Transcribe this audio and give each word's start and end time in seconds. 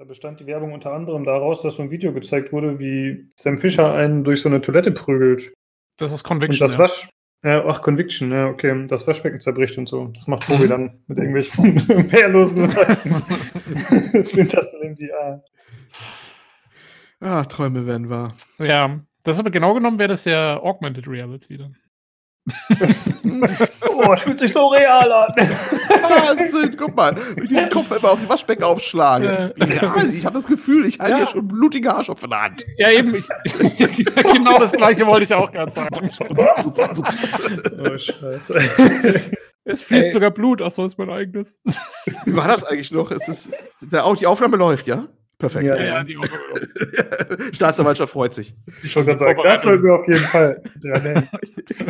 Da 0.00 0.06
bestand 0.06 0.40
die 0.40 0.46
Werbung 0.46 0.72
unter 0.72 0.94
anderem 0.94 1.24
daraus, 1.24 1.60
dass 1.60 1.74
so 1.74 1.82
ein 1.82 1.90
Video 1.90 2.14
gezeigt 2.14 2.54
wurde, 2.54 2.80
wie 2.80 3.28
Sam 3.38 3.58
Fisher 3.58 3.92
einen 3.92 4.24
durch 4.24 4.40
so 4.40 4.48
eine 4.48 4.62
Toilette 4.62 4.92
prügelt. 4.92 5.52
Das 5.98 6.10
ist 6.10 6.24
Conviction. 6.24 6.64
Und 6.64 6.72
das 6.72 6.78
Wasch. 6.78 7.10
Ja, 7.44 7.66
ach, 7.66 7.82
Conviction, 7.82 8.32
ja, 8.32 8.48
okay. 8.48 8.86
Das 8.88 9.06
Waschbecken 9.06 9.40
zerbricht 9.40 9.76
und 9.76 9.90
so. 9.90 10.06
Das 10.06 10.26
macht 10.26 10.46
Tobi 10.46 10.68
dann 10.68 11.02
mit 11.06 11.18
irgendwelchen 11.18 11.86
wehrlosen 12.12 12.72
Leuten. 12.74 13.22
das 14.14 14.30
findet 14.30 14.54
das 14.54 14.72
in 14.80 14.96
VR. 14.96 15.44
Ah, 17.20 17.44
Träume 17.44 17.86
werden 17.86 18.08
wahr. 18.08 18.34
Ja, 18.56 19.00
das 19.24 19.36
ist 19.36 19.40
aber 19.40 19.50
genau 19.50 19.74
genommen 19.74 19.98
wäre 19.98 20.08
das 20.08 20.24
ja 20.24 20.58
Augmented 20.62 21.08
Reality 21.08 21.58
dann. 21.58 21.76
Oh, 23.88 24.12
es 24.12 24.20
fühlt 24.22 24.38
sich 24.38 24.52
so 24.52 24.68
real 24.68 25.12
an. 25.12 25.34
Wahnsinn, 25.36 26.74
guck 26.76 26.94
mal, 26.96 27.14
wie 27.36 27.42
ich 27.54 27.60
den 27.60 27.70
Kopf 27.70 27.90
immer 27.90 28.12
auf 28.12 28.20
die 28.20 28.28
Waschbecken 28.28 28.64
aufschlage. 28.64 29.54
Ja, 29.56 30.02
ich 30.12 30.24
habe 30.24 30.38
das 30.38 30.46
Gefühl, 30.46 30.86
ich 30.86 30.98
halte 30.98 31.12
Ja. 31.12 31.16
hier 31.18 31.26
schon 31.28 31.46
blutige 31.48 31.92
Arschopf 31.94 32.24
in 32.24 32.30
der 32.30 32.42
Hand. 32.42 32.66
Ja, 32.78 32.90
eben. 32.90 33.14
Ich, 33.14 33.28
genau 34.32 34.58
das 34.58 34.72
gleiche 34.72 35.06
wollte 35.06 35.24
ich 35.24 35.34
auch 35.34 35.50
gerade 35.52 35.70
sagen. 35.70 36.10
oh, 36.28 37.98
scheiße. 37.98 38.60
Es 39.64 39.82
fließt 39.82 40.06
Ey. 40.06 40.10
sogar 40.12 40.30
Blut. 40.30 40.62
Ach 40.62 40.70
so, 40.70 40.84
ist 40.84 40.98
mein 40.98 41.10
eigenes. 41.10 41.60
Wie 42.24 42.34
war 42.34 42.48
das 42.48 42.64
eigentlich 42.64 42.90
noch? 42.90 43.10
Es 43.10 43.28
ist, 43.28 43.50
der, 43.80 44.04
auch 44.04 44.16
die 44.16 44.26
Aufnahme 44.26 44.56
läuft, 44.56 44.86
ja? 44.86 45.06
Perfekt. 45.40 45.64
Ja, 45.64 46.02
Ja, 46.02 46.04
Staatsanwaltschaft 47.52 48.12
freut 48.12 48.34
sich. 48.34 48.54
Ich 48.82 48.94
wollte 48.94 49.08
gerade 49.16 49.18
sagen, 49.18 49.40
das 49.42 49.62
sollten 49.62 49.84
wir 49.84 49.94
auf 49.94 50.06
jeden 50.06 50.20
Fall 50.20 50.62
dran 50.82 51.02
nennen. 51.02 51.28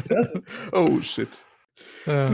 Das, 0.09 0.41
Oh, 0.73 1.01
shit. 1.03 1.29
äh, 2.07 2.31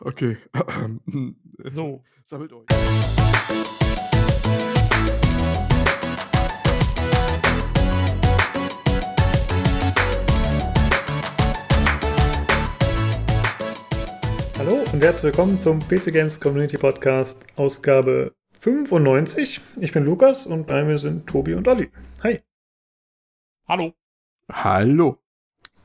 Okay. 0.00 0.36
so. 1.64 2.04
Sammelt 2.22 2.52
euch. 2.52 2.66
Hallo 14.58 14.84
und 14.92 15.02
herzlich 15.02 15.24
willkommen 15.32 15.58
zum 15.58 15.78
PC 15.80 16.12
Games 16.12 16.38
Community 16.40 16.76
Podcast, 16.76 17.46
Ausgabe 17.56 18.32
95. 18.58 19.60
Ich 19.80 19.92
bin 19.92 20.04
Lukas 20.04 20.46
und 20.46 20.66
bei 20.66 20.84
mir 20.84 20.98
sind 20.98 21.26
Tobi 21.28 21.54
und 21.54 21.68
Olli. 21.68 21.90
Hi. 22.22 22.42
Hallo. 23.68 23.94
Hallo. 24.50 25.18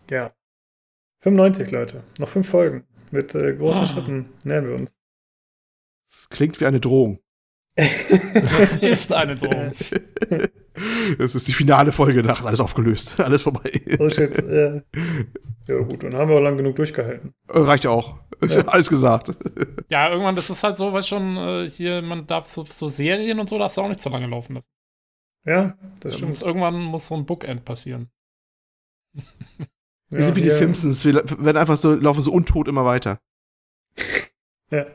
Ja. 0.10 0.34
95 1.20 1.72
Leute. 1.72 2.04
Noch 2.18 2.30
fünf 2.30 2.50
Folgen. 2.50 2.86
Mit 3.12 3.36
äh, 3.36 3.56
großen 3.56 3.84
Ah. 3.84 3.88
Schritten 3.88 4.34
nähern 4.44 4.68
wir 4.68 4.76
uns. 4.76 4.98
Es 6.08 6.30
klingt 6.30 6.60
wie 6.60 6.66
eine 6.66 6.80
Drohung. 6.80 7.20
Das 7.76 8.74
ist 8.82 9.12
eine 9.14 9.36
Drohung. 9.36 9.72
Es 11.18 11.36
ist 11.36 11.48
die 11.48 11.54
finale 11.54 11.92
Folge 11.92 12.24
nach, 12.24 12.40
ist 12.42 12.46
alles 12.46 12.60
aufgelöst. 12.60 13.20
Alles 13.20 13.42
vorbei. 13.42 13.82
Oh 14.00 14.10
shit. 14.10 14.38
Äh, 14.40 14.82
ja 15.68 15.78
gut, 15.80 16.04
dann 16.04 16.14
haben 16.16 16.30
wir 16.30 16.38
auch 16.38 16.42
lang 16.42 16.58
genug 16.58 16.76
durchgehalten. 16.76 17.34
Reicht 17.50 17.88
auch. 17.88 18.20
Ja. 18.48 18.62
Alles 18.68 18.90
gesagt. 18.90 19.36
Ja, 19.90 20.10
irgendwann, 20.10 20.36
das 20.36 20.50
ist 20.50 20.64
halt 20.64 20.78
so, 20.78 20.94
weil 20.94 21.04
schon 21.04 21.38
äh, 21.38 21.70
hier, 21.70 22.02
man 22.02 22.28
darf 22.28 22.48
so, 22.48 22.64
so 22.66 22.90
Serien 22.90 23.40
und 23.40 23.50
so, 23.50 23.58
darfst 23.58 23.78
du 23.78 23.82
auch 23.82 23.88
nicht 23.90 24.02
so 24.02 24.10
lange 24.10 24.28
laufen 24.28 24.56
lassen. 24.56 24.70
Ja, 25.46 25.78
das 26.02 26.16
Das 26.16 26.18
stimmt. 26.18 26.42
irgendwann 26.42 26.80
muss 26.82 27.08
so 27.08 27.16
ein 27.16 27.26
Bookend 27.26 27.66
passieren. 27.66 28.10
Wir 30.10 30.24
sind 30.24 30.36
wie 30.36 30.42
die 30.42 30.50
Simpsons. 30.50 31.06
Wir 31.06 31.16
werden 31.16 31.58
einfach 31.58 31.78
so, 31.78 31.94
laufen 31.94 32.22
so 32.24 32.32
untot 32.32 32.68
immer 32.68 32.86
weiter. 32.86 33.20
Ja. 34.72 34.86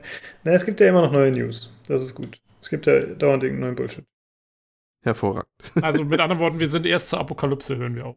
Na, 0.44 0.52
es 0.52 0.64
gibt 0.64 0.80
ja 0.80 0.88
immer 0.88 1.02
noch 1.02 1.12
neue 1.12 1.30
News. 1.32 1.70
Das 1.86 2.02
ist 2.02 2.14
gut. 2.14 2.40
Es 2.68 2.70
gibt 2.70 2.84
ja 2.84 3.00
dauernd 3.00 3.42
irgendeinen 3.44 3.60
neuen 3.72 3.76
Bullshit. 3.76 4.04
Hervorragend. 5.02 5.48
Also 5.80 6.04
mit 6.04 6.20
anderen 6.20 6.38
Worten, 6.38 6.60
wir 6.60 6.68
sind 6.68 6.84
erst 6.84 7.08
zur 7.08 7.18
Apokalypse, 7.18 7.78
hören 7.78 7.94
wir 7.96 8.04
auf. 8.04 8.16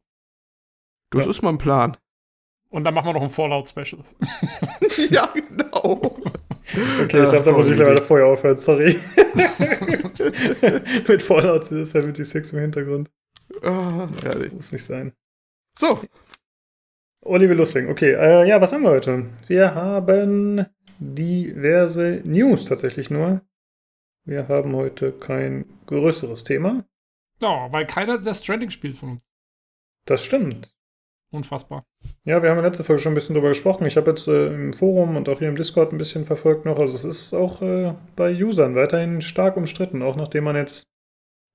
Das 1.11 1.23
Ja. 1.23 1.31
ist 1.31 1.41
mein 1.41 1.57
Plan. 1.57 1.95
Und 2.67 2.83
dann 2.83 2.93
machen 2.93 3.05
wir 3.07 3.13
noch 3.13 3.21
ein 3.21 3.29
Fallout-Special. 3.29 4.03
ja, 5.09 5.25
genau. 5.33 6.17
Okay, 7.01 7.23
ich 7.23 7.29
glaube, 7.29 7.43
da 7.45 7.51
muss 7.53 7.67
ich 7.67 7.77
leider 7.77 8.01
vorher 8.03 8.27
aufhören. 8.27 8.57
Sorry. 8.57 8.99
Mit 11.07 11.23
Fallout 11.23 11.63
76 11.63 12.51
im 12.51 12.59
Hintergrund. 12.59 13.09
Ah, 13.61 14.09
herrlich. 14.21 14.51
Muss 14.51 14.73
nicht 14.73 14.83
sein. 14.83 15.13
So, 15.79 16.01
Olli 17.21 17.47
will 17.47 17.55
loslegen. 17.55 17.89
Okay, 17.89 18.11
äh, 18.11 18.45
ja, 18.49 18.59
was 18.59 18.73
haben 18.73 18.83
wir 18.83 18.89
heute? 18.89 19.27
Wir 19.47 19.73
haben 19.75 20.65
diverse 20.99 22.19
News 22.25 22.65
tatsächlich 22.65 23.09
nur. 23.09 23.41
Wir 24.23 24.47
haben 24.47 24.75
heute 24.75 25.11
kein 25.11 25.65
größeres 25.87 26.43
Thema. 26.43 26.85
Ja, 27.41 27.71
weil 27.71 27.87
keiner 27.87 28.19
der 28.19 28.35
Stranding 28.35 28.69
spielt 28.69 28.97
von 28.97 29.09
uns. 29.09 29.21
Das 30.05 30.23
stimmt. 30.23 30.75
Unfassbar. 31.31 31.85
Ja, 32.25 32.43
wir 32.43 32.49
haben 32.49 32.57
in 32.57 32.63
der 32.63 32.71
letzten 32.71 32.83
Folge 32.83 33.01
schon 33.01 33.13
ein 33.13 33.15
bisschen 33.15 33.35
drüber 33.35 33.49
gesprochen. 33.49 33.85
Ich 33.85 33.95
habe 33.95 34.11
jetzt 34.11 34.27
äh, 34.27 34.53
im 34.53 34.73
Forum 34.73 35.15
und 35.15 35.29
auch 35.29 35.39
hier 35.39 35.47
im 35.47 35.55
Discord 35.55 35.93
ein 35.93 35.97
bisschen 35.97 36.25
verfolgt 36.25 36.65
noch. 36.65 36.77
Also 36.77 36.93
es 36.93 37.05
ist 37.05 37.33
auch 37.33 37.61
äh, 37.61 37.95
bei 38.15 38.33
Usern 38.33 38.75
weiterhin 38.75 39.21
stark 39.21 39.55
umstritten, 39.55 40.01
auch 40.01 40.17
nachdem 40.17 40.43
man 40.43 40.57
jetzt 40.57 40.87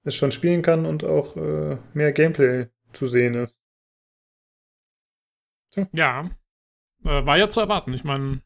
es 0.05 0.15
schon 0.15 0.33
spielen 0.33 0.63
kann 0.63 0.87
und 0.87 1.05
auch 1.05 1.37
äh, 1.37 1.77
mehr 1.93 2.13
Gameplay 2.13 2.69
zu 2.93 3.07
sehen 3.07 3.35
ist. 3.35 3.59
Ja. 5.93 6.31
Äh, 7.05 7.27
war 7.27 7.37
ja 7.37 7.49
zu 7.49 7.61
erwarten. 7.61 7.93
Ich 7.93 8.05
meine, 8.05 8.41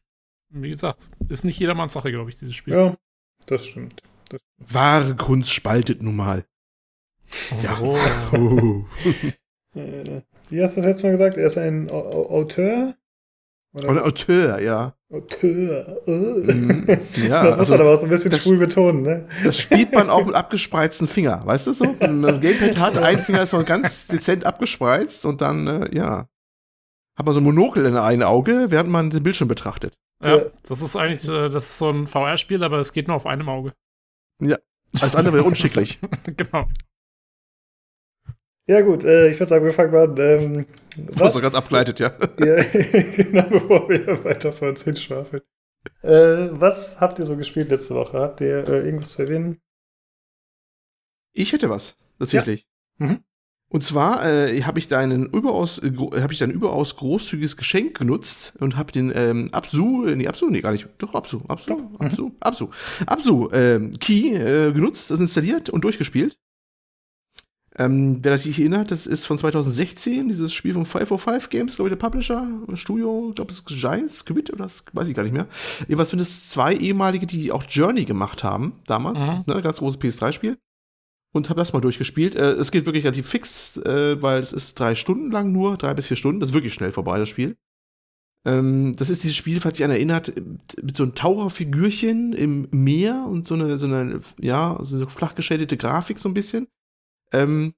wie 0.49 0.69
gesagt, 0.69 1.11
ist 1.29 1.45
nicht 1.45 1.59
jedermanns 1.59 1.93
Sache, 1.93 2.11
glaube 2.11 2.29
ich, 2.29 2.35
dieses 2.35 2.55
Spiel. 2.55 2.73
Ja, 2.73 2.97
das 3.45 3.65
stimmt. 3.65 4.03
Wahre 4.57 5.15
Kunst 5.15 5.53
spaltet 5.53 6.01
nun 6.01 6.15
mal. 6.15 6.45
Ja. 7.63 7.79
Oh. 7.81 8.85
Äh, 9.75 10.21
wie 10.49 10.61
hast 10.61 10.75
du 10.75 10.81
das 10.81 10.85
letzte 10.85 11.03
Mal 11.05 11.11
gesagt? 11.11 11.37
Er 11.37 11.45
ist 11.45 11.57
ein 11.57 11.89
Au- 11.91 12.09
Au- 12.11 12.29
Auteur? 12.41 12.93
Oder? 13.73 14.05
Auteur, 14.05 14.59
ja. 14.59 14.93
Auteur. 15.13 16.01
Mhm. 16.05 16.85
Ja, 17.25 17.43
das 17.45 17.57
muss 17.57 17.69
also 17.69 17.71
man 17.73 17.81
aber 17.81 17.93
auch 17.93 17.97
so 17.97 18.03
ein 18.05 18.09
bisschen 18.09 18.31
das- 18.31 18.43
schwul 18.43 18.57
betonen, 18.57 19.01
ne? 19.03 19.27
Das 19.45 19.57
spielt 19.59 19.93
man 19.93 20.09
auch 20.09 20.25
mit 20.25 20.35
abgespreizten 20.35 21.07
Finger, 21.07 21.39
weißt 21.45 21.67
du 21.67 21.73
so? 21.73 21.85
Wenn 21.99 22.19
man 22.19 22.35
ein 22.35 22.41
Gamepad 22.41 22.77
hat, 22.79 22.97
ein 22.97 23.19
Finger 23.19 23.43
ist 23.43 23.53
noch 23.53 23.65
ganz 23.65 24.07
dezent 24.07 24.45
abgespreizt 24.45 25.25
und 25.25 25.39
dann, 25.39 25.67
äh, 25.67 25.95
ja, 25.95 26.27
hat 27.17 27.25
man 27.25 27.33
so 27.33 27.39
ein 27.39 27.43
Monokel 27.45 27.85
in 27.85 27.95
einem 27.95 28.23
Auge, 28.23 28.71
während 28.71 28.89
man 28.89 29.09
den 29.09 29.23
Bildschirm 29.23 29.47
betrachtet. 29.47 29.93
Ja, 30.21 30.35
Ja. 30.37 30.45
das 30.67 30.81
ist 30.81 30.97
eigentlich, 30.97 31.27
äh, 31.29 31.49
das 31.49 31.65
ist 31.69 31.77
so 31.77 31.89
ein 31.89 32.07
VR-Spiel, 32.07 32.61
aber 32.63 32.79
es 32.79 32.91
geht 32.91 33.07
nur 33.07 33.15
auf 33.15 33.25
einem 33.25 33.47
Auge. 33.47 33.71
Alles 34.99 35.15
andere 35.15 35.35
wäre 35.35 35.45
unschicklich. 35.45 35.99
genau. 36.37 36.67
Ja, 38.67 38.81
gut, 38.81 39.03
äh, 39.03 39.29
ich 39.29 39.39
würde 39.39 39.49
sagen, 39.49 39.65
wir 39.65 39.73
fangen 39.73 39.91
mal 39.91 40.09
an. 40.09 40.17
Ähm, 40.17 40.65
Das 40.97 41.27
ist 41.27 41.35
doch 41.35 41.41
ganz 41.41 41.55
abgeleitet, 41.55 41.99
ja. 41.99 42.09
Ja, 42.39 42.63
genau, 42.63 43.49
bevor 43.49 43.89
wir 43.89 44.23
weiter 44.23 44.53
vor 44.53 44.69
uns 44.69 44.83
hinschwafeln. 44.83 45.41
Äh, 46.03 46.49
was 46.51 46.99
habt 47.01 47.19
ihr 47.19 47.25
so 47.25 47.35
gespielt 47.37 47.69
letzte 47.69 47.95
Woche? 47.95 48.19
Habt 48.19 48.41
ihr 48.41 48.67
äh, 48.67 48.85
irgendwas 48.85 49.11
zu 49.11 49.23
erwähnen? 49.23 49.61
Ich 51.33 51.53
hätte 51.53 51.69
was, 51.69 51.97
tatsächlich. 52.19 52.67
Ja. 52.99 53.05
Mhm. 53.07 53.23
Und 53.71 53.85
zwar 53.85 54.25
äh, 54.25 54.61
habe 54.63 54.79
ich 54.79 54.89
deinen 54.89 55.27
überaus, 55.27 55.79
äh, 55.79 55.93
habe 56.19 56.33
ich 56.33 56.39
dein 56.39 56.51
überaus 56.51 56.97
großzügiges 56.97 57.55
Geschenk 57.55 57.97
genutzt 57.97 58.53
und 58.59 58.75
habe 58.75 58.91
den 58.91 59.13
ähm, 59.15 59.47
Absu, 59.53 60.05
äh, 60.05 60.15
nee, 60.17 60.27
Absu, 60.27 60.49
nee, 60.49 60.59
gar 60.59 60.73
nicht, 60.73 60.89
doch 60.97 61.15
Absu, 61.15 61.39
Absu, 61.47 61.67
Doch. 61.69 61.77
Mhm. 61.77 62.05
Absu, 62.05 62.31
Absu, 62.41 62.67
Absu, 63.05 63.49
ähm, 63.53 63.97
Key 63.97 64.35
äh, 64.35 64.73
genutzt, 64.73 65.09
das 65.09 65.21
installiert 65.21 65.69
und 65.69 65.85
durchgespielt. 65.85 66.37
Ähm, 67.77 68.19
wer 68.21 68.31
das 68.33 68.43
sich 68.43 68.59
erinnert, 68.59 68.91
das 68.91 69.07
ist 69.07 69.25
von 69.25 69.37
2016, 69.37 70.27
dieses 70.27 70.53
Spiel 70.53 70.73
von 70.73 70.85
505 70.85 71.49
Games, 71.49 71.77
glaube 71.77 71.87
ich, 71.87 71.97
der 71.97 72.05
Publisher, 72.05 72.45
Studio, 72.73 73.27
ich 73.29 73.35
glaube, 73.35 73.53
es 73.53 73.59
ist 73.59 73.67
Giants, 73.67 74.19
Squid 74.19 74.51
oder 74.51 74.63
das 74.63 74.83
weiß 74.91 75.07
ich 75.07 75.15
gar 75.15 75.23
nicht 75.23 75.31
mehr. 75.31 75.47
Jedenfalls 75.87 76.09
sind 76.09 76.19
es 76.19 76.49
zwei 76.49 76.75
ehemalige, 76.75 77.25
die 77.25 77.53
auch 77.53 77.63
Journey 77.63 78.03
gemacht 78.03 78.43
haben, 78.43 78.73
damals, 78.87 79.25
Mhm. 79.25 79.43
ne, 79.47 79.61
ganz 79.61 79.79
großes 79.79 80.01
PS3-Spiel 80.01 80.57
und 81.31 81.49
habe 81.49 81.59
das 81.59 81.73
mal 81.73 81.81
durchgespielt. 81.81 82.35
Äh, 82.35 82.51
es 82.53 82.71
geht 82.71 82.85
wirklich 82.85 83.05
relativ 83.05 83.27
fix, 83.27 83.77
äh, 83.77 84.21
weil 84.21 84.41
es 84.41 84.53
ist 84.53 84.79
drei 84.79 84.95
Stunden 84.95 85.31
lang 85.31 85.51
nur, 85.51 85.77
drei 85.77 85.93
bis 85.93 86.07
vier 86.07 86.17
Stunden. 86.17 86.39
Das 86.39 86.49
ist 86.49 86.55
wirklich 86.55 86.73
schnell 86.73 86.91
vorbei, 86.91 87.17
das 87.19 87.29
Spiel. 87.29 87.57
Ähm, 88.45 88.95
das 88.97 89.09
ist 89.09 89.23
dieses 89.23 89.35
Spiel, 89.35 89.61
falls 89.61 89.77
sich 89.77 89.83
einer 89.83 89.95
erinnert, 89.95 90.33
mit 90.81 90.97
so 90.97 91.03
einem 91.03 91.15
Taucherfigürchen 91.15 92.33
im 92.33 92.67
Meer 92.71 93.25
und 93.27 93.47
so 93.47 93.53
eine, 93.53 93.77
so 93.77 93.85
eine, 93.85 94.21
ja, 94.39 94.77
so 94.81 94.95
eine 94.95 95.09
flach 95.09 95.35
geschädete 95.35 95.77
Grafik 95.77 96.17
so 96.17 96.27
ein 96.27 96.33
bisschen. 96.33 96.67
Ähm, 97.31 97.73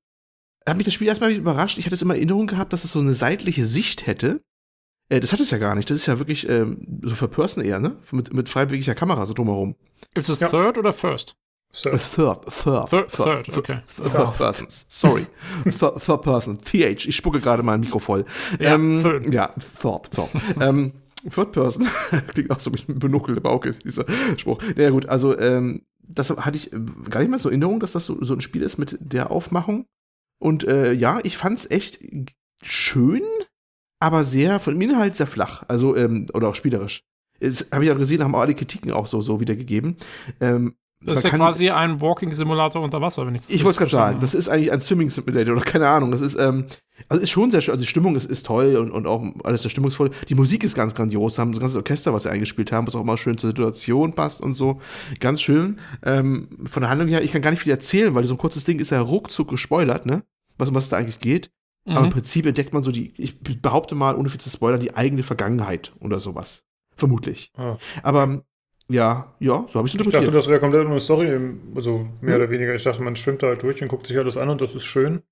hat 0.65 0.77
mich 0.77 0.85
das 0.85 0.93
Spiel 0.93 1.07
erstmal 1.07 1.33
überrascht. 1.33 1.77
Ich 1.77 1.85
hatte 1.85 1.95
es 1.95 2.01
immer 2.01 2.13
in 2.13 2.21
Erinnerung 2.21 2.47
gehabt, 2.47 2.71
dass 2.71 2.85
es 2.85 2.93
so 2.93 2.99
eine 2.99 3.13
seitliche 3.13 3.65
Sicht 3.65 4.07
hätte. 4.07 4.41
Äh, 5.09 5.19
das 5.19 5.33
hat 5.33 5.41
es 5.41 5.51
ja 5.51 5.57
gar 5.57 5.75
nicht. 5.75 5.89
Das 5.89 5.97
ist 5.97 6.05
ja 6.05 6.17
wirklich 6.17 6.47
ähm, 6.47 7.01
so 7.03 7.13
für 7.13 7.27
Person 7.27 7.63
eher, 7.63 7.79
ne? 7.79 7.97
Mit, 8.11 8.33
mit 8.33 8.47
freiwilliger 8.47 8.95
Kamera 8.95 9.25
so 9.25 9.33
drumherum. 9.33 9.75
Ist 10.15 10.29
es 10.29 10.39
Ja. 10.39 10.47
Third 10.47 10.77
oder 10.77 10.93
First? 10.93 11.35
So. 11.75 11.89
Äh, 11.89 11.97
Third, 11.97 12.45
third, 12.45 12.89
Third, 12.89 13.11
third, 13.11 13.57
okay. 13.57 13.79
Third 13.87 14.37
person. 14.37 14.67
Sorry. 14.69 15.25
Third, 15.63 15.99
third 15.99 16.21
person. 16.21 16.59
TH. 16.61 17.07
Ich 17.07 17.15
spucke 17.15 17.39
gerade 17.39 17.63
mein 17.63 17.79
Mikro 17.79 17.97
voll. 17.97 18.25
Ja, 18.59 18.75
ähm, 18.75 19.01
third. 19.01 19.33
ja 19.33 19.47
third, 19.81 20.11
third. 20.11 20.29
ähm, 20.61 20.93
third 21.29 21.51
person. 21.51 21.87
Klingt 22.27 22.51
auch 22.51 22.59
so 22.59 22.69
mit 22.69 22.87
einem 22.87 22.99
Binokel 22.99 23.37
im 23.37 23.45
Auge, 23.45 23.71
dieser 23.71 24.05
Spruch. 24.37 24.61
Naja, 24.75 24.91
gut, 24.91 25.07
also, 25.07 25.37
ähm, 25.37 25.81
das 26.03 26.29
hatte 26.29 26.57
ich 26.57 26.69
gar 27.09 27.21
nicht 27.21 27.29
mehr 27.29 27.39
so 27.39 27.49
in 27.49 27.61
Erinnerung, 27.61 27.79
dass 27.79 27.93
das 27.93 28.05
so, 28.05 28.23
so 28.23 28.35
ein 28.35 28.41
Spiel 28.41 28.61
ist 28.61 28.77
mit 28.77 28.97
der 29.01 29.31
Aufmachung. 29.31 29.87
Und 30.39 30.65
äh, 30.65 30.93
ja, 30.93 31.21
ich 31.23 31.37
fand's 31.37 31.65
echt 31.71 31.99
schön, 32.61 33.23
aber 33.99 34.25
sehr 34.25 34.59
von 34.59 34.75
dem 34.75 34.81
Inhalt 34.81 35.15
sehr 35.15 35.27
flach. 35.27 35.63
Also, 35.67 35.95
ähm, 35.95 36.27
oder 36.33 36.49
auch 36.49 36.55
spielerisch. 36.55 37.01
Das 37.39 37.65
habe 37.71 37.83
ich 37.83 37.87
ja 37.87 37.95
gesehen, 37.95 38.23
haben 38.23 38.35
auch 38.35 38.41
alle 38.41 38.53
Kritiken 38.53 38.91
auch 38.91 39.07
so, 39.07 39.21
so 39.21 39.39
wiedergegeben. 39.39 39.97
Ähm, 40.39 40.75
das 41.05 41.17
ist 41.17 41.23
ja 41.23 41.29
quasi 41.31 41.69
ein 41.69 42.01
Walking-Simulator 42.01 42.81
unter 42.81 43.01
Wasser, 43.01 43.25
wenn 43.25 43.35
ich 43.35 43.41
das 43.41 43.49
Ich 43.49 43.63
wollte 43.63 43.71
es 43.71 43.77
gerade 43.77 43.91
sagen, 43.91 44.19
das 44.19 44.33
ist 44.33 44.49
eigentlich 44.49 44.71
ein 44.71 44.81
Swimming-Simulator 44.81 45.55
oder 45.55 45.65
keine 45.65 45.87
Ahnung. 45.87 46.11
Das 46.11 46.21
ist, 46.21 46.35
ähm, 46.35 46.65
also 47.09 47.21
ist 47.21 47.29
schon 47.29 47.51
sehr 47.51 47.61
schön. 47.61 47.73
Also 47.73 47.83
die 47.83 47.89
Stimmung 47.89 48.15
ist, 48.15 48.25
ist 48.25 48.45
toll 48.45 48.77
und, 48.77 48.91
und 48.91 49.07
auch 49.07 49.23
alles 49.43 49.63
sehr 49.63 49.71
stimmungsvoll. 49.71 50.11
Die 50.29 50.35
Musik 50.35 50.63
ist 50.63 50.75
ganz 50.75 50.95
grandios. 50.95 51.37
Haben 51.37 51.53
so 51.53 51.59
ein 51.59 51.61
ganzes 51.61 51.77
Orchester, 51.77 52.13
was 52.13 52.23
sie 52.23 52.31
eingespielt 52.31 52.71
haben, 52.71 52.87
was 52.87 52.95
auch 52.95 53.01
immer 53.01 53.17
schön 53.17 53.37
zur 53.37 53.49
Situation 53.49 54.13
passt 54.13 54.41
und 54.41 54.53
so. 54.53 54.79
Ganz 55.19 55.41
schön. 55.41 55.79
Ähm, 56.03 56.49
von 56.65 56.81
der 56.81 56.89
Handlung 56.89 57.09
her, 57.09 57.23
ich 57.23 57.31
kann 57.31 57.41
gar 57.41 57.51
nicht 57.51 57.61
viel 57.61 57.71
erzählen, 57.71 58.13
weil 58.15 58.25
so 58.25 58.33
ein 58.33 58.39
kurzes 58.39 58.63
Ding 58.63 58.79
ist 58.79 58.91
ja 58.91 59.01
ruckzuck 59.01 59.49
gespoilert, 59.49 60.05
ne? 60.05 60.23
Was, 60.57 60.69
um 60.69 60.75
was 60.75 60.85
es 60.85 60.89
da 60.89 60.97
eigentlich 60.97 61.19
geht. 61.19 61.49
Mhm. 61.85 61.97
Aber 61.97 62.05
im 62.05 62.11
Prinzip 62.11 62.45
entdeckt 62.45 62.73
man 62.73 62.83
so 62.83 62.91
die, 62.91 63.13
ich 63.17 63.39
behaupte 63.39 63.95
mal, 63.95 64.15
ohne 64.15 64.29
viel 64.29 64.39
zu 64.39 64.49
spoilern, 64.49 64.79
die 64.79 64.95
eigene 64.95 65.23
Vergangenheit 65.23 65.93
oder 65.99 66.19
sowas. 66.19 66.63
Vermutlich. 66.95 67.51
Ah. 67.57 67.77
Aber 68.03 68.43
ja, 68.89 69.33
ja, 69.39 69.65
so 69.69 69.75
habe 69.75 69.87
ich 69.87 69.93
es 69.93 69.99
interpretiert. 69.99 70.05
Ich 70.05 70.11
dachte, 70.11 70.31
das 70.31 70.47
wäre 70.47 70.59
komplett 70.59 70.85
eine 70.85 70.99
Story, 70.99 71.39
also 71.75 72.07
mehr 72.21 72.35
hm. 72.35 72.41
oder 72.41 72.51
weniger. 72.51 72.75
Ich 72.75 72.83
dachte, 72.83 73.01
man 73.01 73.15
schwimmt 73.15 73.41
da 73.41 73.47
halt 73.47 73.63
durch 73.63 73.81
und 73.81 73.87
guckt 73.87 74.07
sich 74.07 74.17
alles 74.17 74.37
an 74.37 74.49
und 74.49 74.61
das 74.61 74.75
ist 74.75 74.83
schön. 74.83 75.23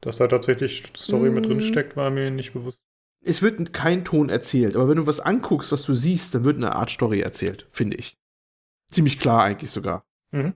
Dass 0.00 0.18
da 0.18 0.28
tatsächlich 0.28 0.84
Story 0.96 1.28
hm. 1.28 1.34
mit 1.34 1.46
drin 1.46 1.60
hm. 1.60 1.66
steckt, 1.66 1.96
war 1.96 2.10
mir 2.10 2.30
nicht 2.30 2.52
bewusst. 2.52 2.80
Es 3.24 3.42
wird 3.42 3.72
kein 3.72 4.04
Ton 4.04 4.28
erzählt, 4.28 4.76
aber 4.76 4.88
wenn 4.88 4.96
du 4.96 5.06
was 5.06 5.20
anguckst, 5.20 5.72
was 5.72 5.82
du 5.82 5.92
siehst, 5.92 6.34
dann 6.34 6.44
wird 6.44 6.56
eine 6.56 6.76
Art 6.76 6.90
Story 6.90 7.20
erzählt, 7.20 7.68
finde 7.72 7.96
ich. 7.96 8.16
Ziemlich 8.90 9.18
klar 9.18 9.42
eigentlich 9.42 9.70
sogar. 9.70 10.06
Mhm. 10.30 10.54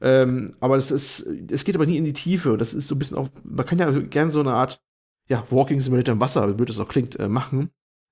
Ähm, 0.00 0.56
aber 0.60 0.76
das 0.76 0.90
ist, 0.90 1.20
es 1.50 1.64
geht 1.64 1.76
aber 1.76 1.86
nie 1.86 1.96
in 1.96 2.04
die 2.04 2.12
Tiefe. 2.12 2.56
Das 2.56 2.74
ist 2.74 2.88
so 2.88 2.94
ein 2.94 2.98
bisschen 2.98 3.16
auch, 3.16 3.28
man 3.44 3.66
kann 3.66 3.78
ja 3.78 3.90
gerne 3.90 4.30
so 4.30 4.40
eine 4.40 4.52
Art, 4.52 4.82
ja, 5.28 5.46
Walking 5.50 5.80
Simulator 5.80 6.12
im 6.12 6.20
Wasser, 6.20 6.48
wie 6.48 6.54
blöd 6.54 6.68
das 6.68 6.80
auch 6.80 6.88
klingt, 6.88 7.18
äh, 7.18 7.28
machen. 7.28 7.70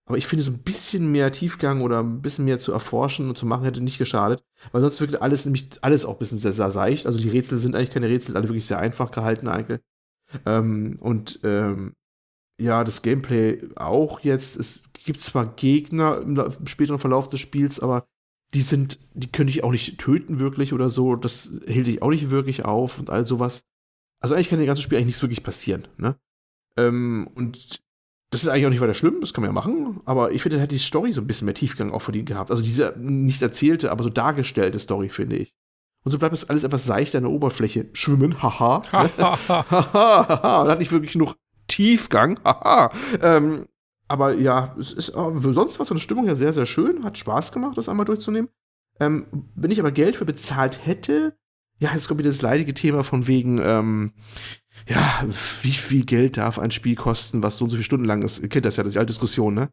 Aber 0.08 0.16
ich 0.16 0.26
finde, 0.26 0.42
so 0.42 0.50
ein 0.50 0.62
bisschen 0.62 1.12
mehr 1.12 1.30
Tiefgang 1.30 1.82
oder 1.82 2.00
ein 2.00 2.22
bisschen 2.22 2.46
mehr 2.46 2.58
zu 2.58 2.72
erforschen 2.72 3.28
und 3.28 3.36
zu 3.36 3.44
machen 3.44 3.64
hätte 3.64 3.82
nicht 3.82 3.98
geschadet. 3.98 4.42
Weil 4.72 4.80
sonst 4.80 5.00
wirkt 5.02 5.20
alles 5.20 5.44
nämlich 5.44 5.68
alles 5.82 6.06
auch 6.06 6.14
ein 6.14 6.18
bisschen 6.18 6.38
sehr, 6.38 6.52
sehr 6.52 6.70
seicht. 6.70 7.06
Also 7.06 7.18
die 7.18 7.28
Rätsel 7.28 7.58
sind 7.58 7.76
eigentlich 7.76 7.90
keine 7.90 8.08
Rätsel, 8.08 8.34
alle 8.34 8.48
wirklich 8.48 8.64
sehr 8.64 8.78
einfach 8.78 9.10
gehalten 9.10 9.48
eigentlich. 9.48 9.80
Ähm, 10.46 10.96
und 11.00 11.40
ähm, 11.44 11.92
ja, 12.58 12.84
das 12.84 13.02
Gameplay 13.02 13.62
auch 13.76 14.20
jetzt. 14.20 14.56
Es 14.56 14.82
gibt 15.04 15.20
zwar 15.20 15.54
Gegner 15.54 16.22
im, 16.22 16.38
im, 16.38 16.66
späteren 16.66 16.98
Verlauf 16.98 17.28
des 17.28 17.40
Spiels, 17.40 17.78
aber 17.78 18.06
die 18.54 18.62
sind, 18.62 18.98
die 19.12 19.30
könnte 19.30 19.50
ich 19.50 19.62
auch 19.62 19.72
nicht 19.72 19.98
töten 19.98 20.38
wirklich 20.38 20.72
oder 20.72 20.88
so. 20.88 21.16
Das 21.16 21.60
hielt 21.66 21.86
ich 21.86 22.00
auch 22.00 22.10
nicht 22.10 22.30
wirklich 22.30 22.64
auf 22.64 22.98
und 22.98 23.10
all 23.10 23.26
sowas. 23.26 23.60
Also 24.20 24.34
eigentlich 24.34 24.48
kann 24.48 24.58
dem 24.58 24.66
ganzen 24.66 24.82
Spiel 24.82 24.96
eigentlich 24.96 25.08
nichts 25.08 25.22
wirklich 25.22 25.42
passieren, 25.42 25.86
ne? 25.98 26.16
Ähm, 26.78 27.28
und 27.34 27.82
das 28.30 28.42
ist 28.42 28.48
eigentlich 28.48 28.66
auch 28.66 28.70
nicht 28.70 28.80
weiter 28.80 28.94
schlimm, 28.94 29.20
das 29.20 29.32
kann 29.32 29.42
man 29.42 29.50
ja 29.50 29.54
machen, 29.54 30.00
aber 30.04 30.32
ich 30.32 30.42
finde, 30.42 30.56
dann 30.56 30.62
hätte 30.62 30.74
die 30.74 30.80
Story 30.80 31.12
so 31.12 31.20
ein 31.20 31.26
bisschen 31.26 31.46
mehr 31.46 31.54
Tiefgang 31.54 31.92
auch 31.92 32.02
verdient 32.02 32.28
gehabt. 32.28 32.50
Also 32.50 32.62
diese 32.62 32.94
nicht 32.98 33.40
erzählte, 33.40 33.90
aber 33.90 34.04
so 34.04 34.10
dargestellte 34.10 34.78
Story, 34.78 35.08
finde 35.08 35.36
ich. 35.36 35.54
Und 36.04 36.12
so 36.12 36.18
bleibt 36.18 36.32
das 36.32 36.48
alles 36.48 36.64
etwas 36.64 36.84
seicht 36.84 37.14
an 37.16 37.22
der 37.22 37.32
Oberfläche 37.32 37.88
schwimmen, 37.92 38.42
haha. 38.42 38.82
haha, 39.48 40.62
und 40.62 40.68
hat 40.68 40.78
nicht 40.78 40.92
wirklich 40.92 41.12
genug 41.12 41.34
Tiefgang, 41.68 42.38
haha. 42.44 42.90
ähm, 43.22 43.66
aber 44.08 44.34
ja, 44.34 44.74
es 44.78 44.92
ist 44.92 45.12
für 45.12 45.52
sonst 45.52 45.78
was 45.78 45.88
von 45.88 45.98
der 45.98 46.02
Stimmung 46.02 46.26
ja 46.26 46.34
sehr, 46.34 46.54
sehr 46.54 46.64
schön. 46.66 47.04
Hat 47.04 47.18
Spaß 47.18 47.52
gemacht, 47.52 47.76
das 47.76 47.90
einmal 47.90 48.06
durchzunehmen. 48.06 48.48
Ähm, 49.00 49.26
wenn 49.54 49.70
ich 49.70 49.80
aber 49.80 49.92
Geld 49.92 50.16
für 50.16 50.24
bezahlt 50.24 50.84
hätte, 50.86 51.36
ja, 51.78 51.92
jetzt 51.92 52.08
kommt 52.08 52.18
wieder 52.18 52.30
das 52.30 52.42
leidige 52.42 52.74
Thema 52.74 53.04
von 53.04 53.26
wegen, 53.28 53.60
ähm, 53.62 54.12
ja, 54.86 55.26
wie 55.62 55.72
viel 55.72 56.04
Geld 56.04 56.36
darf 56.36 56.58
ein 56.58 56.70
Spiel 56.70 56.94
kosten, 56.94 57.42
was 57.42 57.56
so 57.56 57.64
und 57.64 57.70
so 57.70 57.76
viele 57.76 57.84
Stunden 57.84 58.04
lang 58.04 58.22
ist? 58.22 58.38
Ihr 58.38 58.48
kennt 58.48 58.64
das 58.64 58.76
ja, 58.76 58.82
das 58.82 58.90
ist 58.90 58.94
die 58.94 58.98
alte 59.00 59.12
Diskussion, 59.12 59.54
ne? 59.54 59.70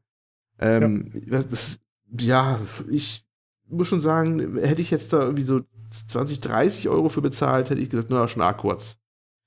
Ähm, 0.59 1.11
ja. 1.27 1.41
Das, 1.41 1.79
ja, 2.19 2.59
ich 2.89 3.25
muss 3.67 3.87
schon 3.87 4.01
sagen, 4.01 4.57
hätte 4.57 4.81
ich 4.81 4.91
jetzt 4.91 5.13
da 5.13 5.21
irgendwie 5.21 5.43
so 5.43 5.61
20, 5.89 6.39
30 6.39 6.89
Euro 6.89 7.09
für 7.09 7.21
bezahlt, 7.21 7.69
hätte 7.69 7.81
ich 7.81 7.89
gesagt, 7.89 8.09
na, 8.09 8.27
schon 8.27 8.41
arg 8.41 8.57
kurz. 8.57 8.97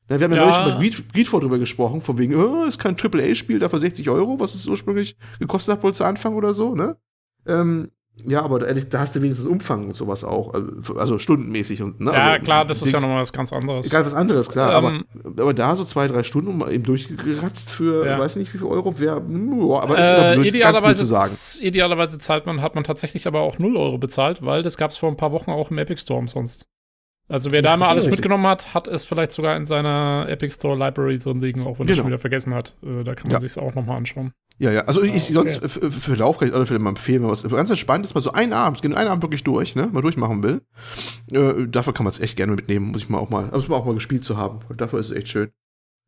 Ja, 0.08 0.18
wir 0.18 0.24
haben 0.24 0.32
ja, 0.32 0.38
ja 0.38 0.44
neulich 0.44 0.66
über 0.66 0.78
Greed, 0.78 1.12
Greedfall 1.12 1.40
drüber 1.40 1.58
gesprochen, 1.58 2.00
von 2.00 2.18
wegen, 2.18 2.34
oh, 2.34 2.64
ist 2.64 2.78
kein 2.78 2.96
AAA-Spiel, 2.96 3.58
dafür 3.58 3.78
60 3.78 4.08
Euro, 4.08 4.40
was 4.40 4.54
es 4.54 4.66
ursprünglich 4.66 5.16
gekostet 5.38 5.74
hat, 5.74 5.82
wohl 5.82 5.94
zu 5.94 6.04
Anfang 6.04 6.34
oder 6.34 6.54
so, 6.54 6.74
ne? 6.74 6.96
Ähm, 7.46 7.90
ja, 8.26 8.42
aber 8.42 8.66
ehrlich, 8.66 8.88
da 8.88 9.00
hast 9.00 9.14
du 9.16 9.22
wenigstens 9.22 9.46
Umfang 9.46 9.86
und 9.86 9.96
sowas 9.96 10.24
auch. 10.24 10.54
Also, 10.54 10.96
also 10.96 11.18
stundenmäßig 11.18 11.82
und 11.82 12.00
ne? 12.00 12.12
Ja, 12.12 12.32
also, 12.32 12.44
klar, 12.44 12.64
das 12.64 12.82
ist 12.82 12.92
ja 12.92 13.00
nochmal 13.00 13.20
was 13.20 13.32
ganz 13.32 13.52
anderes. 13.52 13.90
Ganz 13.90 14.06
was 14.06 14.14
anderes, 14.14 14.48
klar. 14.48 14.70
Ähm, 14.70 15.04
aber, 15.24 15.42
aber 15.42 15.54
da 15.54 15.76
so 15.76 15.84
zwei, 15.84 16.06
drei 16.06 16.22
Stunden 16.22 16.60
eben 16.70 16.84
durchgeratzt 16.84 17.70
für, 17.70 18.06
ja. 18.06 18.18
weiß 18.18 18.36
nicht 18.36 18.52
wie 18.54 18.58
viel 18.58 18.66
Euro, 18.66 18.98
wäre, 18.98 19.16
aber 19.16 19.98
ist 19.98 20.06
äh, 20.06 20.34
blöd, 20.34 20.46
idealerweise, 20.46 21.00
zu 21.00 21.06
sagen. 21.06 21.32
Idealerweise 21.60 22.18
zahlt 22.18 22.46
man, 22.46 22.62
hat 22.62 22.74
man 22.74 22.84
tatsächlich 22.84 23.26
aber 23.26 23.40
auch 23.40 23.58
0 23.58 23.76
Euro 23.76 23.98
bezahlt, 23.98 24.44
weil 24.44 24.62
das 24.62 24.76
gab 24.76 24.90
es 24.90 24.96
vor 24.96 25.08
ein 25.08 25.16
paar 25.16 25.32
Wochen 25.32 25.50
auch 25.50 25.70
im 25.70 25.78
Epic 25.78 26.00
Store 26.02 26.18
umsonst. 26.18 26.66
Also 27.28 27.50
wer 27.50 27.62
ja, 27.62 27.70
da 27.70 27.76
mal 27.76 27.88
alles 27.88 28.08
mitgenommen 28.08 28.46
hat, 28.46 28.72
hat 28.72 28.88
es 28.88 29.04
vielleicht 29.04 29.32
sogar 29.32 29.56
in 29.56 29.66
seiner 29.66 30.26
Epic 30.28 30.54
Store 30.54 30.78
Library 30.78 31.18
so 31.18 31.32
liegen, 31.32 31.62
auch 31.62 31.78
wenn 31.78 31.86
genau. 31.86 31.90
es 31.90 31.96
schon 31.98 32.06
wieder 32.06 32.18
vergessen 32.18 32.54
hat. 32.54 32.74
Äh, 32.82 33.04
da 33.04 33.14
kann 33.14 33.30
man 33.30 33.40
ja. 33.40 33.40
sich 33.46 33.62
auch 33.62 33.74
nochmal 33.74 33.98
anschauen. 33.98 34.32
Ja, 34.58 34.72
ja. 34.72 34.80
Also 34.86 35.02
ich 35.02 35.34
oh, 35.36 35.40
okay. 35.40 35.50
sonst 35.50 35.72
für, 35.72 35.90
für 35.90 36.14
Lauf 36.14 36.38
kann 36.38 36.48
ich 36.48 36.54
oder 36.54 36.78
mal 36.78 36.90
empfehlen, 36.90 37.22
wenn 37.22 37.30
was 37.30 37.42
ganz 37.42 37.70
entspannt 37.70 38.06
ist, 38.06 38.14
mal 38.14 38.20
so 38.22 38.32
einen 38.32 38.52
Abend, 38.52 38.82
einen 38.82 38.94
Abend 38.94 39.22
wirklich 39.22 39.44
durch, 39.44 39.76
ne, 39.76 39.88
mal 39.92 40.00
durchmachen 40.00 40.42
will. 40.42 40.62
Äh, 41.32 41.68
dafür 41.68 41.92
kann 41.92 42.04
man 42.04 42.10
es 42.10 42.20
echt 42.20 42.36
gerne 42.36 42.54
mitnehmen, 42.54 42.86
muss 42.86 43.02
ich 43.02 43.08
mal 43.08 43.18
auch 43.18 43.30
mal, 43.30 43.46
muss 43.52 43.68
man 43.68 43.78
auch 43.78 43.84
mal 43.84 43.94
gespielt 43.94 44.24
zu 44.24 44.36
haben. 44.36 44.60
Und 44.68 44.80
dafür 44.80 44.98
ist 44.98 45.10
es 45.10 45.16
echt 45.16 45.28
schön. 45.28 45.50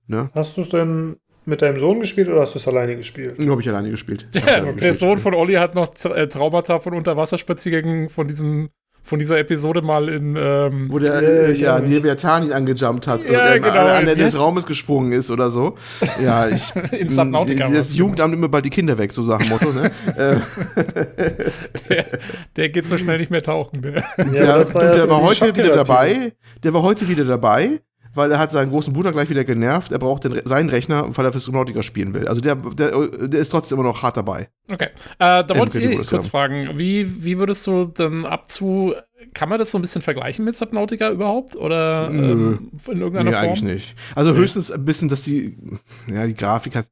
Ne? 0.06 0.31
Hast 0.34 0.56
du 0.56 0.62
es 0.62 0.70
denn 0.70 1.17
mit 1.44 1.62
deinem 1.62 1.78
Sohn 1.78 2.00
gespielt 2.00 2.28
oder 2.28 2.40
hast 2.40 2.55
du 2.55 2.58
es 2.58 2.67
alleine 2.67 2.96
gespielt? 2.96 3.38
Nur 3.38 3.50
habe 3.50 3.61
ich 3.61 3.69
alleine 3.69 3.90
gespielt. 3.90 4.26
Ja, 4.34 4.62
okay. 4.62 4.81
Der 4.81 4.94
Sohn 4.94 5.19
von 5.19 5.34
Olli 5.34 5.55
hat 5.55 5.75
noch 5.75 5.93
äh, 6.05 6.26
Traumata 6.28 6.78
von 6.78 6.94
Unterwasserspaziergängen 6.94 8.08
von 8.08 8.26
diesem 8.26 8.70
von 9.02 9.19
dieser 9.19 9.38
Episode 9.38 9.82
mal 9.82 10.08
in. 10.08 10.37
Ähm, 10.37 10.87
Wo 10.91 10.99
der 10.99 11.23
äh, 11.23 11.52
ja, 11.55 11.79
Leviathan 11.79 12.44
ihn 12.44 12.52
angejumpt 12.52 13.06
hat 13.06 13.25
ja, 13.25 13.55
und 13.55 13.62
genau, 13.62 13.81
an, 13.81 13.88
an 13.88 14.08
Ende 14.08 14.25
des 14.25 14.38
Raumes 14.38 14.67
gesprungen 14.67 15.12
ist 15.12 15.31
oder 15.31 15.50
so. 15.50 15.76
Ja, 16.23 16.49
ich. 16.49 16.75
in 16.93 17.08
Subnautica. 17.08 17.69
Das 17.69 17.94
Jugendamt 17.94 18.35
immer 18.35 18.49
bald 18.49 18.64
die 18.64 18.70
Kinder 18.70 18.99
weg, 18.99 19.12
so 19.12 19.25
sagen 19.25 19.49
Motto, 19.49 19.73
ne? 19.73 19.91
der, 21.88 22.06
der, 22.56 22.69
geht 22.69 22.87
so 22.88 22.97
schnell 22.99 23.19
nicht 23.19 23.31
mehr 23.31 23.43
tauchen. 23.43 23.82
Der, 23.82 23.93
ja, 23.94 24.25
der, 24.25 24.75
war, 24.75 24.91
der 24.91 25.11
war 25.11 25.23
heute 25.23 25.56
wieder 25.56 25.75
dabei. 25.75 26.32
Der 26.62 26.75
war 26.75 26.82
heute 26.82 27.08
wieder 27.08 27.25
dabei 27.25 27.81
weil 28.14 28.32
er 28.32 28.38
hat 28.38 28.50
seinen 28.50 28.70
großen 28.70 28.92
Bruder 28.92 29.12
gleich 29.12 29.31
wieder 29.31 29.44
genervt. 29.44 29.93
Er 29.93 29.98
braucht 29.98 30.24
den, 30.24 30.40
seinen 30.44 30.69
Rechner, 30.69 31.17
weil 31.17 31.24
er 31.24 31.32
fürs 31.32 31.44
Subnautica 31.44 31.82
spielen 31.82 32.14
will. 32.14 32.26
Also 32.26 32.40
der, 32.40 32.56
der, 32.56 33.08
der 33.08 33.40
ist 33.40 33.50
trotzdem 33.50 33.79
immer 33.79 33.88
noch 33.88 34.02
hart 34.02 34.17
dabei. 34.17 34.48
Okay. 34.70 34.88
Äh, 35.19 35.44
da 35.44 35.56
wollte 35.56 35.81
ich 35.81 36.08
kurz 36.08 36.29
fragen, 36.29 36.79
wie, 36.79 37.24
wie 37.24 37.38
würdest 37.38 37.67
du 37.67 37.86
denn 37.86 38.26
abzu. 38.26 38.94
Kann 39.34 39.48
man 39.48 39.58
das 39.58 39.70
so 39.70 39.79
ein 39.79 39.82
bisschen 39.82 40.02
vergleichen 40.02 40.44
mit 40.44 40.56
Subnautica 40.56 41.10
überhaupt? 41.10 41.55
Oder 41.56 42.08
ähm, 42.10 42.70
in 42.88 43.00
irgendeiner 43.00 43.31
nee, 43.31 43.36
Form? 43.36 43.44
eigentlich 43.44 43.62
nicht. 43.62 43.94
Also 44.14 44.32
nee. 44.32 44.38
höchstens 44.38 44.70
ein 44.70 44.84
bisschen, 44.84 45.08
dass 45.08 45.22
die, 45.22 45.56
ja, 46.08 46.26
die 46.26 46.34
Grafik 46.34 46.74
hat 46.74 46.86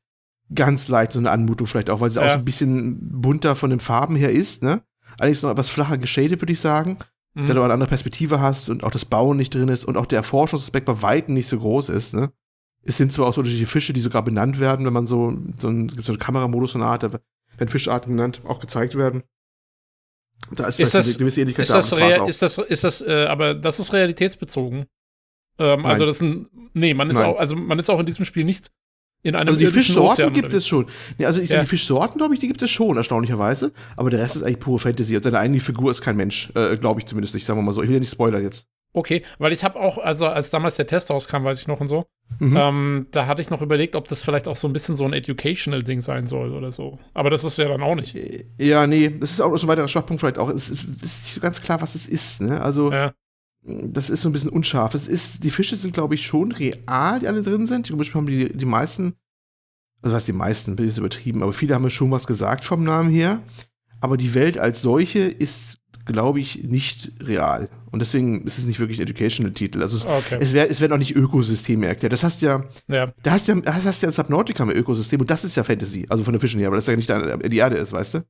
ganz 0.54 0.88
leicht 0.88 1.12
so 1.12 1.18
eine 1.18 1.30
Anmutung 1.30 1.66
vielleicht 1.66 1.90
auch, 1.90 2.00
weil 2.00 2.10
sie 2.10 2.20
ja. 2.20 2.26
auch 2.26 2.30
so 2.30 2.38
ein 2.38 2.44
bisschen 2.44 3.20
bunter 3.20 3.54
von 3.56 3.70
den 3.70 3.80
Farben 3.80 4.16
her 4.16 4.30
ist, 4.30 4.62
ne? 4.62 4.82
Allerdings 5.18 5.42
noch 5.42 5.50
etwas 5.50 5.68
flacher 5.68 5.98
geschadet, 5.98 6.40
würde 6.40 6.52
ich 6.52 6.60
sagen 6.60 6.98
mhm. 7.38 7.47
da 7.47 7.54
du 7.54 7.62
eine 7.62 7.73
andere 7.73 7.88
Perspektive 7.88 8.40
hast 8.40 8.68
und 8.68 8.85
auch 8.85 8.90
das 8.90 9.04
Bauen 9.04 9.37
nicht 9.37 9.54
drin 9.54 9.68
ist 9.68 9.85
und 9.85 9.97
auch 9.97 10.07
der 10.07 10.23
Forschungsaspekt 10.23 10.87
bei 10.87 11.02
Weitem 11.02 11.35
nicht 11.35 11.49
so 11.49 11.59
groß 11.59 11.88
ist, 11.88 12.14
ne? 12.14 12.33
Es 12.85 12.97
sind 12.97 13.12
zwar 13.12 13.26
auch 13.26 13.33
so 13.33 13.40
unterschiedliche 13.40 13.71
Fische, 13.71 13.92
die 13.92 14.00
sogar 14.00 14.23
benannt 14.23 14.61
werden, 14.61 14.87
wenn 14.87 14.92
man 14.92 15.07
so, 15.07 15.37
so 15.61 15.68
ein, 15.68 15.88
gibt 15.88 16.04
so 16.04 16.12
einen 16.12 16.18
Kameramodus, 16.18 16.73
so 16.73 16.78
eine 16.78 16.87
Art, 16.87 17.02
da 17.02 17.12
werden 17.12 17.68
Fischarten 17.68 18.16
genannt, 18.16 18.40
auch 18.47 18.61
gezeigt 18.61 18.95
werden. 18.95 19.25
Da 20.52 20.66
ist, 20.66 20.80
ist 20.80 20.95
das, 20.95 21.07
eine 21.07 21.16
gewisse 21.16 21.40
Ähnlichkeit 21.40 21.64
ist 21.64 21.75
das, 21.75 21.90
da, 21.90 22.26
ist 22.26 22.40
das, 22.40 22.59
ist 22.59 22.85
das, 22.85 23.02
äh, 23.02 23.26
aber 23.26 23.54
das 23.54 23.78
ist 23.78 23.92
realitätsbezogen. 23.92 24.87
Ähm, 25.59 25.85
also 25.85 26.07
das 26.07 26.16
ist 26.16 26.23
ein, 26.23 26.49
nee, 26.73 26.95
man 26.95 27.11
ist 27.11 27.18
Nein. 27.18 27.26
auch, 27.26 27.38
also 27.38 27.57
man 27.57 27.78
ist 27.78 27.90
auch 27.90 28.00
in 28.00 28.07
diesem 28.07 28.25
Spiel 28.25 28.45
nicht 28.45 28.71
in 29.22 29.34
einem 29.34 29.48
also 29.48 29.58
die 29.58 29.66
Fischsorten 29.66 30.26
Ozean 30.26 30.32
gibt 30.32 30.54
es 30.54 30.66
schon. 30.66 30.87
Nee, 31.18 31.26
also 31.26 31.40
ich, 31.40 31.50
ja. 31.50 31.60
die 31.60 31.66
Fischsorten, 31.66 32.18
glaube 32.18 32.34
ich, 32.34 32.40
die 32.40 32.46
gibt 32.46 32.62
es 32.62 32.70
schon, 32.70 32.96
erstaunlicherweise. 32.96 33.72
Aber 33.96 34.10
der 34.10 34.20
Rest 34.20 34.37
ist 34.37 34.42
eigentlich 34.42 34.60
pure 34.60 34.78
Fantasy. 34.78 35.16
Und 35.16 35.22
seine 35.22 35.38
eigene 35.38 35.60
Figur 35.60 35.90
ist 35.90 36.02
kein 36.02 36.16
Mensch, 36.16 36.50
äh, 36.54 36.76
glaube 36.76 37.00
ich 37.00 37.06
zumindest 37.06 37.34
nicht, 37.34 37.44
sagen 37.44 37.58
wir 37.58 37.64
mal 37.64 37.72
so. 37.72 37.82
Ich 37.82 37.88
will 37.88 37.96
ja 37.96 38.00
nicht 38.00 38.12
spoilern 38.12 38.42
jetzt. 38.42 38.68
Okay, 38.94 39.22
weil 39.38 39.52
ich 39.52 39.64
habe 39.64 39.78
auch, 39.78 39.98
also 39.98 40.26
als 40.26 40.50
damals 40.50 40.76
der 40.76 40.87
Test 40.87 41.10
rauskam, 41.10 41.44
weiß 41.44 41.60
ich 41.60 41.68
noch 41.68 41.80
und 41.80 41.88
so, 41.88 42.06
mhm. 42.38 42.56
ähm, 42.56 43.06
da 43.10 43.26
hatte 43.26 43.42
ich 43.42 43.50
noch 43.50 43.60
überlegt, 43.60 43.96
ob 43.96 44.08
das 44.08 44.22
vielleicht 44.22 44.48
auch 44.48 44.56
so 44.56 44.66
ein 44.66 44.72
bisschen 44.72 44.96
so 44.96 45.04
ein 45.04 45.12
Educational-Ding 45.12 46.00
sein 46.00 46.25
soll 46.25 46.52
oder 46.52 46.72
so. 46.72 46.98
Aber 47.12 47.28
das 47.28 47.44
ist 47.44 47.58
ja 47.58 47.68
dann 47.68 47.82
auch 47.82 47.94
nicht. 47.94 48.16
Ja, 48.58 48.87
nee, 48.87 49.10
das 49.10 49.32
ist 49.32 49.40
auch 49.40 49.54
so 49.56 49.66
ein 49.66 49.68
weiterer 49.68 49.88
Schwachpunkt 49.88 50.20
vielleicht 50.20 50.38
auch. 50.38 50.48
Es 50.48 50.70
ist 50.70 50.88
nicht 50.88 51.08
so 51.08 51.40
ganz 51.40 51.60
klar, 51.60 51.82
was 51.82 51.94
es 51.94 52.06
ist, 52.06 52.40
ne? 52.40 52.60
Also, 52.60 52.90
ja 52.90 53.12
das 53.92 54.10
ist 54.10 54.22
so 54.22 54.28
ein 54.28 54.32
bisschen 54.32 54.50
unscharf. 54.50 54.94
Es 54.94 55.08
ist, 55.08 55.44
die 55.44 55.50
Fische 55.50 55.76
sind, 55.76 55.94
glaube 55.94 56.14
ich, 56.14 56.25
schon 56.26 56.52
real, 56.52 57.18
die 57.20 57.26
alle 57.28 57.42
drin 57.42 57.66
sind. 57.66 57.87
Zum 57.87 57.98
Beispiel 57.98 58.20
haben 58.20 58.26
die, 58.26 58.52
die 58.56 58.64
meisten, 58.64 59.14
also 60.02 60.14
was 60.16 60.25
die 60.26 60.32
meisten, 60.32 60.76
bin 60.76 60.87
ich 60.87 60.92
jetzt 60.92 60.98
übertrieben, 60.98 61.42
aber 61.42 61.52
viele 61.52 61.75
haben 61.75 61.82
mir 61.82 61.90
schon 61.90 62.10
was 62.10 62.26
gesagt 62.26 62.64
vom 62.64 62.84
Namen 62.84 63.10
her. 63.10 63.40
Aber 64.00 64.16
die 64.16 64.34
Welt 64.34 64.58
als 64.58 64.80
solche 64.80 65.20
ist 65.20 65.78
glaube 66.08 66.40
ich, 66.40 66.64
nicht 66.64 67.12
real. 67.20 67.68
Und 67.90 68.00
deswegen 68.00 68.44
ist 68.46 68.58
es 68.58 68.64
nicht 68.66 68.80
wirklich 68.80 68.98
ein 68.98 69.02
Educational-Titel. 69.02 69.82
Also 69.82 70.08
Okay. 70.08 70.38
es, 70.40 70.54
wär, 70.54 70.70
es 70.70 70.80
werden 70.80 70.94
auch 70.94 70.98
nicht 70.98 71.14
Ökosysteme 71.14 71.87
erklärt. 71.87 72.14
Das 72.14 72.25
hast 72.25 72.40
ja, 72.40 72.64
Ja. 72.90 73.12
da 73.22 73.32
hast 73.32 73.46
ja, 73.46 73.54
da 73.56 73.75
hast 73.75 74.00
ja 74.02 74.10
Subnautica 74.10 74.64
mit 74.64 74.75
Ökosystem 74.76 75.20
und 75.20 75.28
das 75.30 75.44
ist 75.44 75.54
ja 75.54 75.64
Fantasy, 75.64 76.06
also 76.08 76.25
von 76.25 76.32
der 76.32 76.40
Fischen 76.40 76.60
her, 76.60 76.70
weil 76.70 76.78
das 76.78 76.87
ja 76.87 76.96
nicht 76.96 77.10
die 77.10 77.56
Erde 77.58 77.76
ist, 77.76 77.92
weißt 77.92 78.14
du? 78.14 78.25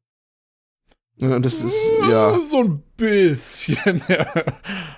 Und 1.20 1.44
das 1.44 1.62
ist, 1.62 1.92
ja. 2.08 2.38
So 2.44 2.60
ein 2.62 2.82
bisschen, 2.96 4.02
ja. 4.08 4.26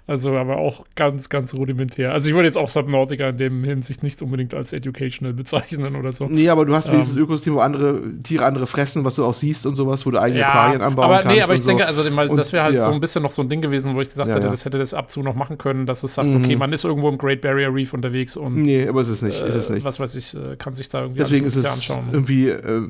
Also, 0.07 0.37
aber 0.37 0.57
auch 0.57 0.85
ganz, 0.97 1.29
ganz 1.29 1.55
rudimentär. 1.55 2.13
Also, 2.13 2.29
ich 2.29 2.35
würde 2.35 2.47
jetzt 2.47 2.57
auch 2.57 2.69
Subnautica 2.69 3.29
in 3.31 3.37
dem 3.39 3.65
Hinsicht 3.65 4.03
nicht 4.03 4.21
unbedingt 4.23 4.55
als 4.55 4.73
educational 4.73 5.33
bezeichnen 5.35 5.97
oder 5.97 6.13
so. 6.13 6.27
Nee, 6.27 6.49
aber 6.49 6.65
du 6.67 6.75
hast 6.75 6.91
wenigstens 6.93 7.17
Ähm. 7.17 7.23
Ökosystem, 7.25 7.55
wo 7.55 7.61
andere 7.61 8.01
Tiere 8.23 8.45
andere 8.45 8.67
fressen, 8.67 9.05
was 9.05 9.15
du 9.17 9.25
auch 9.25 9.35
siehst 9.35 9.67
und 9.67 9.77
sowas, 9.77 10.05
wo 10.07 10.11
du 10.11 10.19
eigene 10.21 10.41
Ja, 10.41 10.49
Aquarien 10.51 10.81
anbauen 10.83 11.05
aber 11.07 11.15
kannst. 11.23 11.29
nee, 11.37 11.43
aber 11.43 11.55
ich 11.55 11.61
und 11.61 11.69
denke, 11.69 11.83
so. 11.85 11.89
also 12.01 12.11
mal, 12.11 12.29
Und, 12.29 12.37
das 12.37 12.53
wäre 12.53 12.65
halt 12.65 12.75
ja. 12.75 12.85
so 12.85 12.91
ein 12.91 13.01
bisschen 13.01 13.23
noch 13.23 13.31
so 13.31 13.43
ein 13.43 13.49
Ding 13.49 13.61
gewesen, 13.63 13.95
wo 13.95 14.01
ich 14.01 14.09
gesagt 14.09 14.29
Ja, 14.29 14.35
hätte, 14.37 14.49
das 14.49 14.65
hätte 14.65 14.79
das 14.79 14.95
Abzu 14.95 15.23
noch 15.23 15.35
machen 15.35 15.59
können, 15.59 15.87
dass 15.87 16.03
es 16.03 16.15
sagt, 16.15 16.29
Mhm. 16.29 16.45
okay, 16.45 16.57
man 16.57 16.73
ist 16.73 16.85
irgendwo 16.85 17.09
im 17.09 17.19
Great 17.19 17.41
Barrier 17.41 17.73
Reef 17.75 17.93
unterwegs 17.95 18.37
und 18.37 18.57
Nee, 18.57 18.87
aber 18.89 19.01
ist 19.01 19.09
es 19.09 19.23
nicht, 19.23 19.41
ist 19.43 19.55
es 19.55 19.71
äh, 19.71 19.75
nicht. 19.75 19.85
was 19.85 20.01
weiß 20.01 20.15
ich, 20.17 20.35
äh, 20.35 20.57
kann 20.57 20.75
sich 20.75 20.89
da 20.89 21.01
irgendwie 21.03 21.19
Deswegen 21.21 21.47
ist 21.47 21.57
es 21.57 21.67
anschauen. 21.67 22.05
irgendwie, 22.13 22.49
äh, 22.49 22.89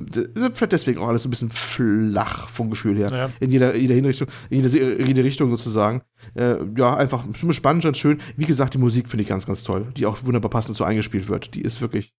deswegen 0.71 1.01
auch 1.01 1.09
alles 1.09 1.23
so 1.23 1.29
ein 1.29 1.31
bisschen 1.31 1.51
flach 1.51 2.49
vom 2.49 2.71
Gefühl 2.71 2.97
her. 2.97 3.09
Ja. 3.21 3.31
In 3.41 3.51
jeder, 3.51 3.77
jeder 3.77 3.95
Hinrichtung, 3.95 4.29
in 4.49 4.65
in 4.65 5.07
jede 5.07 5.25
Richtung 5.25 5.51
sozusagen. 5.51 6.03
Äh, 6.35 6.57
ja, 6.77 6.97
einfach 6.97 7.25
spannend 7.51 7.85
und 7.85 7.97
schön. 7.97 8.19
Wie 8.37 8.47
gesagt, 8.47 8.75
die 8.75 8.79
Musik 8.79 9.09
finde 9.09 9.23
ich 9.23 9.29
ganz, 9.29 9.47
ganz 9.47 9.63
toll, 9.63 9.89
die 9.97 10.07
auch 10.07 10.25
wunderbar 10.25 10.51
passend 10.51 10.77
so 10.77 10.85
eingespielt 10.85 11.29
wird. 11.29 11.55
Die 11.55 11.61
ist 11.61 11.81
wirklich, 11.81 12.15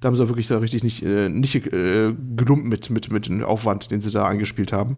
da 0.00 0.08
haben 0.08 0.16
sie 0.16 0.24
auch 0.24 0.28
wirklich 0.28 0.48
da 0.48 0.58
richtig 0.58 0.82
nicht, 0.82 1.02
äh, 1.04 1.28
nicht 1.28 1.54
äh, 1.54 2.12
gedumpt 2.36 2.66
mit, 2.66 2.90
mit, 2.90 3.12
mit 3.12 3.26
dem 3.28 3.44
Aufwand, 3.44 3.90
den 3.90 4.00
sie 4.00 4.10
da 4.10 4.26
eingespielt 4.26 4.72
haben. 4.72 4.96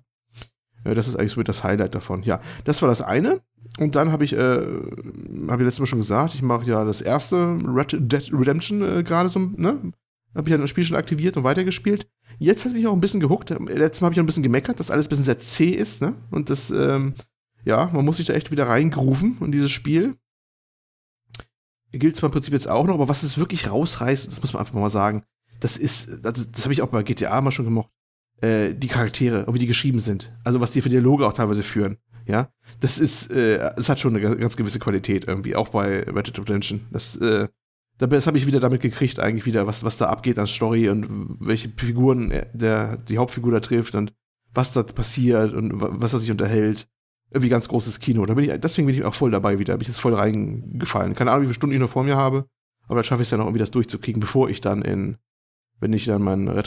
Äh, 0.84 0.94
das 0.94 1.08
ist 1.08 1.16
eigentlich 1.16 1.32
so 1.32 1.42
das 1.42 1.64
Highlight 1.64 1.94
davon. 1.94 2.22
Ja, 2.22 2.40
das 2.64 2.82
war 2.82 2.88
das 2.88 3.02
eine. 3.02 3.40
Und 3.78 3.94
dann 3.94 4.10
habe 4.10 4.24
ich, 4.24 4.32
äh, 4.32 4.38
habe 4.38 5.62
ich 5.62 5.64
letztes 5.64 5.80
Mal 5.80 5.86
schon 5.86 6.00
gesagt, 6.00 6.34
ich 6.34 6.42
mache 6.42 6.66
ja 6.66 6.84
das 6.84 7.00
erste 7.00 7.58
Red 7.66 7.96
Dead 8.00 8.30
Redemption 8.32 8.82
äh, 8.82 9.02
gerade 9.02 9.28
so, 9.28 9.38
ne? 9.38 9.92
Habe 10.34 10.48
ich 10.48 10.52
ja 10.52 10.58
das 10.58 10.70
Spiel 10.70 10.84
schon 10.84 10.96
aktiviert 10.96 11.36
und 11.36 11.44
weitergespielt. 11.44 12.08
Jetzt 12.42 12.64
hat 12.64 12.72
mich 12.72 12.86
auch 12.88 12.92
ein 12.92 13.00
bisschen 13.00 13.20
gehuckt. 13.20 13.50
Letztes 13.50 14.00
Mal 14.00 14.06
habe 14.06 14.14
ich 14.14 14.18
auch 14.18 14.24
ein 14.24 14.26
bisschen 14.26 14.42
gemeckert, 14.42 14.80
dass 14.80 14.90
alles 14.90 15.06
ein 15.06 15.10
bisschen 15.10 15.24
sehr 15.24 15.38
zäh 15.38 15.70
ist, 15.70 16.02
ne? 16.02 16.14
Und 16.32 16.50
das, 16.50 16.70
ähm, 16.70 17.14
ja, 17.64 17.88
man 17.92 18.04
muss 18.04 18.16
sich 18.16 18.26
da 18.26 18.34
echt 18.34 18.50
wieder 18.50 18.66
reingrufen 18.66 19.38
in 19.40 19.52
dieses 19.52 19.70
Spiel. 19.70 20.16
Gilt 21.92 22.16
zwar 22.16 22.28
im 22.28 22.32
Prinzip 22.32 22.52
jetzt 22.52 22.68
auch 22.68 22.84
noch, 22.86 22.94
aber 22.94 23.08
was 23.08 23.22
es 23.22 23.38
wirklich 23.38 23.70
rausreißt, 23.70 24.26
das 24.26 24.40
muss 24.40 24.52
man 24.52 24.60
einfach 24.60 24.74
mal 24.74 24.88
sagen, 24.88 25.24
das 25.60 25.76
ist, 25.76 26.24
also 26.26 26.42
das 26.44 26.64
habe 26.64 26.72
ich 26.72 26.82
auch 26.82 26.88
bei 26.88 27.02
GTA 27.02 27.40
mal 27.42 27.52
schon 27.52 27.66
gemocht, 27.66 27.90
äh, 28.40 28.74
die 28.74 28.88
Charaktere 28.88 29.46
wie 29.52 29.58
die 29.58 29.66
geschrieben 29.66 30.00
sind. 30.00 30.32
Also 30.42 30.60
was 30.60 30.72
die 30.72 30.80
für 30.80 30.88
Dialoge 30.88 31.26
auch 31.26 31.34
teilweise 31.34 31.62
führen. 31.62 31.98
Ja, 32.26 32.50
das 32.80 32.98
ist, 32.98 33.30
äh, 33.32 33.58
es 33.76 33.88
hat 33.88 34.00
schon 34.00 34.16
eine 34.16 34.36
ganz- 34.36 34.56
gewisse 34.56 34.78
Qualität 34.78 35.26
irgendwie, 35.28 35.54
auch 35.54 35.68
bei 35.68 36.02
Red 36.04 36.28
Dead 36.28 36.38
Redemption. 36.38 36.86
Das, 36.90 37.16
äh, 37.16 37.48
das 38.06 38.26
habe 38.26 38.38
ich 38.38 38.46
wieder 38.46 38.60
damit 38.60 38.80
gekriegt, 38.80 39.18
eigentlich 39.20 39.46
wieder, 39.46 39.66
was, 39.66 39.84
was 39.84 39.98
da 39.98 40.06
abgeht 40.06 40.38
an 40.38 40.46
Story 40.46 40.88
und 40.88 41.36
welche 41.40 41.68
Figuren 41.76 42.30
er- 42.30 42.46
der, 42.52 42.96
die 42.96 43.18
Hauptfigur 43.18 43.52
da 43.52 43.60
trifft 43.60 43.94
und 43.94 44.12
was 44.54 44.72
da 44.72 44.82
passiert 44.82 45.52
und 45.54 45.80
wa- 45.80 45.90
was 45.92 46.12
er 46.12 46.18
sich 46.18 46.30
unterhält. 46.30 46.86
Irgendwie 47.30 47.48
ganz 47.48 47.68
großes 47.68 48.00
Kino. 48.00 48.26
Da 48.26 48.34
bin 48.34 48.44
ich, 48.50 48.60
deswegen 48.60 48.86
bin 48.86 48.94
ich 48.94 49.04
auch 49.04 49.14
voll 49.14 49.30
dabei 49.30 49.58
wieder. 49.58 49.74
Bin 49.74 49.82
ich 49.82 49.88
jetzt 49.88 50.00
voll 50.00 50.14
reingefallen. 50.14 51.14
Keine 51.14 51.30
Ahnung, 51.30 51.42
wie 51.42 51.46
viele 51.46 51.54
Stunden 51.54 51.74
ich 51.74 51.80
noch 51.80 51.88
vor 51.90 52.04
mir 52.04 52.16
habe, 52.16 52.46
aber 52.86 52.96
dann 52.96 53.04
schaffe 53.04 53.22
ich 53.22 53.26
es 53.28 53.30
ja 53.30 53.38
noch 53.38 53.46
irgendwie 53.46 53.60
das 53.60 53.70
durchzukriegen, 53.70 54.20
bevor 54.20 54.50
ich 54.50 54.60
dann 54.60 54.82
in, 54.82 55.16
wenn 55.80 55.92
ich 55.94 56.04
dann 56.04 56.22
mein 56.22 56.46
Red 56.48 56.66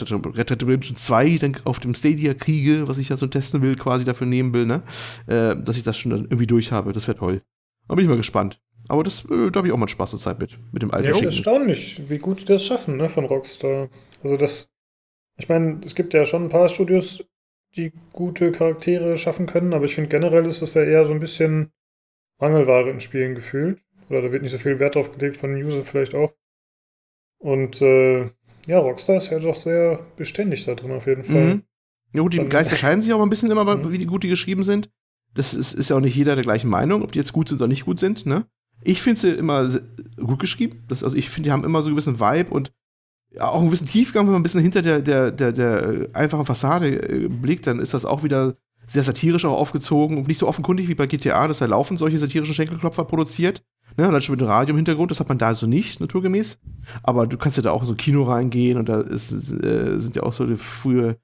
Dead 0.50 0.62
Redemption 0.64 0.96
2 0.96 1.36
dann 1.36 1.56
auf 1.64 1.78
dem 1.78 1.94
Stadia 1.94 2.34
kriege, 2.34 2.88
was 2.88 2.98
ich 2.98 3.08
ja 3.10 3.16
so 3.16 3.26
testen 3.28 3.62
will, 3.62 3.76
quasi 3.76 4.04
dafür 4.04 4.26
nehmen 4.26 4.52
will, 4.52 4.66
ne? 4.66 4.82
Äh, 5.26 5.54
dass 5.62 5.76
ich 5.76 5.84
das 5.84 5.96
schon 5.96 6.10
dann 6.10 6.22
irgendwie 6.24 6.46
durch 6.48 6.72
habe. 6.72 6.92
Das 6.92 7.06
wäre 7.06 7.16
toll. 7.16 7.42
Da 7.88 7.94
bin 7.94 8.04
ich 8.04 8.08
mal 8.08 8.16
gespannt. 8.16 8.60
Aber 8.88 9.02
das, 9.04 9.24
äh, 9.24 9.50
da 9.50 9.58
habe 9.58 9.68
ich 9.68 9.72
auch 9.72 9.78
mal 9.78 9.88
Spaß 9.88 10.10
zur 10.10 10.18
Zeit 10.20 10.38
mit, 10.38 10.58
mit 10.72 10.82
dem 10.82 10.90
alten 10.90 11.06
Ja, 11.06 11.10
ist 11.12 11.16
Schicken. 11.18 11.30
erstaunlich, 11.32 12.08
wie 12.08 12.18
gut 12.18 12.40
die 12.40 12.44
das 12.44 12.64
schaffen, 12.64 12.96
ne, 12.96 13.08
von 13.08 13.24
Rockstar. 13.24 13.88
Also 14.22 14.36
das, 14.36 14.70
ich 15.38 15.48
meine, 15.48 15.80
es 15.84 15.94
gibt 15.94 16.14
ja 16.14 16.24
schon 16.24 16.44
ein 16.44 16.48
paar 16.48 16.68
Studios, 16.68 17.24
die 17.76 17.92
gute 18.12 18.52
Charaktere 18.52 19.16
schaffen 19.16 19.46
können, 19.46 19.74
aber 19.74 19.84
ich 19.84 19.94
finde 19.94 20.08
generell 20.08 20.46
ist 20.46 20.62
das 20.62 20.74
ja 20.74 20.82
eher 20.84 21.04
so 21.04 21.12
ein 21.12 21.20
bisschen 21.20 21.72
Mangelware 22.38 22.88
in 22.90 23.00
Spielen 23.00 23.34
gefühlt. 23.34 23.80
Oder 24.08 24.22
da 24.22 24.32
wird 24.32 24.42
nicht 24.42 24.52
so 24.52 24.58
viel 24.58 24.78
Wert 24.78 24.94
drauf 24.94 25.10
gelegt 25.12 25.36
von 25.36 25.52
den 25.52 25.64
Usern 25.64 25.82
vielleicht 25.84 26.14
auch. 26.14 26.32
Und 27.38 27.82
äh, 27.82 28.30
ja, 28.66 28.78
Rockstar 28.78 29.16
ist 29.16 29.30
ja 29.30 29.38
doch 29.38 29.54
sehr 29.54 29.98
beständig 30.16 30.64
da 30.64 30.74
drin 30.74 30.92
auf 30.92 31.06
jeden 31.06 31.24
Fall. 31.24 31.54
Mhm. 31.54 31.62
Ja 32.12 32.22
gut, 32.22 32.32
die 32.32 32.38
Dann- 32.38 32.48
Geister 32.48 32.76
scheiden 32.76 33.00
sich 33.00 33.12
auch 33.12 33.20
ein 33.22 33.28
bisschen 33.30 33.50
immer, 33.50 33.64
Mhm. 33.76 33.90
wie 33.90 33.98
die 33.98 34.06
gut 34.06 34.22
die 34.22 34.28
geschrieben 34.28 34.62
sind. 34.64 34.90
Das 35.34 35.52
ist, 35.52 35.74
ist 35.74 35.90
ja 35.90 35.96
auch 35.96 36.00
nicht 36.00 36.16
jeder 36.16 36.34
der 36.34 36.44
gleichen 36.44 36.70
Meinung, 36.70 37.02
ob 37.02 37.12
die 37.12 37.18
jetzt 37.18 37.32
gut 37.32 37.48
sind 37.50 37.58
oder 37.60 37.68
nicht 37.68 37.84
gut 37.84 38.00
sind, 38.00 38.24
ne? 38.24 38.46
Ich 38.82 39.02
finde 39.02 39.20
sie 39.20 39.30
immer 39.30 39.68
gut 40.16 40.38
geschrieben. 40.38 40.84
Das, 40.88 41.02
also 41.02 41.16
ich 41.16 41.30
finde, 41.30 41.48
die 41.48 41.52
haben 41.52 41.64
immer 41.64 41.82
so 41.82 41.88
einen 41.88 41.96
gewissen 41.96 42.20
Vibe 42.20 42.50
und 42.50 42.72
auch 43.38 43.58
einen 43.58 43.66
gewissen 43.66 43.88
Tiefgang, 43.88 44.26
wenn 44.26 44.32
man 44.32 44.40
ein 44.40 44.44
bisschen 44.44 44.62
hinter 44.62 44.82
der, 44.82 45.00
der, 45.00 45.30
der, 45.30 45.52
der 45.52 45.82
äh, 45.82 46.08
einfachen 46.12 46.46
Fassade 46.46 46.88
äh, 46.88 47.28
blickt, 47.28 47.66
dann 47.66 47.80
ist 47.80 47.94
das 47.94 48.04
auch 48.04 48.22
wieder 48.22 48.56
sehr 48.86 49.02
satirisch 49.02 49.44
auch 49.44 49.58
aufgezogen 49.58 50.16
und 50.16 50.28
nicht 50.28 50.38
so 50.38 50.46
offenkundig 50.46 50.88
wie 50.88 50.94
bei 50.94 51.06
GTA, 51.06 51.48
dass 51.48 51.58
da 51.58 51.66
laufend 51.66 51.98
solche 51.98 52.18
satirischen 52.18 52.54
Schenkelklopfer 52.54 53.04
produziert. 53.04 53.62
Ne, 53.96 54.10
dann 54.10 54.20
schon 54.20 54.34
mit 54.34 54.40
dem 54.40 54.48
Radio 54.48 54.72
im 54.72 54.76
Hintergrund, 54.76 55.10
das 55.10 55.20
hat 55.20 55.28
man 55.28 55.38
da 55.38 55.54
so 55.54 55.66
nicht, 55.66 56.00
naturgemäß. 56.00 56.58
Aber 57.02 57.26
du 57.26 57.38
kannst 57.38 57.56
ja 57.56 57.62
da 57.62 57.70
auch 57.70 57.82
in 57.82 57.88
so 57.88 57.94
Kino 57.94 58.24
reingehen 58.24 58.78
und 58.78 58.88
da 58.88 59.00
ist, 59.00 59.32
äh, 59.32 59.98
sind 59.98 60.16
ja 60.16 60.22
auch 60.22 60.32
so 60.32 60.44
die 60.44 60.56
frühe 60.56 61.16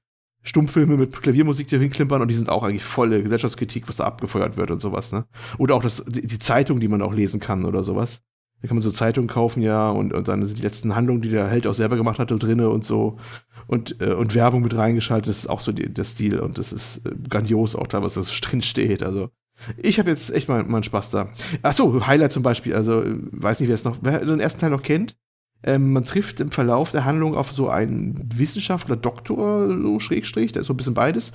Stummfilme 0.43 0.97
mit 0.97 1.21
Klaviermusik, 1.21 1.67
die 1.67 1.79
hinklimpern 1.79 2.21
und 2.21 2.27
die 2.27 2.35
sind 2.35 2.49
auch 2.49 2.63
eigentlich 2.63 2.83
volle 2.83 3.23
Gesellschaftskritik, 3.23 3.87
was 3.87 3.97
da 3.97 4.03
abgefeuert 4.03 4.57
wird 4.57 4.71
und 4.71 4.81
sowas, 4.81 5.11
ne? 5.11 5.25
Oder 5.57 5.75
auch 5.75 5.83
das, 5.83 6.03
die, 6.05 6.27
die 6.27 6.39
Zeitung, 6.39 6.79
die 6.79 6.89
man 6.89 7.01
auch 7.01 7.13
lesen 7.13 7.39
kann 7.39 7.65
oder 7.65 7.83
sowas. 7.83 8.21
Da 8.61 8.67
kann 8.67 8.77
man 8.77 8.81
so 8.81 8.91
Zeitungen 8.91 9.27
kaufen, 9.27 9.61
ja, 9.61 9.89
und, 9.89 10.13
und 10.13 10.27
dann 10.29 10.45
sind 10.45 10.57
die 10.57 10.61
letzten 10.61 10.95
Handlungen, 10.95 11.21
die 11.21 11.29
der 11.29 11.47
Held 11.47 11.67
auch 11.67 11.73
selber 11.73 11.97
gemacht 11.97 12.17
hat, 12.17 12.31
drinne 12.31 12.69
und 12.69 12.85
so. 12.85 13.17
Und, 13.67 13.99
äh, 14.01 14.13
und 14.13 14.35
Werbung 14.35 14.61
mit 14.61 14.75
reingeschaltet, 14.75 15.27
das 15.27 15.39
ist 15.39 15.49
auch 15.49 15.59
so 15.59 15.73
die, 15.73 15.93
der 15.93 16.05
Stil 16.05 16.39
und 16.39 16.57
das 16.57 16.71
ist 16.71 17.05
äh, 17.05 17.11
grandios 17.29 17.75
auch 17.75 17.87
da, 17.87 18.01
was 18.01 18.13
da 18.13 18.23
so 18.23 18.33
drin 18.41 18.61
steht. 18.61 19.03
Also, 19.03 19.29
ich 19.77 19.99
habe 19.99 20.09
jetzt 20.09 20.33
echt 20.33 20.47
mal 20.47 20.63
meinen 20.63 20.83
Spaß 20.83 21.11
da. 21.11 21.29
Achso, 21.61 22.07
Highlight 22.07 22.31
zum 22.31 22.43
Beispiel, 22.43 22.73
also, 22.73 23.01
äh, 23.01 23.15
weiß 23.31 23.59
nicht, 23.59 23.67
wer 23.67 23.75
es 23.75 23.83
noch, 23.83 23.97
wer 24.01 24.23
den 24.23 24.39
ersten 24.39 24.61
Teil 24.61 24.69
noch 24.69 24.83
kennt. 24.83 25.17
Ähm, 25.63 25.93
man 25.93 26.03
trifft 26.03 26.39
im 26.39 26.51
Verlauf 26.51 26.91
der 26.91 27.05
Handlung 27.05 27.35
auf 27.35 27.51
so 27.51 27.69
einen 27.69 28.29
Wissenschaftler, 28.35 28.95
Doktor, 28.95 29.67
so 29.69 29.99
Schrägstrich, 29.99 30.51
der 30.51 30.61
ist 30.61 30.67
so 30.67 30.73
ein 30.73 30.77
bisschen 30.77 30.93
beides, 30.93 31.31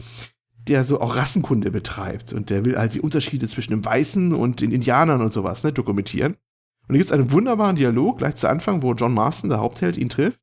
der 0.68 0.84
so 0.84 1.00
auch 1.00 1.16
Rassenkunde 1.16 1.70
betreibt. 1.70 2.32
Und 2.32 2.50
der 2.50 2.64
will 2.64 2.76
halt 2.76 2.94
die 2.94 3.00
Unterschiede 3.00 3.48
zwischen 3.48 3.72
den 3.72 3.84
Weißen 3.84 4.34
und 4.34 4.60
den 4.60 4.70
Indianern 4.70 5.22
und 5.22 5.32
sowas 5.32 5.64
ne, 5.64 5.72
dokumentieren. 5.72 6.34
Und 6.34 6.94
da 6.94 6.94
gibt 6.94 7.06
es 7.06 7.12
einen 7.12 7.32
wunderbaren 7.32 7.76
Dialog 7.76 8.18
gleich 8.18 8.36
zu 8.36 8.48
Anfang, 8.48 8.82
wo 8.82 8.94
John 8.94 9.14
Marston, 9.14 9.50
der 9.50 9.60
Hauptheld, 9.60 9.96
ihn 9.96 10.08
trifft. 10.08 10.40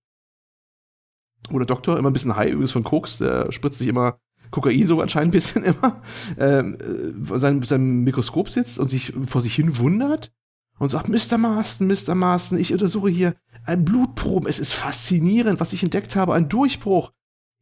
Wo 1.49 1.59
der 1.59 1.67
Doktor 1.67 1.97
immer 1.97 2.09
ein 2.09 2.13
bisschen 2.13 2.35
high 2.35 2.51
übrigens 2.51 2.71
von 2.71 2.83
Koks, 2.83 3.19
der 3.19 3.51
spritzt 3.51 3.79
sich 3.79 3.87
immer 3.87 4.19
Kokain 4.51 4.87
so 4.87 5.01
anscheinend 5.01 5.29
ein 5.29 5.37
bisschen 5.37 5.63
immer, 5.63 6.01
ähm, 6.39 6.77
äh, 6.79 7.37
sein, 7.37 7.61
seinem 7.61 8.03
Mikroskop 8.03 8.49
sitzt 8.49 8.79
und 8.79 8.89
sich 8.89 9.13
vor 9.25 9.41
sich 9.41 9.53
hin 9.53 9.77
wundert 9.77 10.31
und 10.79 10.89
sagt, 10.89 11.07
Mr. 11.07 11.37
Marston, 11.37 11.87
Mr. 11.87 12.15
Marston, 12.15 12.59
ich 12.59 12.71
untersuche 12.71 13.09
hier 13.09 13.35
ein 13.65 13.85
Blutproben. 13.85 14.49
Es 14.49 14.59
ist 14.59 14.73
faszinierend, 14.73 15.59
was 15.59 15.73
ich 15.73 15.83
entdeckt 15.83 16.15
habe, 16.15 16.33
ein 16.33 16.49
Durchbruch. 16.49 17.11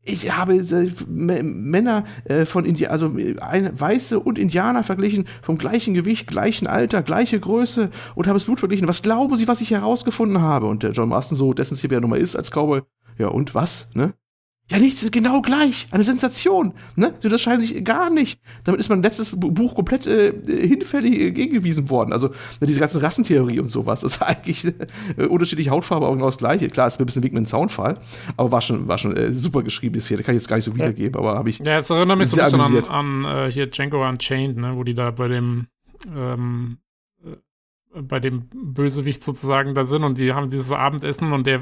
Ich 0.06 0.36
habe 0.36 0.62
Männer 1.08 2.04
äh, 2.26 2.44
von 2.46 2.66
Indi 2.66 2.88
also 2.88 3.18
äh, 3.18 3.36
Weiße 3.38 4.20
und 4.20 4.38
Indianer 4.38 4.84
verglichen, 4.84 5.26
vom 5.42 5.58
gleichen 5.58 5.94
Gewicht, 5.94 6.28
gleichen 6.28 6.68
Alter, 6.68 7.02
gleiche 7.04 7.40
Größe 7.40 7.90
und 8.14 8.28
habe 8.28 8.36
das 8.36 8.46
Blut 8.46 8.60
verglichen. 8.60 8.90
Was 8.90 9.02
glauben 9.02 9.38
Sie, 9.38 9.48
was 9.48 9.62
ich 9.62 9.72
herausgefunden 9.72 10.42
habe? 10.42 10.66
Und 10.66 10.84
der 10.84 10.92
John 10.92 11.08
Marston, 11.08 11.38
so 11.38 11.54
dessen 11.54 11.78
hier 11.78 11.90
wer 11.90 12.02
Nummer 12.02 12.18
ist 12.18 12.36
als 12.36 12.52
Cowboy, 12.52 12.82
ja 13.18 13.28
und 13.28 13.56
was, 13.56 13.90
ne? 13.94 14.14
Ja, 14.72 14.80
nichts, 14.80 15.12
genau 15.12 15.42
gleich. 15.42 15.88
Eine 15.92 16.06
Sensation. 16.06 16.74
Ne? 16.96 17.14
Sie 17.20 17.28
unterscheiden 17.28 17.60
sich 17.60 17.84
gar 17.84 18.10
nicht. 18.10 18.40
Damit 18.64 18.80
ist 18.80 18.88
mein 18.90 19.04
letztes 19.04 19.32
Bu- 19.32 19.52
Buch 19.52 19.76
komplett 19.76 20.08
äh, 20.08 20.32
hinfällig 20.48 21.20
äh, 21.20 21.32
gegengewiesen 21.32 21.90
worden. 21.90 22.14
Also 22.14 22.30
ne, 22.62 22.68
diese 22.68 22.80
ganze 22.80 23.02
Rassentheorie 23.02 23.60
und 23.60 23.68
sowas. 23.68 24.02
Das 24.02 24.14
ist 24.16 24.22
eigentlich 24.24 24.66
äh, 25.18 25.26
unterschiedliche 25.26 25.70
Hautfarbe, 25.70 26.06
aber 26.06 26.16
genau 26.16 26.28
das 26.28 26.38
Gleiche. 26.38 26.68
Klar, 26.70 26.88
ist 26.88 26.98
mir 26.98 27.04
ein 27.04 27.08
bisschen 27.08 27.24
einem 27.24 27.46
Soundfall, 27.46 28.00
aber 28.38 28.52
war 28.54 28.62
schon, 28.62 28.88
war 28.88 28.98
schon 28.98 29.16
äh, 29.18 29.34
super 29.34 29.64
geschrieben 29.64 29.96
jetzt 29.96 30.08
hier. 30.08 30.16
Da 30.18 30.24
kann 30.24 30.34
ich 30.34 30.42
jetzt 30.42 30.48
gar 30.48 30.56
nicht 30.56 30.66
so 30.66 30.74
wiedergeben, 30.76 31.20
aber 31.20 31.36
habe 31.36 31.50
ich. 31.50 31.60
Ja, 31.60 31.78
es 31.80 31.90
erinnert 31.90 32.18
mich 32.18 32.30
so 32.30 32.38
ein 32.38 32.44
bisschen 32.46 32.62
amüsiert. 32.62 32.90
an, 32.90 33.26
an 33.26 33.48
äh, 33.48 33.52
hier 33.52 33.68
Django 33.68 34.08
Unchained, 34.08 34.56
ne, 34.58 34.78
wo 34.78 34.84
die 34.86 34.94
da 34.96 35.12
bei 35.12 35.28
dem 35.28 35.68
ähm, 36.16 36.78
äh, 37.26 38.02
bei 38.02 38.20
dem 38.22 38.46
Bösewicht 38.54 39.24
sozusagen 39.26 39.76
da 39.76 39.86
sind 39.86 40.04
und 40.04 40.18
die 40.18 40.32
haben 40.34 40.50
dieses 40.50 40.72
Abendessen 40.72 41.32
und 41.34 41.46
der 41.46 41.62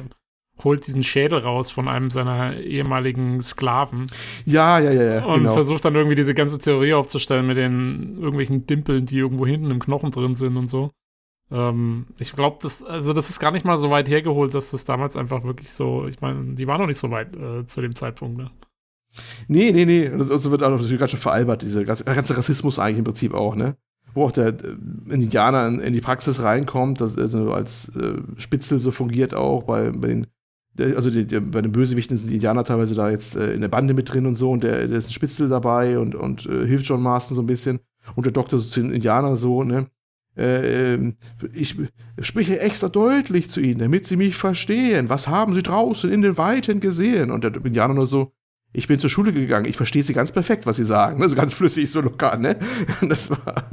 holt 0.64 0.88
diesen 0.88 1.04
Schädel 1.04 1.40
raus 1.40 1.72
von 1.72 1.88
einem 1.88 2.10
seiner 2.10 2.58
ehemaligen 2.58 3.42
Sklaven 3.42 4.08
Ja, 4.46 4.80
ja, 4.80 4.92
ja, 4.92 5.04
ja. 5.16 5.26
und 5.26 5.40
genau. 5.40 5.54
versucht 5.54 5.86
dann 5.86 5.96
irgendwie 5.96 6.16
diese 6.16 6.34
ganze 6.34 6.60
Theorie 6.60 6.94
aufzustellen 6.94 7.48
mit 7.48 7.58
den 7.58 8.18
irgendwelchen 8.20 8.66
Dimpeln, 8.66 9.06
die 9.06 9.18
irgendwo 9.18 9.46
hinten 9.46 9.72
im 9.72 9.80
Knochen 9.80 10.12
drin 10.12 10.36
sind 10.36 10.58
und 10.58 10.68
so. 10.68 10.92
Ähm, 11.52 12.06
ich 12.18 12.34
glaube, 12.34 12.58
das, 12.62 12.84
also 12.84 13.14
das 13.14 13.30
ist 13.30 13.40
gar 13.40 13.52
nicht 13.52 13.66
mal 13.66 13.78
so 13.78 13.90
weit 13.90 14.08
hergeholt, 14.08 14.54
dass 14.54 14.72
das 14.72 14.86
damals 14.86 15.18
einfach 15.18 15.44
wirklich 15.44 15.72
so, 15.72 16.08
ich 16.08 16.22
meine, 16.22 16.56
die 16.56 16.68
waren 16.68 16.80
noch 16.80 16.88
nicht 16.88 16.98
so 16.98 17.12
weit 17.12 17.36
äh, 17.36 17.66
zu 17.66 17.82
dem 17.82 17.96
Zeitpunkt, 17.96 18.38
ne? 18.38 18.52
Nee, 19.50 19.72
nee, 19.74 19.86
nee. 19.86 20.10
Das, 20.10 20.30
das 20.30 20.50
wird 20.50 20.64
auch 20.64 20.70
natürlich 20.70 20.98
ganz 20.98 21.12
schön 21.12 21.20
veralbert, 21.20 21.62
dieser 21.62 21.84
ganze, 21.84 22.06
ganze 22.06 22.38
Rassismus 22.38 22.80
eigentlich 22.80 23.00
im 23.00 23.04
Prinzip 23.04 23.34
auch, 23.34 23.56
ne? 23.56 23.76
Wo 24.14 24.26
auch 24.26 24.32
der 24.32 24.48
äh, 24.48 24.76
Indianer 25.10 25.68
in, 25.68 25.94
die 25.94 26.02
Praxis 26.02 26.42
reinkommt, 26.42 27.02
das 27.02 27.18
also 27.18 27.52
als 27.52 27.90
äh, 27.96 28.22
Spitzel 28.38 28.80
so 28.80 28.92
fungiert 28.92 29.34
auch 29.34 29.64
bei, 29.64 29.92
bei 29.92 30.08
den 30.08 30.28
also 30.80 31.10
die, 31.10 31.26
die, 31.26 31.40
bei 31.40 31.62
den 31.62 31.72
Bösewichten 31.72 32.18
sind 32.18 32.30
die 32.30 32.36
Indianer 32.36 32.64
teilweise 32.64 32.96
da 32.96 33.10
jetzt 33.10 33.36
äh, 33.36 33.54
in 33.54 33.62
der 33.62 33.68
Bande 33.68 33.94
mit 33.94 34.12
drin 34.12 34.26
und 34.26 34.36
so 34.36 34.52
und 34.52 34.64
der, 34.64 34.88
der 34.88 34.98
ist 34.98 35.10
ein 35.10 35.14
Spitzel 35.14 35.50
dabei 35.50 36.00
und, 36.00 36.16
und 36.16 36.46
äh, 36.46 36.66
hilft 36.66 36.86
John 36.86 37.02
Marston 37.02 37.36
so 37.36 37.42
ein 37.42 37.48
bisschen 37.48 37.80
und 38.16 38.26
der 38.26 38.34
Doktor 38.34 38.58
ist 38.58 38.78
ein 38.78 38.92
Indianer 38.92 39.36
so, 39.36 39.64
ne? 39.64 39.88
Äh, 40.38 40.94
ähm, 40.94 41.18
ich 41.54 41.76
spreche 42.22 42.60
extra 42.62 42.88
deutlich 42.88 43.50
zu 43.50 43.60
ihnen, 43.60 43.80
damit 43.80 44.06
sie 44.06 44.16
mich 44.16 44.36
verstehen. 44.36 45.10
Was 45.10 45.28
haben 45.28 45.54
sie 45.54 45.62
draußen 45.62 46.10
in 46.10 46.22
den 46.22 46.38
Weiten 46.38 46.80
gesehen? 46.80 47.32
Und 47.32 47.44
der 47.44 47.54
Indianer 47.56 47.94
nur 47.94 48.08
so, 48.08 48.32
ich 48.74 48.88
bin 48.88 49.00
zur 49.00 49.10
Schule 49.10 49.34
gegangen, 49.34 49.66
ich 49.66 49.76
verstehe 49.76 50.04
sie 50.04 50.14
ganz 50.14 50.32
perfekt, 50.32 50.66
was 50.66 50.78
sie 50.78 50.86
sagen. 50.86 51.22
Also 51.22 51.36
ganz 51.36 51.54
flüssig, 51.54 51.92
so 51.92 52.02
locker, 52.02 52.38
ne? 52.38 52.58
Das 53.08 53.30
war, 53.30 53.66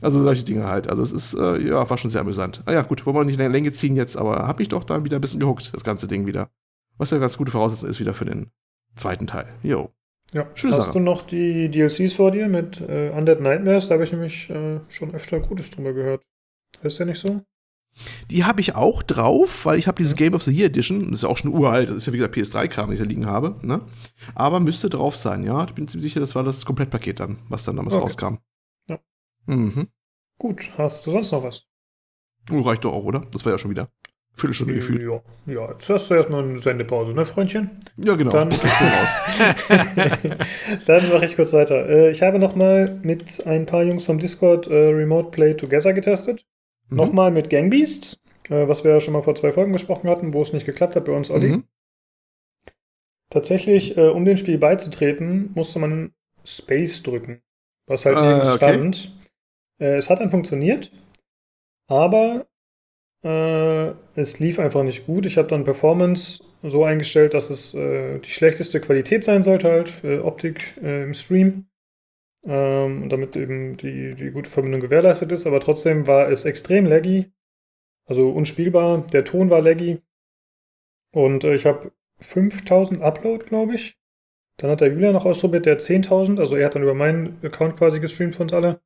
also 0.00 0.22
solche 0.22 0.44
Dinge 0.44 0.66
halt. 0.66 0.88
Also 0.88 1.02
es 1.02 1.12
ist, 1.12 1.34
äh, 1.34 1.58
ja, 1.58 1.88
war 1.88 1.98
schon 1.98 2.10
sehr 2.10 2.20
amüsant. 2.20 2.62
Ah 2.66 2.72
ja, 2.72 2.82
gut, 2.82 3.04
wollen 3.06 3.16
wir 3.16 3.24
nicht 3.24 3.34
in 3.34 3.40
der 3.40 3.48
Länge 3.48 3.72
ziehen 3.72 3.96
jetzt, 3.96 4.16
aber 4.16 4.46
hab 4.46 4.58
mich 4.58 4.68
doch 4.68 4.84
dann 4.84 5.04
wieder 5.04 5.18
ein 5.18 5.20
bisschen 5.20 5.40
gehuckt, 5.40 5.74
das 5.74 5.82
ganze 5.82 6.06
Ding 6.06 6.26
wieder. 6.26 6.50
Was 6.96 7.10
ja 7.10 7.18
ganz 7.18 7.36
gute 7.36 7.50
Voraussetzung 7.50 7.90
ist 7.90 8.00
wieder 8.00 8.14
für 8.14 8.24
den 8.24 8.50
zweiten 8.94 9.26
Teil. 9.26 9.48
Jo. 9.62 9.90
Ja, 10.32 10.48
Schöne 10.54 10.76
hast 10.76 10.86
Sache. 10.86 10.98
du 10.98 11.00
noch 11.00 11.22
die 11.22 11.70
DLCs 11.70 12.14
vor 12.14 12.30
dir 12.30 12.48
mit 12.48 12.80
äh, 12.80 13.10
Undead 13.10 13.40
Nightmares? 13.40 13.88
Da 13.88 13.94
habe 13.94 14.04
ich 14.04 14.12
nämlich 14.12 14.50
äh, 14.50 14.80
schon 14.88 15.14
öfter 15.14 15.40
Gutes 15.40 15.70
drüber 15.70 15.92
gehört. 15.92 16.22
Ist 16.82 16.98
der 16.98 17.06
nicht 17.06 17.20
so? 17.20 17.42
Die 18.30 18.44
habe 18.44 18.60
ich 18.60 18.74
auch 18.74 19.02
drauf, 19.02 19.64
weil 19.64 19.78
ich 19.78 19.86
habe 19.86 19.96
diese 19.96 20.14
Game 20.14 20.34
of 20.34 20.42
the 20.42 20.50
Year 20.50 20.66
Edition, 20.66 21.10
das 21.10 21.20
ist 21.20 21.24
auch 21.24 21.36
schon 21.36 21.52
uralt, 21.52 21.88
das 21.88 21.96
ist 21.96 22.06
ja 22.06 22.12
wie 22.12 22.18
gesagt 22.18 22.36
PS3-Kram, 22.36 22.86
den 22.86 22.94
ich 22.94 23.00
da 23.00 23.06
liegen 23.06 23.26
habe, 23.26 23.56
ne? 23.62 23.80
Aber 24.34 24.60
müsste 24.60 24.90
drauf 24.90 25.16
sein, 25.16 25.44
ja. 25.44 25.64
Ich 25.64 25.72
bin 25.72 25.88
ziemlich 25.88 26.12
sicher, 26.12 26.20
das 26.20 26.34
war 26.34 26.44
das 26.44 26.64
Komplettpaket 26.64 27.20
dann, 27.20 27.38
was 27.48 27.64
dann 27.64 27.76
damals 27.76 27.94
okay. 27.94 28.04
rauskam. 28.04 28.34
Ja. 28.88 28.98
Mhm. 29.46 29.88
Gut, 30.38 30.70
hast 30.76 31.06
du 31.06 31.12
sonst 31.12 31.32
noch 31.32 31.42
was? 31.42 31.64
Oh, 32.50 32.60
reicht 32.60 32.84
doch 32.84 32.92
auch, 32.92 33.04
oder? 33.04 33.22
Das 33.32 33.44
war 33.44 33.52
ja 33.52 33.58
schon 33.58 33.70
wieder. 33.70 33.88
Viertelstunde 34.36 34.74
gefühlt. 34.74 35.02
Ja, 35.02 35.20
ja, 35.46 35.70
jetzt 35.70 35.88
hast 35.88 36.10
du 36.10 36.14
erstmal 36.14 36.44
eine 36.44 36.58
Sendepause, 36.58 37.12
ne, 37.12 37.24
Freundchen? 37.24 37.70
Ja, 37.96 38.16
genau. 38.16 38.32
Dann, 38.32 38.50
Dann 40.86 41.08
mache 41.08 41.24
ich 41.24 41.36
kurz 41.36 41.54
weiter. 41.54 41.88
Äh, 41.88 42.10
ich 42.10 42.20
habe 42.20 42.38
nochmal 42.38 43.00
mit 43.02 43.46
ein 43.46 43.64
paar 43.64 43.82
Jungs 43.82 44.04
vom 44.04 44.18
Discord 44.18 44.66
äh, 44.66 44.88
Remote 44.88 45.30
Play 45.30 45.54
Together 45.54 45.94
getestet. 45.94 46.44
Mhm. 46.88 46.96
Nochmal 46.96 47.30
mit 47.30 47.50
Gangbeasts, 47.50 48.20
äh, 48.48 48.68
was 48.68 48.84
wir 48.84 48.92
ja 48.92 49.00
schon 49.00 49.12
mal 49.12 49.22
vor 49.22 49.34
zwei 49.34 49.52
Folgen 49.52 49.72
besprochen 49.72 50.08
hatten, 50.08 50.34
wo 50.34 50.42
es 50.42 50.52
nicht 50.52 50.66
geklappt 50.66 50.96
hat 50.96 51.04
bei 51.04 51.12
uns, 51.12 51.30
Olli. 51.30 51.48
Mhm. 51.48 51.64
Tatsächlich, 53.30 53.96
äh, 53.96 54.08
um 54.08 54.24
dem 54.24 54.36
Spiel 54.36 54.58
beizutreten, 54.58 55.50
musste 55.54 55.78
man 55.78 56.14
Space 56.44 57.02
drücken. 57.02 57.42
Was 57.86 58.04
halt 58.04 58.16
äh, 58.16 58.48
okay. 58.48 58.56
stand. 58.56 59.16
Äh, 59.78 59.96
es 59.96 60.10
hat 60.10 60.20
dann 60.20 60.30
funktioniert, 60.30 60.92
aber 61.88 62.46
äh, 63.22 63.92
es 64.14 64.38
lief 64.38 64.58
einfach 64.58 64.82
nicht 64.82 65.06
gut. 65.06 65.26
Ich 65.26 65.38
habe 65.38 65.48
dann 65.48 65.64
Performance 65.64 66.42
so 66.62 66.84
eingestellt, 66.84 67.34
dass 67.34 67.50
es 67.50 67.74
äh, 67.74 68.18
die 68.20 68.30
schlechteste 68.30 68.80
Qualität 68.80 69.24
sein 69.24 69.42
sollte, 69.42 69.70
halt, 69.70 70.04
Optik 70.22 70.76
im 70.82 71.14
Stream 71.14 71.66
ähm, 72.46 73.08
damit 73.08 73.36
eben 73.36 73.76
die, 73.76 74.14
die 74.14 74.30
gute 74.30 74.48
Verbindung 74.48 74.80
gewährleistet 74.80 75.32
ist. 75.32 75.46
Aber 75.46 75.60
trotzdem 75.60 76.06
war 76.06 76.28
es 76.30 76.44
extrem 76.44 76.86
laggy, 76.86 77.32
also 78.06 78.30
unspielbar. 78.30 79.06
Der 79.12 79.24
Ton 79.24 79.50
war 79.50 79.60
laggy. 79.60 80.00
Und 81.12 81.44
äh, 81.44 81.54
ich 81.54 81.66
habe 81.66 81.92
5000 82.20 83.02
Upload, 83.02 83.44
glaube 83.46 83.74
ich. 83.74 83.98
Dann 84.58 84.70
hat 84.70 84.80
der 84.80 84.88
Julian 84.88 85.12
noch 85.12 85.26
ausprobiert, 85.26 85.66
der 85.66 85.78
10.000. 85.78 86.38
Also 86.38 86.56
er 86.56 86.66
hat 86.66 86.74
dann 86.74 86.82
über 86.82 86.94
meinen 86.94 87.38
Account 87.44 87.76
quasi 87.76 88.00
gestreamt 88.00 88.36
für 88.36 88.42
uns 88.42 88.54
alle. 88.54 88.80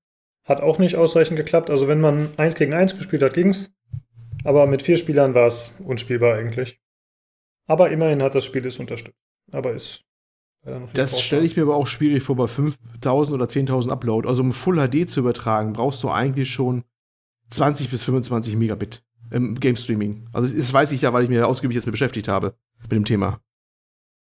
Hat 0.45 0.63
auch 0.63 0.79
nicht 0.79 0.97
ausreichend 0.97 1.37
geklappt. 1.37 1.71
Also 1.71 1.87
wenn 1.87 2.01
man 2.01 2.31
1 2.37 2.57
gegen 2.57 2.75
1 2.75 2.97
gespielt 2.97 3.23
hat, 3.23 3.35
ging's. 3.35 3.75
Aber 4.43 4.67
mit 4.67 4.83
vier 4.83 4.97
Spielern 4.97 5.35
war 5.35 5.47
es 5.47 5.77
unspielbar 5.85 6.37
eigentlich. 6.37 6.81
Aber 7.67 7.91
immerhin 7.91 8.23
hat 8.23 8.35
das 8.35 8.45
Spiel 8.45 8.67
es 8.67 8.79
unterstützt. 8.79 9.17
Aber 9.53 9.73
ist 9.73 10.10
das 10.93 11.21
stelle 11.21 11.45
ich 11.45 11.57
mir 11.57 11.63
aber 11.63 11.77
auch 11.77 11.87
schwierig 11.87 12.23
vor 12.23 12.37
bei 12.37 12.47
5000 12.47 13.35
oder 13.35 13.47
10.000 13.47 13.91
Upload. 13.91 14.29
Also 14.29 14.43
um 14.43 14.53
Full 14.53 14.77
HD 14.77 15.09
zu 15.09 15.21
übertragen, 15.21 15.73
brauchst 15.73 16.03
du 16.03 16.11
eigentlich 16.11 16.51
schon 16.51 16.85
20 17.49 17.91
bis 17.91 18.05
25 18.05 18.57
Megabit 18.57 19.03
im 19.31 19.59
Game 19.59 19.77
Streaming. 19.77 20.27
Also 20.33 20.55
das 20.55 20.73
weiß 20.73 20.93
ich 20.93 21.03
ja, 21.03 21.13
weil 21.13 21.25
ich 21.25 21.31
mich 21.31 21.41
ausgiebig 21.41 21.75
jetzt 21.75 21.87
mit 21.87 21.93
beschäftigt 21.93 22.29
habe 22.29 22.55
mit 22.83 22.93
dem 22.93 23.05
Thema. 23.05 23.41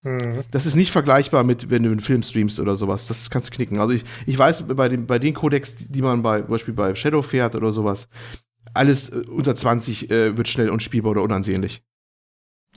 Mhm. 0.04 0.44
Das 0.52 0.66
ist 0.66 0.76
nicht 0.76 0.92
vergleichbar 0.92 1.44
mit, 1.44 1.70
wenn 1.70 1.84
du 1.84 1.90
einen 1.90 2.00
Film 2.00 2.24
streamst 2.24 2.60
oder 2.60 2.76
sowas. 2.76 3.08
Das 3.08 3.30
kannst 3.30 3.50
du 3.50 3.56
knicken. 3.56 3.80
Also 3.80 3.94
ich, 3.94 4.04
ich 4.26 4.38
weiß, 4.38 4.68
bei, 4.68 4.90
dem, 4.90 5.08
bei 5.08 5.20
den 5.20 5.34
Codecs, 5.34 5.78
die 5.78 6.02
man 6.02 6.22
bei, 6.22 6.42
zum 6.42 6.50
Beispiel 6.50 6.74
bei 6.74 6.96
Shadow 6.96 7.22
fährt 7.22 7.56
oder 7.56 7.72
sowas, 7.72 8.08
alles 8.74 9.10
äh, 9.10 9.24
unter 9.28 9.56
20 9.56 10.12
äh, 10.12 10.38
wird 10.38 10.48
schnell 10.48 10.70
unspielbar 10.70 11.12
oder 11.12 11.24
unansehnlich. 11.24 11.84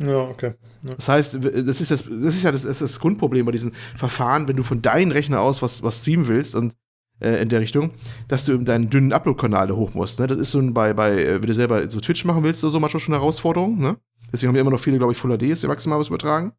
Ja, 0.01 0.29
okay. 0.29 0.55
Ja. 0.85 0.95
Das 0.95 1.09
heißt, 1.09 1.35
das 1.35 1.81
ist, 1.81 1.91
das, 1.91 2.05
das 2.05 2.35
ist 2.35 2.43
ja 2.43 2.53
das, 2.53 2.63
das, 2.63 2.83
ist 2.83 2.95
das 2.95 3.01
Grundproblem 3.01 3.47
bei 3.47 3.53
diesen 3.53 3.73
Verfahren, 3.97 4.47
wenn 4.47 4.57
du 4.57 4.63
von 4.63 4.83
deinem 4.83 5.11
Rechner 5.11 5.41
aus 5.41 5.63
was, 5.63 5.83
was 5.83 6.01
streamen 6.01 6.29
willst 6.29 6.55
und 6.55 6.75
äh, 7.21 7.41
in 7.41 7.49
der 7.49 7.61
Richtung, 7.61 7.93
dass 8.29 8.45
du 8.45 8.59
deinen 8.59 8.91
dünnen 8.91 9.13
Upload-Kanal 9.13 9.75
hoch 9.75 9.95
musst. 9.95 10.21
Ne? 10.21 10.27
Das 10.27 10.37
ist 10.37 10.51
so 10.51 10.59
ein, 10.59 10.75
bei, 10.75 10.93
bei, 10.93 11.13
äh, 11.13 11.41
wenn 11.41 11.47
du 11.47 11.55
selber 11.55 11.89
so 11.91 12.01
Twitch 12.01 12.25
machen 12.25 12.45
willst 12.45 12.63
oder 12.63 12.73
so, 12.73 12.81
manchmal 12.81 13.01
schon 13.01 13.15
eine 13.15 13.23
Herausforderung. 13.23 13.79
Ne? 13.79 13.97
Deswegen 14.33 14.49
haben 14.49 14.55
wir 14.55 14.61
immer 14.61 14.71
noch 14.71 14.81
viele, 14.81 14.99
glaube 14.99 15.13
ich, 15.13 15.19
Full 15.19 15.37
HD 15.37 15.45
ist 15.45 15.63
ja 15.63 15.69
maximal 15.69 15.99
was 15.99 16.09
übertragen. 16.09 16.53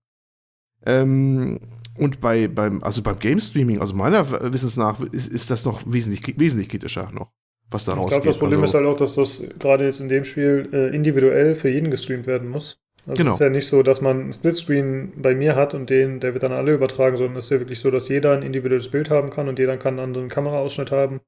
Ähm, 0.85 1.59
und 1.97 2.21
bei, 2.21 2.47
beim, 2.47 2.83
also 2.83 3.01
beim 3.01 3.19
Game 3.19 3.39
Streaming, 3.39 3.81
also 3.81 3.93
meiner 3.93 4.53
Wissens 4.53 4.77
nach, 4.77 4.99
ist, 5.11 5.27
ist 5.27 5.49
das 5.49 5.65
noch 5.65 5.81
wesentlich, 5.85 6.39
wesentlich 6.39 6.69
kritischer 6.69 7.09
noch, 7.11 7.31
was 7.69 7.85
da 7.85 7.93
rausgeht. 7.93 8.05
Ich 8.05 8.15
glaube, 8.15 8.27
das 8.27 8.37
Problem 8.37 8.61
also, 8.61 8.71
ist 8.71 8.83
halt 8.83 8.95
auch, 8.95 8.97
dass 8.97 9.15
das 9.15 9.43
gerade 9.59 9.85
jetzt 9.85 9.99
in 9.99 10.07
dem 10.07 10.23
Spiel 10.23 10.69
äh, 10.71 10.95
individuell 10.95 11.55
für 11.55 11.69
jeden 11.69 11.89
gestreamt 11.89 12.27
werden 12.27 12.49
muss. 12.49 12.79
Also 13.07 13.21
genau. 13.21 13.31
Es 13.31 13.35
ist 13.37 13.41
ja 13.41 13.49
nicht 13.49 13.67
so, 13.67 13.83
dass 13.83 14.01
man 14.01 14.19
einen 14.19 14.33
Splitscreen 14.33 15.13
bei 15.15 15.33
mir 15.33 15.55
hat 15.55 15.73
und 15.73 15.89
den, 15.89 16.19
der 16.19 16.33
wird 16.33 16.43
dann 16.43 16.51
alle 16.51 16.73
übertragen, 16.73 17.15
sondern 17.15 17.37
es 17.37 17.45
ist 17.45 17.51
ja 17.51 17.59
wirklich 17.59 17.79
so, 17.79 17.89
dass 17.89 18.09
jeder 18.09 18.33
ein 18.33 18.43
individuelles 18.43 18.91
Bild 18.91 19.09
haben 19.09 19.29
kann 19.29 19.47
und 19.47 19.59
jeder 19.59 19.77
kann 19.77 19.93
einen 19.93 20.03
anderen 20.03 20.27
Kameraausschnitt 20.27 20.91
haben. 20.91 21.21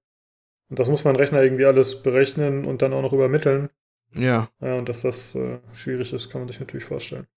Und 0.70 0.78
das 0.78 0.90
muss 0.90 1.06
mein 1.06 1.16
Rechner 1.16 1.42
irgendwie 1.42 1.66
alles 1.66 2.04
berechnen 2.04 2.66
und 2.66 2.82
dann 2.82 2.92
auch 2.92 3.02
noch 3.02 3.14
übermitteln. 3.14 3.70
Ja. 4.14 4.50
Ja, 4.62 4.76
und 4.76 4.90
dass 4.90 5.04
das 5.04 5.36
äh, 5.36 5.60
schwierig 5.72 6.12
ist, 6.12 6.30
kann 6.30 6.42
man 6.42 6.50
sich 6.50 6.60
natürlich 6.60 6.84
vorstellen. 6.84 7.28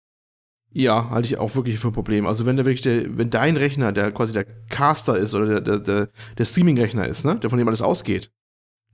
Ja, 0.72 1.10
halte 1.10 1.26
ich 1.26 1.38
auch 1.38 1.54
wirklich 1.54 1.78
für 1.78 1.88
ein 1.88 1.92
Problem. 1.92 2.26
Also 2.26 2.44
wenn 2.44 2.56
der 2.56 2.64
wirklich 2.64 2.82
der, 2.82 3.16
wenn 3.16 3.30
dein 3.30 3.56
Rechner, 3.56 3.92
der 3.92 4.10
quasi 4.10 4.32
der 4.32 4.44
Caster 4.44 5.18
ist 5.18 5.34
oder 5.34 5.46
der, 5.46 5.60
der, 5.60 5.78
der, 5.78 6.08
der 6.36 6.44
Streaming-Rechner 6.44 7.06
ist, 7.06 7.24
ne, 7.24 7.38
der 7.38 7.50
von 7.50 7.58
dem 7.58 7.68
alles 7.68 7.82
ausgeht, 7.82 8.32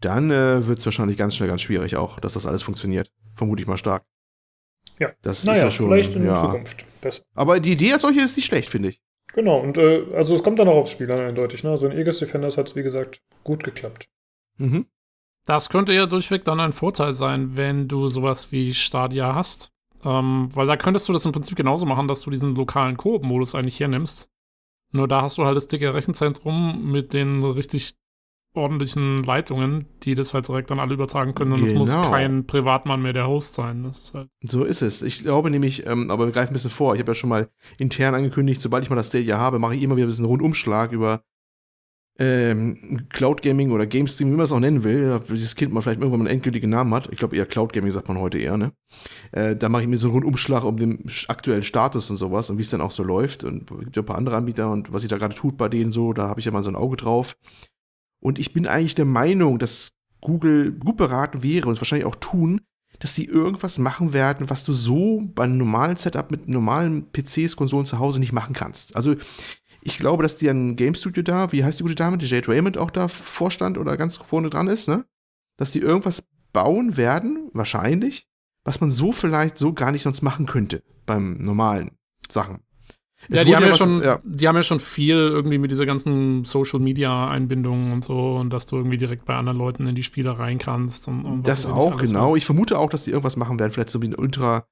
dann 0.01 0.31
äh, 0.31 0.67
wird 0.67 0.81
es 0.81 0.85
wahrscheinlich 0.85 1.17
ganz 1.17 1.37
schnell 1.37 1.49
ganz 1.49 1.63
schwierig 1.63 1.97
auch, 1.97 2.21
dass 2.21 2.35
das 2.35 2.47
alles 2.47 2.63
funktioniert. 2.63 3.11
Vermute 3.35 3.63
ich 3.63 3.69
mal 3.69 3.79
stark. 3.79 4.05
Ja, 4.99 5.13
das 5.23 5.45
naja, 5.45 5.59
ist 5.59 5.65
ja 5.65 5.71
schon, 5.71 5.89
vielleicht 5.89 6.15
in 6.15 6.27
ja. 6.27 6.35
Zukunft 6.35 6.85
besser. 7.01 7.23
Aber 7.35 7.61
die 7.61 7.73
Idee 7.73 7.93
als 7.93 8.03
solche 8.03 8.21
ist 8.21 8.37
nicht 8.37 8.47
schlecht, 8.47 8.71
finde 8.71 8.91
ich. 8.91 9.01
Genau, 9.35 9.61
und 9.61 9.79
äh, 9.79 10.05
also 10.15 10.35
es 10.35 10.43
kommt 10.43 10.59
dann 10.59 10.69
auch 10.69 10.77
aufs 10.77 10.91
Spiel 10.91 11.11
an, 11.13 11.21
eindeutig. 11.21 11.63
Ne? 11.63 11.71
Also 11.71 11.87
in 11.87 11.93
Aegis 11.93 12.19
Defenders 12.19 12.57
hat 12.57 12.69
es, 12.69 12.77
wie 12.77 12.83
gesagt, 12.83 13.23
gut 13.45 13.63
geklappt. 13.63 14.09
Mhm. 14.57 14.87
Das 15.45 15.69
könnte 15.69 15.93
ja 15.93 16.07
durchweg 16.07 16.45
dann 16.45 16.61
ein 16.61 16.73
Vorteil 16.73 17.15
sein, 17.15 17.57
wenn 17.57 17.89
du 17.89 18.09
sowas 18.09 18.53
wie 18.53 18.75
Stadia 18.75 19.35
hast. 19.35 19.73
Ähm, 20.05 20.49
weil 20.55 20.67
da 20.67 20.77
könntest 20.77 21.09
du 21.09 21.13
das 21.13 21.25
im 21.25 21.33
Prinzip 21.33 21.57
genauso 21.57 21.87
machen, 21.87 22.09
dass 22.09 22.21
du 22.21 22.31
diesen 22.31 22.55
lokalen 22.55 22.97
Koop-Modus 22.97 23.55
eigentlich 23.55 23.81
hernimmst. 23.81 24.31
Nur 24.93 25.09
da 25.09 25.23
hast 25.23 25.39
du 25.39 25.45
halt 25.45 25.57
das 25.57 25.69
dicke 25.69 25.93
Rechenzentrum 25.93 26.91
mit 26.91 27.13
den 27.13 27.43
richtig 27.43 27.95
ordentlichen 28.59 29.23
Leitungen, 29.23 29.87
die 30.03 30.15
das 30.15 30.35
halt 30.35 30.49
direkt 30.49 30.71
dann 30.71 30.81
alle 30.81 30.95
übertragen 30.95 31.35
können. 31.35 31.53
Und 31.53 31.63
es 31.63 31.71
genau. 31.71 31.81
muss 31.81 31.95
kein 31.95 32.47
Privatmann 32.47 33.03
mehr 33.03 33.13
der 33.13 33.27
Host 33.29 33.55
sein. 33.55 33.85
Ist 33.85 34.15
halt 34.15 34.29
so 34.43 34.65
ist 34.65 34.83
es. 34.83 35.03
Ich 35.03 35.23
glaube 35.23 35.51
nämlich, 35.51 35.87
ähm, 35.87 36.11
aber 36.11 36.27
wir 36.27 36.33
greifen 36.33 36.51
ein 36.51 36.55
bisschen 36.55 36.71
vor. 36.71 36.95
Ich 36.95 37.01
habe 37.01 37.11
ja 37.11 37.15
schon 37.15 37.31
mal 37.31 37.49
intern 37.79 38.15
angekündigt, 38.15 38.61
sobald 38.61 38.85
ich 38.85 38.91
mal 38.91 38.97
das 38.97 39.09
Stadia 39.09 39.39
habe, 39.39 39.59
mache 39.59 39.75
ich 39.75 39.83
immer 39.83 39.97
wieder 39.97 40.07
ein 40.07 40.11
bisschen 40.11 40.25
Rundumschlag 40.25 40.93
über 40.93 41.23
ähm, 42.19 43.07
Cloud 43.11 43.43
Gaming 43.43 43.71
oder 43.71 43.87
Game 43.87 44.09
Stream, 44.09 44.33
wie 44.33 44.37
man 44.37 44.45
es 44.45 44.53
auch 44.53 44.59
nennen 44.59 44.83
will, 44.83 45.21
dieses 45.29 45.55
Kind 45.55 45.73
mal 45.73 45.81
vielleicht 45.81 46.01
irgendwann 46.01 46.21
mal 46.21 46.27
einen 46.27 46.35
endgültigen 46.35 46.69
Namen 46.69 46.93
hat. 46.93 47.09
Ich 47.13 47.19
glaube 47.19 47.37
eher 47.37 47.47
Cloud 47.47 47.73
Gaming 47.73 47.93
sagt 47.93 48.09
man 48.09 48.19
heute 48.19 48.39
eher, 48.39 48.57
ne? 48.57 48.73
Äh, 49.31 49.55
da 49.55 49.69
mache 49.69 49.83
ich 49.83 49.89
mir 49.89 49.97
so 49.97 50.09
einen 50.09 50.15
Rundumschlag 50.15 50.65
um 50.65 50.77
den 50.77 51.05
aktuellen 51.29 51.63
Status 51.63 52.11
und 52.11 52.17
sowas 52.17 52.51
und 52.51 52.59
wie 52.59 52.63
es 52.63 52.71
dann 52.71 52.81
auch 52.81 52.91
so 52.91 53.05
läuft. 53.05 53.45
Und 53.45 53.71
es 53.71 53.79
gibt 53.79 53.97
ja 53.97 54.03
ein 54.03 54.07
paar 54.07 54.19
andere 54.19 54.37
Anbieter 54.37 54.71
und 54.71 54.93
was 54.93 55.03
sich 55.03 55.09
da 55.09 55.17
gerade 55.17 55.35
tut 55.35 55.57
bei 55.57 55.69
denen 55.69 55.93
so, 55.93 56.13
da 56.13 56.29
habe 56.29 56.41
ich 56.41 56.47
ja 56.47 56.53
mal 56.53 56.65
so 56.65 56.71
ein 56.71 56.77
Auge 56.77 56.97
drauf. 56.97 57.37
Und 58.21 58.39
ich 58.39 58.53
bin 58.53 58.67
eigentlich 58.67 58.95
der 58.95 59.05
Meinung, 59.05 59.59
dass 59.59 59.91
Google 60.21 60.73
gut 60.73 60.97
beraten 60.97 61.43
wäre 61.43 61.69
und 61.69 61.81
wahrscheinlich 61.81 62.07
auch 62.07 62.17
tun, 62.17 62.61
dass 62.99 63.15
sie 63.15 63.25
irgendwas 63.25 63.79
machen 63.79 64.13
werden, 64.13 64.51
was 64.51 64.65
du 64.65 64.73
so 64.73 65.23
bei 65.35 65.45
einem 65.45 65.59
normalen 65.59 65.97
Setup 65.97 66.31
mit 66.31 66.49
normalen 66.49 67.07
PCs, 67.13 67.57
Konsolen 67.57 67.87
zu 67.87 67.99
Hause 67.99 68.19
nicht 68.19 68.33
machen 68.33 68.55
kannst. 68.55 68.97
Also 68.97 69.15
ich 69.83 69.99
glaube, 69.99 70.23
dass 70.23 70.37
die 70.37 70.49
ein 70.49 70.75
Game 70.75 70.95
Studio 70.95 71.23
da, 71.23 71.53
wie 71.53 71.65
heißt 71.65 71.79
die 71.79 71.85
gute 71.85 71.95
Dame, 71.95 72.19
die 72.19 72.27
Jade 72.27 72.49
Raymond 72.49 72.77
auch 72.79 72.91
da 72.91 73.09
Vorstand 73.09 73.79
oder 73.79 73.97
ganz 73.97 74.17
vorne 74.17 74.51
dran 74.51 74.67
ist, 74.67 74.89
ne? 74.89 75.05
Dass 75.57 75.73
die 75.73 75.81
irgendwas 75.81 76.25
bauen 76.53 76.97
werden, 76.97 77.51
wahrscheinlich, 77.53 78.27
was 78.65 78.81
man 78.81 78.91
so 78.91 79.13
vielleicht 79.13 79.59
so 79.59 79.73
gar 79.73 79.93
nicht 79.93 80.03
sonst 80.03 80.23
machen 80.23 80.47
könnte 80.47 80.83
beim 81.07 81.39
normalen 81.39 81.93
Sachen. 82.29 82.61
Ja, 83.29 83.45
die 83.45 83.55
haben 83.55 83.65
ja, 83.65 83.71
was, 83.71 83.79
schon, 83.79 84.03
ja. 84.03 84.21
die 84.25 84.47
haben 84.47 84.57
ja 84.57 84.63
schon 84.63 84.79
viel 84.79 85.17
irgendwie 85.17 85.59
mit 85.59 85.71
dieser 85.71 85.87
ganzen 85.87 86.45
Social 86.45 86.79
Media 86.79 87.29
Einbindung 87.29 87.91
und 87.91 88.05
so 88.05 88.37
und 88.37 88.51
dass 88.51 88.67
du 88.67 88.77
irgendwie 88.77 88.97
direkt 88.97 89.25
bei 89.25 89.35
anderen 89.35 89.59
Leuten 89.59 89.87
in 89.87 89.95
die 89.95 90.05
Spiele 90.05 90.39
rein 90.39 90.59
kannst. 90.59 91.09
Und, 91.09 91.25
und 91.25 91.47
das 91.47 91.67
auch, 91.67 91.99
genau. 91.99 92.37
Ich 92.37 92.45
vermute 92.45 92.79
auch, 92.79 92.91
dass 92.91 93.05
die 93.05 93.11
irgendwas 93.11 93.37
machen 93.37 93.59
werden, 93.59 93.73
vielleicht 93.73 93.91
so 93.91 94.01
wie 94.01 94.09
ein 94.09 94.15
Ultra 94.15 94.67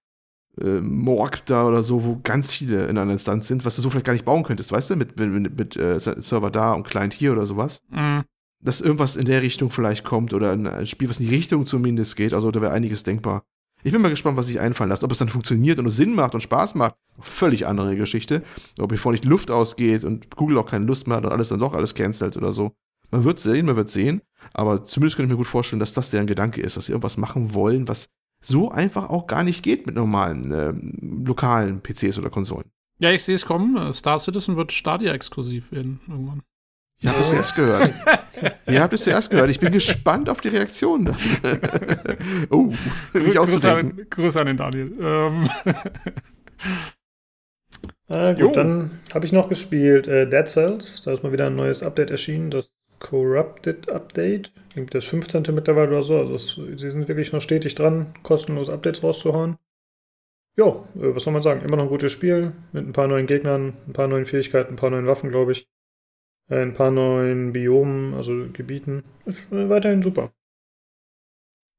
äh, 0.60 0.80
Morg 0.80 1.44
da 1.46 1.66
oder 1.66 1.82
so, 1.82 2.04
wo 2.04 2.20
ganz 2.22 2.52
viele 2.52 2.86
in 2.86 2.96
einer 2.96 3.12
Instanz 3.12 3.48
sind, 3.48 3.64
was 3.66 3.76
du 3.76 3.82
so 3.82 3.90
vielleicht 3.90 4.06
gar 4.06 4.12
nicht 4.12 4.24
bauen 4.24 4.44
könntest, 4.44 4.72
weißt 4.72 4.90
du, 4.90 4.96
mit, 4.96 5.18
mit, 5.18 5.56
mit 5.56 5.76
äh, 5.76 5.98
Server 5.98 6.50
da 6.50 6.72
und 6.72 6.86
Client 6.86 7.12
hier 7.12 7.32
oder 7.32 7.46
sowas. 7.46 7.82
Mhm. 7.90 8.22
Dass 8.62 8.80
irgendwas 8.80 9.16
in 9.16 9.26
der 9.26 9.42
Richtung 9.42 9.70
vielleicht 9.70 10.02
kommt 10.02 10.32
oder 10.32 10.52
ein 10.52 10.86
Spiel, 10.86 11.10
was 11.10 11.20
in 11.20 11.26
die 11.26 11.34
Richtung 11.34 11.66
zumindest 11.66 12.16
geht. 12.16 12.32
Also 12.32 12.50
da 12.50 12.62
wäre 12.62 12.72
einiges 12.72 13.02
denkbar. 13.02 13.42
Ich 13.86 13.92
bin 13.92 14.02
mal 14.02 14.08
gespannt, 14.08 14.36
was 14.36 14.48
sich 14.48 14.58
einfallen 14.58 14.90
lässt. 14.90 15.04
Ob 15.04 15.12
es 15.12 15.18
dann 15.18 15.28
funktioniert 15.28 15.78
und 15.78 15.88
Sinn 15.90 16.16
macht 16.16 16.34
und 16.34 16.40
Spaß 16.40 16.74
macht, 16.74 16.96
völlig 17.20 17.68
andere 17.68 17.94
Geschichte. 17.94 18.42
Ob 18.80 18.88
bevor 18.88 19.12
nicht 19.12 19.24
Luft 19.24 19.48
ausgeht 19.48 20.02
und 20.02 20.34
Google 20.34 20.58
auch 20.58 20.68
keine 20.68 20.86
Lust 20.86 21.06
mehr 21.06 21.18
hat 21.18 21.24
und 21.24 21.30
alles 21.30 21.50
dann 21.50 21.60
doch 21.60 21.72
alles 21.72 21.94
cancelt 21.94 22.36
oder 22.36 22.52
so. 22.52 22.72
Man 23.12 23.22
wird 23.22 23.38
sehen, 23.38 23.66
man 23.66 23.76
wird 23.76 23.88
sehen. 23.88 24.22
Aber 24.52 24.84
zumindest 24.84 25.14
könnte 25.14 25.28
ich 25.28 25.34
mir 25.34 25.36
gut 25.36 25.46
vorstellen, 25.46 25.78
dass 25.78 25.94
das 25.94 26.10
deren 26.10 26.26
Gedanke 26.26 26.62
ist, 26.62 26.76
dass 26.76 26.86
sie 26.86 26.92
irgendwas 26.92 27.16
machen 27.16 27.54
wollen, 27.54 27.86
was 27.86 28.08
so 28.42 28.72
einfach 28.72 29.08
auch 29.08 29.28
gar 29.28 29.44
nicht 29.44 29.62
geht 29.62 29.86
mit 29.86 29.94
normalen 29.94 30.50
äh, 30.50 30.72
lokalen 31.24 31.80
PCs 31.80 32.18
oder 32.18 32.28
Konsolen. 32.28 32.68
Ja, 32.98 33.12
ich 33.12 33.22
sehe 33.22 33.36
es 33.36 33.46
kommen. 33.46 33.92
Star 33.92 34.18
Citizen 34.18 34.56
wird 34.56 34.72
Stadia-exklusiv 34.72 35.70
werden 35.70 36.00
irgendwann. 36.08 36.42
Habt 37.04 37.20
es 37.20 37.30
zuerst 37.30 37.54
gehört. 37.54 37.94
Ihr 38.66 38.82
habt 38.82 38.92
es 38.92 39.04
zuerst 39.04 39.30
gehört. 39.30 39.50
Ich 39.50 39.60
bin 39.60 39.72
gespannt 39.72 40.28
auf 40.28 40.40
die 40.40 40.48
Reaktion. 40.48 41.08
oh, 42.50 42.72
ich 43.14 43.38
auch 43.38 43.46
Grüße, 43.46 43.72
an, 43.72 44.06
Grüße 44.10 44.40
an 44.40 44.46
den 44.46 44.56
Daniel. 44.56 44.92
Ähm. 45.00 45.48
Ah, 48.08 48.30
gut, 48.32 48.40
jo. 48.40 48.50
dann 48.50 48.98
habe 49.14 49.26
ich 49.26 49.32
noch 49.32 49.48
gespielt 49.48 50.08
äh, 50.08 50.28
Dead 50.28 50.46
Cells. 50.48 51.02
Da 51.02 51.12
ist 51.12 51.22
mal 51.22 51.32
wieder 51.32 51.46
ein 51.46 51.56
neues 51.56 51.82
Update 51.82 52.10
erschienen. 52.10 52.50
Das 52.50 52.70
Corrupted 52.98 53.90
Update. 53.90 54.52
Das 54.90 55.04
15. 55.06 55.44
mittlerweile 55.52 55.88
oder 55.88 56.02
so. 56.02 56.18
Also 56.18 56.34
es, 56.34 56.54
sie 56.54 56.90
sind 56.90 57.08
wirklich 57.08 57.32
noch 57.32 57.40
stetig 57.40 57.74
dran, 57.74 58.14
kostenlos 58.22 58.68
Updates 58.68 59.02
rauszuhauen. 59.02 59.56
Ja, 60.56 60.68
äh, 60.68 61.14
was 61.14 61.24
soll 61.24 61.32
man 61.32 61.42
sagen? 61.42 61.62
Immer 61.62 61.76
noch 61.76 61.84
ein 61.84 61.90
gutes 61.90 62.12
Spiel 62.12 62.52
mit 62.72 62.86
ein 62.86 62.92
paar 62.92 63.08
neuen 63.08 63.26
Gegnern, 63.26 63.74
ein 63.86 63.92
paar 63.92 64.08
neuen 64.08 64.24
Fähigkeiten, 64.24 64.74
ein 64.74 64.76
paar 64.76 64.90
neuen 64.90 65.06
Waffen, 65.06 65.30
glaube 65.30 65.52
ich. 65.52 65.68
Äh, 66.48 66.62
ein 66.62 66.74
paar 66.74 66.90
neuen 66.90 67.52
Biomen, 67.52 68.14
also 68.14 68.46
Gebieten. 68.52 69.02
Ist 69.24 69.50
äh, 69.52 69.68
weiterhin 69.68 70.02
super. 70.02 70.32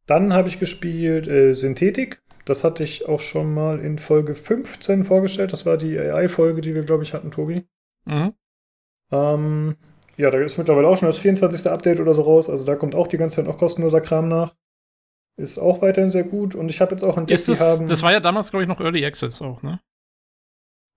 Dann 0.06 0.34
habe 0.34 0.48
ich 0.48 0.60
gespielt 0.60 1.28
äh, 1.28 1.54
Synthetik. 1.54 2.22
Das 2.46 2.64
hatte 2.64 2.84
ich 2.84 3.08
auch 3.08 3.20
schon 3.20 3.54
mal 3.54 3.80
in 3.80 4.00
Folge 4.00 4.36
15 4.36 5.04
vorgestellt. 5.04 5.52
Das 5.52 5.66
war 5.66 5.78
die 5.78 6.00
AI-Folge, 6.00 6.62
die 6.62 6.76
wir, 6.76 6.84
glaube 6.84 7.04
ich, 7.04 7.14
hatten, 7.14 7.30
Tobi. 7.30 7.66
Mhm. 8.06 8.34
Ähm, 9.12 9.76
ja, 10.16 10.32
da 10.32 10.40
ist 10.40 10.58
mittlerweile 10.58 10.88
auch 10.88 10.98
schon 10.98 11.08
das 11.08 11.20
24. 11.20 11.70
Update 11.70 12.00
oder 12.00 12.14
so 12.14 12.22
raus. 12.22 12.50
Also 12.50 12.66
da 12.66 12.76
kommt 12.76 12.96
auch 12.96 13.08
die 13.08 13.18
ganze 13.18 13.38
Zeit 13.38 13.46
noch 13.46 13.58
kostenloser 13.58 14.02
Kram 14.02 14.30
nach. 14.30 14.56
Ist 15.36 15.60
auch 15.60 15.82
weiterhin 15.82 16.10
sehr 16.10 16.24
gut. 16.24 16.56
Und 16.56 16.70
ich 16.70 16.82
habe 16.82 16.92
jetzt 16.92 17.04
auch 17.04 17.22
das, 17.26 17.46
die 17.46 17.56
haben. 17.56 17.88
Das 17.88 18.02
war 18.02 18.12
ja 18.12 18.20
damals, 18.20 18.50
glaube 18.50 18.64
ich, 18.64 18.70
noch 18.70 18.80
Early 18.80 19.06
Access 19.06 19.42
auch, 19.42 19.62
ne? 19.62 19.80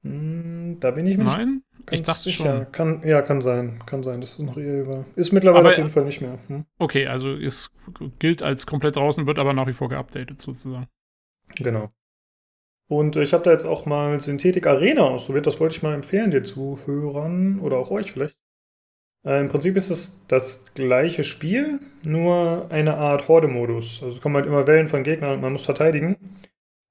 Hm, 0.02 0.78
da 0.80 0.92
bin 0.92 1.06
ich 1.06 1.18
mir 1.18 1.24
Nein? 1.24 1.62
Ich 1.90 2.02
dachte 2.02 2.20
sicher. 2.20 2.56
Schon. 2.64 2.72
Kann, 2.72 3.02
ja, 3.04 3.22
kann 3.22 3.40
sein. 3.40 3.80
Kann 3.86 4.02
sein, 4.02 4.20
dass 4.20 4.34
es 4.34 4.38
noch 4.40 4.56
eher 4.56 4.86
war. 4.86 5.04
Ist 5.16 5.32
mittlerweile 5.32 5.60
aber, 5.60 5.70
auf 5.70 5.76
jeden 5.78 5.90
Fall 5.90 6.04
nicht 6.04 6.20
mehr. 6.20 6.38
Hm? 6.48 6.64
Okay, 6.78 7.06
also 7.06 7.32
es 7.34 7.70
gilt 8.18 8.42
als 8.42 8.66
komplett 8.66 8.96
draußen, 8.96 9.26
wird 9.26 9.38
aber 9.38 9.52
nach 9.52 9.66
wie 9.66 9.72
vor 9.72 9.88
geupdatet 9.88 10.40
sozusagen. 10.40 10.86
Genau. 11.56 11.90
Und 12.88 13.16
ich 13.16 13.32
habe 13.32 13.44
da 13.44 13.52
jetzt 13.52 13.66
auch 13.66 13.86
mal 13.86 14.20
Synthetik 14.20 14.66
Arena 14.66 15.02
ausprobiert. 15.02 15.46
Das 15.46 15.60
wollte 15.60 15.76
ich 15.76 15.82
mal 15.82 15.94
empfehlen, 15.94 16.32
dir 16.32 16.42
Zuhörern 16.42 17.60
oder 17.60 17.76
auch 17.76 17.90
euch 17.90 18.10
vielleicht. 18.12 18.36
Äh, 19.24 19.40
Im 19.40 19.48
Prinzip 19.48 19.76
ist 19.76 19.90
es 19.90 20.24
das 20.28 20.72
gleiche 20.74 21.24
Spiel, 21.24 21.78
nur 22.04 22.66
eine 22.70 22.96
Art 22.96 23.28
Horde-Modus. 23.28 24.02
Also 24.02 24.16
es 24.16 24.20
kommen 24.20 24.36
halt 24.36 24.46
immer 24.46 24.66
Wellen 24.66 24.88
von 24.88 25.04
Gegnern 25.04 25.34
und 25.34 25.40
man 25.40 25.52
muss 25.52 25.64
verteidigen. 25.64 26.16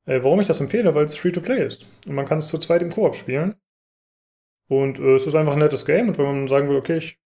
Äh, 0.05 0.23
warum 0.23 0.39
ich 0.39 0.47
das 0.47 0.61
empfehle? 0.61 0.95
Weil 0.95 1.05
es 1.05 1.15
Free-to-Play 1.15 1.65
ist. 1.65 1.85
Und 2.07 2.15
man 2.15 2.25
kann 2.25 2.37
es 2.37 2.47
zu 2.47 2.57
zweit 2.59 2.81
im 2.81 2.91
Koop 2.91 3.15
spielen. 3.15 3.55
Und 4.69 4.99
äh, 4.99 5.15
es 5.15 5.27
ist 5.27 5.35
einfach 5.35 5.53
ein 5.53 5.59
nettes 5.59 5.85
Game. 5.85 6.07
Und 6.07 6.17
wenn 6.17 6.25
man 6.25 6.47
sagen 6.47 6.69
will, 6.69 6.77
okay, 6.77 6.97
ich 6.97 7.19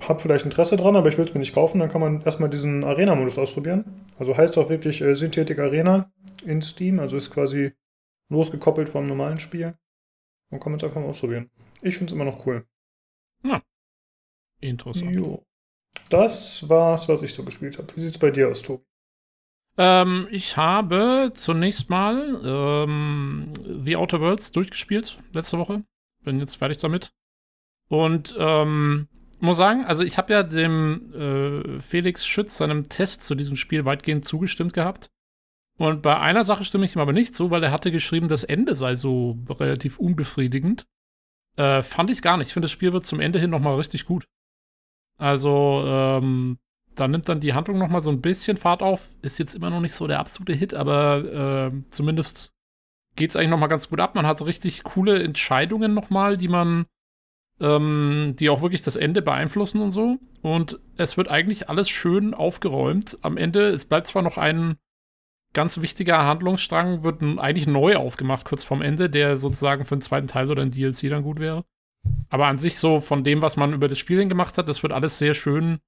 habe 0.00 0.20
vielleicht 0.20 0.44
Interesse 0.44 0.76
dran, 0.76 0.96
aber 0.96 1.08
ich 1.08 1.18
will 1.18 1.24
es 1.24 1.32
mir 1.34 1.40
nicht 1.40 1.54
kaufen, 1.54 1.80
dann 1.80 1.88
kann 1.88 2.00
man 2.00 2.22
erstmal 2.22 2.50
diesen 2.50 2.84
Arena-Modus 2.84 3.38
ausprobieren. 3.38 4.06
Also 4.18 4.36
heißt 4.36 4.58
auch 4.58 4.68
wirklich 4.68 5.00
äh, 5.00 5.16
Synthetic 5.16 5.58
Arena 5.58 6.12
in 6.44 6.62
Steam. 6.62 7.00
Also 7.00 7.16
ist 7.16 7.30
quasi 7.30 7.72
losgekoppelt 8.28 8.88
vom 8.88 9.06
normalen 9.06 9.40
Spiel. 9.40 9.74
Und 10.50 10.60
kann 10.60 10.72
man 10.72 10.76
es 10.76 10.84
einfach 10.84 11.00
mal 11.00 11.08
ausprobieren. 11.08 11.50
Ich 11.82 11.96
finde 11.96 12.12
es 12.12 12.14
immer 12.14 12.26
noch 12.26 12.46
cool. 12.46 12.66
Ja. 13.42 13.62
Interessant. 14.60 15.14
Jo. 15.14 15.44
Das 16.10 16.68
war's, 16.68 17.08
was 17.08 17.22
ich 17.22 17.32
so 17.32 17.44
gespielt 17.44 17.78
habe. 17.78 17.88
Wie 17.96 18.00
sieht's 18.00 18.18
bei 18.18 18.30
dir 18.30 18.48
aus, 18.48 18.62
Tobi? 18.62 18.84
Ähm, 19.76 20.28
ich 20.30 20.56
habe 20.56 21.32
zunächst 21.34 21.90
mal 21.90 22.40
ähm, 22.44 23.52
The 23.84 23.96
Outer 23.96 24.20
Worlds 24.20 24.52
durchgespielt 24.52 25.18
letzte 25.32 25.58
Woche. 25.58 25.82
Bin 26.24 26.38
jetzt 26.38 26.56
fertig 26.56 26.78
damit. 26.78 27.12
Und 27.88 28.34
ähm, 28.38 29.08
muss 29.40 29.56
sagen, 29.56 29.84
also 29.84 30.04
ich 30.04 30.16
habe 30.18 30.32
ja 30.32 30.42
dem 30.42 31.12
äh, 31.12 31.80
Felix 31.80 32.26
Schütz 32.26 32.56
seinem 32.56 32.88
Test 32.88 33.24
zu 33.24 33.34
diesem 33.34 33.56
Spiel 33.56 33.84
weitgehend 33.84 34.24
zugestimmt 34.24 34.72
gehabt. 34.72 35.10
Und 35.76 36.02
bei 36.02 36.18
einer 36.18 36.44
Sache 36.44 36.64
stimme 36.64 36.84
ich 36.84 36.94
ihm 36.94 37.00
aber 37.00 37.12
nicht 37.12 37.34
zu, 37.34 37.50
weil 37.50 37.62
er 37.62 37.72
hatte 37.72 37.90
geschrieben, 37.90 38.28
das 38.28 38.44
Ende 38.44 38.76
sei 38.76 38.94
so 38.94 39.38
relativ 39.48 39.98
unbefriedigend. 39.98 40.86
Äh, 41.56 41.82
fand 41.82 42.10
ich 42.10 42.22
gar 42.22 42.36
nicht. 42.36 42.48
Ich 42.48 42.52
finde, 42.54 42.66
das 42.66 42.72
Spiel 42.72 42.92
wird 42.92 43.06
zum 43.06 43.20
Ende 43.20 43.38
hin 43.38 43.50
nochmal 43.50 43.76
richtig 43.76 44.04
gut. 44.04 44.26
Also, 45.18 45.84
ähm, 45.86 46.58
da 46.94 47.08
nimmt 47.08 47.28
dann 47.28 47.40
die 47.40 47.54
Handlung 47.54 47.78
noch 47.78 47.88
mal 47.88 48.02
so 48.02 48.10
ein 48.10 48.20
bisschen 48.20 48.56
Fahrt 48.56 48.82
auf. 48.82 49.08
Ist 49.22 49.38
jetzt 49.38 49.54
immer 49.54 49.70
noch 49.70 49.80
nicht 49.80 49.94
so 49.94 50.06
der 50.06 50.20
absolute 50.20 50.52
Hit, 50.52 50.74
aber 50.74 51.72
äh, 51.72 51.90
zumindest 51.90 52.52
geht 53.16 53.30
es 53.30 53.36
eigentlich 53.36 53.50
noch 53.50 53.58
mal 53.58 53.66
ganz 53.68 53.88
gut 53.88 54.00
ab. 54.00 54.14
Man 54.14 54.26
hat 54.26 54.44
richtig 54.44 54.82
coole 54.82 55.22
Entscheidungen 55.22 55.94
noch 55.94 56.10
mal, 56.10 56.36
die 56.36 56.48
man, 56.48 56.86
ähm, 57.60 58.34
die 58.38 58.48
auch 58.48 58.62
wirklich 58.62 58.82
das 58.82 58.96
Ende 58.96 59.22
beeinflussen 59.22 59.80
und 59.80 59.90
so. 59.90 60.18
Und 60.42 60.80
es 60.96 61.16
wird 61.16 61.28
eigentlich 61.28 61.68
alles 61.68 61.88
schön 61.88 62.34
aufgeräumt. 62.34 63.18
Am 63.22 63.36
Ende, 63.36 63.68
es 63.68 63.84
bleibt 63.84 64.06
zwar 64.06 64.22
noch 64.22 64.38
ein 64.38 64.76
ganz 65.52 65.80
wichtiger 65.80 66.24
Handlungsstrang, 66.24 67.04
wird 67.04 67.22
eigentlich 67.22 67.66
neu 67.66 67.96
aufgemacht 67.96 68.44
kurz 68.44 68.64
vorm 68.64 68.82
Ende, 68.82 69.08
der 69.08 69.36
sozusagen 69.36 69.84
für 69.84 69.96
den 69.96 70.02
zweiten 70.02 70.26
Teil 70.26 70.50
oder 70.50 70.62
ein 70.62 70.70
DLC 70.70 71.08
dann 71.08 71.22
gut 71.22 71.38
wäre. 71.38 71.64
Aber 72.28 72.46
an 72.46 72.58
sich 72.58 72.78
so 72.78 73.00
von 73.00 73.24
dem, 73.24 73.40
was 73.40 73.56
man 73.56 73.72
über 73.72 73.88
das 73.88 73.98
Spiel 73.98 74.26
gemacht 74.26 74.58
hat, 74.58 74.68
das 74.68 74.82
wird 74.82 74.92
alles 74.92 75.18
sehr 75.18 75.34
schön 75.34 75.78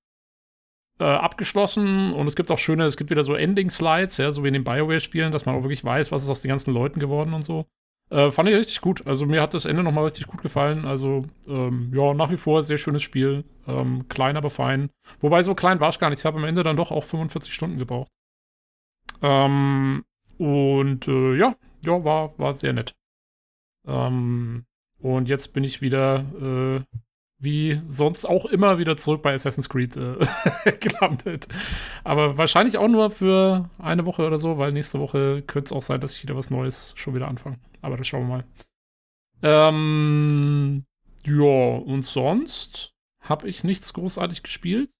äh, 0.99 1.05
abgeschlossen 1.05 2.13
und 2.13 2.27
es 2.27 2.37
gibt 2.37 2.51
auch 2.51 2.59
schöne, 2.59 2.85
es 2.85 2.97
gibt 2.97 3.11
wieder 3.11 3.25
so 3.25 3.35
Ending-Slides, 3.35 4.17
ja, 4.17 4.33
so 4.33 4.43
wie 4.45 4.49
in 4.49 4.55
den 4.55 4.65
Bioware-Spielen, 4.65 5.33
dass 5.33 5.47
man 5.47 5.55
auch 5.55 5.63
wirklich 5.63 5.85
weiß, 5.85 6.13
was 6.13 6.23
ist 6.23 6.31
aus 6.31 6.41
den 6.41 6.49
ganzen 6.49 6.73
Leuten 6.73 7.01
geworden 7.01 7.35
und 7.35 7.43
so. 7.43 7.67
Äh, 8.09 8.31
fand 8.31 8.49
ich 8.49 8.55
richtig 8.55 8.81
gut. 8.81 9.07
Also 9.07 9.27
mir 9.27 9.43
hat 9.43 9.53
das 9.53 9.65
Ende 9.65 9.83
nochmal 9.83 10.05
richtig 10.05 10.27
gut 10.29 10.41
gefallen. 10.41 10.85
Also 10.85 11.27
ähm, 11.49 11.91
ja, 11.93 12.15
nach 12.15 12.31
wie 12.31 12.37
vor 12.37 12.63
sehr 12.63 12.79
schönes 12.79 13.03
Spiel. 13.03 13.45
Ähm, 13.67 14.09
klein, 14.09 14.37
aber 14.37 14.51
fein. 14.51 14.91
Wobei 15.21 15.43
so 15.43 15.55
klein 15.55 15.81
war 15.81 15.89
es 15.89 15.99
gar 15.99 16.11
nicht. 16.11 16.21
Ich 16.21 16.25
habe 16.25 16.39
am 16.39 16.45
Ende 16.45 16.63
dann 16.63 16.77
doch 16.77 16.93
auch 16.93 17.05
45 17.05 17.53
Stunden 17.53 17.79
gebraucht. 17.79 18.09
Ähm, 19.23 20.05
und 20.39 21.09
äh, 21.09 21.37
ja, 21.37 21.57
ja, 21.85 22.05
war, 22.05 22.39
war 22.39 22.53
sehr 22.53 22.73
nett. 22.73 22.95
Ähm, 23.87 24.67
und 24.99 25.29
jetzt 25.29 25.53
bin 25.53 25.65
ich 25.65 25.81
wieder, 25.81 26.25
äh, 26.41 26.97
wie 27.47 27.81
sonst 27.89 28.25
auch 28.25 28.45
immer, 28.47 28.79
wieder 28.79 28.97
zurück 28.97 29.23
bei 29.23 29.33
Assassin's 29.33 29.69
Creed 29.69 29.97
äh, 29.97 30.17
gelandet. 30.81 31.47
Aber 32.03 32.37
wahrscheinlich 32.37 32.77
auch 32.77 32.89
nur 32.89 33.09
für 33.11 33.71
eine 33.79 34.05
Woche 34.05 34.27
oder 34.27 34.41
so, 34.41 34.59
weil 34.59 34.73
nächste 34.73 34.99
Woche 34.99 35.43
könnte 35.47 35.67
es 35.67 35.73
auch 35.73 35.83
sein, 35.83 36.01
dass 36.01 36.17
ich 36.17 36.25
wieder 36.25 36.37
was 36.37 36.51
Neues 36.51 36.93
schon 36.97 37.15
wieder 37.15 37.29
anfange. 37.29 37.59
Aber 37.83 37.97
das 37.97 38.09
schauen 38.09 38.29
wir 38.29 38.37
mal. 38.37 38.45
Ähm, 39.43 40.85
ja, 41.25 41.77
und 41.77 42.05
sonst 42.05 42.93
habe 43.21 43.49
ich 43.49 43.63
nichts 43.63 43.93
großartig 43.93 44.43
gespielt. 44.43 44.91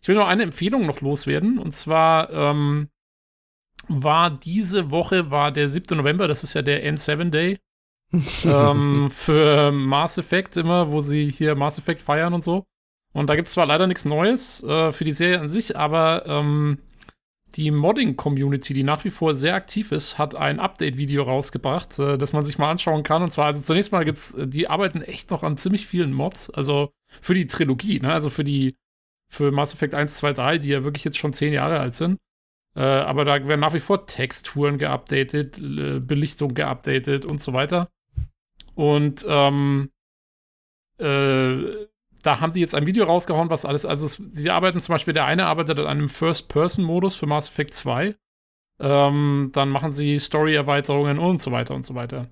Ich 0.00 0.08
will 0.08 0.14
nur 0.14 0.26
eine 0.26 0.44
Empfehlung 0.44 0.86
noch 0.86 1.02
loswerden. 1.02 1.58
Und 1.58 1.74
zwar 1.74 2.30
ähm, 2.30 2.88
war 3.88 4.30
diese 4.30 4.90
Woche, 4.90 5.30
war 5.30 5.52
der 5.52 5.68
7. 5.68 5.98
November, 5.98 6.28
das 6.28 6.44
ist 6.44 6.54
ja 6.54 6.62
der 6.62 6.82
N7 6.90 7.28
Day 7.28 7.58
ähm, 8.44 9.10
für 9.10 9.72
Mass 9.72 10.18
Effect 10.18 10.56
immer, 10.56 10.90
wo 10.90 11.00
sie 11.00 11.30
hier 11.30 11.54
Mass 11.54 11.78
Effect 11.78 12.00
feiern 12.00 12.34
und 12.34 12.42
so. 12.42 12.64
Und 13.12 13.28
da 13.28 13.36
gibt 13.36 13.48
es 13.48 13.54
zwar 13.54 13.66
leider 13.66 13.86
nichts 13.86 14.04
Neues 14.04 14.62
äh, 14.62 14.92
für 14.92 15.04
die 15.04 15.12
Serie 15.12 15.40
an 15.40 15.48
sich, 15.48 15.76
aber 15.76 16.24
ähm, 16.26 16.78
die 17.56 17.70
Modding-Community, 17.70 18.74
die 18.74 18.82
nach 18.84 19.04
wie 19.04 19.10
vor 19.10 19.34
sehr 19.34 19.54
aktiv 19.54 19.90
ist, 19.90 20.18
hat 20.18 20.34
ein 20.34 20.60
Update-Video 20.60 21.22
rausgebracht, 21.24 21.98
äh, 21.98 22.18
das 22.18 22.32
man 22.32 22.44
sich 22.44 22.58
mal 22.58 22.70
anschauen 22.70 23.02
kann. 23.02 23.22
Und 23.22 23.30
zwar, 23.30 23.46
also 23.46 23.62
zunächst 23.62 23.92
mal 23.92 24.04
gibt's, 24.04 24.34
äh, 24.34 24.46
die 24.46 24.68
arbeiten 24.68 25.02
echt 25.02 25.30
noch 25.30 25.42
an 25.42 25.56
ziemlich 25.56 25.86
vielen 25.86 26.12
Mods, 26.12 26.50
also 26.50 26.92
für 27.20 27.34
die 27.34 27.46
Trilogie, 27.46 28.00
ne? 28.00 28.12
Also 28.12 28.30
für 28.30 28.44
die, 28.44 28.76
für 29.28 29.50
Mass 29.50 29.74
Effect 29.74 29.94
1, 29.94 30.16
2, 30.18 30.32
3, 30.32 30.58
die 30.58 30.68
ja 30.68 30.84
wirklich 30.84 31.04
jetzt 31.04 31.18
schon 31.18 31.32
zehn 31.32 31.52
Jahre 31.52 31.80
alt 31.80 31.96
sind. 31.96 32.18
Äh, 32.76 32.82
aber 32.82 33.24
da 33.24 33.46
werden 33.46 33.60
nach 33.60 33.74
wie 33.74 33.80
vor 33.80 34.06
Texturen 34.06 34.78
geupdatet, 34.78 35.56
Belichtung 36.06 36.54
geupdatet 36.54 37.24
und 37.24 37.42
so 37.42 37.52
weiter. 37.52 37.88
Und 38.74 39.24
ähm, 39.28 39.90
äh, 40.98 41.86
da 42.22 42.40
haben 42.40 42.52
die 42.52 42.60
jetzt 42.60 42.74
ein 42.74 42.86
Video 42.86 43.04
rausgehauen, 43.04 43.50
was 43.50 43.64
alles, 43.64 43.86
also 43.86 44.06
es, 44.06 44.16
die 44.18 44.50
arbeiten 44.50 44.80
zum 44.80 44.94
Beispiel, 44.94 45.14
der 45.14 45.24
eine 45.24 45.46
arbeitet 45.46 45.78
an 45.78 45.86
einem 45.86 46.08
First-Person-Modus 46.08 47.14
für 47.14 47.26
Mass 47.26 47.48
Effect 47.48 47.74
2. 47.74 48.14
Ähm, 48.80 49.50
dann 49.52 49.68
machen 49.68 49.92
sie 49.92 50.18
Story-Erweiterungen 50.18 51.18
und 51.18 51.40
so 51.40 51.52
weiter 51.52 51.74
und 51.74 51.86
so 51.86 51.94
weiter. 51.94 52.28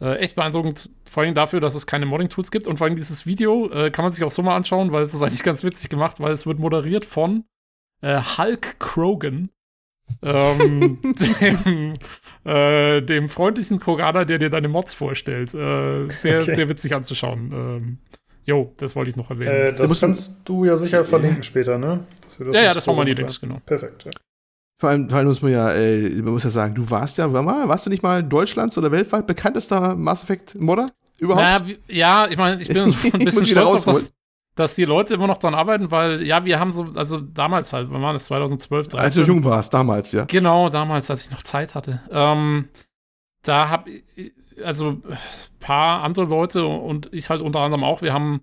Äh, 0.00 0.16
echt 0.18 0.36
beeindruckend, 0.36 0.90
vor 1.08 1.22
allem 1.22 1.34
dafür, 1.34 1.60
dass 1.60 1.74
es 1.74 1.86
keine 1.86 2.06
Modding-Tools 2.06 2.50
gibt. 2.50 2.66
Und 2.66 2.78
vor 2.78 2.86
allem 2.86 2.96
dieses 2.96 3.26
Video 3.26 3.68
äh, 3.70 3.90
kann 3.90 4.04
man 4.04 4.12
sich 4.12 4.24
auch 4.24 4.30
so 4.30 4.42
mal 4.42 4.56
anschauen, 4.56 4.92
weil 4.92 5.02
es 5.02 5.14
ist 5.14 5.22
eigentlich 5.22 5.42
ganz 5.42 5.64
witzig 5.64 5.88
gemacht, 5.88 6.20
weil 6.20 6.32
es 6.32 6.46
wird 6.46 6.58
moderiert 6.58 7.04
von 7.04 7.44
äh, 8.00 8.20
Hulk 8.20 8.78
Krogan, 8.78 9.50
ähm, 10.22 10.98
dem, 11.40 11.94
äh, 12.44 13.00
dem 13.02 13.28
freundlichen 13.28 13.78
Kroganer, 13.78 14.24
der 14.24 14.38
dir 14.38 14.50
deine 14.50 14.68
Mods 14.68 14.94
vorstellt. 14.94 15.54
Äh, 15.54 16.08
sehr, 16.08 16.42
okay. 16.42 16.54
sehr 16.54 16.68
witzig 16.68 16.94
anzuschauen. 16.94 17.52
Ähm, 17.52 17.98
jo, 18.44 18.74
das 18.78 18.96
wollte 18.96 19.10
ich 19.10 19.16
noch 19.16 19.30
erwähnen. 19.30 19.50
Äh, 19.50 19.72
das 19.72 20.00
kannst 20.00 20.42
du 20.44 20.64
ja 20.64 20.76
sicher 20.76 21.04
verlinken 21.04 21.42
später, 21.42 21.78
ne? 21.78 22.04
ja, 22.52 22.62
ja, 22.62 22.74
das 22.74 22.86
machen 22.86 22.98
wir 22.98 23.04
die 23.04 23.14
Links, 23.14 23.40
genau. 23.40 23.58
Perfekt, 23.64 24.04
ja. 24.04 24.10
Vor 24.80 24.90
allem, 24.90 25.10
vor 25.10 25.18
allem 25.18 25.26
muss 25.26 25.42
man 25.42 25.50
ja, 25.50 25.72
äh, 25.72 26.08
man 26.22 26.32
muss 26.32 26.44
ja 26.44 26.50
sagen, 26.50 26.74
du 26.74 26.88
warst 26.88 27.18
ja, 27.18 27.32
war 27.32 27.42
mal, 27.42 27.68
warst 27.68 27.86
du 27.86 27.90
nicht 27.90 28.04
mal 28.04 28.22
Deutschlands 28.22 28.78
oder 28.78 28.92
weltweit 28.92 29.26
bekanntester 29.26 29.96
Mass 29.96 30.22
Effect 30.22 30.54
Modder? 30.54 30.86
Überhaupt? 31.18 31.66
Naja, 31.66 31.76
ja, 31.88 32.28
ich 32.30 32.36
meine, 32.36 32.62
ich 32.62 32.68
bin 32.68 32.78
ein 32.84 33.24
bisschen 33.24 33.44
stolz 33.44 33.70
auf 33.70 33.84
das, 33.84 34.12
dass 34.58 34.74
die 34.74 34.84
Leute 34.84 35.14
immer 35.14 35.28
noch 35.28 35.38
dran 35.38 35.54
arbeiten, 35.54 35.92
weil, 35.92 36.26
ja, 36.26 36.44
wir 36.44 36.58
haben 36.58 36.72
so, 36.72 36.88
also 36.94 37.20
damals 37.20 37.72
halt, 37.72 37.90
wann 37.90 38.02
war 38.02 38.12
das, 38.12 38.26
2012, 38.26 38.88
13? 38.88 39.00
Als 39.00 39.14
du 39.14 39.22
jung 39.22 39.44
warst, 39.44 39.72
damals, 39.72 40.10
ja. 40.10 40.24
Genau, 40.24 40.68
damals, 40.68 41.10
als 41.10 41.24
ich 41.24 41.30
noch 41.30 41.44
Zeit 41.44 41.76
hatte. 41.76 42.00
Ähm, 42.10 42.68
da 43.42 43.70
hab, 43.70 43.88
also, 44.64 44.88
ein 44.88 45.18
paar 45.60 46.02
andere 46.02 46.24
Leute 46.24 46.66
und 46.66 47.12
ich 47.12 47.30
halt 47.30 47.40
unter 47.40 47.60
anderem 47.60 47.84
auch, 47.84 48.02
wir 48.02 48.12
haben, 48.12 48.40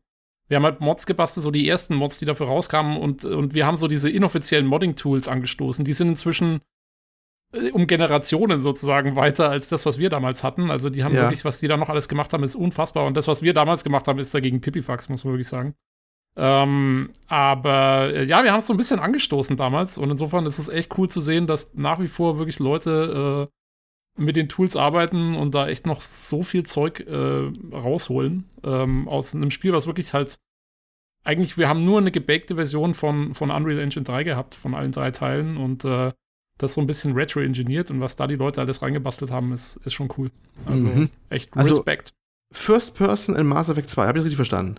wir 0.47 0.55
haben 0.55 0.63
halt 0.63 0.79
Mods 0.79 1.05
gebastelt, 1.05 1.43
so 1.43 1.51
die 1.51 1.67
ersten 1.67 1.95
Mods, 1.95 2.19
die 2.19 2.25
dafür 2.25 2.47
rauskamen 2.47 2.97
und, 2.97 3.25
und 3.25 3.53
wir 3.53 3.65
haben 3.65 3.75
so 3.75 3.89
diese 3.89 4.09
inoffiziellen 4.09 4.67
Modding-Tools 4.67 5.27
angestoßen. 5.27 5.83
Die 5.83 5.93
sind 5.93 6.07
inzwischen 6.07 6.61
äh, 7.51 7.71
um 7.71 7.87
Generationen 7.87 8.61
sozusagen 8.61 9.17
weiter 9.17 9.49
als 9.49 9.67
das, 9.67 9.85
was 9.85 9.99
wir 9.99 10.09
damals 10.09 10.45
hatten. 10.45 10.71
Also 10.71 10.89
die 10.89 11.03
haben 11.03 11.13
ja. 11.13 11.23
wirklich, 11.23 11.43
was 11.43 11.59
die 11.59 11.67
da 11.67 11.75
noch 11.75 11.89
alles 11.89 12.07
gemacht 12.07 12.31
haben, 12.31 12.43
ist 12.43 12.55
unfassbar. 12.55 13.05
Und 13.05 13.17
das, 13.17 13.27
was 13.27 13.41
wir 13.41 13.53
damals 13.53 13.83
gemacht 13.83 14.07
haben, 14.07 14.19
ist 14.19 14.33
dagegen 14.33 14.61
Pipifax, 14.61 15.09
muss 15.09 15.25
man 15.25 15.33
wirklich 15.33 15.49
sagen. 15.49 15.75
Ähm, 16.37 17.11
aber 17.27 18.13
äh, 18.13 18.25
ja, 18.25 18.43
wir 18.43 18.51
haben 18.51 18.59
es 18.59 18.67
so 18.67 18.73
ein 18.73 18.77
bisschen 18.77 18.99
angestoßen 18.99 19.55
damals 19.55 19.97
und 19.97 20.09
insofern 20.11 20.45
ist 20.45 20.59
es 20.59 20.67
echt 20.67 20.97
cool 20.97 21.09
zu 21.09 21.21
sehen, 21.21 21.47
dass 21.47 21.73
nach 21.75 21.99
wie 21.99 22.09
vor 22.09 22.37
wirklich 22.37 22.59
Leute 22.59 23.47
äh, 24.17 24.21
mit 24.21 24.35
den 24.35 24.49
Tools 24.49 24.75
arbeiten 24.75 25.35
und 25.35 25.55
da 25.55 25.67
echt 25.67 25.85
noch 25.85 26.01
so 26.01 26.43
viel 26.43 26.65
Zeug 26.65 27.01
äh, 27.01 27.51
rausholen 27.71 28.45
ähm, 28.63 29.07
aus 29.07 29.33
einem 29.33 29.51
Spiel, 29.51 29.71
was 29.71 29.87
wirklich 29.87 30.13
halt 30.13 30.37
eigentlich, 31.23 31.57
wir 31.57 31.67
haben 31.67 31.83
nur 31.83 31.99
eine 31.99 32.11
gebakte 32.11 32.55
Version 32.55 32.93
von, 32.93 33.33
von 33.33 33.49
Unreal 33.49 33.79
Engine 33.79 34.03
3 34.03 34.23
gehabt, 34.23 34.55
von 34.55 34.75
allen 34.75 34.91
drei 34.91 35.11
Teilen 35.11 35.57
und 35.57 35.83
äh, 35.83 36.11
das 36.57 36.75
so 36.75 36.81
ein 36.81 36.87
bisschen 36.87 37.13
retro-engineert 37.13 37.91
und 37.91 37.99
was 37.99 38.15
da 38.15 38.27
die 38.27 38.35
Leute 38.35 38.61
alles 38.61 38.81
reingebastelt 38.81 39.31
haben, 39.31 39.51
ist, 39.51 39.77
ist 39.85 39.93
schon 39.93 40.09
cool. 40.17 40.31
Also 40.65 40.87
mhm. 40.87 41.09
echt 41.29 41.55
Respekt. 41.55 42.13
Also, 42.13 42.63
First 42.65 42.95
Person 42.95 43.35
in 43.35 43.47
Mass 43.47 43.69
Effect 43.69 43.89
2, 43.89 44.07
habe 44.07 44.19
ich 44.19 44.23
richtig 44.23 44.37
verstanden? 44.37 44.77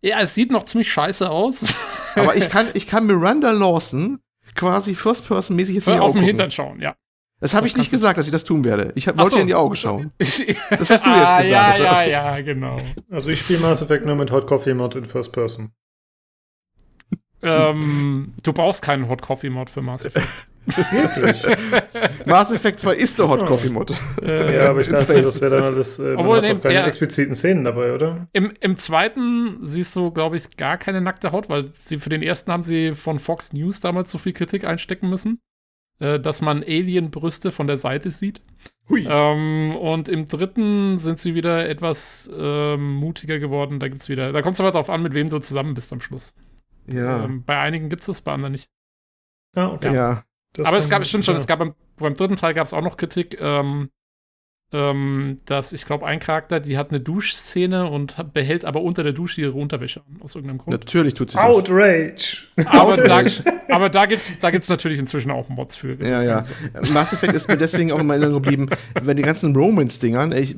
Ja, 0.00 0.20
es 0.20 0.34
sieht 0.34 0.50
noch 0.50 0.64
ziemlich 0.64 0.92
scheiße 0.92 1.28
aus. 1.28 1.74
Aber 2.14 2.36
ich 2.36 2.50
kann, 2.50 2.68
ich 2.74 2.86
kann 2.86 3.06
Miranda 3.06 3.50
Lawson 3.50 4.20
quasi 4.54 4.94
First-Person-mäßig 4.94 5.76
jetzt 5.76 5.88
in 5.88 5.94
die 5.94 6.00
Augen 6.00 6.08
auf 6.08 6.14
den 6.14 6.24
Hintern 6.24 6.50
schauen, 6.50 6.80
ja. 6.80 6.96
Das 7.40 7.54
habe 7.54 7.68
ich 7.68 7.76
nicht 7.76 7.90
gesagt, 7.90 8.18
dass 8.18 8.26
ich 8.26 8.32
das 8.32 8.42
tun 8.42 8.64
werde. 8.64 8.92
Ich 8.96 9.06
wollte 9.06 9.30
so. 9.30 9.36
dir 9.36 9.42
in 9.42 9.46
die 9.46 9.54
Augen 9.54 9.76
schauen. 9.76 10.12
Das 10.18 10.90
hast 10.90 11.06
du 11.06 11.10
ah, 11.10 11.38
jetzt 11.38 11.48
gesagt. 11.48 11.78
Ja, 11.78 12.02
ja, 12.02 12.36
ja, 12.36 12.40
genau. 12.40 12.80
Also 13.10 13.30
ich 13.30 13.38
spiele 13.38 13.60
Mass 13.60 13.80
Effect 13.80 14.04
nur 14.04 14.16
mit 14.16 14.32
Hot 14.32 14.48
Coffee 14.48 14.74
Mod 14.74 14.96
in 14.96 15.04
First 15.04 15.32
Person. 15.32 15.70
ähm, 17.42 18.34
du 18.42 18.52
brauchst 18.52 18.82
keinen 18.82 19.08
Hot 19.08 19.22
Coffee 19.22 19.50
Mod 19.50 19.70
für 19.70 19.82
Mass 19.82 20.04
Effect. 20.04 20.48
Wirklich? 20.76 22.26
Mass 22.26 22.52
Effect 22.52 22.80
2 22.80 22.94
ist 22.94 23.18
der 23.18 23.28
Hot 23.28 23.46
Coffee 23.46 23.70
Mod. 23.70 23.90
Ja, 24.24 24.68
aber 24.70 24.80
ich 24.80 24.88
dachte, 24.88 25.22
das 25.22 25.40
wäre 25.40 25.56
dann 25.56 25.64
alles. 25.64 25.98
Äh, 25.98 26.14
Obwohl, 26.14 26.40
man 26.40 26.50
hat 26.50 26.62
keine 26.62 26.74
ja, 26.74 26.86
expliziten 26.86 27.34
Szenen 27.34 27.64
dabei, 27.64 27.94
oder? 27.94 28.28
Im, 28.32 28.52
Im 28.60 28.76
zweiten 28.76 29.66
siehst 29.66 29.96
du, 29.96 30.10
glaube 30.10 30.36
ich, 30.36 30.56
gar 30.56 30.76
keine 30.76 31.00
nackte 31.00 31.32
Haut, 31.32 31.48
weil 31.48 31.70
sie 31.74 31.98
für 31.98 32.10
den 32.10 32.22
ersten 32.22 32.52
haben 32.52 32.62
sie 32.62 32.94
von 32.94 33.18
Fox 33.18 33.52
News 33.52 33.80
damals 33.80 34.10
so 34.10 34.18
viel 34.18 34.32
Kritik 34.32 34.64
einstecken 34.64 35.08
müssen, 35.08 35.40
äh, 36.00 36.20
dass 36.20 36.40
man 36.40 36.62
Alien-Brüste 36.62 37.50
von 37.50 37.66
der 37.66 37.78
Seite 37.78 38.10
sieht. 38.10 38.40
Ähm, 38.90 39.76
und 39.76 40.08
im 40.08 40.26
dritten 40.26 40.98
sind 40.98 41.20
sie 41.20 41.34
wieder 41.34 41.68
etwas 41.68 42.30
ähm, 42.34 42.94
mutiger 42.94 43.38
geworden. 43.38 43.80
Da 43.80 43.88
gibt's 43.88 44.08
wieder. 44.08 44.32
Da 44.32 44.42
kommt 44.42 44.54
es 44.54 44.60
aber 44.60 44.72
darauf 44.72 44.88
an, 44.88 45.02
mit 45.02 45.12
wem 45.12 45.28
du 45.28 45.38
zusammen 45.40 45.74
bist 45.74 45.92
am 45.92 46.00
Schluss. 46.00 46.34
Ja. 46.86 47.24
Ähm, 47.24 47.44
bei 47.44 47.58
einigen 47.58 47.90
gibt 47.90 48.00
es 48.00 48.06
das, 48.06 48.22
bei 48.22 48.32
anderen 48.32 48.52
nicht. 48.52 48.70
Ah, 49.54 49.68
okay. 49.68 49.94
Ja. 49.94 50.24
Das 50.58 50.66
Aber 50.66 50.76
es 50.76 50.90
gab, 50.90 51.06
stimmt 51.06 51.24
schon, 51.24 51.36
es 51.36 51.46
gab 51.46 51.60
beim, 51.60 51.74
beim 51.96 52.14
dritten 52.14 52.34
Teil 52.34 52.52
gab 52.52 52.66
es 52.66 52.74
auch 52.74 52.82
noch 52.82 52.96
Kritik, 52.96 53.40
ähm, 53.40 53.90
ähm, 54.72 55.38
dass 55.46 55.72
ich 55.72 55.86
glaube, 55.86 56.04
ein 56.04 56.18
Charakter, 56.18 56.58
die 56.58 56.76
hat 56.76 56.90
eine 56.90 57.00
Duschszene 57.00 57.88
und 57.88 58.16
behält 58.34 58.64
aber 58.64 58.82
unter 58.82 59.04
der 59.04 59.12
Dusche 59.12 59.40
ihre 59.40 59.52
Unterwäsche 59.52 60.00
an, 60.00 60.20
aus 60.20 60.34
irgendeinem 60.34 60.58
Grund. 60.58 60.72
Natürlich 60.72 61.14
tut 61.14 61.30
sie 61.30 61.36
das. 61.36 61.44
Outrage! 61.44 62.42
Aber, 62.66 62.96
da, 62.96 63.22
aber 63.68 63.88
da 63.88 64.06
gibt 64.06 64.20
es 64.20 64.38
da 64.40 64.50
gibt's 64.50 64.68
natürlich 64.68 64.98
inzwischen 64.98 65.30
auch 65.30 65.48
Mods 65.48 65.76
für. 65.76 65.94
Ja, 66.04 66.22
ja. 66.22 66.42
Mass 66.92 67.12
Effect 67.12 67.34
ist 67.34 67.46
mir 67.46 67.56
deswegen 67.56 67.92
auch 67.92 68.00
immer 68.00 68.16
in 68.16 68.22
Erinnerung 68.22 68.42
geblieben, 68.42 68.68
wenn 69.00 69.16
die 69.16 69.22
ganzen 69.22 69.54
Romance-Dingern, 69.54 70.32
ich, 70.32 70.56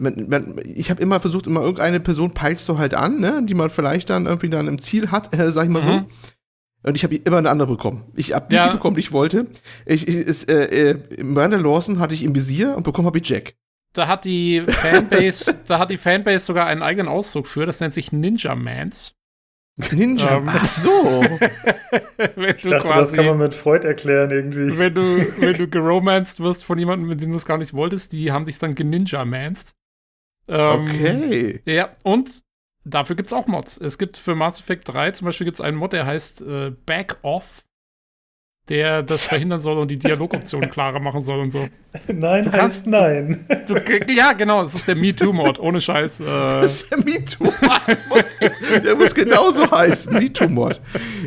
ich 0.64 0.90
habe 0.90 1.02
immer 1.02 1.20
versucht, 1.20 1.46
immer 1.46 1.60
irgendeine 1.60 2.00
Person 2.00 2.32
peilst 2.32 2.66
du 2.70 2.78
halt 2.78 2.94
an, 2.94 3.20
ne, 3.20 3.42
die 3.44 3.54
man 3.54 3.68
vielleicht 3.68 4.08
dann 4.08 4.24
irgendwie 4.24 4.48
dann 4.48 4.66
im 4.66 4.80
Ziel 4.80 5.10
hat, 5.10 5.38
äh, 5.38 5.52
sag 5.52 5.64
ich 5.64 5.70
mal 5.70 5.82
mhm. 5.82 5.86
so. 5.86 6.06
Und 6.82 6.96
ich 6.96 7.04
habe 7.04 7.14
immer 7.16 7.38
eine 7.38 7.50
andere 7.50 7.68
bekommen. 7.68 8.04
Ich 8.16 8.32
habe 8.32 8.46
die 8.50 8.56
ja. 8.56 8.68
bekommen, 8.68 8.96
die 8.96 9.00
ich 9.00 9.12
wollte. 9.12 9.46
Ich, 9.84 10.08
ich, 10.08 10.16
ist, 10.16 10.50
äh, 10.50 10.92
äh, 10.92 11.22
Miranda 11.22 11.58
Lawson 11.58 11.98
hatte 11.98 12.14
ich 12.14 12.22
im 12.22 12.34
Visier 12.34 12.74
und 12.76 12.84
bekommen 12.84 13.06
habe 13.06 13.18
ich 13.18 13.28
Jack. 13.28 13.54
Da 13.92 14.06
hat 14.06 14.24
die 14.24 14.62
Fanbase, 14.66 15.60
da 15.66 15.78
hat 15.78 15.90
die 15.90 15.98
Fanbase 15.98 16.46
sogar 16.46 16.66
einen 16.66 16.82
eigenen 16.82 17.08
Ausdruck 17.08 17.46
für. 17.46 17.66
Das 17.66 17.80
nennt 17.80 17.92
sich 17.92 18.12
Ninja 18.12 18.54
Mans. 18.54 19.14
Ninja. 19.92 20.38
Ähm, 20.38 20.44
Ach 20.46 20.66
so. 20.66 21.22
ich 22.36 22.62
dachte, 22.62 22.88
quasi, 22.88 23.16
das 23.16 23.24
kann 23.24 23.26
man 23.26 23.38
mit 23.38 23.54
Freud 23.54 23.86
erklären 23.86 24.30
irgendwie. 24.30 24.78
Wenn 24.78 24.94
du, 24.94 25.02
wenn 25.40 25.54
du 25.54 25.68
geromanced 25.68 26.40
wirst 26.40 26.64
von 26.64 26.78
jemandem, 26.78 27.08
mit 27.08 27.20
dem 27.20 27.30
du 27.30 27.36
es 27.36 27.46
gar 27.46 27.58
nicht 27.58 27.74
wolltest, 27.74 28.12
die 28.12 28.32
haben 28.32 28.46
dich 28.46 28.58
dann 28.58 28.74
geninja-manst. 28.74 29.74
Ähm, 30.48 30.80
okay. 30.80 31.60
Ja, 31.64 31.90
und 32.02 32.30
Dafür 32.84 33.16
gibt 33.16 33.26
es 33.26 33.32
auch 33.32 33.46
Mods. 33.46 33.78
Es 33.78 33.98
gibt 33.98 34.16
für 34.16 34.34
Mass 34.34 34.60
Effect 34.60 34.88
3 34.92 35.10
zum 35.12 35.26
Beispiel 35.26 35.44
gibt's 35.44 35.60
einen 35.60 35.76
Mod, 35.76 35.92
der 35.92 36.06
heißt 36.06 36.42
äh, 36.42 36.72
Back 36.86 37.18
Off, 37.22 37.64
der 38.70 39.02
das 39.02 39.26
verhindern 39.26 39.60
soll 39.60 39.76
und 39.78 39.90
die 39.90 39.98
Dialogoptionen 39.98 40.70
klarer 40.72 41.00
machen 41.00 41.20
soll 41.20 41.40
und 41.40 41.50
so. 41.50 41.68
Nein, 42.08 42.44
du 42.44 42.52
heißt 42.52 42.86
nein. 42.86 43.44
Du, 43.66 43.74
du, 43.74 44.12
ja, 44.12 44.32
genau, 44.32 44.62
das 44.62 44.74
ist 44.74 44.88
der 44.88 44.96
MeToo-Mod, 44.96 45.58
ohne 45.58 45.80
Scheiß. 45.80 46.20
Äh. 46.20 46.24
Das 46.62 46.82
ist 46.82 46.90
der 46.90 46.98
MeToo-Mod. 46.98 48.84
der 48.84 48.96
muss 48.96 49.14
genauso 49.14 49.70
heißen, 49.70 50.14
MeToo-Mod. 50.14 50.80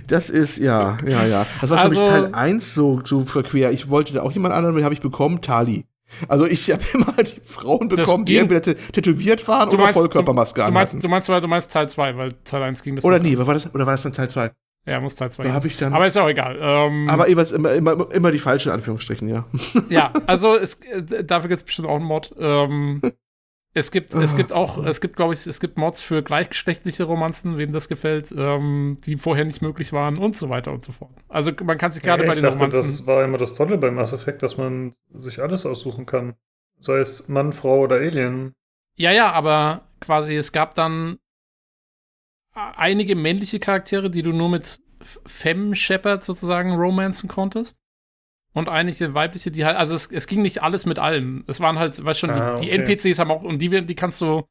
Das 0.08 0.30
ist, 0.32 0.58
ja, 0.58 0.98
ja, 1.06 1.26
ja. 1.26 1.46
Das 1.62 1.70
war, 1.70 1.80
also, 1.80 2.02
ich, 2.02 2.08
Teil 2.08 2.34
1 2.34 2.74
so, 2.74 3.02
so 3.04 3.26
verquer. 3.26 3.72
Ich 3.72 3.90
wollte 3.90 4.14
da 4.14 4.24
auch 4.24 4.32
jemand 4.32 4.54
anderen, 4.56 4.76
den 4.76 4.86
habe 4.86 4.96
ich 4.96 5.02
bekommen, 5.02 5.42
Tali. 5.42 5.86
Also 6.28 6.46
ich 6.46 6.70
habe 6.72 6.84
immer 6.94 7.14
die 7.24 7.42
Frauen 7.44 7.88
bekommen, 7.88 8.26
die 8.26 8.38
entweder 8.38 8.62
tätowiert 8.62 9.48
waren 9.48 9.70
oder 9.70 9.78
meinst, 9.78 9.94
Vollkörpermaske 9.94 10.62
du, 10.62 10.68
du 10.68 10.74
meinst, 10.74 10.94
du 10.94 11.08
meinst, 11.08 11.30
du 11.30 11.48
meinst 11.48 11.72
Teil 11.72 11.90
2, 11.90 12.18
weil 12.18 12.34
Teil 12.44 12.64
1 12.64 12.84
ging 12.84 12.96
das 12.96 13.06
Oder 13.06 13.20
nee, 13.20 13.38
war 13.38 13.54
das, 13.54 13.74
oder 13.74 13.86
war 13.86 13.94
das 13.94 14.04
dann 14.04 14.14
Teil 14.14 14.30
2? 14.30 14.52
Ja, 14.86 15.00
muss 15.00 15.16
Teil 15.16 15.32
2 15.32 15.44
Da 15.44 15.54
habe 15.54 15.68
ich 15.68 15.78
dann. 15.78 15.94
Aber 15.94 16.08
ist 16.08 16.18
auch 16.18 16.28
egal. 16.28 16.58
Ähm, 16.60 17.10
aber 17.10 17.28
immer, 17.28 17.72
immer, 17.72 18.12
immer 18.12 18.32
die 18.32 18.40
falschen 18.40 18.72
Anführungsstrichen, 18.72 19.30
ja. 19.30 19.46
Ja, 19.90 20.12
also 20.28 20.58
es, 20.58 20.76
äh, 20.82 21.24
dafür 21.24 21.48
gibt 21.50 21.60
es 21.60 21.64
bestimmt 21.64 21.88
auch 21.88 21.96
einen 21.96 22.06
Mod. 22.06 22.36
Ähm, 22.38 23.02
Es 23.76 23.90
gibt, 23.90 24.14
es 24.14 24.36
gibt 24.36 24.54
auch, 24.54 24.86
es 24.86 25.02
gibt, 25.02 25.16
glaube 25.16 25.34
ich, 25.34 25.48
es 25.48 25.60
gibt 25.60 25.78
Mods 25.78 26.00
für 26.00 26.22
gleichgeschlechtliche 26.22 27.06
Romanzen, 27.06 27.58
wem 27.58 27.72
das 27.72 27.90
gefällt, 27.90 28.32
ähm, 28.32 29.00
die 29.04 29.16
vorher 29.16 29.46
nicht 29.46 29.64
möglich 29.64 29.92
waren 29.94 30.20
und 30.20 30.38
so 30.38 30.50
weiter 30.50 30.72
und 30.72 30.86
so 30.86 30.92
fort. 30.92 31.12
Also 31.28 31.52
man 31.64 31.80
kann 31.80 31.92
sich 31.92 32.04
gerade 32.04 32.24
ja, 32.24 32.30
bei 32.30 32.36
den 32.36 32.44
dachte, 32.44 32.58
Romanzen. 32.58 32.82
Das 32.82 33.08
war 33.08 33.24
immer 33.24 33.40
das 33.40 33.54
Tolle 33.54 33.80
bei 33.80 33.90
Mass 33.90 34.14
Effect, 34.14 34.44
dass 34.44 34.58
man 34.58 34.94
sich 35.12 35.42
alles 35.42 35.66
aussuchen 35.66 36.06
kann. 36.06 36.36
Sei 36.80 37.00
es 37.00 37.28
Mann, 37.30 37.52
Frau 37.52 37.80
oder 37.80 37.96
Alien. 37.96 38.54
Ja, 38.96 39.12
ja, 39.12 39.32
aber 39.32 39.88
quasi 40.00 40.36
es 40.36 40.52
gab 40.52 40.76
dann 40.76 41.18
einige 42.54 43.16
männliche 43.16 43.60
Charaktere, 43.60 44.12
die 44.12 44.22
du 44.22 44.34
nur 44.34 44.50
mit 44.50 44.80
Femme 45.02 45.76
Shepard 45.76 46.24
sozusagen 46.24 46.76
romanzen 46.76 47.28
konntest 47.28 47.83
und 48.54 48.70
einige 48.70 49.14
weibliche, 49.14 49.52
die 49.52 49.66
halt, 49.66 49.78
also 49.78 49.96
es, 49.96 50.08
es 50.12 50.28
ging 50.28 50.42
nicht 50.42 50.62
alles 50.62 50.86
mit 50.86 51.00
allem. 51.00 51.44
Es 51.48 51.60
waren 51.60 51.80
halt, 51.80 52.04
weißt 52.04 52.20
schon, 52.20 52.30
ah, 52.32 52.56
die, 52.56 52.68
okay. 52.68 52.86
die, 52.86 52.94
NPCs 52.94 53.20
haben 53.20 53.32
auch, 53.32 53.42
und 53.42 53.60
die, 53.60 53.86
die 53.86 53.96
kannst 53.96 54.22
du, 54.22 54.44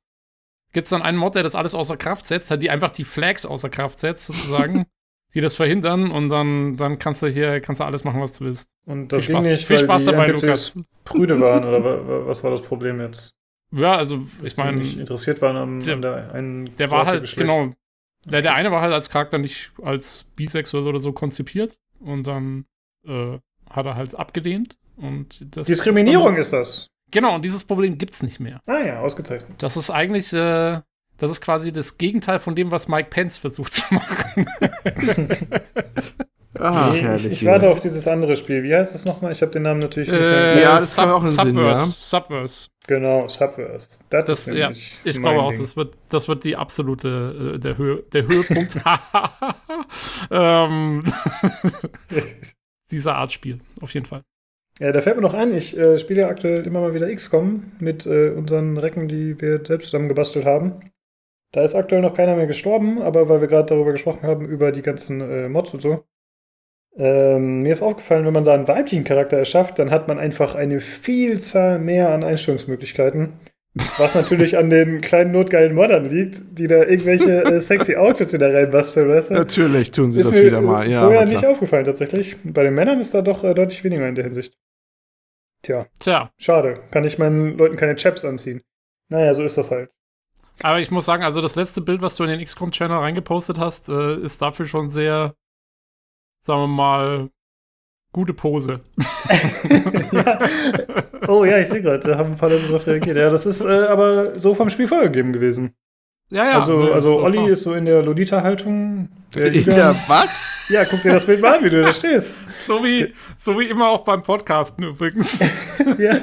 gibt's 0.73 0.91
dann 0.91 1.03
einen 1.03 1.19
Mod, 1.19 1.35
der 1.35 1.43
das 1.43 1.55
alles 1.55 1.75
außer 1.75 1.97
Kraft 1.97 2.27
setzt, 2.27 2.51
halt 2.51 2.63
die 2.63 2.71
einfach 2.71 2.91
die 2.91 3.05
Flags 3.05 3.47
außer 3.47 3.71
Kraft 3.71 4.01
setzt, 4.01 4.27
sozusagen, 4.27 4.87
die 5.35 5.41
das 5.41 5.55
verhindern 5.55 6.11
und 6.11 6.29
dann, 6.29 6.77
dann 6.77 6.99
kannst 6.99 7.23
du 7.23 7.29
hier, 7.29 7.61
kannst 7.61 7.81
du 7.81 7.85
alles 7.85 8.05
machen, 8.05 8.21
was 8.21 8.39
du 8.39 8.45
willst. 8.45 8.71
Und 8.87 9.13
das 9.13 9.25
Viel 9.25 9.35
ging 9.35 9.43
Spaß, 9.43 9.53
nicht, 9.53 9.67
Viel 9.67 9.79
Spaß 9.79 10.05
dabei, 10.05 10.27
NPCs 10.27 10.43
Lukas. 10.43 10.79
prüde 11.05 11.41
waren, 11.41 11.65
oder 11.65 12.27
was 12.27 12.43
war 12.43 12.51
das 12.51 12.63
Problem 12.63 13.01
jetzt? 13.01 13.35
Ja, 13.71 13.97
also 13.97 14.27
ich 14.43 14.57
meine. 14.57 14.79
nicht 14.79 14.99
interessiert 14.99 15.41
waren 15.41 15.57
am, 15.57 15.81
der, 15.81 15.95
an 15.95 16.03
der 16.03 16.35
einen 16.35 16.77
Der 16.77 16.91
war 16.91 17.07
halt, 17.07 17.35
genau. 17.37 17.73
Der, 18.27 18.43
der 18.43 18.55
eine 18.55 18.71
war 18.71 18.83
halt 18.83 18.93
als 18.93 19.11
Charakter 19.11 19.39
nicht 19.39 19.73
als 19.83 20.25
bisexuell 20.37 20.87
oder 20.87 21.01
so 21.01 21.13
konzipiert 21.13 21.79
und 21.99 22.27
dann 22.27 22.67
äh, 23.05 23.39
hat 23.73 23.87
er 23.87 23.97
halt 23.97 24.15
abgelehnt. 24.15 24.77
Und 24.97 25.57
das 25.57 25.67
Diskriminierung 25.67 26.37
ist, 26.37 26.53
dann, 26.53 26.63
ist, 26.63 26.75
das. 26.77 26.87
Genau, 27.11 27.35
und 27.35 27.45
dieses 27.45 27.65
Problem 27.65 27.99
gibt's 27.99 28.23
nicht 28.23 28.41
mehr. 28.41 28.61
Ah 28.67 28.81
ja, 28.81 29.01
ausgezeichnet. 29.01 29.63
Das 29.63 29.77
ist 29.77 29.91
eigentlich, 29.91 30.33
äh, 30.33 30.81
das 31.19 31.31
ist 31.31 31.41
quasi 31.41 31.73
das 31.73 31.99
Gegenteil 31.99 32.39
von 32.39 32.55
dem, 32.55 32.71
was 32.71 32.89
Mike 32.89 33.11
Pence 33.11 33.39
versucht 33.39 33.75
zu 33.75 33.95
machen. 33.95 34.47
Ah, 36.59 36.91
nee, 36.93 37.01
herrlich, 37.01 37.27
ich, 37.27 37.33
ich 37.33 37.45
warte 37.47 37.71
auf 37.71 37.81
dieses 37.81 38.07
andere 38.07 38.37
Spiel. 38.37 38.63
Wie 38.63 38.75
heißt 38.75 38.95
es 38.95 39.07
nochmal? 39.07 39.33
Ich 39.33 39.41
habe 39.41 39.51
den 39.51 39.63
Namen 39.63 39.81
natürlich 39.81 40.11
nicht 40.11 40.21
äh, 40.21 40.61
Ja, 40.61 40.75
das 40.75 40.95
Sub, 40.95 41.07
auch 41.07 41.23
einen 41.23 41.31
Subverse. 41.31 41.55
Sinn, 41.55 41.65
ja. 41.65 41.75
Subverse. 41.75 42.69
Genau, 42.87 43.29
Subverse. 43.29 44.01
Das, 44.11 44.25
das 44.27 44.49
ist 44.49 44.55
ja, 44.55 44.71
ich 44.71 45.19
glaube 45.19 45.41
auch, 45.41 45.53
das 45.53 45.77
wird, 45.77 45.95
das 46.11 46.29
wird 46.29 46.45
die 46.45 46.57
absolute, 46.57 47.55
äh, 47.55 47.59
der, 47.59 47.79
Höhe, 47.79 48.03
der 48.13 48.27
Höhepunkt 48.27 48.77
ähm, 50.31 51.03
dieser 52.93 53.17
Art 53.17 53.33
Spiel, 53.33 53.59
auf 53.81 53.95
jeden 53.95 54.07
Fall. 54.07 54.23
Ja, 54.79 54.93
da 54.93 55.01
fällt 55.03 55.17
mir 55.17 55.23
noch 55.23 55.35
ein, 55.35 55.55
ich 55.55 55.77
äh, 55.77 55.99
spiele 55.99 56.23
ja 56.23 56.29
aktuell 56.29 56.67
immer 56.67 56.81
mal 56.81 56.95
wieder 56.95 57.15
XCOM 57.15 57.73
mit 57.79 58.07
äh, 58.07 58.31
unseren 58.31 58.79
Recken, 58.79 59.09
die 59.09 59.41
wir 59.41 59.65
selbst 59.65 59.91
zusammen 59.91 60.09
gebastelt 60.09 60.45
haben. 60.45 60.81
Da 61.53 61.63
ist 61.63 61.75
aktuell 61.75 62.01
noch 62.01 62.15
keiner 62.15 62.37
mehr 62.37 62.47
gestorben, 62.47 63.03
aber 63.03 63.29
weil 63.29 63.43
wir 63.43 63.49
gerade 63.49 63.67
darüber 63.67 63.93
gesprochen 63.93 64.23
haben, 64.23 64.47
über 64.47 64.73
die 64.73 64.83
ganzen 64.83 65.21
äh, 65.21 65.49
Mods 65.49 65.75
und 65.75 65.81
so, 65.81 66.05
ähm, 66.97 67.63
mir 67.63 67.73
ist 67.73 67.83
aufgefallen, 67.83 68.27
wenn 68.27 68.35
man 68.35 68.45
da 68.45 68.55
einen 68.55 68.69
weiblichen 68.69 69.05
Charakter 69.05 69.39
erschafft, 69.39 69.79
dann 69.79 69.91
hat 69.91 70.09
man 70.09 70.19
einfach 70.19 70.55
eine 70.55 70.81
Vielzahl 70.81 71.79
mehr 71.79 72.11
an 72.11 72.25
Einstellungsmöglichkeiten. 72.25 73.35
Was 73.97 74.15
natürlich 74.15 74.59
an 74.59 74.69
den 74.69 75.01
kleinen 75.01 75.33
notgeilen 75.33 75.75
Moddern 75.75 76.05
liegt, 76.05 76.43
die 76.59 76.67
da 76.67 76.85
irgendwelche 76.85 77.45
äh, 77.45 77.61
sexy 77.61 77.97
Outfits 77.97 78.33
wieder 78.33 78.53
reinbasteln, 78.53 79.09
weißt 79.09 79.31
du? 79.31 79.35
Natürlich 79.35 79.91
tun 79.91 80.13
sie 80.13 80.21
ist 80.21 80.27
das 80.27 80.37
mir 80.37 80.45
wieder 80.45 80.61
mal, 80.61 80.91
ja. 80.91 81.07
Vorher 81.07 81.25
nicht 81.25 81.47
aufgefallen 81.47 81.87
tatsächlich. 81.87 82.37
Bei 82.45 82.65
den 82.65 82.75
Männern 82.75 83.01
ist 83.01 83.15
da 83.15 83.23
doch 83.23 83.45
äh, 83.45 83.55
deutlich 83.55 83.83
weniger 83.83 84.07
in 84.07 84.15
der 84.15 84.25
Hinsicht. 84.25 84.59
Tja. 85.63 85.87
Tja. 85.99 86.31
Schade. 86.37 86.75
Kann 86.91 87.05
ich 87.05 87.19
meinen 87.19 87.57
Leuten 87.57 87.77
keine 87.77 87.97
Chaps 87.97 88.25
anziehen. 88.25 88.63
Naja, 89.09 89.33
so 89.33 89.43
ist 89.43 89.57
das 89.57 89.71
halt. 89.71 89.91
Aber 90.63 90.81
ich 90.81 90.91
muss 90.91 91.07
sagen, 91.07 91.23
also 91.23 91.41
das 91.41 91.57
letzte 91.57 91.81
Bild, 91.81 92.03
was 92.03 92.17
du 92.17 92.25
in 92.25 92.31
den 92.31 92.45
XCOM-Channel 92.45 92.99
reingepostet 92.99 93.59
hast, 93.59 93.89
äh, 93.89 94.17
ist 94.17 94.43
dafür 94.43 94.67
schon 94.67 94.91
sehr 94.91 95.35
sagen 96.43 96.61
wir 96.61 96.67
mal, 96.67 97.31
gute 98.13 98.35
Pose. 98.35 98.81
ja. 100.13 100.39
Oh 101.29 101.45
ja, 101.45 101.59
ich 101.59 101.69
sehe 101.69 101.81
gerade, 101.81 102.01
da 102.01 102.19
haben 102.19 102.33
ein 102.33 102.37
paar 102.37 102.51
Leute 102.51 102.67
drauf 102.67 102.85
reagiert. 102.85 103.17
Ja, 103.17 103.31
das 103.31 103.47
ist 103.47 103.65
äh, 103.65 103.69
aber 103.87 104.41
so 104.41 104.57
vom 104.57 104.69
Spiel 104.71 104.89
vorgegeben 104.89 105.33
gewesen. 105.33 105.73
Ja, 106.33 106.47
ja. 106.47 106.53
Also, 106.55 106.83
nee, 106.83 106.91
also 106.91 107.21
Olli 107.21 107.51
ist 107.51 107.63
so 107.63 107.75
in 107.75 107.85
der 107.85 108.03
Lolita-Haltung. 108.03 109.09
Ja, 109.35 109.97
was? 110.09 110.67
Ja, 110.69 110.85
guck 110.85 111.01
dir 111.01 111.13
das 111.13 111.25
Bild 111.25 111.41
mal 111.41 111.57
an, 111.57 111.65
wie 111.65 111.71
du 111.71 111.81
da 111.81 111.91
stehst. 111.95 112.39
So 112.67 112.85
wie, 112.85 113.15
so 113.39 113.59
wie 113.59 113.65
immer 113.65 113.89
auch 113.89 114.05
beim 114.05 114.23
Podcasten 114.23 114.85
übrigens. 114.85 115.41
ja, 115.99 116.19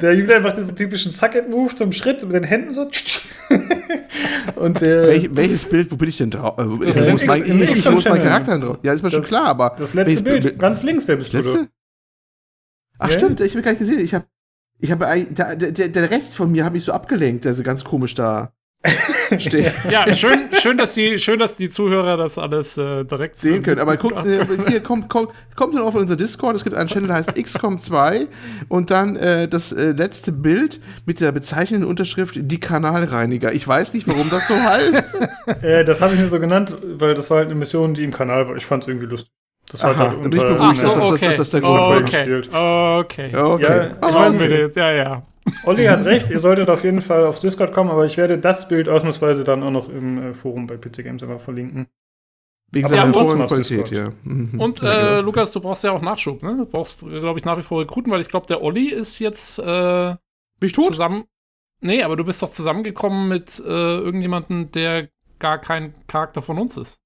der 0.00 0.14
Julian 0.14 0.42
macht 0.44 0.56
diesen 0.56 0.76
typischen 0.76 1.10
Suck-It-Move 1.10 1.74
zum 1.74 1.90
Schritt 1.90 2.22
mit 2.22 2.32
den 2.32 2.44
Händen 2.44 2.72
so. 2.72 2.88
Und 4.54 4.80
der, 4.80 5.08
Welch, 5.08 5.28
welches 5.32 5.64
Bild, 5.64 5.90
wo 5.90 5.96
bin 5.96 6.08
ich 6.08 6.16
denn 6.16 6.30
drauf? 6.30 6.56
Äh, 6.58 6.90
ich 6.90 7.10
muss, 7.10 7.26
mein, 7.26 7.44
ich, 7.44 7.72
ich 7.72 7.90
muss 7.90 8.04
meinen 8.04 8.22
Charakter 8.22 8.58
drauf. 8.58 8.78
Ja, 8.82 8.92
ist 8.92 9.02
mir 9.02 9.10
das, 9.10 9.14
schon 9.14 9.24
klar, 9.24 9.46
aber. 9.46 9.74
Das 9.76 9.92
letzte 9.92 10.22
Bild, 10.22 10.58
ganz 10.58 10.84
links, 10.84 11.06
der 11.06 11.16
bist 11.16 11.32
letzte? 11.32 11.52
du. 11.52 11.68
Ach, 12.98 13.10
ja. 13.10 13.18
stimmt, 13.18 13.40
ich 13.40 13.52
habe 13.52 13.62
gar 13.62 13.72
nicht 13.72 13.80
gesehen. 13.80 13.98
Ich 13.98 14.14
habe 14.14 14.26
ich 14.78 14.92
habe 14.92 15.26
der, 15.30 15.56
der, 15.56 15.88
der 15.88 16.10
Rest 16.10 16.36
von 16.36 16.52
mir 16.52 16.64
habe 16.64 16.76
ich 16.76 16.84
so 16.84 16.92
abgelenkt, 16.92 17.44
der 17.44 17.52
so 17.52 17.64
ganz 17.64 17.84
komisch 17.84 18.14
da 18.14 18.52
steht. 19.38 19.72
Ja, 19.90 20.14
schön, 20.14 20.48
schön, 20.52 20.76
dass 20.76 20.94
die, 20.94 21.18
schön, 21.18 21.38
dass 21.38 21.56
die 21.56 21.70
Zuhörer 21.70 22.16
das 22.16 22.38
alles 22.38 22.76
äh, 22.78 23.04
direkt 23.04 23.38
sehen 23.38 23.62
können. 23.62 23.80
Aber 23.80 23.96
guckt, 23.96 24.26
äh, 24.26 24.46
hier 24.68 24.80
kommt, 24.80 25.08
kommt, 25.08 25.30
kommt 25.56 25.74
dann 25.74 25.82
auf 25.82 25.94
unser 25.94 26.16
Discord. 26.16 26.56
Es 26.56 26.64
gibt 26.64 26.76
einen 26.76 26.88
Channel, 26.88 27.08
der 27.08 27.16
heißt 27.16 27.30
XCOM2 27.30 28.28
und 28.68 28.90
dann 28.90 29.16
äh, 29.16 29.48
das 29.48 29.72
äh, 29.72 29.92
letzte 29.92 30.32
Bild 30.32 30.80
mit 31.06 31.20
der 31.20 31.32
bezeichnenden 31.32 31.88
Unterschrift 31.88 32.34
die 32.36 32.60
Kanalreiniger. 32.60 33.52
Ich 33.52 33.66
weiß 33.66 33.94
nicht, 33.94 34.06
warum 34.08 34.30
das 34.30 34.48
so 34.48 34.54
heißt. 34.54 35.04
Äh, 35.62 35.84
das 35.84 36.00
habe 36.00 36.14
ich 36.14 36.20
mir 36.20 36.28
so 36.28 36.40
genannt, 36.40 36.74
weil 36.82 37.14
das 37.14 37.30
war 37.30 37.38
halt 37.38 37.48
eine 37.48 37.54
Mission, 37.54 37.94
die 37.94 38.02
im 38.02 38.12
Kanal 38.12 38.48
war. 38.48 38.56
Ich 38.56 38.66
fand 38.66 38.82
es 38.82 38.88
irgendwie 38.88 39.06
lustig. 39.06 39.30
Das 39.70 39.82
war 39.82 39.96
halt 39.96 40.14
unter, 40.14 40.28
bin 40.28 40.40
ich 40.40 40.46
beruhigt, 40.46 40.82
Ach 40.84 40.90
so, 40.90 41.12
okay. 41.12 41.26
dass, 41.26 41.36
das, 41.36 41.50
dass 41.50 41.50
das 41.50 41.50
der 41.50 41.64
oh, 41.64 41.94
okay. 41.94 42.02
gespielt. 42.02 42.48
Okay. 42.52 43.36
okay. 43.36 43.62
Ja, 43.62 44.08
ich 44.08 44.14
meine, 44.14 44.58
jetzt, 44.58 44.76
ja, 44.76 44.92
ja. 44.92 45.22
Olli 45.64 45.84
hat 45.84 46.04
recht, 46.04 46.30
ihr 46.30 46.38
solltet 46.38 46.70
auf 46.70 46.84
jeden 46.84 47.00
Fall 47.00 47.26
auf 47.26 47.38
Discord 47.38 47.72
kommen, 47.72 47.90
aber 47.90 48.06
ich 48.06 48.16
werde 48.16 48.38
das 48.38 48.68
Bild 48.68 48.88
ausnahmsweise 48.88 49.44
dann 49.44 49.62
auch 49.62 49.70
noch 49.70 49.88
im 49.88 50.30
äh, 50.30 50.34
Forum 50.34 50.66
bei 50.66 50.76
PC 50.76 51.04
Games 51.04 51.22
einfach 51.22 51.40
verlinken. 51.40 51.86
Wegen 52.70 52.88
seiner 52.88 53.14
ja, 53.14 53.46
Qualität, 53.46 53.90
ja. 53.90 54.08
Mhm. 54.24 54.58
Und 54.58 54.82
äh, 54.82 54.86
ja, 54.86 55.08
genau. 55.10 55.20
Lukas, 55.22 55.52
du 55.52 55.60
brauchst 55.60 55.84
ja 55.84 55.92
auch 55.92 56.02
Nachschub, 56.02 56.42
ne? 56.42 56.56
Du 56.56 56.66
brauchst, 56.66 57.00
glaube 57.00 57.38
ich, 57.38 57.44
nach 57.44 57.56
wie 57.56 57.62
vor 57.62 57.80
Rekruten, 57.80 58.10
weil 58.10 58.20
ich 58.20 58.28
glaube, 58.28 58.46
der 58.46 58.62
Olli 58.62 58.88
ist 58.88 59.18
jetzt 59.20 59.58
äh, 59.58 60.16
Bin 60.58 60.66
ich 60.66 60.72
tot? 60.72 60.86
zusammen. 60.86 61.24
Nee, 61.80 62.02
aber 62.02 62.16
du 62.16 62.24
bist 62.24 62.42
doch 62.42 62.50
zusammengekommen 62.50 63.28
mit 63.28 63.60
äh, 63.60 63.68
irgendjemandem, 63.68 64.72
der 64.72 65.08
gar 65.38 65.58
kein 65.58 65.94
Charakter 66.08 66.42
von 66.42 66.58
uns 66.58 66.76
ist. 66.76 66.98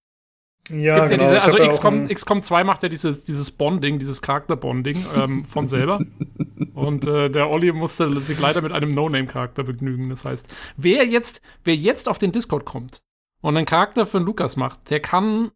Ja, 0.68 1.06
genau. 1.06 1.24
Ja 1.24 1.40
diese, 1.40 1.42
also 1.42 1.58
XCOM, 1.58 2.08
XCOM 2.08 2.42
2 2.42 2.64
macht 2.64 2.82
ja 2.82 2.88
dieses, 2.88 3.24
dieses 3.24 3.50
Bonding, 3.50 3.98
dieses 3.98 4.22
Charakterbonding 4.22 5.04
ähm, 5.16 5.44
von 5.44 5.66
selber. 5.66 6.00
Und 6.74 7.06
äh, 7.06 7.30
der 7.30 7.50
Olli 7.50 7.72
musste 7.72 8.20
sich 8.20 8.38
leider 8.38 8.60
mit 8.60 8.72
einem 8.72 8.90
No-Name-Charakter 8.90 9.64
begnügen. 9.64 10.10
Das 10.10 10.24
heißt, 10.24 10.48
wer 10.76 11.06
jetzt, 11.06 11.42
wer 11.64 11.74
jetzt 11.74 12.08
auf 12.08 12.18
den 12.18 12.32
Discord 12.32 12.64
kommt 12.64 13.02
und 13.40 13.56
einen 13.56 13.66
Charakter 13.66 14.06
für 14.06 14.18
einen 14.18 14.26
Lukas 14.26 14.56
macht, 14.56 14.90
der 14.90 15.00
kann 15.00 15.50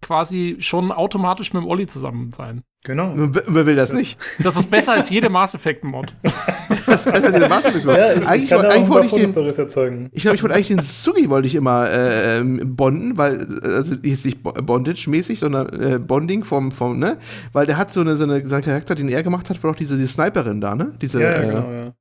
quasi 0.00 0.56
schon 0.60 0.92
automatisch 0.92 1.52
mit 1.52 1.62
dem 1.62 1.68
Olli 1.68 1.86
zusammen 1.86 2.32
sein. 2.32 2.62
Genau. 2.84 3.12
Wer 3.14 3.66
will 3.66 3.76
das, 3.76 3.90
das, 3.90 3.98
nicht? 3.98 4.18
Das 4.42 4.56
ist 4.56 4.68
besser 4.68 4.94
als 4.94 5.08
jede 5.08 5.28
Mass 5.28 5.54
Effect 5.54 5.84
Mod. 5.84 6.14
das 6.22 6.32
ist 6.32 7.04
besser 7.04 7.26
als 7.26 7.34
jede 7.34 7.48
Mass 7.48 7.64
Effect 7.64 7.84
Mod. 7.84 7.96
Ja, 7.96 8.12
ich, 8.12 8.26
eigentlich, 8.26 8.50
ich 8.50 8.52
eigentlich 8.52 8.88
wollte 8.88 9.06
ich 9.06 9.32
den, 9.32 9.46
erzeugen. 9.46 10.10
Ich 10.12 10.22
glaube, 10.22 10.34
ich 10.34 10.42
wollte 10.42 10.56
eigentlich 10.56 10.68
den 10.68 10.80
Sugi 10.80 11.30
wollte 11.30 11.46
ich 11.46 11.54
immer 11.54 11.88
äh, 11.88 12.38
ähm, 12.38 12.74
bonden, 12.74 13.16
weil 13.16 13.46
also 13.62 13.94
jetzt 14.02 14.24
nicht 14.24 14.42
Bondage-mäßig, 14.42 15.38
sondern 15.38 15.80
äh, 15.80 15.98
Bonding 16.00 16.42
vom 16.42 16.72
vom 16.72 16.98
ne, 16.98 17.18
weil 17.52 17.66
der 17.66 17.76
hat 17.76 17.92
so 17.92 18.00
eine 18.00 18.16
so 18.16 18.24
eine 18.24 18.46
seinen 18.48 18.62
Charakter, 18.62 18.96
den 18.96 19.08
er 19.08 19.22
gemacht 19.22 19.48
hat, 19.48 19.62
war 19.62 19.70
auch 19.70 19.76
diese 19.76 19.96
die 19.96 20.06
Sniperin 20.08 20.60
da, 20.60 20.74
ne? 20.74 20.92
Diese, 21.00 21.22
ja, 21.22 21.30
ja, 21.30 21.36
äh, 21.36 21.46
genau, 21.46 21.70
ja. 21.70 21.94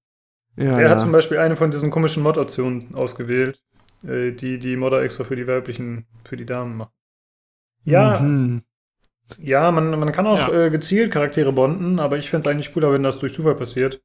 ja 0.57 0.77
er 0.77 0.81
ja. 0.81 0.89
hat 0.89 1.01
zum 1.01 1.11
Beispiel 1.11 1.37
eine 1.37 1.55
von 1.55 1.69
diesen 1.69 1.91
komischen 1.91 2.23
Mod-Optionen 2.23 2.95
ausgewählt, 2.95 3.61
äh, 4.03 4.31
die 4.31 4.57
die 4.57 4.77
Modder 4.77 5.03
extra 5.03 5.25
für 5.25 5.35
die 5.35 5.45
weiblichen, 5.45 6.07
für 6.23 6.37
die 6.37 6.45
Damen 6.45 6.77
machen. 6.77 6.91
Ja. 7.83 8.19
Mhm. 8.19 8.63
Ja, 9.39 9.71
man, 9.71 9.89
man 9.99 10.11
kann 10.11 10.27
auch 10.27 10.37
ja. 10.37 10.65
äh, 10.65 10.69
gezielt 10.69 11.11
Charaktere 11.11 11.51
bonden, 11.51 11.99
aber 11.99 12.17
ich 12.17 12.29
fände 12.29 12.47
es 12.47 12.53
eigentlich 12.53 12.73
cooler, 12.73 12.91
wenn 12.91 13.03
das 13.03 13.19
durch 13.19 13.33
Zufall 13.33 13.55
passiert. 13.55 14.01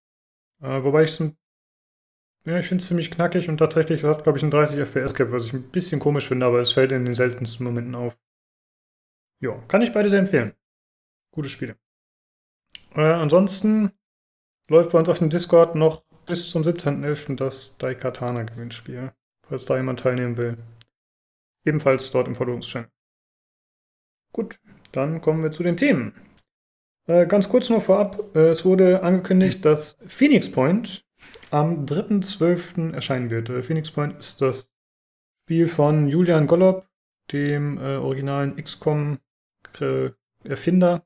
Äh, 0.62 0.84
wobei 0.84 1.03
ich 1.03 1.12
es 1.12 1.22
ein 1.22 1.38
Ja, 2.49 2.57
ich 2.57 2.67
finde 2.67 2.81
es 2.81 2.87
ziemlich 2.87 3.11
knackig 3.11 3.47
und 3.47 3.59
tatsächlich 3.59 4.03
hat, 4.03 4.23
glaube 4.23 4.39
ich, 4.39 4.43
ein 4.43 4.49
30 4.49 4.79
FPS 4.79 5.13
Cap, 5.13 5.31
was 5.31 5.45
ich 5.45 5.53
ein 5.53 5.69
bisschen 5.69 5.99
komisch 5.99 6.27
finde, 6.27 6.47
aber 6.47 6.59
es 6.59 6.71
fällt 6.71 6.91
in 6.91 7.05
den 7.05 7.13
seltensten 7.13 7.63
Momenten 7.63 7.93
auf. 7.93 8.17
Ja, 9.39 9.51
kann 9.67 9.83
ich 9.83 9.93
beide 9.93 10.09
sehr 10.09 10.17
empfehlen. 10.17 10.55
Gute 11.31 11.47
Spiele. 11.47 11.77
Äh, 12.95 13.01
ansonsten 13.01 13.91
läuft 14.67 14.93
bei 14.93 14.97
uns 14.97 15.09
auf 15.09 15.19
dem 15.19 15.29
Discord 15.29 15.75
noch 15.75 16.03
bis 16.25 16.49
zum 16.49 16.63
17.11. 16.63 17.35
das 17.35 17.77
Daikatana 17.77 18.41
Gewinnspiel, 18.41 19.11
falls 19.47 19.65
da 19.65 19.77
jemand 19.77 19.99
teilnehmen 19.99 20.37
will. 20.37 20.57
Ebenfalls 21.65 22.09
dort 22.09 22.27
im 22.27 22.33
Verlosungschannel. 22.33 22.89
Gut, 24.33 24.59
dann 24.91 25.21
kommen 25.21 25.43
wir 25.43 25.51
zu 25.51 25.61
den 25.61 25.77
Themen. 25.77 26.15
Äh, 27.05 27.27
ganz 27.27 27.47
kurz 27.47 27.69
nur 27.69 27.81
vorab, 27.81 28.35
äh, 28.35 28.49
es 28.49 28.65
wurde 28.65 29.03
angekündigt, 29.03 29.63
dass 29.63 29.99
Phoenix 30.07 30.51
Point 30.51 31.05
am 31.51 31.86
3.12. 31.86 32.93
erscheinen 32.93 33.30
wird. 33.30 33.49
Äh, 33.49 33.61
Phoenix 33.63 33.91
Point 33.91 34.17
ist 34.19 34.41
das 34.41 34.73
Spiel 35.45 35.67
von 35.67 36.07
Julian 36.07 36.47
Gollob, 36.47 36.88
dem 37.32 37.77
äh, 37.77 37.97
originalen 37.97 38.55
XCOM-Erfinder. 38.55 41.03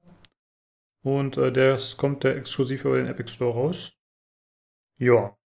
Und 1.03 1.38
äh, 1.38 1.51
das 1.51 1.97
kommt 1.97 2.24
der 2.24 2.38
exklusiv 2.38 2.86
über 2.86 2.97
den 2.97 3.07
Epic 3.07 3.32
Store 3.32 3.53
raus. 3.53 3.99
Ja. 4.97 5.38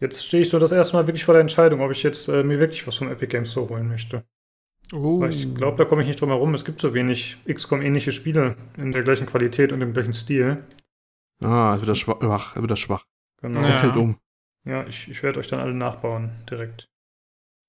Jetzt 0.00 0.24
stehe 0.24 0.42
ich 0.42 0.48
so 0.48 0.58
das 0.58 0.72
erste 0.72 0.96
Mal 0.96 1.06
wirklich 1.06 1.24
vor 1.24 1.34
der 1.34 1.42
Entscheidung, 1.42 1.80
ob 1.80 1.90
ich 1.90 2.02
jetzt 2.02 2.28
äh, 2.28 2.42
mir 2.42 2.58
wirklich 2.58 2.86
was 2.86 2.96
vom 2.96 3.10
Epic 3.10 3.30
Games 3.30 3.52
Store 3.52 3.68
holen 3.68 3.88
möchte. 3.88 4.24
Uh. 4.92 5.20
Weil 5.20 5.30
ich 5.30 5.54
glaube, 5.54 5.76
da 5.76 5.84
komme 5.84 6.02
ich 6.02 6.08
nicht 6.08 6.20
drum 6.20 6.30
herum. 6.30 6.54
Es 6.54 6.64
gibt 6.64 6.80
so 6.80 6.94
wenig 6.94 7.36
XCOM-ähnliche 7.48 8.12
Spiele 8.12 8.56
in 8.76 8.92
der 8.92 9.02
gleichen 9.02 9.26
Qualität 9.26 9.72
und 9.72 9.82
im 9.82 9.92
gleichen 9.92 10.14
Stil. 10.14 10.64
Ah, 11.40 11.74
es 11.74 11.80
wird 11.80 11.90
das 11.90 11.98
schwach. 11.98 12.56
Es 12.56 12.60
wird 12.60 12.70
das 12.70 12.80
schwach. 12.80 13.04
Genau. 13.40 13.60
Ja. 13.60 13.74
fällt 13.74 13.96
um. 13.96 14.18
Ja, 14.64 14.86
ich, 14.86 15.08
ich 15.08 15.22
werde 15.22 15.40
euch 15.40 15.48
dann 15.48 15.60
alle 15.60 15.74
nachbauen, 15.74 16.30
direkt. 16.50 16.90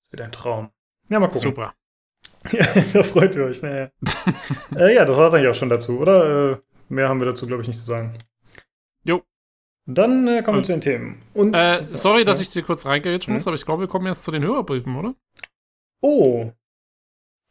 Das 0.02 0.12
wird 0.12 0.22
ein 0.22 0.32
Traum. 0.32 0.70
Ja, 1.08 1.20
mal 1.20 1.28
gucken. 1.28 1.40
Super. 1.40 1.74
ja, 2.52 2.66
da 2.92 3.02
freut 3.02 3.34
ihr 3.34 3.44
euch. 3.44 3.62
Naja. 3.62 3.90
äh, 4.76 4.94
ja, 4.94 5.04
das 5.04 5.16
war 5.16 5.28
es 5.28 5.34
eigentlich 5.34 5.48
auch 5.48 5.54
schon 5.54 5.68
dazu, 5.68 5.98
oder? 5.98 6.52
Äh, 6.52 6.56
mehr 6.88 7.08
haben 7.08 7.20
wir 7.20 7.26
dazu, 7.26 7.46
glaube 7.46 7.62
ich, 7.62 7.68
nicht 7.68 7.80
zu 7.80 7.86
sagen. 7.86 8.12
Jo. 9.04 9.22
Dann 9.86 10.28
äh, 10.28 10.42
kommen 10.42 10.58
wir 10.58 10.64
zu 10.64 10.72
den 10.72 10.80
Themen. 10.80 11.22
Und, 11.34 11.54
äh, 11.54 11.78
sorry, 11.92 12.24
dass 12.24 12.40
ich 12.40 12.50
dir 12.50 12.62
kurz 12.62 12.86
reingerätschen 12.86 13.32
muss, 13.32 13.44
hm? 13.44 13.48
aber 13.48 13.54
ich 13.54 13.64
glaube, 13.64 13.82
wir 13.82 13.88
kommen 13.88 14.06
jetzt 14.06 14.24
zu 14.24 14.30
den 14.30 14.42
Hörerbriefen, 14.42 14.96
oder? 14.96 15.14
Oh. 16.02 16.52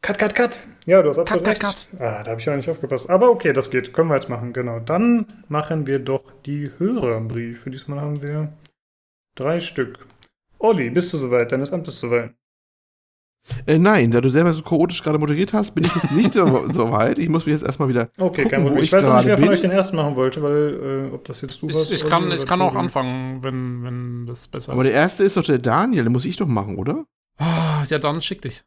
Cut, 0.02 0.18
cut, 0.18 0.34
cut. 0.34 0.66
Ja, 0.84 1.00
du 1.00 1.10
hast 1.10 1.18
absolut 1.18 1.44
cut, 1.44 1.50
recht. 1.52 1.60
Cut, 1.62 1.88
cut. 1.92 2.00
Ah, 2.00 2.24
da 2.24 2.32
habe 2.32 2.40
ich 2.40 2.46
ja 2.46 2.56
nicht 2.56 2.68
aufgepasst. 2.68 3.08
Aber 3.08 3.30
okay, 3.30 3.52
das 3.52 3.70
geht. 3.70 3.92
Können 3.92 4.08
wir 4.08 4.16
jetzt 4.16 4.28
machen. 4.28 4.52
Genau. 4.52 4.80
Dann 4.80 5.26
machen 5.48 5.86
wir 5.86 6.00
doch 6.00 6.24
die 6.44 6.68
Hörerbriefe. 6.76 7.70
Diesmal 7.70 8.00
haben 8.00 8.20
wir 8.20 8.52
drei 9.36 9.60
Stück. 9.60 10.04
Olli, 10.58 10.90
bist 10.90 11.12
du 11.12 11.18
soweit? 11.18 11.52
Deines 11.52 11.72
Amtes 11.72 12.00
soweit? 12.00 12.34
Äh, 13.66 13.78
nein, 13.78 14.10
da 14.10 14.20
du 14.20 14.28
selber 14.28 14.52
so 14.52 14.62
chaotisch 14.62 15.02
gerade 15.02 15.18
moderiert 15.18 15.52
hast, 15.52 15.72
bin 15.74 15.84
ich 15.84 15.94
jetzt 15.94 16.12
nicht 16.12 16.34
so 16.34 16.44
weit. 16.92 17.18
Ich 17.18 17.28
muss 17.28 17.46
mich 17.46 17.54
jetzt 17.54 17.64
erstmal 17.64 17.88
wieder. 17.88 18.08
Okay, 18.18 18.42
gucken, 18.42 18.50
kein 18.50 18.62
Problem. 18.62 18.82
Ich, 18.82 18.88
ich 18.88 18.92
weiß 18.92 19.06
auch 19.06 19.16
nicht, 19.16 19.26
wer 19.26 19.38
von 19.38 19.48
euch 19.48 19.60
den 19.60 19.70
ersten 19.70 19.96
machen 19.96 20.16
wollte, 20.16 20.42
weil 20.42 21.10
äh, 21.10 21.14
ob 21.14 21.24
das 21.24 21.40
jetzt 21.42 21.62
du 21.62 21.68
ich, 21.68 21.74
warst. 21.74 21.92
Ich 21.92 22.08
kann, 22.08 22.30
ich 22.30 22.46
kann 22.46 22.60
auch 22.60 22.74
anfangen, 22.74 23.42
wenn, 23.42 23.84
wenn 23.84 24.26
das 24.26 24.48
besser 24.48 24.72
Aber 24.72 24.82
ist. 24.82 24.86
Aber 24.88 24.92
der 24.92 25.00
erste 25.00 25.24
ist 25.24 25.36
doch 25.36 25.44
der 25.44 25.58
Daniel, 25.58 26.04
den 26.04 26.12
muss 26.12 26.24
ich 26.24 26.36
doch 26.36 26.46
machen, 26.46 26.76
oder? 26.76 27.04
Ah, 27.38 27.84
ja, 27.88 27.98
dann 27.98 28.20
schick 28.20 28.42
dich. 28.42 28.62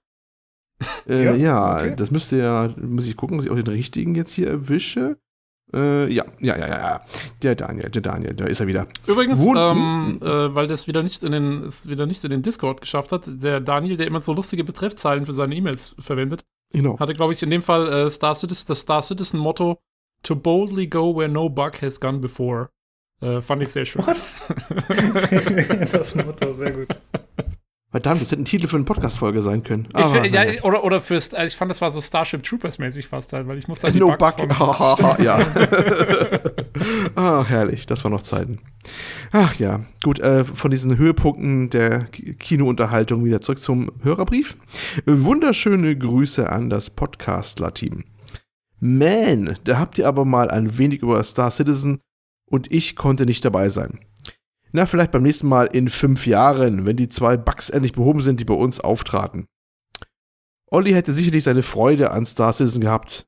Äh, 1.07 1.23
ja, 1.23 1.35
ja 1.35 1.75
okay. 1.77 1.95
das 1.95 2.11
müsste 2.11 2.37
ja, 2.37 2.73
muss 2.77 3.07
ich 3.07 3.15
gucken, 3.15 3.37
dass 3.37 3.45
ich 3.45 3.51
auch 3.51 3.55
den 3.55 3.67
richtigen 3.67 4.15
jetzt 4.15 4.33
hier 4.33 4.49
erwische. 4.49 5.17
Äh, 5.73 6.11
ja, 6.11 6.25
ja, 6.39 6.57
ja, 6.57 6.67
ja, 6.67 7.01
Der 7.41 7.55
Daniel, 7.55 7.89
der 7.89 8.01
Daniel, 8.01 8.33
da 8.33 8.45
ist 8.45 8.59
er 8.59 8.67
wieder. 8.67 8.87
Übrigens, 9.07 9.45
ähm, 9.45 10.19
äh, 10.21 10.55
weil 10.55 10.67
das 10.67 10.87
wieder 10.87 11.01
nicht 11.01 11.23
in 11.23 11.31
den, 11.31 11.63
es 11.63 11.89
wieder 11.89 12.05
nicht 12.05 12.23
in 12.23 12.29
den 12.29 12.43
Discord 12.43 12.81
geschafft 12.81 13.11
hat, 13.11 13.23
der 13.27 13.59
Daniel, 13.59 13.97
der 13.97 14.07
immer 14.07 14.21
so 14.21 14.33
lustige 14.33 14.63
Betreffzeilen 14.63 15.25
für 15.25 15.33
seine 15.33 15.55
E-Mails 15.55 15.95
verwendet, 15.99 16.45
genau. 16.71 16.99
hatte, 16.99 17.13
glaube 17.13 17.33
ich, 17.33 17.41
in 17.41 17.49
dem 17.49 17.61
Fall 17.61 17.91
äh, 17.91 18.09
Star 18.09 18.35
Citizen, 18.35 18.67
das 18.67 18.79
Star 18.81 19.01
Citizen 19.01 19.39
Motto 19.39 19.79
To 20.25 20.35
boldly 20.35 20.87
go 20.87 21.15
where 21.15 21.29
no 21.29 21.49
bug 21.49 21.81
has 21.83 21.99
gone 21.99 22.17
before. 22.19 22.71
Äh, 23.21 23.41
fand 23.41 23.61
ich 23.61 23.69
sehr 23.69 23.85
schön. 23.85 24.01
What? 24.07 24.17
das 25.91 26.15
Motto, 26.15 26.51
sehr 26.53 26.71
gut. 26.71 26.87
Verdammt, 27.95 28.19
das 28.19 28.29
hätte 28.29 28.41
ein 28.41 28.45
Titel 28.45 28.67
für 28.67 28.75
eine 28.75 28.83
Podcast-Folge 28.83 29.41
sein 29.41 29.63
können. 29.63 29.87
Ich 29.97 30.05
find, 30.07 30.27
ja, 30.33 30.43
oder, 30.63 30.83
oder 30.83 30.99
fürs, 30.99 31.33
also 31.33 31.47
ich 31.47 31.55
fand, 31.55 31.71
das 31.71 31.79
war 31.79 31.91
so 31.91 32.01
Starship 32.01 32.43
Troopers-mäßig 32.43 33.07
fast 33.07 33.31
halt, 33.31 33.47
weil 33.47 33.57
ich 33.57 33.69
musste 33.69 33.85
halt 33.85 33.95
die 33.95 34.01
no 34.01 34.07
Bugs 34.07 34.35
Bug. 34.35 35.19
ja. 35.23 35.39
ah, 37.15 37.45
herrlich, 37.47 37.85
das 37.85 38.03
waren 38.03 38.11
noch 38.11 38.23
Zeiten. 38.23 38.59
Ach 39.31 39.55
ja, 39.55 39.85
gut, 40.03 40.19
äh, 40.19 40.43
von 40.43 40.71
diesen 40.71 40.97
Höhepunkten 40.97 41.69
der 41.69 42.09
Kinounterhaltung 42.37 43.23
wieder 43.23 43.39
zurück 43.39 43.61
zum 43.61 43.89
Hörerbrief. 44.03 44.57
Wunderschöne 45.05 45.97
Grüße 45.97 46.49
an 46.49 46.69
das 46.69 46.89
Podcastler-Team. 46.89 48.03
Man, 48.81 49.57
da 49.63 49.79
habt 49.79 49.99
ihr 49.99 50.09
aber 50.09 50.25
mal 50.25 50.51
ein 50.51 50.77
wenig 50.77 51.01
über 51.01 51.23
Star 51.23 51.49
Citizen 51.49 52.01
und 52.45 52.69
ich 52.73 52.97
konnte 52.97 53.25
nicht 53.25 53.45
dabei 53.45 53.69
sein. 53.69 53.99
Na, 54.75 54.85
vielleicht 54.85 55.11
beim 55.11 55.23
nächsten 55.23 55.47
Mal 55.47 55.67
in 55.67 55.87
fünf 55.87 56.27
Jahren, 56.27 56.85
wenn 56.85 56.97
die 56.97 57.07
zwei 57.07 57.37
Bugs 57.37 57.69
endlich 57.69 57.93
behoben 57.93 58.21
sind, 58.21 58.41
die 58.41 58.45
bei 58.45 58.55
uns 58.55 58.81
auftraten. 58.81 59.47
Olli 60.69 60.91
hätte 60.91 61.13
sicherlich 61.13 61.45
seine 61.45 61.61
Freude 61.61 62.11
an 62.11 62.25
Star 62.25 62.51
Citizen 62.51 62.81
gehabt. 62.81 63.25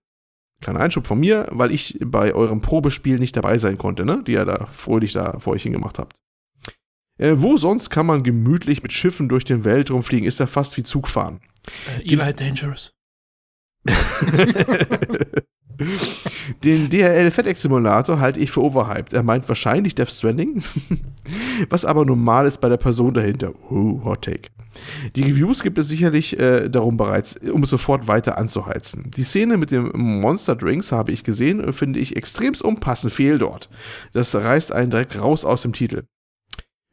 Kleiner 0.59 0.81
Einschub 0.81 1.07
von 1.07 1.17
mir, 1.17 1.47
weil 1.51 1.71
ich 1.71 1.99
bei 2.03 2.33
eurem 2.33 2.59
Probespiel 2.59 3.17
nicht 3.17 3.37
dabei 3.37 3.59
sein 3.59 3.77
konnte, 3.77 4.03
ne? 4.03 4.25
Die 4.27 4.33
ihr 4.33 4.43
da 4.43 4.65
fröhlich 4.65 5.13
da 5.13 5.39
vor 5.39 5.53
euch 5.53 5.63
hingemacht 5.63 5.99
habt. 5.99 6.17
Äh, 7.17 7.35
wo 7.37 7.55
sonst 7.55 7.91
kann 7.91 8.07
man 8.07 8.23
gemütlich 8.23 8.83
mit 8.83 8.91
Schiffen 8.91 9.29
durch 9.29 9.45
den 9.45 9.63
Weltraum 9.63 10.03
fliegen? 10.03 10.25
Ist 10.25 10.41
ja 10.41 10.47
fast 10.47 10.75
wie 10.75 10.83
Zugfahren. 10.83 11.39
Äh, 11.97 12.13
Eli 12.13 12.33
Dangerous. 12.33 12.93
Den 16.63 16.89
DRL 16.89 17.31
FedEx 17.31 17.61
Simulator 17.61 18.19
halte 18.19 18.39
ich 18.39 18.51
für 18.51 18.61
overhyped. 18.61 19.13
Er 19.13 19.23
meint 19.23 19.47
wahrscheinlich 19.47 19.95
Death 19.95 20.09
Stranding, 20.09 20.63
was 21.69 21.85
aber 21.85 22.05
normal 22.05 22.45
ist 22.47 22.59
bei 22.61 22.69
der 22.69 22.77
Person 22.77 23.13
dahinter. 23.13 23.53
Uh, 23.69 24.03
Hot 24.03 24.23
Take. 24.23 24.49
Die 25.15 25.23
Reviews 25.23 25.63
gibt 25.63 25.77
es 25.77 25.87
sicherlich 25.87 26.39
äh, 26.39 26.69
darum 26.69 26.97
bereits, 26.97 27.35
um 27.51 27.63
es 27.63 27.69
sofort 27.69 28.07
weiter 28.07 28.37
anzuheizen. 28.37 29.09
Die 29.15 29.23
Szene 29.23 29.57
mit 29.57 29.71
den 29.71 29.89
Monster 29.93 30.55
Drinks 30.55 30.91
habe 30.91 31.11
ich 31.11 31.23
gesehen 31.23 31.63
und 31.63 31.73
finde 31.73 31.99
ich 31.99 32.15
extrem 32.15 32.53
unpassend 32.61 33.13
fehl 33.13 33.39
dort. 33.39 33.69
Das 34.13 34.35
reißt 34.35 34.71
einen 34.71 34.91
direkt 34.91 35.19
raus 35.19 35.45
aus 35.45 35.63
dem 35.63 35.73
Titel. 35.73 36.03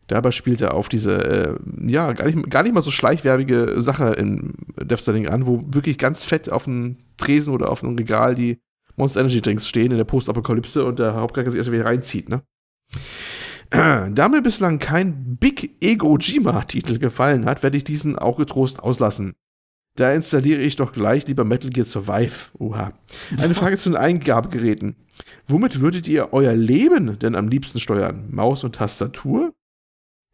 Dabei 0.07 0.33
spielt 0.33 0.61
er 0.61 0.75
auf 0.75 0.89
diese, 0.89 1.15
äh, 1.25 1.55
ja, 1.87 2.13
gar 2.13 2.27
nicht, 2.27 2.51
gar 2.51 2.63
nicht 2.63 2.75
mal 2.75 2.83
so 2.83 2.91
schleichwerbige 2.91 3.81
Sache 3.81 4.13
in 4.15 4.55
Death 4.79 5.01
Stranding 5.01 5.29
an, 5.29 5.47
wo 5.47 5.63
wirklich 5.69 5.97
ganz 5.97 6.25
fett 6.25 6.51
auf 6.51 6.67
einem 6.67 6.99
Tresen 7.17 7.55
oder 7.55 7.71
auf 7.71 7.83
einem 7.83 7.97
Regal 7.97 8.35
die 8.35 8.59
Monster 8.97 9.21
Energy 9.21 9.41
Drinks 9.41 9.69
stehen 9.69 9.91
in 9.91 9.97
der 9.97 10.05
Postapokalypse 10.05 10.85
und 10.85 10.99
der 10.99 11.15
Hauptcharakter 11.15 11.51
sich 11.51 11.59
erst 11.59 11.73
wieder 11.73 11.85
reinzieht, 11.85 12.29
ne? 12.29 12.43
Da 14.15 14.29
mir 14.29 14.43
bislang 14.43 14.79
kein 14.79 15.37
Big 15.37 15.83
Ego 15.83 16.17
Jima-Titel 16.17 16.99
gefallen 16.99 17.45
hat, 17.45 17.63
werde 17.63 17.77
ich 17.77 17.85
diesen 17.85 18.17
auch 18.17 18.37
getrost 18.37 18.81
auslassen. 18.81 19.35
Da 19.97 20.13
installiere 20.13 20.61
ich 20.61 20.77
doch 20.77 20.93
gleich 20.93 21.27
lieber 21.27 21.45
Metal 21.45 21.71
Gear 21.71 21.87
Survive. 21.87 22.51
Oha. 22.59 22.93
Eine 23.39 23.55
Frage 23.55 23.77
zu 23.79 23.91
den 23.91 23.97
Eingabegeräten. 23.97 24.97
Womit 25.47 25.81
würdet 25.81 26.09
ihr 26.09 26.33
euer 26.33 26.55
Leben 26.55 27.19
denn 27.19 27.37
am 27.37 27.49
liebsten 27.49 27.79
steuern? 27.79 28.29
Maus 28.31 28.65
und 28.65 28.75
Tastatur? 28.75 29.55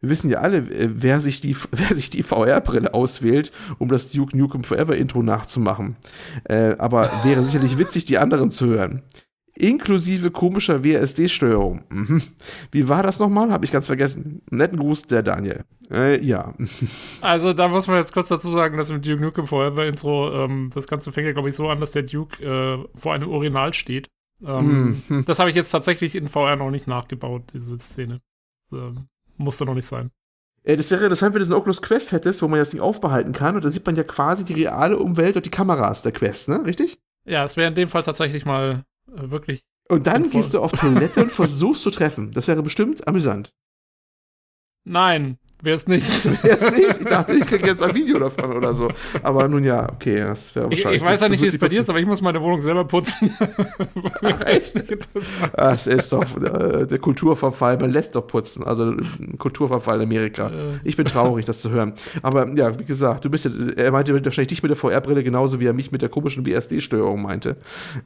Wir 0.01 0.09
wissen 0.09 0.31
ja 0.31 0.39
alle, 0.39 0.57
äh, 0.57 0.89
wer 0.93 1.21
sich 1.21 1.41
die, 1.41 1.55
wer 1.71 1.95
sich 1.95 2.09
die 2.09 2.23
VR-Brille 2.23 2.93
auswählt, 2.93 3.51
um 3.77 3.87
das 3.89 4.11
Duke 4.11 4.37
Nukem 4.37 4.63
Forever 4.63 4.97
Intro 4.97 5.23
nachzumachen. 5.23 5.95
Äh, 6.43 6.75
aber 6.77 7.09
wäre 7.23 7.43
sicherlich 7.43 7.77
witzig, 7.77 8.05
die 8.05 8.17
anderen 8.17 8.51
zu 8.51 8.65
hören. 8.65 9.03
Inklusive 9.53 10.31
komischer 10.31 10.83
WSD-Steuerung. 10.83 11.83
Mhm. 11.89 12.23
Wie 12.71 12.87
war 12.87 13.03
das 13.03 13.19
nochmal? 13.19 13.51
Habe 13.51 13.65
ich 13.65 13.71
ganz 13.71 13.85
vergessen. 13.85 14.41
Netten 14.49 14.79
Gruß, 14.79 15.03
der 15.03 15.23
Daniel. 15.23 15.65
Äh, 15.91 16.23
ja. 16.23 16.55
Also, 17.21 17.53
da 17.53 17.67
muss 17.67 17.87
man 17.87 17.97
jetzt 17.97 18.13
kurz 18.13 18.29
dazu 18.29 18.51
sagen, 18.51 18.77
dass 18.77 18.89
im 18.89 19.01
Duke 19.01 19.21
Nukem 19.21 19.45
Forever 19.45 19.85
Intro, 19.85 20.45
ähm, 20.45 20.71
das 20.73 20.87
Ganze 20.87 21.11
fängt 21.11 21.27
ja, 21.27 21.33
glaube 21.33 21.49
ich, 21.49 21.55
so 21.55 21.69
an, 21.69 21.79
dass 21.79 21.91
der 21.91 22.03
Duke 22.03 22.43
äh, 22.43 22.83
vor 22.97 23.13
einem 23.13 23.29
Original 23.29 23.73
steht. 23.73 24.07
Ähm, 24.43 25.03
mhm. 25.07 25.25
Das 25.25 25.37
habe 25.37 25.51
ich 25.51 25.55
jetzt 25.55 25.69
tatsächlich 25.69 26.15
in 26.15 26.27
VR 26.27 26.55
noch 26.55 26.71
nicht 26.71 26.87
nachgebaut, 26.87 27.43
diese 27.53 27.77
Szene. 27.77 28.21
Ähm, 28.71 29.07
musste 29.41 29.65
noch 29.65 29.73
nicht 29.73 29.87
sein. 29.87 30.11
Äh, 30.63 30.77
das 30.77 30.91
wäre 30.91 31.03
interessant, 31.03 31.33
wenn 31.33 31.39
du 31.39 31.45
so 31.45 31.53
eine 31.53 31.59
Oculus 31.61 31.81
Quest 31.81 32.11
hättest, 32.11 32.41
wo 32.41 32.47
man 32.47 32.59
das 32.59 32.71
Ding 32.71 32.79
aufbehalten 32.79 33.33
kann. 33.33 33.55
Und 33.55 33.63
da 33.63 33.71
sieht 33.71 33.85
man 33.85 33.95
ja 33.95 34.03
quasi 34.03 34.45
die 34.45 34.53
reale 34.53 34.97
Umwelt 34.97 35.35
und 35.35 35.45
die 35.45 35.51
Kameras 35.51 36.03
der 36.03 36.11
Quest, 36.11 36.49
ne? 36.49 36.63
Richtig? 36.65 36.99
Ja, 37.25 37.43
es 37.43 37.57
wäre 37.57 37.67
in 37.67 37.75
dem 37.75 37.89
Fall 37.89 38.03
tatsächlich 38.03 38.45
mal 38.45 38.83
äh, 39.07 39.29
wirklich. 39.29 39.63
Und 39.89 40.07
dann 40.07 40.23
sinnvoll. 40.23 40.31
gehst 40.31 40.53
du 40.53 40.59
auf 40.59 40.71
Toilette 40.71 41.23
und 41.23 41.31
versuchst 41.31 41.83
zu 41.83 41.91
treffen. 41.91 42.31
Das 42.31 42.47
wäre 42.47 42.63
bestimmt 42.63 43.07
amüsant. 43.07 43.53
Nein, 44.83 45.37
Wäre 45.61 45.75
es 45.75 45.87
nichts. 45.87 46.25
Wäre 46.43 46.57
es 46.57 46.71
nicht? 46.71 46.99
Ich 46.99 47.05
dachte, 47.05 47.33
ich 47.33 47.45
kriege 47.45 47.67
jetzt 47.67 47.83
ein 47.83 47.93
Video 47.93 48.17
davon 48.17 48.53
oder 48.53 48.73
so. 48.73 48.89
Aber 49.21 49.47
nun 49.47 49.63
ja, 49.63 49.91
okay, 49.91 50.17
das 50.17 50.55
wäre 50.55 50.69
wahrscheinlich. 50.69 51.01
Ich, 51.01 51.01
ich 51.03 51.07
weiß 51.07 51.21
ja 51.21 51.29
nicht, 51.29 51.41
wie 51.41 51.47
es 51.47 51.57
bei 51.57 51.67
dir 51.67 51.81
ist, 51.81 51.89
aber 51.89 51.99
ich 51.99 52.05
muss 52.05 52.21
meine 52.21 52.41
Wohnung 52.41 52.61
selber 52.61 52.85
putzen. 52.85 53.31
Ach, 54.23 54.41
echt? 54.41 54.83
Das 55.55 55.87
ist 55.87 56.11
doch 56.11 56.23
äh, 56.41 56.87
der 56.87 56.99
Kulturverfall. 56.99 57.77
Man 57.77 57.91
lässt 57.91 58.15
doch 58.15 58.25
putzen. 58.25 58.63
Also 58.63 58.95
Kulturverfall 59.37 59.97
in 59.97 60.07
Amerika. 60.07 60.49
Äh. 60.49 60.79
Ich 60.83 60.97
bin 60.97 61.05
traurig, 61.05 61.45
das 61.45 61.61
zu 61.61 61.69
hören. 61.69 61.93
Aber 62.23 62.51
ja, 62.55 62.77
wie 62.79 62.85
gesagt, 62.85 63.25
du 63.25 63.29
bist 63.29 63.45
ja, 63.45 63.51
er 63.77 63.91
meinte 63.91 64.13
wahrscheinlich 64.13 64.47
dich 64.47 64.63
mit 64.63 64.71
der 64.71 64.77
VR-Brille 64.77 65.23
genauso, 65.23 65.59
wie 65.59 65.67
er 65.67 65.73
mich 65.73 65.91
mit 65.91 66.01
der 66.01 66.09
komischen 66.09 66.43
BSD-Steuerung 66.43 67.21
meinte. 67.21 67.57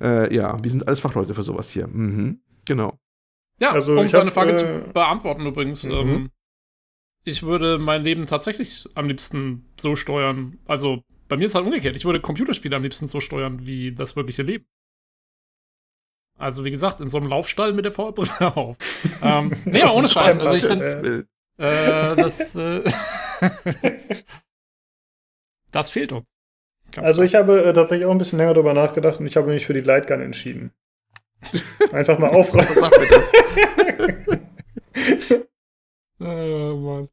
Äh, 0.02 0.36
ja, 0.36 0.58
wir 0.62 0.72
sind 0.72 0.88
alles 0.88 1.00
Fachleute 1.00 1.34
für 1.34 1.44
sowas 1.44 1.70
hier. 1.70 1.88
Mhm. 1.88 2.40
Genau. 2.68 2.98
Ja, 3.60 3.72
also 3.72 3.98
um 3.98 4.08
seine 4.08 4.26
hab, 4.26 4.34
Frage 4.34 4.56
zu 4.56 4.66
äh, 4.66 4.82
beantworten 4.94 5.46
übrigens. 5.46 5.86
Mhm. 5.86 5.92
Ähm, 5.92 6.30
ich 7.26 7.44
würde 7.44 7.80
mein 7.80 8.04
Leben 8.04 8.26
tatsächlich 8.26 8.88
am 8.94 9.08
liebsten 9.08 9.66
so 9.78 9.96
steuern. 9.96 10.60
Also 10.66 11.04
bei 11.28 11.38
mir 11.38 11.46
ist 11.46 11.56
halt 11.56 11.66
umgekehrt. 11.66 11.96
Ich 11.96 12.06
würde 12.06 12.22
Computerspiele 12.22 12.76
am 12.76 12.84
liebsten 12.84 13.08
so 13.08 13.20
steuern 13.20 13.66
wie 13.66 13.92
das 13.92 14.16
wirkliche 14.16 14.44
Leben. 14.44 14.66
Also 16.38 16.64
wie 16.64 16.72
gesagt, 16.72 17.02
in 17.02 17.10
so 17.10 17.18
einem 17.18 17.28
Laufstall 17.28 17.74
mit 17.74 17.84
der 17.84 17.92
VR-Brille 17.92 18.56
auf. 18.56 18.78
ähm, 19.22 19.52
nee, 19.66 19.82
aber 19.82 19.96
ohne 19.96 20.08
Scheiß. 20.08 20.38
Also 20.40 20.54
ich 20.54 20.66
finde 20.66 21.28
äh, 21.58 22.16
das, 22.16 22.56
äh, 22.56 22.84
das 25.72 25.90
fehlt 25.90 26.12
uns. 26.12 26.26
Ganz 26.92 27.08
also 27.08 27.22
klar. 27.22 27.26
ich 27.26 27.36
habe 27.36 27.64
äh, 27.64 27.74
tatsächlich 27.74 28.06
auch 28.06 28.12
ein 28.12 28.20
bisschen 28.20 28.38
länger 28.38 28.54
darüber 28.54 28.74
nachgedacht 28.74 29.20
und 29.20 29.26
ich 29.26 29.36
habe 29.36 29.52
mich 29.52 29.66
für 29.66 29.74
die 29.74 29.82
Lightgun 29.82 30.22
entschieden. 30.22 30.72
Einfach 31.92 32.20
mal 32.20 32.30
aufräumen. 32.36 32.68
Was 32.70 32.80
sagt 32.80 33.00
mir 33.00 33.08
das? 33.10 33.32
oh, 36.20 36.76
Mann. 36.78 37.10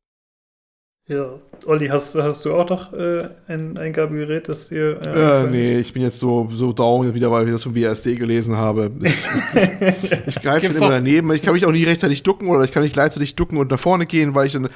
Ja, 1.09 1.41
Olli, 1.67 1.89
hast, 1.89 2.15
hast 2.15 2.45
du 2.45 2.55
auch 2.55 2.69
noch 2.69 2.93
äh, 2.93 3.29
ein 3.49 3.77
Eingabegerät, 3.77 4.49
das 4.49 4.69
hier. 4.69 5.01
Äh, 5.03 5.43
äh, 5.43 5.51
nee, 5.51 5.79
ich 5.81 5.93
bin 5.93 6.03
jetzt 6.03 6.21
so, 6.21 6.49
so 6.53 6.73
down 6.73 7.13
wieder, 7.13 7.29
weil 7.33 7.47
ich 7.47 7.53
das 7.53 7.65
vom 7.65 7.75
WSD 7.75 8.15
gelesen 8.15 8.57
habe. 8.57 8.93
Ich, 9.03 9.13
ich, 9.13 10.13
ich 10.29 10.41
greife 10.41 10.69
dann 10.69 10.77
immer 10.77 10.91
daneben. 10.91 11.33
Ich 11.33 11.43
kann 11.43 11.55
mich 11.55 11.67
auch 11.67 11.73
nicht 11.73 11.89
rechtzeitig 11.89 12.23
ducken 12.23 12.49
oder 12.49 12.63
ich 12.63 12.71
kann 12.71 12.85
nicht 12.85 12.93
gleichzeitig 12.93 13.35
ducken 13.35 13.59
und 13.59 13.73
nach 13.73 13.81
vorne 13.81 14.07
gehen, 14.07 14.37
weil 14.37 14.47
ich 14.47 14.53
dann 14.53 14.69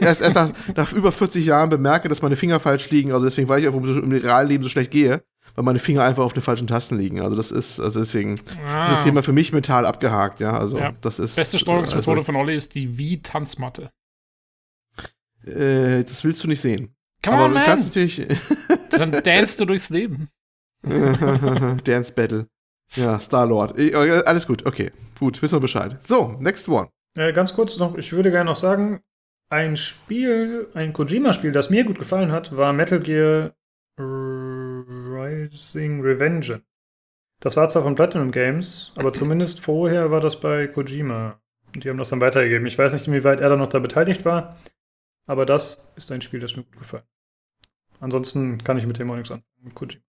erst, 0.00 0.20
erst 0.20 0.34
nach, 0.34 0.50
nach, 0.74 0.92
über 0.92 1.12
40 1.12 1.46
Jahren 1.46 1.70
bemerke, 1.70 2.08
dass 2.08 2.22
meine 2.22 2.34
Finger 2.34 2.58
falsch 2.58 2.90
liegen. 2.90 3.12
Also 3.12 3.24
deswegen, 3.24 3.48
weil 3.48 3.60
ich 3.60 3.66
einfach 3.68 3.80
im 3.80 4.10
Realleben 4.10 4.64
so 4.64 4.68
schlecht 4.68 4.90
gehe, 4.90 5.22
weil 5.54 5.64
meine 5.64 5.78
Finger 5.78 6.02
einfach 6.02 6.24
auf 6.24 6.32
den 6.32 6.42
falschen 6.42 6.66
Tasten 6.66 6.98
liegen. 6.98 7.20
Also 7.20 7.36
das 7.36 7.52
ist, 7.52 7.78
also 7.78 8.00
deswegen 8.00 8.34
ah. 8.66 8.86
ist 8.86 8.92
das 8.92 9.04
Thema 9.04 9.22
für 9.22 9.32
mich 9.32 9.52
mental 9.52 9.86
abgehakt, 9.86 10.40
ja. 10.40 10.58
Also 10.58 10.78
ja. 10.78 10.92
das 11.00 11.20
ist. 11.20 11.36
Beste 11.36 11.60
Steuerungsmethode 11.60 12.18
also, 12.18 12.24
von 12.24 12.34
Olli 12.34 12.56
ist 12.56 12.74
die 12.74 12.98
Wie-Tanzmatte. 12.98 13.90
Äh, 15.46 16.04
das 16.04 16.24
willst 16.24 16.42
du 16.44 16.48
nicht 16.48 16.60
sehen. 16.60 16.94
Come 17.24 17.36
Aber 17.36 17.46
on, 17.46 17.52
man. 17.54 17.64
kannst 17.64 17.88
natürlich. 17.88 18.26
Dann 18.90 19.12
danst 19.12 19.60
du 19.60 19.64
durchs 19.64 19.90
Leben. 19.90 20.28
Dance 20.82 22.12
Battle. 22.12 22.48
Ja, 22.94 23.18
Star-Lord. 23.20 23.78
Äh, 23.78 23.94
alles 23.94 24.46
gut, 24.46 24.66
okay. 24.66 24.90
Gut, 25.18 25.40
wissen 25.40 25.56
wir 25.56 25.60
Bescheid. 25.60 25.96
So, 26.00 26.36
next 26.40 26.68
one. 26.68 26.88
Äh, 27.16 27.32
ganz 27.32 27.54
kurz 27.54 27.78
noch, 27.78 27.96
ich 27.96 28.12
würde 28.12 28.30
gerne 28.30 28.50
noch 28.50 28.56
sagen, 28.56 29.00
ein 29.50 29.76
Spiel, 29.76 30.68
ein 30.74 30.92
Kojima-Spiel, 30.92 31.52
das 31.52 31.70
mir 31.70 31.84
gut 31.84 31.98
gefallen 31.98 32.32
hat, 32.32 32.56
war 32.56 32.72
Metal 32.72 33.00
Gear 33.00 33.52
Rising 33.98 36.00
Revenge. 36.00 36.62
Das 37.40 37.56
war 37.56 37.68
zwar 37.68 37.82
von 37.82 37.94
Platinum 37.94 38.30
Games, 38.30 38.92
aber 38.96 39.12
zumindest 39.12 39.60
vorher 39.60 40.10
war 40.10 40.20
das 40.20 40.40
bei 40.40 40.68
Kojima. 40.68 41.38
Und 41.74 41.84
die 41.84 41.90
haben 41.90 41.98
das 41.98 42.10
dann 42.10 42.20
weitergegeben. 42.20 42.66
Ich 42.66 42.78
weiß 42.78 42.92
nicht, 42.92 43.08
inwieweit 43.08 43.40
er 43.40 43.50
da 43.50 43.56
noch 43.56 43.68
da 43.68 43.78
beteiligt 43.78 44.24
war. 44.24 44.56
Aber 45.32 45.46
das 45.46 45.90
ist 45.96 46.12
ein 46.12 46.20
Spiel, 46.20 46.40
das 46.40 46.56
mir 46.56 46.62
gut 46.62 46.76
gefällt. 46.76 47.06
Ansonsten 48.00 48.62
kann 48.62 48.76
ich 48.76 48.86
mit 48.86 48.98
dem 48.98 49.10
auch 49.10 49.14
nichts 49.14 49.30
anfangen, 49.30 49.48
mit 49.62 49.74
Kojima. 49.74 50.02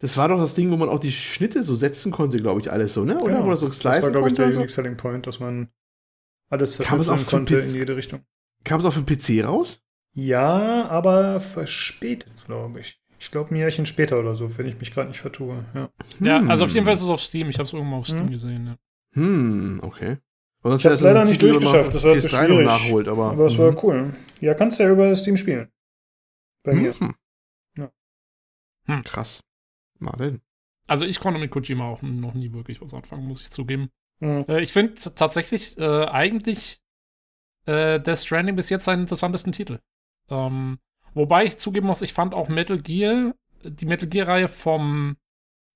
Das 0.00 0.18
war 0.18 0.28
doch 0.28 0.38
das 0.38 0.54
Ding, 0.54 0.70
wo 0.70 0.76
man 0.76 0.90
auch 0.90 0.98
die 0.98 1.12
Schnitte 1.12 1.62
so 1.62 1.76
setzen 1.76 2.12
konnte, 2.12 2.36
glaube 2.36 2.60
ich, 2.60 2.70
alles 2.70 2.92
so, 2.92 3.06
ne? 3.06 3.18
Oder 3.20 3.36
genau. 3.36 3.46
wo 3.46 3.56
so 3.56 3.68
Das 3.68 3.82
war, 3.82 4.10
glaube 4.10 4.28
ich, 4.28 4.34
der 4.34 4.48
Unique 4.48 4.70
Selling 4.70 4.98
Point, 4.98 5.26
dass 5.26 5.40
man 5.40 5.70
alles 6.50 6.78
es 6.78 7.26
konnte 7.26 7.58
in 7.58 7.72
jede 7.72 7.96
Richtung. 7.96 8.20
Kam 8.62 8.80
es 8.80 8.84
auf 8.84 9.02
dem 9.02 9.06
PC 9.06 9.42
raus? 9.46 9.82
Ja, 10.12 10.86
aber 10.90 11.40
verspätet, 11.40 12.44
glaube 12.44 12.80
ich. 12.80 13.00
Ich 13.18 13.30
glaube, 13.30 13.54
ein 13.54 13.56
Jährchen 13.56 13.86
später 13.86 14.20
oder 14.20 14.34
so, 14.34 14.58
wenn 14.58 14.66
ich 14.66 14.78
mich 14.78 14.92
gerade 14.92 15.08
nicht 15.08 15.20
vertue. 15.20 15.64
Ja. 15.74 15.88
ja, 16.20 16.46
also 16.48 16.66
auf 16.66 16.72
jeden 16.72 16.84
Fall 16.84 16.96
ist 16.96 17.02
es 17.02 17.08
auf 17.08 17.22
Steam. 17.22 17.48
Ich 17.48 17.56
habe 17.56 17.66
es 17.66 17.72
irgendwo 17.72 17.96
auf 17.96 18.06
Steam 18.06 18.24
hm. 18.24 18.30
gesehen. 18.30 18.66
Ja. 18.66 18.76
Hm, 19.12 19.80
okay. 19.82 20.18
Ich 20.64 20.84
habe 20.84 20.94
es 20.94 21.00
leider 21.00 21.24
nicht 21.24 21.40
durchgeschafft, 21.40 21.94
das 21.94 22.04
war 22.04 22.16
zu 22.18 22.28
schwierig. 22.28 22.66
Nachholt, 22.66 23.08
aber, 23.08 23.30
aber 23.32 23.46
es 23.46 23.56
war 23.58 23.72
mhm. 23.72 23.78
cool. 23.82 24.12
Ja, 24.40 24.54
kannst 24.54 24.78
du 24.78 24.84
ja 24.84 24.90
über 24.90 25.14
Steam 25.16 25.36
spielen. 25.36 25.70
Bei 26.62 26.74
mir. 26.74 26.94
Mhm. 26.98 27.14
Ja. 27.76 27.90
Hm. 28.86 29.02
Krass. 29.04 29.42
Mal 29.98 30.16
denn. 30.18 30.40
Also 30.86 31.06
ich 31.06 31.20
konnte 31.20 31.40
mit 31.40 31.50
Kojima 31.50 31.88
auch 31.88 32.02
noch 32.02 32.34
nie 32.34 32.52
wirklich 32.52 32.80
was 32.80 32.92
anfangen, 32.94 33.26
muss 33.26 33.40
ich 33.40 33.50
zugeben. 33.50 33.90
Mhm. 34.18 34.44
Äh, 34.48 34.60
ich 34.60 34.72
finde 34.72 34.94
tatsächlich 35.14 35.78
äh, 35.78 36.06
eigentlich 36.06 36.80
äh, 37.66 38.00
Death 38.00 38.18
Stranding 38.18 38.56
bis 38.56 38.70
jetzt 38.70 38.84
seinen 38.84 39.02
interessantesten 39.02 39.52
Titel. 39.52 39.78
Ähm, 40.28 40.78
wobei 41.14 41.44
ich 41.44 41.58
zugeben 41.58 41.86
muss, 41.86 42.02
ich 42.02 42.12
fand 42.12 42.34
auch 42.34 42.48
Metal 42.48 42.78
Gear, 42.78 43.34
die 43.62 43.86
Metal 43.86 44.08
Gear-Reihe 44.08 44.48
vom 44.48 45.16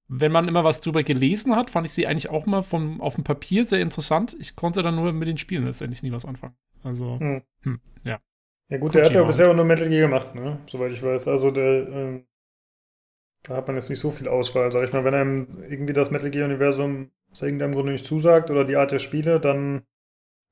wenn 0.08 0.32
man 0.32 0.48
immer 0.48 0.64
was 0.64 0.80
drüber 0.80 1.02
gelesen 1.02 1.56
hat, 1.56 1.70
fand 1.70 1.86
ich 1.86 1.92
sie 1.92 2.06
eigentlich 2.06 2.28
auch 2.28 2.46
mal 2.46 2.62
vom, 2.62 3.00
auf 3.00 3.14
dem 3.14 3.24
Papier 3.24 3.64
sehr 3.64 3.80
interessant. 3.80 4.36
Ich 4.38 4.56
konnte 4.56 4.82
dann 4.82 4.96
nur 4.96 5.12
mit 5.12 5.28
den 5.28 5.38
Spielen 5.38 5.64
letztendlich 5.64 6.02
nie 6.02 6.12
was 6.12 6.24
anfangen. 6.24 6.54
Also, 6.82 7.18
hm. 7.18 7.42
Hm, 7.62 7.80
ja. 8.04 8.20
Ja, 8.68 8.78
gut, 8.78 8.94
der 8.94 9.04
hat 9.04 9.14
ja 9.14 9.22
bisher 9.24 9.50
auch 9.50 9.54
nur 9.54 9.64
Metal 9.64 9.88
Gear 9.88 10.08
gemacht, 10.08 10.34
ne? 10.34 10.58
Soweit 10.66 10.92
ich 10.92 11.02
weiß. 11.02 11.28
Also, 11.28 11.50
der, 11.50 11.88
ähm, 11.88 12.26
da 13.42 13.56
hat 13.56 13.66
man 13.66 13.76
jetzt 13.76 13.90
nicht 13.90 13.98
so 13.98 14.10
viel 14.10 14.28
Auswahl, 14.28 14.70
sag 14.72 14.84
ich 14.84 14.92
mal. 14.92 15.04
Wenn 15.04 15.14
einem 15.14 15.64
irgendwie 15.68 15.92
das 15.92 16.10
Metal 16.10 16.30
Gear-Universum 16.30 17.10
aus 17.30 17.42
irgendeinem 17.42 17.72
Grunde 17.72 17.92
nicht 17.92 18.04
zusagt 18.04 18.50
oder 18.50 18.64
die 18.64 18.76
Art 18.76 18.92
der 18.92 18.98
Spiele, 18.98 19.40
dann 19.40 19.82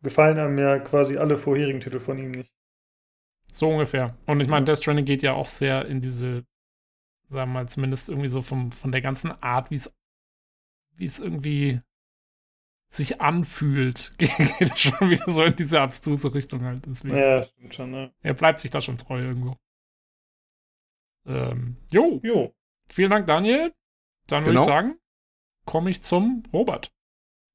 gefallen 0.02 0.38
einem 0.38 0.58
ja 0.58 0.78
quasi 0.78 1.16
alle 1.16 1.36
vorherigen 1.36 1.80
Titel 1.80 2.00
von 2.00 2.18
ihm 2.18 2.32
nicht. 2.32 2.52
So 3.52 3.68
ungefähr. 3.68 4.16
Und 4.26 4.40
ich 4.40 4.48
meine, 4.48 4.64
Death 4.64 4.78
Stranding 4.78 5.04
geht 5.04 5.22
ja 5.22 5.34
auch 5.34 5.46
sehr 5.46 5.86
in 5.86 6.00
diese 6.00 6.44
sagen 7.32 7.50
wir 7.52 7.60
mal, 7.60 7.68
zumindest 7.68 8.08
irgendwie 8.08 8.28
so 8.28 8.42
vom, 8.42 8.70
von 8.72 8.92
der 8.92 9.00
ganzen 9.00 9.30
Art, 9.42 9.70
wie 9.70 9.76
es 9.76 9.94
wie 10.94 11.04
es 11.04 11.18
irgendwie 11.18 11.80
sich 12.90 13.20
anfühlt, 13.20 14.12
geht 14.18 14.30
es 14.60 14.80
schon 14.80 15.10
wieder 15.10 15.28
so 15.30 15.42
in 15.42 15.56
diese 15.56 15.80
abstruse 15.80 16.34
Richtung 16.34 16.62
halt. 16.62 16.84
Deswegen, 16.86 17.16
ja, 17.16 17.42
stimmt 17.42 17.74
schon, 17.74 17.90
ne? 17.90 18.14
Er 18.22 18.34
bleibt 18.34 18.60
sich 18.60 18.70
da 18.70 18.80
schon 18.80 18.98
treu 18.98 19.20
irgendwo. 19.20 19.56
Ähm, 21.26 21.76
jo. 21.90 22.20
Jo. 22.22 22.54
Vielen 22.88 23.10
Dank, 23.10 23.26
Daniel. 23.26 23.72
Dann 24.26 24.42
würde 24.42 24.50
genau. 24.50 24.62
ich 24.62 24.66
sagen, 24.66 24.98
komme 25.64 25.90
ich 25.90 26.02
zum 26.02 26.42
Robert. 26.52 26.92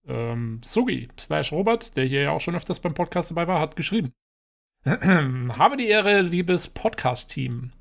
Ähm, 0.08 0.62
Sugi 0.64 1.10
slash 1.20 1.52
Robert, 1.52 1.96
der 1.98 2.06
hier 2.06 2.22
ja 2.22 2.32
auch 2.32 2.42
schon 2.42 2.56
öfters 2.56 2.80
beim 2.80 2.94
Podcast 2.94 3.32
dabei 3.32 3.48
war, 3.48 3.60
hat 3.60 3.76
geschrieben. 3.76 4.14
Habe 4.86 5.78
die 5.78 5.88
Ehre, 5.88 6.22
liebes 6.22 6.70
Podcast-Team. 6.70 7.74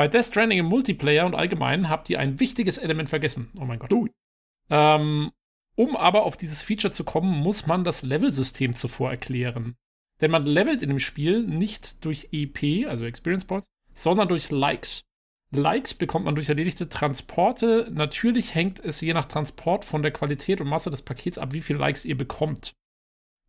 Bei 0.00 0.08
Death 0.08 0.24
Stranding 0.28 0.60
im 0.60 0.64
Multiplayer 0.64 1.26
und 1.26 1.34
allgemein 1.34 1.90
habt 1.90 2.08
ihr 2.08 2.18
ein 2.18 2.40
wichtiges 2.40 2.78
Element 2.78 3.10
vergessen. 3.10 3.50
Oh 3.60 3.66
mein 3.66 3.78
Gott. 3.78 3.92
Uh. 3.92 4.08
Ähm, 4.70 5.30
um 5.76 5.94
aber 5.94 6.22
auf 6.22 6.38
dieses 6.38 6.62
Feature 6.62 6.90
zu 6.90 7.04
kommen, 7.04 7.38
muss 7.40 7.66
man 7.66 7.84
das 7.84 8.00
Level-System 8.00 8.74
zuvor 8.74 9.10
erklären. 9.10 9.76
Denn 10.22 10.30
man 10.30 10.46
levelt 10.46 10.80
in 10.80 10.88
dem 10.88 11.00
Spiel 11.00 11.42
nicht 11.42 12.02
durch 12.02 12.28
EP, 12.32 12.88
also 12.88 13.04
Experience 13.04 13.44
Points, 13.44 13.66
sondern 13.92 14.28
durch 14.28 14.50
Likes. 14.50 15.02
Likes 15.50 15.92
bekommt 15.92 16.24
man 16.24 16.34
durch 16.34 16.48
erledigte 16.48 16.88
Transporte. 16.88 17.90
Natürlich 17.92 18.54
hängt 18.54 18.80
es 18.80 19.02
je 19.02 19.12
nach 19.12 19.26
Transport 19.26 19.84
von 19.84 20.00
der 20.00 20.12
Qualität 20.12 20.62
und 20.62 20.68
Masse 20.68 20.90
des 20.90 21.02
Pakets 21.02 21.36
ab, 21.36 21.52
wie 21.52 21.60
viele 21.60 21.78
Likes 21.78 22.06
ihr 22.06 22.16
bekommt. 22.16 22.72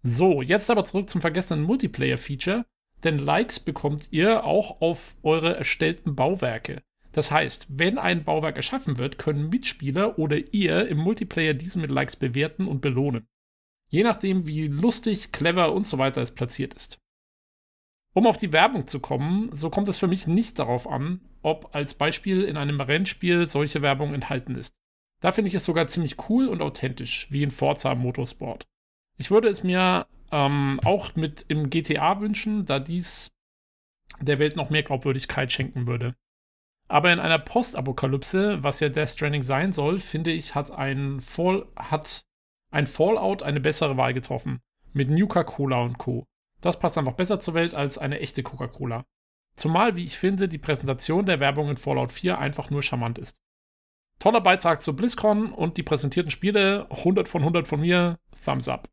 So, 0.03 0.41
jetzt 0.41 0.69
aber 0.69 0.83
zurück 0.83 1.09
zum 1.09 1.21
vergessenen 1.21 1.63
Multiplayer-Feature 1.63 2.65
denn 3.03 3.17
Likes 3.17 3.59
bekommt 3.59 4.07
ihr 4.11 4.43
auch 4.43 4.81
auf 4.81 5.15
eure 5.23 5.55
erstellten 5.55 6.15
Bauwerke. 6.15 6.81
Das 7.11 7.31
heißt, 7.31 7.67
wenn 7.77 7.97
ein 7.97 8.23
Bauwerk 8.23 8.55
erschaffen 8.55 8.97
wird, 8.97 9.17
können 9.17 9.49
Mitspieler 9.49 10.17
oder 10.17 10.53
ihr 10.53 10.87
im 10.87 10.97
Multiplayer 10.97 11.53
diesen 11.53 11.81
mit 11.81 11.91
Likes 11.91 12.15
bewerten 12.15 12.67
und 12.67 12.81
belohnen. 12.81 13.27
Je 13.89 14.03
nachdem, 14.03 14.47
wie 14.47 14.67
lustig, 14.67 15.33
clever 15.33 15.73
und 15.73 15.85
so 15.85 15.97
weiter 15.97 16.21
es 16.21 16.33
platziert 16.33 16.73
ist. 16.73 16.97
Um 18.13 18.27
auf 18.27 18.37
die 18.37 18.53
Werbung 18.53 18.87
zu 18.87 18.99
kommen, 18.99 19.49
so 19.53 19.69
kommt 19.69 19.87
es 19.87 19.97
für 19.97 20.07
mich 20.07 20.27
nicht 20.27 20.59
darauf 20.59 20.87
an, 20.87 21.21
ob 21.41 21.75
als 21.75 21.93
Beispiel 21.93 22.43
in 22.43 22.57
einem 22.57 22.79
Rennspiel 22.79 23.47
solche 23.47 23.81
Werbung 23.81 24.13
enthalten 24.13 24.55
ist. 24.55 24.73
Da 25.21 25.31
finde 25.31 25.49
ich 25.49 25.55
es 25.55 25.65
sogar 25.65 25.87
ziemlich 25.87 26.29
cool 26.29 26.47
und 26.47 26.61
authentisch, 26.61 27.27
wie 27.29 27.43
in 27.43 27.51
Forza 27.51 27.93
Motorsport. 27.95 28.65
Ich 29.17 29.31
würde 29.31 29.49
es 29.49 29.63
mir 29.63 30.07
ähm, 30.31 30.79
auch 30.83 31.15
mit 31.15 31.45
im 31.47 31.69
GTA 31.69 32.19
wünschen, 32.19 32.65
da 32.65 32.79
dies 32.79 33.31
der 34.19 34.39
Welt 34.39 34.55
noch 34.55 34.69
mehr 34.69 34.83
Glaubwürdigkeit 34.83 35.51
schenken 35.51 35.87
würde. 35.87 36.15
Aber 36.87 37.11
in 37.13 37.19
einer 37.19 37.39
Postapokalypse, 37.39 38.63
was 38.63 38.81
ja 38.81 38.89
Death 38.89 39.11
Stranding 39.11 39.43
sein 39.43 39.71
soll, 39.71 39.99
finde 39.99 40.31
ich, 40.31 40.55
hat 40.55 40.71
ein, 40.71 41.21
Fall, 41.21 41.65
hat 41.75 42.25
ein 42.69 42.85
Fallout 42.85 43.43
eine 43.43 43.61
bessere 43.61 43.95
Wahl 43.97 44.13
getroffen. 44.13 44.59
Mit 44.93 45.09
Nuka 45.09 45.43
Cola 45.43 45.81
und 45.81 45.97
Co. 45.97 46.25
Das 46.59 46.79
passt 46.79 46.97
einfach 46.97 47.13
besser 47.13 47.39
zur 47.39 47.53
Welt 47.53 47.73
als 47.73 47.97
eine 47.97 48.19
echte 48.19 48.43
Coca-Cola. 48.43 49.05
Zumal, 49.55 49.95
wie 49.95 50.03
ich 50.05 50.17
finde, 50.17 50.47
die 50.47 50.57
Präsentation 50.57 51.25
der 51.25 51.39
Werbung 51.39 51.69
in 51.69 51.77
Fallout 51.77 52.11
4 52.11 52.37
einfach 52.37 52.69
nur 52.69 52.83
charmant 52.83 53.17
ist. 53.19 53.41
Toller 54.19 54.41
Beitrag 54.41 54.83
zu 54.83 54.95
BlizzCon 54.95 55.51
und 55.51 55.77
die 55.77 55.83
präsentierten 55.83 56.29
Spiele, 56.29 56.87
100 56.91 57.27
von 57.27 57.41
100 57.41 57.67
von 57.67 57.79
mir, 57.79 58.19
Thumbs 58.43 58.67
up. 58.67 58.87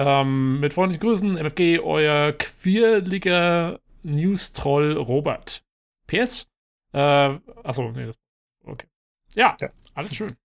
Ähm, 0.00 0.60
mit 0.60 0.74
freundlichen 0.74 1.00
Grüßen, 1.00 1.36
MFG, 1.36 1.80
euer 1.80 2.32
quirliger 2.32 3.80
News-Troll 4.04 4.92
Robert. 4.92 5.64
PS? 6.06 6.46
Äh, 6.92 6.98
achso, 7.64 7.90
nee, 7.90 8.12
okay. 8.64 8.86
Ja, 9.34 9.56
ja. 9.60 9.70
alles 9.94 10.14
schön. 10.14 10.36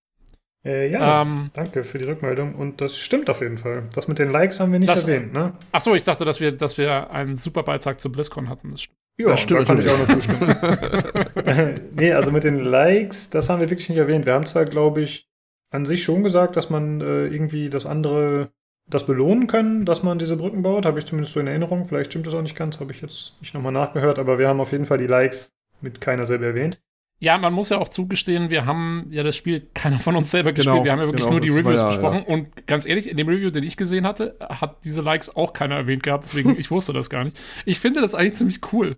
Äh, 0.66 0.89
ja, 0.89 1.22
ähm, 1.22 1.51
danke 1.54 1.84
für 1.84 1.99
die 1.99 2.06
Rückmeldung. 2.06 2.56
Und 2.56 2.82
das 2.82 2.97
stimmt 2.97 3.30
auf 3.30 3.41
jeden 3.41 3.60
Fall. 3.60 3.84
Das 3.93 4.08
mit 4.08 4.18
den 4.18 4.32
Likes 4.32 4.60
haben 4.60 4.72
wir 4.72 4.80
nicht 4.80 4.89
das, 4.89 5.06
erwähnt, 5.06 5.34
ne? 5.34 5.54
Achso, 5.72 5.93
ich 5.93 6.04
dachte, 6.04 6.26
dass 6.26 6.39
wir, 6.39 6.51
dass 6.51 6.80
wir 6.80 7.12
einen 7.12 7.38
super 7.38 7.62
Beitrag 7.62 7.99
zu 7.99 8.12
BlizzCon 8.12 8.49
hatten. 8.49 8.72
Das 8.72 8.82
stimmt. 8.82 8.99
Ja, 9.20 9.28
das 9.28 9.41
stimmt. 9.41 9.62
Da 9.62 9.66
kann 9.66 9.80
ich 9.80 9.91
auch 9.91 9.99
noch 9.99 10.08
zustimmen. 10.08 11.91
nee, 11.95 12.12
also 12.12 12.32
mit 12.32 12.43
den 12.43 12.58
Likes, 12.60 13.30
das 13.30 13.49
haben 13.49 13.62
wir 13.62 13.70
wirklich 13.70 13.89
nicht 13.89 13.99
erwähnt. 13.99 14.26
Wir 14.26 14.34
haben 14.34 14.47
zwar, 14.47 14.66
glaube 14.66 15.01
ich, 15.01 15.30
an 15.70 15.86
sich 15.86 16.04
schon 16.04 16.24
gesagt, 16.24 16.56
dass 16.56 16.72
man 16.72 17.01
äh, 17.01 17.28
irgendwie 17.28 17.70
das 17.70 17.86
andere, 17.86 18.51
das 18.90 19.06
belohnen 19.06 19.48
können, 19.48 19.86
dass 19.86 20.04
man 20.04 20.20
diese 20.20 20.38
Brücken 20.38 20.62
baut. 20.62 20.86
Habe 20.86 21.00
ich 21.00 21.06
zumindest 21.06 21.34
so 21.34 21.40
in 21.40 21.48
Erinnerung. 21.48 21.86
Vielleicht 21.86 22.12
stimmt 22.12 22.28
das 22.28 22.34
auch 22.34 22.42
nicht 22.42 22.56
ganz, 22.56 22.80
habe 22.80 22.92
ich 22.92 23.02
jetzt 23.02 23.34
nicht 23.42 23.54
nochmal 23.54 23.72
nachgehört. 23.72 24.20
Aber 24.20 24.40
wir 24.40 24.48
haben 24.48 24.60
auf 24.60 24.72
jeden 24.72 24.86
Fall 24.86 24.98
die 24.98 25.08
Likes 25.08 25.52
mit 25.82 26.02
keiner 26.02 26.26
selber 26.26 26.48
erwähnt. 26.48 26.82
Ja, 27.20 27.38
man 27.38 27.54
muss 27.54 27.70
ja 27.70 27.78
auch 27.78 27.88
zugestehen, 27.88 28.50
wir 28.50 28.66
haben 28.66 29.08
ja 29.10 29.24
das 29.24 29.38
Spiel 29.38 29.66
keiner 29.74 30.00
von 30.00 30.16
uns 30.16 30.32
selber 30.32 30.52
gespielt. 30.52 30.74
Genau, 30.74 30.84
wir 30.84 30.92
haben 30.92 31.00
ja 31.00 31.06
wirklich 31.06 31.26
genau, 31.26 31.38
nur 31.38 31.42
die 31.42 31.52
Reviews 31.52 31.80
ja, 31.80 31.88
besprochen. 31.88 32.26
Ja. 32.28 32.34
Und 32.34 32.68
ganz 32.68 32.86
ehrlich, 32.86 33.10
in 33.10 33.16
dem 33.16 33.30
Review, 33.30 33.50
den 33.50 33.64
ich 33.64 33.78
gesehen 33.78 34.06
hatte, 34.06 34.36
hat 34.42 34.84
diese 34.84 35.02
Likes 35.02 35.34
auch 35.34 35.54
keiner 35.54 35.76
erwähnt 35.76 36.04
gehabt. 36.04 36.26
Deswegen, 36.26 36.56
ich 36.60 36.70
wusste 36.70 36.92
das 36.92 37.10
gar 37.10 37.24
nicht. 37.24 37.40
Ich 37.66 37.80
finde 37.80 38.02
das 38.02 38.14
eigentlich 38.14 38.36
ziemlich 38.36 38.74
cool, 38.74 38.98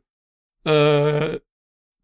äh, 0.64 1.40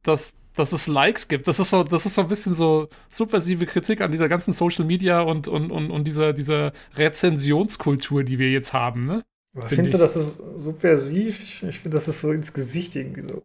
dass, 0.03 0.33
dass 0.55 0.71
es 0.71 0.87
Likes 0.87 1.27
gibt. 1.27 1.47
Das 1.47 1.59
ist 1.59 1.69
so, 1.69 1.83
das 1.83 2.05
ist 2.05 2.15
so 2.15 2.21
ein 2.21 2.27
bisschen 2.27 2.55
so 2.55 2.89
subversive 3.09 3.65
Kritik 3.65 4.01
an 4.01 4.11
dieser 4.11 4.29
ganzen 4.29 4.53
Social 4.53 4.85
Media 4.85 5.21
und, 5.21 5.47
und, 5.47 5.71
und, 5.71 5.91
und 5.91 6.05
dieser, 6.05 6.33
dieser 6.33 6.73
Rezensionskultur, 6.95 8.23
die 8.23 8.39
wir 8.39 8.51
jetzt 8.51 8.73
haben, 8.73 9.05
ne? 9.05 9.23
Findest 9.67 9.95
du, 9.95 9.97
das 9.97 10.15
ist 10.15 10.41
subversiv? 10.57 11.61
Ich 11.63 11.79
finde, 11.79 11.89
das 11.89 12.07
ist 12.07 12.21
so 12.21 12.31
ins 12.31 12.53
Gesicht 12.53 12.95
irgendwie 12.95 13.21
so. 13.21 13.43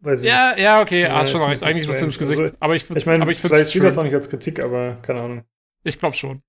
Weiß 0.00 0.22
ja, 0.22 0.50
nicht. 0.50 0.62
ja, 0.62 0.82
okay, 0.82 1.06
hast 1.08 1.30
schon 1.30 1.42
recht. 1.42 1.62
Eigentlich 1.62 1.88
ist 1.88 1.94
es 1.94 2.02
ins 2.02 2.18
Gesicht. 2.18 2.40
Also, 2.40 2.54
aber 2.60 2.76
ich, 2.76 2.90
ich 2.90 3.06
meine, 3.06 3.34
vielleicht 3.34 3.70
sieht 3.70 3.82
das 3.82 3.96
auch 3.96 4.02
nicht 4.02 4.14
als 4.14 4.28
Kritik, 4.28 4.62
aber 4.62 4.96
keine 5.02 5.20
Ahnung. 5.20 5.44
Ich 5.82 5.98
glaube 5.98 6.16
schon. 6.16 6.42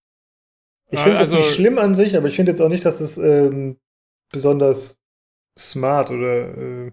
Ich 0.89 0.99
finde 0.99 1.15
es 1.15 1.21
also, 1.21 1.37
nicht 1.37 1.51
schlimm 1.51 1.77
an 1.77 1.95
sich, 1.95 2.17
aber 2.17 2.27
ich 2.27 2.35
finde 2.35 2.51
jetzt 2.51 2.61
auch 2.61 2.69
nicht, 2.69 2.85
dass 2.85 2.99
es 2.99 3.17
ähm, 3.17 3.77
besonders 4.29 4.99
smart 5.57 6.11
oder 6.11 6.57
äh, 6.57 6.91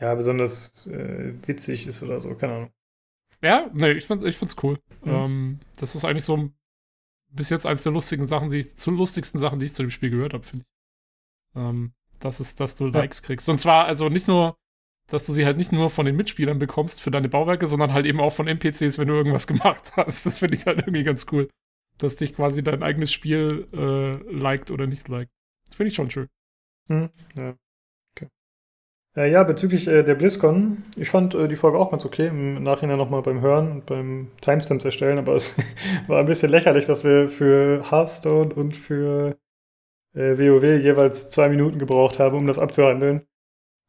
ja, 0.00 0.14
besonders 0.14 0.86
äh, 0.86 1.34
witzig 1.46 1.86
ist 1.86 2.02
oder 2.02 2.20
so, 2.20 2.34
keine 2.34 2.54
Ahnung. 2.54 2.70
Ja, 3.42 3.70
nee, 3.72 3.92
ich 3.92 4.06
finde 4.06 4.28
ich 4.28 4.36
find's 4.36 4.56
cool. 4.62 4.78
Mhm. 5.04 5.10
Ähm, 5.10 5.60
das 5.78 5.94
ist 5.94 6.04
eigentlich 6.04 6.24
so 6.24 6.50
bis 7.28 7.50
jetzt 7.50 7.66
eines 7.66 7.82
der 7.82 7.92
lustigen 7.92 8.26
Sachen, 8.26 8.50
die 8.50 8.58
ich, 8.58 8.76
zu 8.76 8.90
lustigsten 8.90 9.38
Sachen, 9.38 9.58
die 9.58 9.66
ich 9.66 9.74
zu 9.74 9.82
dem 9.82 9.90
Spiel 9.90 10.10
gehört 10.10 10.32
habe, 10.32 10.44
finde 10.44 10.64
ich. 10.64 11.60
Ähm, 11.60 11.92
das 12.20 12.40
ist, 12.40 12.60
dass 12.60 12.76
du 12.76 12.86
Likes 12.86 13.20
ja. 13.20 13.26
kriegst. 13.26 13.48
Und 13.48 13.60
zwar 13.60 13.84
also 13.86 14.08
nicht 14.08 14.26
nur 14.26 14.56
dass 15.08 15.24
du 15.24 15.32
sie 15.32 15.44
halt 15.44 15.56
nicht 15.56 15.72
nur 15.72 15.90
von 15.90 16.06
den 16.06 16.16
Mitspielern 16.16 16.58
bekommst 16.58 17.00
für 17.00 17.10
deine 17.10 17.28
Bauwerke, 17.28 17.66
sondern 17.66 17.92
halt 17.92 18.06
eben 18.06 18.20
auch 18.20 18.32
von 18.32 18.48
NPCs, 18.48 18.98
wenn 18.98 19.08
du 19.08 19.14
irgendwas 19.14 19.46
gemacht 19.46 19.92
hast. 19.96 20.26
Das 20.26 20.38
finde 20.38 20.56
ich 20.56 20.66
halt 20.66 20.78
irgendwie 20.78 21.04
ganz 21.04 21.26
cool. 21.32 21.48
Dass 21.98 22.16
dich 22.16 22.34
quasi 22.34 22.62
dein 22.62 22.82
eigenes 22.82 23.12
Spiel 23.12 23.68
äh, 23.72 24.32
liked 24.32 24.70
oder 24.70 24.86
nicht 24.86 25.08
liked. 25.08 25.32
Das 25.66 25.76
finde 25.76 25.88
ich 25.88 25.94
schon 25.94 26.10
schön. 26.10 26.28
Hm, 26.88 27.10
ja. 27.34 27.56
Äh, 29.16 29.30
ja, 29.30 29.42
bezüglich 29.44 29.88
äh, 29.88 30.02
der 30.02 30.14
BlizzCon, 30.14 30.84
ich 30.96 31.08
fand 31.08 31.34
äh, 31.34 31.48
die 31.48 31.56
Folge 31.56 31.78
auch 31.78 31.90
ganz 31.90 32.04
okay. 32.04 32.28
Im 32.28 32.62
Nachhinein 32.62 32.98
nochmal 32.98 33.22
beim 33.22 33.40
Hören 33.40 33.72
und 33.72 33.86
beim 33.86 34.28
Timestamps 34.42 34.84
erstellen, 34.84 35.18
aber 35.18 35.34
es 35.36 35.54
war 36.06 36.20
ein 36.20 36.26
bisschen 36.26 36.50
lächerlich, 36.50 36.86
dass 36.86 37.02
wir 37.02 37.28
für 37.28 37.90
Hearthstone 37.90 38.54
und 38.54 38.76
für 38.76 39.36
WoW 40.14 40.62
äh, 40.62 40.76
jeweils 40.76 41.30
zwei 41.30 41.48
Minuten 41.48 41.78
gebraucht 41.78 42.18
haben, 42.18 42.36
um 42.36 42.46
das 42.46 42.58
abzuhandeln. 42.58 43.26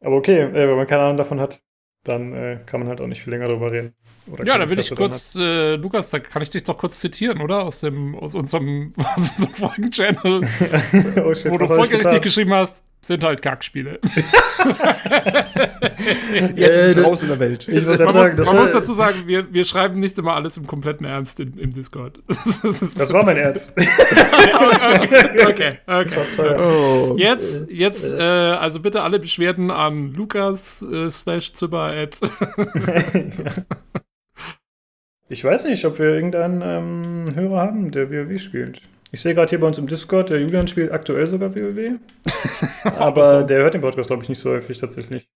Aber 0.01 0.15
okay, 0.15 0.41
äh, 0.41 0.53
wenn 0.53 0.78
man 0.78 0.88
keine 0.88 1.03
Ahnung 1.03 1.17
davon 1.17 1.41
hat, 1.41 1.61
dann 2.03 2.34
äh, 2.34 2.59
kann 2.65 2.80
man 2.80 2.88
halt 2.88 3.01
auch 3.01 3.07
nicht 3.07 3.21
viel 3.21 3.34
länger 3.34 3.49
drüber 3.49 3.69
reden. 3.69 3.95
ja, 4.45 4.57
da 4.57 4.69
will 4.69 4.80
ich 4.80 4.95
kurz, 4.95 5.36
äh, 5.36 5.75
Lukas, 5.75 6.09
da 6.09 6.19
kann 6.19 6.41
ich 6.41 6.51
dich 6.51 6.63
doch 6.63 6.78
kurz 6.78 7.01
zitieren, 7.01 7.41
oder? 7.41 7.63
Aus 7.63 7.82
dem, 7.82 8.15
aus 8.15 8.34
unserem, 8.34 8.93
aus 9.15 9.32
unserem 9.32 9.53
Folgen-Channel, 9.53 10.41
oh 11.17 11.51
wo 11.51 11.57
du 11.57 11.65
folgerichtig 11.65 12.21
geschrieben 12.21 12.53
hast 12.53 12.86
sind 13.02 13.24
halt 13.24 13.41
Kackspiele. 13.41 14.00
Jetzt 16.56 16.78
ist 16.78 16.98
es 16.98 17.04
raus 17.04 17.22
in 17.24 17.30
der 17.30 17.39
Welt. 17.39 17.68
man, 17.68 17.84
sagen, 17.84 18.38
muss, 18.38 18.45
man 18.45 18.56
muss, 18.56 18.72
dazu 18.72 18.93
sagen, 18.93 19.24
wir, 19.26 19.54
wir 19.54 19.66
schreiben 19.66 20.00
nicht 20.00 20.18
immer 20.18 20.34
alles 20.34 20.58
im 20.58 20.68
kompletten 20.68 21.06
Ernst 21.06 21.39
in, 21.39 21.58
im 21.58 21.72
Discord. 21.72 22.20
Das, 22.64 22.95
das 22.95 23.14
war 23.14 23.24
mein 23.24 23.38
Ernst. 23.38 23.74
okay, 23.78 25.45
okay. 25.45 25.78
okay. 25.86 26.56
Oh, 26.60 27.16
jetzt, 27.18 27.70
jetzt 27.70 28.14
äh, 28.14 28.22
also 28.22 28.80
bitte 28.80 29.04
alle 29.04 29.20
Beschwerden 29.20 29.70
an 29.72 30.14
Lukas 30.14 30.82
äh, 30.82 31.10
slash 31.10 31.54
Zimmer 31.54 31.93
Ich 35.30 35.43
weiß 35.43 35.66
nicht, 35.66 35.86
ob 35.86 36.00
wir 36.00 36.06
irgendeinen 36.08 36.62
ähm, 36.62 37.36
Hörer 37.36 37.60
haben, 37.60 37.91
der 37.91 38.10
WoW 38.12 38.39
spielt. 38.39 38.82
Ich 39.12 39.22
sehe 39.22 39.34
gerade 39.34 39.49
hier 39.49 39.60
bei 39.60 39.68
uns 39.68 39.78
im 39.78 39.88
Discord, 39.88 40.30
der 40.30 40.41
Julian 40.41 40.68
spielt 40.68 40.91
aktuell 40.91 41.28
sogar 41.28 41.55
WoW. 41.55 41.99
aber 42.97 43.43
der 43.43 43.60
hört 43.60 43.74
den 43.74 43.82
Podcast, 43.82 44.08
glaube 44.08 44.24
ich, 44.24 44.30
nicht 44.30 44.39
so 44.39 44.49
häufig 44.49 44.78
tatsächlich. 44.78 45.30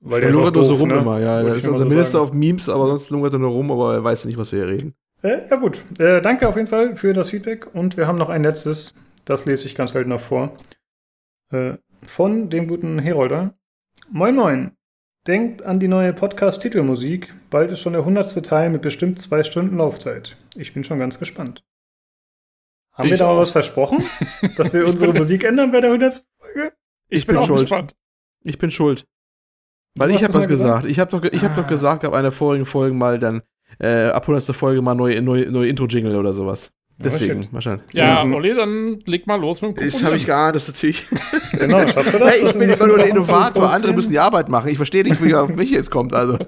Weil 0.00 0.20
der 0.20 0.32
lungert 0.32 0.54
nur 0.54 0.64
so 0.64 0.74
rum 0.74 0.88
ne? 0.90 0.98
immer, 0.98 1.18
ja. 1.18 1.42
Der 1.42 1.54
ist 1.54 1.66
unser 1.66 1.84
so 1.84 1.88
Minister 1.88 2.18
sagen. 2.18 2.24
auf 2.24 2.32
Memes, 2.32 2.68
aber 2.68 2.86
sonst 2.86 3.10
lungert 3.10 3.32
er 3.32 3.40
nur 3.40 3.50
rum, 3.50 3.72
aber 3.72 3.94
er 3.94 4.04
weiß 4.04 4.26
nicht, 4.26 4.38
was 4.38 4.52
wir 4.52 4.60
hier 4.64 4.68
reden. 4.68 4.94
Äh, 5.22 5.48
ja, 5.50 5.56
gut. 5.56 5.82
Äh, 5.98 6.22
danke 6.22 6.48
auf 6.48 6.54
jeden 6.54 6.68
Fall 6.68 6.94
für 6.94 7.12
das 7.12 7.30
Feedback 7.30 7.74
und 7.74 7.96
wir 7.96 8.06
haben 8.06 8.18
noch 8.18 8.28
ein 8.28 8.44
letztes, 8.44 8.94
das 9.24 9.44
lese 9.44 9.66
ich 9.66 9.74
ganz 9.74 9.92
selten 9.92 10.10
noch 10.10 10.20
vor. 10.20 10.52
Äh, 11.50 11.74
von 12.02 12.48
dem 12.48 12.68
guten 12.68 13.00
Herolder. 13.00 13.54
Moin, 14.10 14.36
moin. 14.36 14.72
Denkt 15.26 15.62
an 15.62 15.80
die 15.80 15.88
neue 15.88 16.12
Podcast-Titelmusik. 16.12 17.34
Bald 17.50 17.72
ist 17.72 17.80
schon 17.80 17.92
der 17.92 18.04
hundertste 18.04 18.40
Teil 18.40 18.70
mit 18.70 18.82
bestimmt 18.82 19.18
zwei 19.18 19.42
Stunden 19.42 19.76
Laufzeit. 19.78 20.36
Ich 20.54 20.72
bin 20.72 20.84
schon 20.84 21.00
ganz 21.00 21.18
gespannt. 21.18 21.64
Haben 22.98 23.06
ich 23.06 23.12
wir 23.12 23.18
da 23.18 23.28
auch. 23.28 23.38
was 23.38 23.52
versprochen? 23.52 24.04
Dass 24.56 24.72
wir 24.72 24.86
unsere 24.88 25.14
Musik 25.14 25.44
ändern 25.44 25.70
bei 25.70 25.80
der 25.80 25.90
100. 25.90 26.24
Folge? 26.40 26.72
Ich, 27.08 27.20
ich 27.20 27.26
bin, 27.26 27.36
bin 27.36 27.44
schuld. 27.44 27.60
Gespannt. 27.60 27.94
Ich 28.42 28.58
bin 28.58 28.70
schuld. 28.72 29.06
Weil 29.94 30.08
du 30.08 30.14
ich 30.16 30.24
habe 30.24 30.34
was 30.34 30.48
gesagt. 30.48 30.82
gesagt. 30.82 30.90
Ich 30.90 30.98
habe 30.98 31.10
doch, 31.10 31.22
ich 31.22 31.42
ah. 31.42 31.48
hab 31.48 31.56
doch 31.56 31.66
gesagt, 31.68 32.04
ab 32.04 32.12
einer 32.12 32.32
vorigen 32.32 32.66
Folge 32.66 32.94
mal 32.94 33.20
dann, 33.20 33.42
äh, 33.78 34.08
ab 34.08 34.28
100. 34.28 34.54
Folge 34.54 34.82
mal 34.82 34.96
neue, 34.96 35.22
neue, 35.22 35.50
neue 35.50 35.68
Intro-Jingle 35.68 36.16
oder 36.16 36.32
sowas. 36.32 36.72
Deswegen, 37.00 37.40
oh, 37.40 37.48
wahrscheinlich. 37.52 37.84
Ja, 37.92 38.24
ja, 38.24 38.34
Olli, 38.34 38.54
dann 38.54 38.98
leg 39.06 39.26
mal 39.28 39.40
los 39.40 39.62
mit 39.62 39.76
dem 39.76 39.84
Das 39.84 40.02
habe 40.02 40.16
ich 40.16 40.26
geahnt, 40.26 40.56
das 40.56 40.64
ist 40.64 40.68
natürlich. 40.68 41.04
genau, 41.52 41.86
schaffst 41.86 42.12
du 42.12 42.18
das? 42.18 42.34
Hey, 42.34 42.46
ich 42.46 42.58
bin 42.58 42.68
immer 42.68 42.86
nur 42.88 42.98
der 42.98 43.06
Innovator, 43.06 43.72
andere 43.72 43.92
müssen 43.92 44.10
die 44.10 44.18
Arbeit 44.18 44.48
machen. 44.48 44.68
Ich 44.68 44.78
verstehe 44.78 45.04
nicht, 45.04 45.22
wie 45.22 45.30
er 45.30 45.44
auf 45.44 45.54
mich 45.54 45.70
jetzt 45.70 45.92
kommt. 45.92 46.12
Also. 46.12 46.38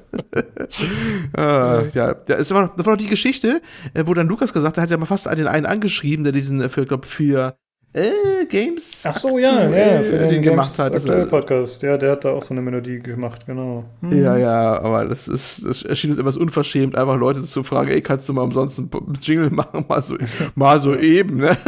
ah, 1.36 1.82
ja, 1.94 2.14
das 2.14 2.52
war, 2.52 2.66
noch, 2.66 2.74
das 2.74 2.84
war 2.84 2.94
noch 2.94 3.00
die 3.00 3.06
Geschichte, 3.06 3.62
äh, 3.94 4.02
wo 4.06 4.14
dann 4.14 4.26
Lukas 4.26 4.52
gesagt 4.52 4.76
hat, 4.76 4.78
er 4.78 4.82
hat 4.82 4.90
ja 4.90 4.96
mal 4.96 5.06
fast 5.06 5.26
den 5.26 5.46
einen 5.46 5.66
angeschrieben, 5.66 6.24
der 6.24 6.32
diesen, 6.32 6.60
äh, 6.60 6.68
für, 6.68 6.84
glaub, 6.84 7.06
für 7.06 7.56
äh, 7.92 8.46
Games. 8.46 9.04
Ach 9.06 9.14
so, 9.14 9.38
ja, 9.38 9.68
ja, 9.68 10.02
für 10.02 10.18
den, 10.18 10.28
den 10.28 10.42
gemacht 10.42 10.78
hat. 10.78 10.94
Aktuell 10.94 11.26
Podcast. 11.26 11.82
Ja, 11.82 11.96
der 11.96 12.12
hat 12.12 12.24
da 12.24 12.30
auch 12.30 12.42
so 12.42 12.54
eine 12.54 12.62
Melodie 12.62 13.00
gemacht, 13.00 13.46
genau. 13.46 13.84
Hm. 14.00 14.22
Ja, 14.22 14.36
ja, 14.36 14.80
aber 14.80 15.06
das 15.06 15.26
ist, 15.26 15.64
das 15.66 15.82
erschien 15.82 16.10
uns 16.10 16.18
etwas 16.18 16.36
unverschämt, 16.36 16.96
einfach 16.96 17.16
Leute 17.16 17.42
zu 17.42 17.62
fragen, 17.62 17.90
ey, 17.90 18.00
kannst 18.00 18.28
du 18.28 18.32
mal 18.32 18.42
umsonst 18.42 18.78
einen 18.78 18.90
Jingle 19.20 19.50
machen, 19.50 19.84
mal 19.88 20.02
so, 20.02 20.16
mal 20.54 20.80
so 20.80 20.96
eben, 20.96 21.38
ne? 21.38 21.56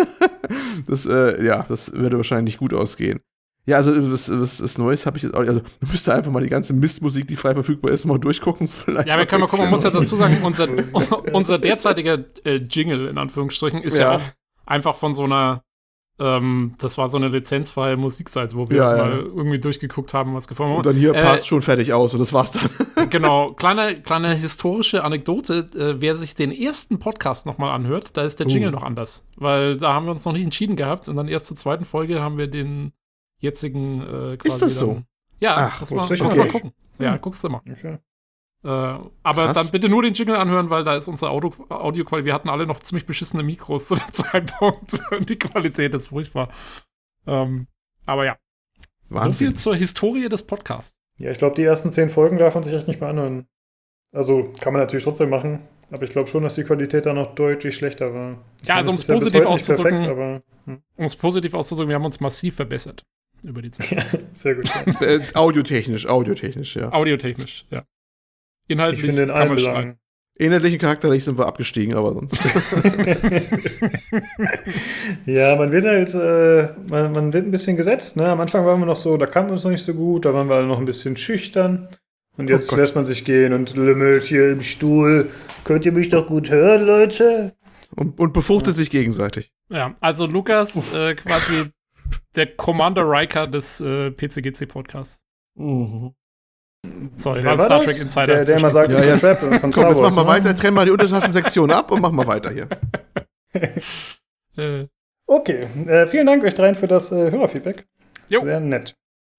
Das, 0.86 1.06
äh, 1.06 1.44
ja, 1.44 1.64
das 1.68 1.92
würde 1.92 2.16
wahrscheinlich 2.16 2.54
nicht 2.54 2.58
gut 2.58 2.74
ausgehen. 2.74 3.20
Ja, 3.64 3.76
also 3.76 3.92
was, 4.10 4.28
was, 4.28 4.60
was 4.60 4.76
Neues 4.76 5.06
habe 5.06 5.16
ich 5.18 5.22
jetzt 5.22 5.34
auch. 5.34 5.40
Also, 5.40 5.60
du 5.60 5.86
müsstest 5.86 6.08
einfach 6.08 6.32
mal 6.32 6.42
die 6.42 6.48
ganze 6.48 6.72
Mistmusik, 6.72 7.28
die 7.28 7.36
frei 7.36 7.54
verfügbar 7.54 7.92
ist, 7.92 8.04
mal 8.04 8.18
durchgucken. 8.18 8.66
Vielleicht 8.84 9.08
ja, 9.08 9.16
wir 9.16 9.26
können 9.26 9.42
mal 9.42 9.46
gucken, 9.46 9.66
man 9.66 9.74
muss 9.74 9.84
ja 9.84 9.90
dazu 9.90 10.16
sagen, 10.16 10.38
unser, 10.42 10.68
unser 11.32 11.58
derzeitiger 11.58 12.18
äh, 12.44 12.56
Jingle, 12.56 13.06
in 13.06 13.18
Anführungsstrichen, 13.18 13.82
ist 13.82 13.98
ja. 13.98 14.12
ja 14.12 14.18
auch 14.18 14.22
einfach 14.66 14.96
von 14.96 15.14
so 15.14 15.24
einer 15.24 15.62
ähm, 16.22 16.74
das 16.78 16.98
war 16.98 17.08
so 17.10 17.18
eine 17.18 17.28
lizenzfreie 17.28 17.96
Musikseite, 17.96 18.56
wo 18.56 18.70
wir 18.70 18.76
ja, 18.76 18.96
mal 18.96 19.10
ja. 19.10 19.16
irgendwie 19.16 19.58
durchgeguckt 19.58 20.14
haben, 20.14 20.34
was 20.34 20.46
gefunden 20.46 20.70
haben. 20.70 20.78
Und 20.78 20.86
dann 20.86 20.96
hier 20.96 21.14
äh, 21.14 21.22
passt 21.22 21.48
schon 21.48 21.62
fertig 21.62 21.92
aus 21.92 22.12
und 22.14 22.20
das 22.20 22.32
war's 22.32 22.52
dann. 22.52 23.10
genau, 23.10 23.52
kleine, 23.54 24.00
kleine 24.00 24.34
historische 24.34 25.02
Anekdote. 25.02 25.68
Äh, 25.76 26.00
wer 26.00 26.16
sich 26.16 26.34
den 26.34 26.52
ersten 26.52 27.00
Podcast 27.00 27.44
nochmal 27.44 27.72
anhört, 27.72 28.16
da 28.16 28.22
ist 28.22 28.38
der 28.38 28.46
Jingle 28.46 28.68
uh. 28.68 28.72
noch 28.72 28.82
anders. 28.84 29.26
Weil 29.36 29.78
da 29.78 29.94
haben 29.94 30.06
wir 30.06 30.12
uns 30.12 30.24
noch 30.24 30.32
nicht 30.32 30.44
entschieden 30.44 30.76
gehabt 30.76 31.08
und 31.08 31.16
dann 31.16 31.26
erst 31.26 31.46
zur 31.46 31.56
zweiten 31.56 31.84
Folge 31.84 32.20
haben 32.20 32.38
wir 32.38 32.46
den 32.46 32.92
jetzigen 33.38 34.02
äh, 34.02 34.36
quasi. 34.36 34.48
Ist 34.48 34.62
das 34.62 34.76
so? 34.76 35.02
Ja, 35.40 35.56
Ach, 35.72 35.80
das 35.80 35.90
mal, 35.90 36.06
das 36.08 36.36
mal 36.36 36.48
gucken. 36.48 36.70
Ja, 37.00 37.16
guckst 37.16 37.42
du 37.42 37.48
mal. 37.48 37.62
Okay. 37.68 37.98
Äh, 38.64 38.68
aber 38.68 39.10
Krass. 39.22 39.54
dann 39.54 39.70
bitte 39.72 39.88
nur 39.88 40.02
den 40.02 40.14
Jingle 40.14 40.36
anhören, 40.36 40.70
weil 40.70 40.84
da 40.84 40.96
ist 40.96 41.08
unsere 41.08 41.30
Audio 41.32 41.52
Audioqualität. 41.68 42.26
Wir 42.26 42.34
hatten 42.34 42.48
alle 42.48 42.66
noch 42.66 42.80
ziemlich 42.80 43.06
beschissene 43.06 43.42
Mikros 43.42 43.88
zu 43.88 43.96
dem 43.96 44.12
Zeitpunkt. 44.12 45.00
die 45.28 45.38
Qualität 45.38 45.94
ist 45.94 46.08
furchtbar. 46.08 46.48
Ähm, 47.26 47.66
aber 48.06 48.24
ja. 48.24 48.36
So 49.10 49.32
viel 49.32 49.56
zur 49.56 49.76
Historie 49.76 50.28
des 50.28 50.46
Podcasts. 50.46 50.96
Ja, 51.18 51.30
ich 51.30 51.38
glaube, 51.38 51.54
die 51.54 51.64
ersten 51.64 51.92
zehn 51.92 52.08
Folgen 52.08 52.38
darf 52.38 52.54
man 52.54 52.62
sich 52.62 52.72
echt 52.72 52.88
nicht 52.88 53.00
mehr 53.00 53.10
anhören. 53.10 53.46
Also 54.12 54.52
kann 54.60 54.72
man 54.72 54.82
natürlich 54.82 55.04
trotzdem 55.04 55.30
machen, 55.30 55.60
aber 55.90 56.02
ich 56.02 56.10
glaube 56.10 56.28
schon, 56.28 56.42
dass 56.42 56.54
die 56.54 56.64
Qualität 56.64 57.06
da 57.06 57.14
noch 57.14 57.34
deutlich 57.34 57.74
schlechter 57.74 58.12
war. 58.12 58.38
Ja, 58.64 58.76
also 58.76 58.90
um 58.90 58.96
es 58.96 59.06
positiv 59.06 59.46
auszudrücken, 59.46 60.04
perfekt, 60.04 60.44
hm. 60.66 60.82
um 60.96 61.04
es 61.04 61.16
positiv 61.16 61.54
auszudrücken, 61.54 61.88
wir 61.88 61.96
haben 61.96 62.04
uns 62.04 62.20
massiv 62.20 62.56
verbessert 62.56 63.04
über 63.42 63.62
die 63.62 63.70
Zeit. 63.70 63.90
Ja, 64.12 64.18
sehr 64.32 64.54
gut. 64.54 64.68
Ja. 64.68 65.00
äh, 65.00 65.22
audiotechnisch, 65.34 66.06
audiotechnisch, 66.06 66.76
ja. 66.76 66.92
Audiotechnisch, 66.92 67.66
ja. 67.70 67.84
Inhaltlich 68.68 69.04
ich 69.04 69.06
finde 69.06 69.22
in 69.22 69.28
kann 69.36 69.48
man 69.48 69.58
streiten. 69.58 69.98
Inhaltlichen 70.34 70.78
charakterlich 70.78 71.24
sind 71.24 71.36
wir 71.38 71.46
abgestiegen, 71.46 71.94
aber 71.94 72.14
sonst. 72.14 72.42
ja, 75.26 75.54
man 75.56 75.70
wird 75.70 75.84
halt, 75.84 76.14
äh, 76.14 76.68
man, 76.88 77.12
man, 77.12 77.32
wird 77.32 77.46
ein 77.46 77.50
bisschen 77.50 77.76
gesetzt. 77.76 78.16
Ne? 78.16 78.26
Am 78.28 78.40
Anfang 78.40 78.64
waren 78.64 78.80
wir 78.80 78.86
noch 78.86 78.96
so, 78.96 79.18
da 79.18 79.26
kannten 79.26 79.50
wir 79.50 79.54
uns 79.54 79.64
noch 79.64 79.70
nicht 79.70 79.84
so 79.84 79.92
gut, 79.92 80.24
da 80.24 80.32
waren 80.32 80.48
wir 80.48 80.62
noch 80.62 80.78
ein 80.78 80.86
bisschen 80.86 81.16
schüchtern. 81.16 81.88
Und 82.38 82.48
jetzt 82.48 82.72
oh 82.72 82.76
lässt 82.76 82.94
man 82.94 83.04
sich 83.04 83.26
gehen 83.26 83.52
und 83.52 83.76
lümmelt 83.76 84.24
hier 84.24 84.50
im 84.52 84.62
Stuhl. 84.62 85.30
Könnt 85.64 85.84
ihr 85.84 85.92
mich 85.92 86.08
doch 86.08 86.26
gut 86.26 86.48
hören, 86.48 86.86
Leute? 86.86 87.54
Und, 87.94 88.18
und 88.18 88.32
befruchtet 88.32 88.74
ja. 88.74 88.78
sich 88.78 88.88
gegenseitig. 88.88 89.52
Ja, 89.68 89.94
also 90.00 90.26
Lukas 90.26 90.96
äh, 90.96 91.14
quasi 91.14 91.66
der 92.34 92.46
Commander 92.56 93.04
Riker 93.04 93.46
des 93.46 93.82
äh, 93.82 94.10
PCGC-Podcasts. 94.10 95.22
Mhm. 95.54 96.14
Sorry, 97.16 97.44
war 97.44 97.60
Star 97.60 97.82
Trek 97.82 98.00
Insider. 98.00 98.26
Der, 98.26 98.44
der 98.44 98.58
immer 98.58 98.70
sagt, 98.70 98.90
ja, 98.90 98.98
ja. 98.98 99.16
Trap 99.16 99.38
von 99.38 99.60
Komm, 99.60 99.72
Star 99.72 99.88
jetzt 99.90 100.00
machen 100.00 100.16
wir 100.16 100.22
ne? 100.22 100.28
weiter, 100.28 100.54
trennen 100.54 100.74
wir 100.74 100.84
die 100.84 100.90
Untertassensektion 100.90 101.70
ab 101.70 101.90
und 101.90 102.00
machen 102.00 102.16
wir 102.16 102.26
weiter 102.26 102.50
hier. 102.50 102.68
Okay, 105.24 105.66
äh, 105.86 106.06
vielen 106.06 106.26
Dank 106.26 106.44
euch 106.44 106.52
dreien 106.52 106.74
für 106.74 106.88
das 106.88 107.10
äh, 107.10 107.30
Hörerfeedback. 107.30 107.86
Jo. 108.28 108.42
Sehr 108.42 108.60
nett. 108.60 108.94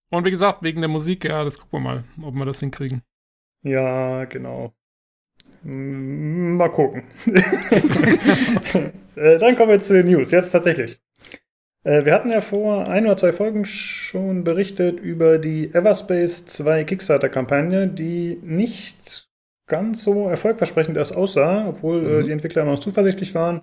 Und 0.09 0.25
wie 0.25 0.31
gesagt, 0.31 0.63
wegen 0.63 0.81
der 0.81 0.87
Musik, 0.87 1.25
ja, 1.25 1.43
das 1.43 1.59
gucken 1.59 1.83
wir 1.83 1.91
mal, 1.91 2.03
ob 2.23 2.33
wir 2.33 2.45
das 2.45 2.59
hinkriegen. 2.59 3.03
Ja, 3.63 4.25
genau. 4.25 4.73
Mal 5.63 6.69
gucken. 6.69 7.03
äh, 9.15 9.37
dann 9.37 9.55
kommen 9.55 9.69
wir 9.69 9.79
zu 9.79 9.93
den 9.93 10.07
News. 10.07 10.31
Jetzt 10.31 10.51
tatsächlich. 10.51 10.99
Äh, 11.83 12.05
wir 12.05 12.13
hatten 12.13 12.29
ja 12.29 12.41
vor 12.41 12.87
ein 12.87 13.05
oder 13.05 13.17
zwei 13.17 13.33
Folgen 13.33 13.65
schon 13.65 14.43
berichtet 14.43 14.99
über 14.99 15.37
die 15.37 15.73
Everspace 15.73 16.45
2 16.45 16.83
Kickstarter-Kampagne, 16.85 17.87
die 17.87 18.39
nicht 18.41 19.27
ganz 19.67 20.03
so 20.03 20.27
erfolgversprechend 20.27 20.97
erst 20.97 21.15
aussah, 21.15 21.67
obwohl 21.67 21.97
äh, 21.97 22.01
mhm. 22.01 22.19
äh, 22.19 22.23
die 22.23 22.31
Entwickler 22.31 22.63
immer 22.63 22.71
noch 22.71 22.79
zuversichtlich 22.79 23.35
waren. 23.35 23.61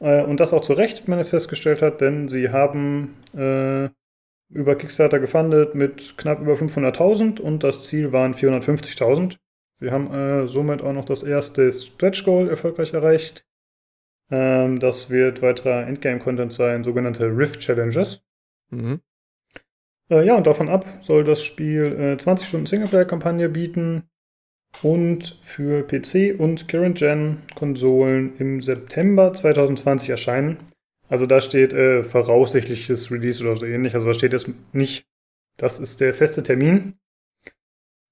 Äh, 0.00 0.22
und 0.22 0.40
das 0.40 0.52
auch 0.52 0.62
zu 0.62 0.72
Recht, 0.72 1.06
wie 1.06 1.10
man 1.10 1.20
es 1.20 1.30
festgestellt 1.30 1.82
hat, 1.82 2.00
denn 2.00 2.28
sie 2.28 2.50
haben 2.50 3.16
äh, 3.36 3.88
über 4.50 4.76
Kickstarter 4.76 5.18
gefundet 5.18 5.74
mit 5.74 6.16
knapp 6.18 6.40
über 6.40 6.54
500.000 6.54 7.40
und 7.40 7.64
das 7.64 7.82
Ziel 7.82 8.12
waren 8.12 8.34
450.000. 8.34 9.36
Sie 9.80 9.90
haben 9.90 10.46
somit 10.46 10.82
auch 10.82 10.92
noch 10.92 11.04
das 11.04 11.24
erste 11.24 11.72
Stretch 11.72 12.24
Goal 12.24 12.48
erfolgreich 12.48 12.94
erreicht. 12.94 13.44
Ähm, 14.30 14.78
das 14.80 15.10
wird 15.10 15.42
weiterer 15.42 15.86
Endgame-Content 15.86 16.52
sein, 16.52 16.84
sogenannte 16.84 17.26
Rift 17.26 17.60
Challenges. 17.60 18.22
Mhm. 18.70 19.00
Äh, 20.10 20.26
ja, 20.26 20.36
und 20.36 20.46
davon 20.46 20.68
ab 20.68 20.86
soll 21.00 21.24
das 21.24 21.42
Spiel 21.42 21.84
äh, 21.98 22.16
20 22.18 22.46
Stunden 22.46 22.66
Singleplayer-Kampagne 22.66 23.48
bieten 23.48 24.08
und 24.82 25.38
für 25.40 25.86
PC 25.86 26.38
und 26.38 26.68
Current 26.68 26.98
Gen 26.98 27.42
Konsolen 27.54 28.36
im 28.38 28.60
September 28.60 29.32
2020 29.32 30.10
erscheinen. 30.10 30.58
Also 31.08 31.26
da 31.26 31.40
steht 31.40 31.72
äh, 31.72 32.02
voraussichtliches 32.02 33.10
Release 33.10 33.42
oder 33.42 33.56
so 33.56 33.66
ähnlich. 33.66 33.94
Also 33.94 34.06
da 34.06 34.14
steht 34.14 34.32
jetzt 34.32 34.50
nicht, 34.72 35.06
das 35.56 35.78
ist 35.78 36.00
der 36.00 36.14
feste 36.14 36.42
Termin. 36.42 36.94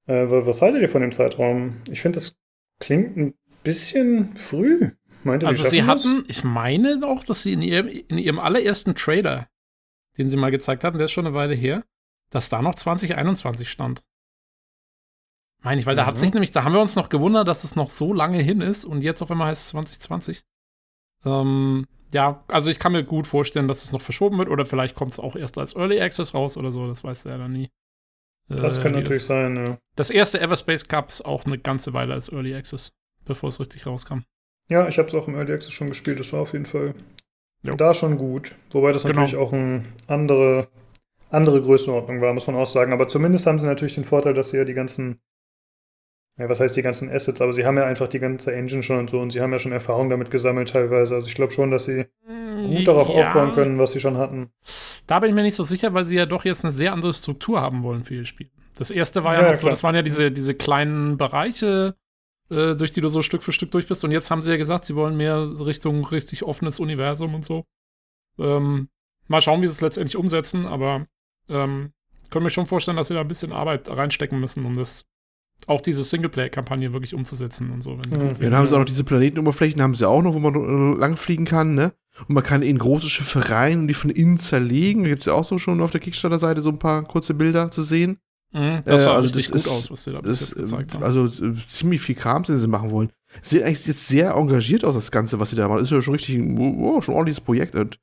Äh, 0.07 0.27
was 0.29 0.63
haltet 0.63 0.83
ihr 0.83 0.89
von 0.89 1.03
dem 1.03 1.13
Zeitraum? 1.13 1.77
Ich 1.91 2.03
finde, 2.03 2.17
das 2.17 2.37
klingt 2.81 3.17
ein 3.17 3.35
bisschen 3.63 4.37
früh. 4.37 4.91
Meinte, 5.25 5.47
also 5.47 5.65
sie 5.69 5.85
hatten, 5.85 6.25
das? 6.27 6.37
ich 6.37 6.45
meine 6.45 7.01
auch, 7.05 7.25
dass 7.25 7.43
sie 7.43 7.53
in 7.53 7.63
ihrem, 7.63 7.89
in 7.89 8.19
ihrem 8.19 8.39
allerersten 8.39 8.95
Trailer, 8.95 9.49
den 10.19 10.29
sie 10.29 10.37
mal 10.37 10.51
gezeigt 10.51 10.85
hatten, 10.85 10.99
der 10.99 11.07
ist 11.07 11.13
schon 11.13 11.27
eine 11.27 11.35
Weile 11.35 11.55
her, 11.55 11.85
dass 12.31 12.49
da 12.49 12.63
noch 12.63 12.75
2021 12.75 13.71
stand. 13.71 14.03
Meine 15.63 15.81
ich, 15.81 15.87
weil 15.87 15.95
mhm. 15.95 15.99
da 15.99 16.07
hat 16.07 16.19
sich 16.19 16.33
nämlich, 16.33 16.53
da 16.53 16.65
haben 16.65 16.73
wir 16.73 16.81
uns 16.81 16.97
noch 16.97 17.09
gewundert, 17.09 17.47
dass 17.47 17.65
es 17.65 17.77
noch 17.77 17.91
so 17.91 18.13
lange 18.13 18.39
hin 18.39 18.61
ist 18.61 18.85
und 18.85 19.03
jetzt 19.03 19.23
auf 19.23 19.31
einmal 19.31 19.49
heißt 19.49 19.63
es 19.63 19.69
2020. 19.69 20.45
Ähm, 21.25 21.87
ja, 22.13 22.45
also 22.49 22.71
ich 22.71 22.79
kann 22.79 22.93
mir 22.93 23.05
gut 23.05 23.27
vorstellen, 23.27 23.69
dass 23.69 23.85
es 23.85 23.93
noch 23.93 24.03
verschoben 24.03 24.39
wird 24.39 24.49
oder 24.49 24.67
vielleicht 24.67 24.95
kommt 24.95 25.13
es 25.13 25.21
auch 25.21 25.37
erst 25.37 25.57
als 25.59 25.75
Early 25.77 26.01
Access 26.01 26.35
raus 26.35 26.57
oder 26.57 26.73
so, 26.73 26.89
das 26.89 27.05
weiß 27.05 27.27
er 27.27 27.33
ja 27.33 27.39
dann 27.39 27.53
nie. 27.53 27.71
Das 28.49 28.79
äh, 28.79 28.83
kann 28.83 28.93
natürlich 28.93 29.23
das, 29.23 29.29
sein, 29.29 29.57
ja. 29.57 29.79
Das 29.95 30.11
erste 30.11 30.41
Everspace 30.41 30.89
gab 30.89 31.09
es 31.09 31.23
auch 31.23 31.45
eine 31.45 31.59
ganze 31.59 31.93
Weile 31.93 32.13
als 32.13 32.31
Early 32.31 32.55
Access, 32.55 32.93
bevor 33.25 33.49
es 33.49 33.61
richtig 33.61 33.87
rauskam. 33.87 34.25
Ja, 34.73 34.89
ich 34.89 34.97
habe 34.97 35.07
es 35.07 35.15
auch 35.15 35.29
im 35.29 35.35
Early 35.35 35.53
Access 35.53 35.73
schon 35.73 35.91
gespielt. 35.91 36.19
Das 36.19 36.33
war 36.33 36.41
auf 36.41 36.55
jeden 36.55 36.65
Fall 36.65 36.95
jo. 37.63 37.75
da 37.75 37.93
schon 37.93 38.17
gut. 38.17 38.55
Wobei 38.71 38.91
das 38.93 39.03
genau. 39.03 39.21
natürlich 39.21 39.37
auch 39.37 39.53
eine 39.53 39.83
andere, 40.07 40.69
andere 41.29 41.61
Größenordnung 41.61 42.23
war, 42.23 42.33
muss 42.33 42.47
man 42.47 42.57
auch 42.57 42.67
sagen. 42.67 42.95
Aber 42.95 43.07
zumindest 43.07 43.47
haben 43.47 43.59
sie 43.59 43.67
natürlich 43.67 43.95
den 43.95 44.07
Vorteil, 44.07 44.33
dass 44.33 44.49
sie 44.49 44.57
ja 44.57 44.65
die 44.65 44.73
ganzen, 44.73 45.21
ja, 46.39 46.49
was 46.49 46.59
heißt 46.59 46.75
die 46.75 46.81
ganzen 46.81 47.11
Assets, 47.11 47.43
aber 47.43 47.53
sie 47.53 47.67
haben 47.67 47.77
ja 47.77 47.85
einfach 47.85 48.09
die 48.09 48.19
ganze 48.19 48.55
Engine 48.55 48.83
schon 48.83 48.99
und 48.99 49.11
so 49.11 49.21
und 49.21 49.31
sie 49.31 49.43
haben 49.43 49.53
ja 49.53 49.59
schon 49.59 49.73
Erfahrung 49.73 50.09
damit 50.09 50.31
gesammelt 50.31 50.71
teilweise. 50.71 51.17
Also 51.17 51.29
ich 51.29 51.35
glaube 51.35 51.53
schon, 51.53 51.71
dass 51.71 51.85
sie 51.85 52.07
mm, 52.27 52.71
gut 52.71 52.89
darauf 52.89 53.11
ja. 53.11 53.17
aufbauen 53.17 53.53
können, 53.53 53.79
was 53.79 53.93
sie 53.93 54.01
schon 54.01 54.17
hatten. 54.17 54.49
Da 55.07 55.21
bin 55.21 55.29
ich 55.29 55.35
mir 55.35 55.43
nicht 55.43 55.57
so 55.57 55.65
sicher, 55.65 55.93
weil 55.93 56.07
sie 56.07 56.17
ja 56.17 56.25
doch 56.25 56.47
jetzt 56.47 56.65
eine 56.65 56.73
sehr 56.73 56.95
andere 56.95 57.13
Struktur 57.13 57.61
haben 57.61 57.83
wollen 57.83 58.05
für 58.05 58.15
ihr 58.15 58.25
Spiel. 58.25 58.49
Das 58.79 58.91
erste 58.91 59.23
war 59.23 59.35
ja, 59.35 59.43
ja 59.43 59.55
so, 59.55 59.69
das 59.69 59.83
waren 59.83 59.95
ja 59.95 60.01
diese, 60.01 60.33
diese 60.33 60.55
kleinen 60.55 61.19
Bereiche, 61.19 61.95
äh, 62.53 62.77
durch 62.77 62.91
die 62.91 63.01
du 63.01 63.09
so 63.09 63.23
Stück 63.23 63.43
für 63.43 63.53
Stück 63.53 63.71
durch 63.71 63.87
bist. 63.87 64.05
Und 64.05 64.11
jetzt 64.11 64.31
haben 64.31 64.43
sie 64.43 64.51
ja 64.51 64.57
gesagt, 64.57 64.85
sie 64.85 64.95
wollen 64.95 65.17
mehr 65.17 65.39
Richtung 65.61 66.05
richtig 66.05 66.43
offenes 66.43 66.81
Universum 66.81 67.35
und 67.35 67.45
so. 67.45 67.65
Ähm, 68.39 68.89
mal 69.29 69.41
schauen, 69.41 69.63
wie 69.63 69.67
sie 69.67 69.73
es 69.73 69.81
letztendlich 69.81 70.17
umsetzen, 70.17 70.67
aber 70.67 71.07
ähm, 71.49 71.93
können 72.31 72.45
mir 72.45 72.51
schon 72.51 72.67
vorstellen, 72.67 72.97
dass 72.97 73.09
sie 73.09 73.15
da 73.15 73.21
ein 73.21 73.29
bisschen 73.29 73.53
Arbeit 73.53 73.89
reinstecken 73.89 74.39
müssen, 74.39 74.65
um 74.65 74.75
das 74.75 75.05
auch 75.67 75.81
diese 75.81 76.03
Singleplayer-Kampagne 76.03 76.93
wirklich 76.93 77.15
umzusetzen 77.15 77.71
und 77.71 77.83
so. 77.83 77.93
ja, 78.11 78.33
dann 78.33 78.57
haben 78.57 78.67
sie 78.67 78.75
auch 78.75 78.81
noch 78.81 78.85
diese 78.85 79.05
Planetenoberflächen, 79.05 79.81
haben 79.81 79.95
sie 79.95 80.09
auch 80.09 80.23
noch, 80.23 80.35
wo 80.35 80.39
man 80.39 80.99
langfliegen 80.99 81.45
kann, 81.45 81.75
ne? 81.75 81.93
Und 82.29 82.35
man 82.35 82.43
kann 82.43 82.63
in 82.63 82.79
große 82.79 83.09
Schiffe 83.09 83.49
rein 83.51 83.81
und 83.81 83.89
die 83.89 83.95
von 83.95 84.11
innen 84.11 84.39
zerlegen. 84.39 85.05
Da 85.05 85.09
gibt 85.09 85.21
es 85.21 85.27
ja 85.27 85.35
auch 85.35 85.45
so 85.45 85.59
schon 85.59 85.81
auf 85.81 85.93
der 85.93 86.01
Kickstarter-Seite 86.01 86.61
so 86.61 86.71
ein 86.71 86.79
paar 86.79 87.05
kurze 87.05 87.33
Bilder 87.33 87.71
zu 87.71 87.83
sehen. 87.83 88.19
Mhm, 88.53 88.83
das 88.85 89.05
sah 89.05 89.13
äh, 89.13 89.15
also 89.15 89.27
richtig 89.27 89.51
das 89.51 89.65
gut 89.65 89.73
ist, 89.73 89.79
aus, 89.79 89.91
was 89.91 90.05
sie 90.05 90.13
da 90.13 90.21
bis 90.21 90.41
jetzt 90.41 90.57
gezeigt 90.57 90.95
haben. 90.95 91.03
Also 91.03 91.25
äh, 91.25 91.55
ziemlich 91.67 92.01
viel 92.01 92.15
Kram, 92.15 92.43
den 92.43 92.59
sie 92.59 92.69
machen 92.69 92.91
wollen. 92.91 93.11
Sieht 93.41 93.63
eigentlich 93.63 93.87
jetzt 93.87 94.07
sehr 94.07 94.35
engagiert 94.35 94.85
aus, 94.85 94.95
das 94.95 95.11
Ganze, 95.11 95.41
was 95.41 95.51
sie 95.51 95.57
da 95.57 95.69
machen. 95.69 95.81
Ist 95.81 95.91
ja 95.91 96.03
schon 96.03 96.13
richtig, 96.13 96.39
oh, 96.39 97.01
schon 97.01 97.15
ein 97.15 97.17
ordentliches 97.17 97.41
Projekt. 97.41 97.75
Und, 97.75 97.99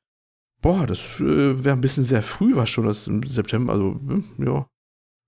boah, 0.61 0.87
das 0.87 1.19
äh, 1.19 1.63
wäre 1.63 1.75
ein 1.75 1.81
bisschen 1.81 2.03
sehr 2.03 2.23
früh, 2.23 2.55
was 2.55 2.69
schon 2.69 2.87
das 2.87 3.07
im 3.07 3.21
September. 3.21 3.73
Also, 3.73 3.99
hm, 4.05 4.23
ja. 4.39 4.67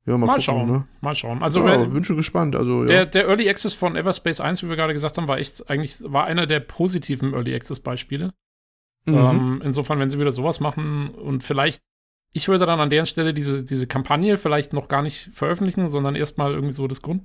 Ja, 0.07 0.17
mal, 0.17 0.25
mal 0.25 0.27
gucken, 0.27 0.41
schauen. 0.41 0.71
Ne? 0.71 0.87
Mal 1.01 1.13
schauen. 1.13 1.43
Also, 1.43 1.67
ja, 1.67 1.77
bin 1.85 2.03
schon 2.03 2.17
gespannt. 2.17 2.55
Also, 2.55 2.81
ja. 2.81 2.87
der, 2.87 3.05
der 3.05 3.27
Early 3.27 3.47
Access 3.47 3.75
von 3.75 3.95
Everspace 3.95 4.39
1, 4.39 4.63
wie 4.63 4.69
wir 4.69 4.75
gerade 4.75 4.93
gesagt 4.93 5.17
haben, 5.17 5.27
war 5.27 5.37
echt 5.37 5.69
eigentlich 5.69 5.97
war 6.01 6.25
einer 6.25 6.47
der 6.47 6.59
positiven 6.59 7.33
Early 7.33 7.53
Access 7.53 7.79
Beispiele. 7.79 8.33
Mhm. 9.05 9.15
Ähm, 9.15 9.61
insofern, 9.63 9.99
wenn 9.99 10.09
sie 10.09 10.19
wieder 10.19 10.31
sowas 10.31 10.59
machen 10.59 11.09
und 11.09 11.43
vielleicht 11.43 11.83
ich 12.33 12.47
würde 12.47 12.65
dann 12.65 12.79
an 12.79 12.89
der 12.89 13.05
Stelle 13.05 13.33
diese, 13.33 13.63
diese 13.63 13.87
Kampagne 13.87 14.37
vielleicht 14.37 14.73
noch 14.73 14.87
gar 14.87 15.01
nicht 15.01 15.29
veröffentlichen, 15.33 15.89
sondern 15.89 16.15
erstmal 16.15 16.53
irgendwie 16.53 16.73
so 16.73 16.87
das 16.87 17.01
Grund, 17.01 17.23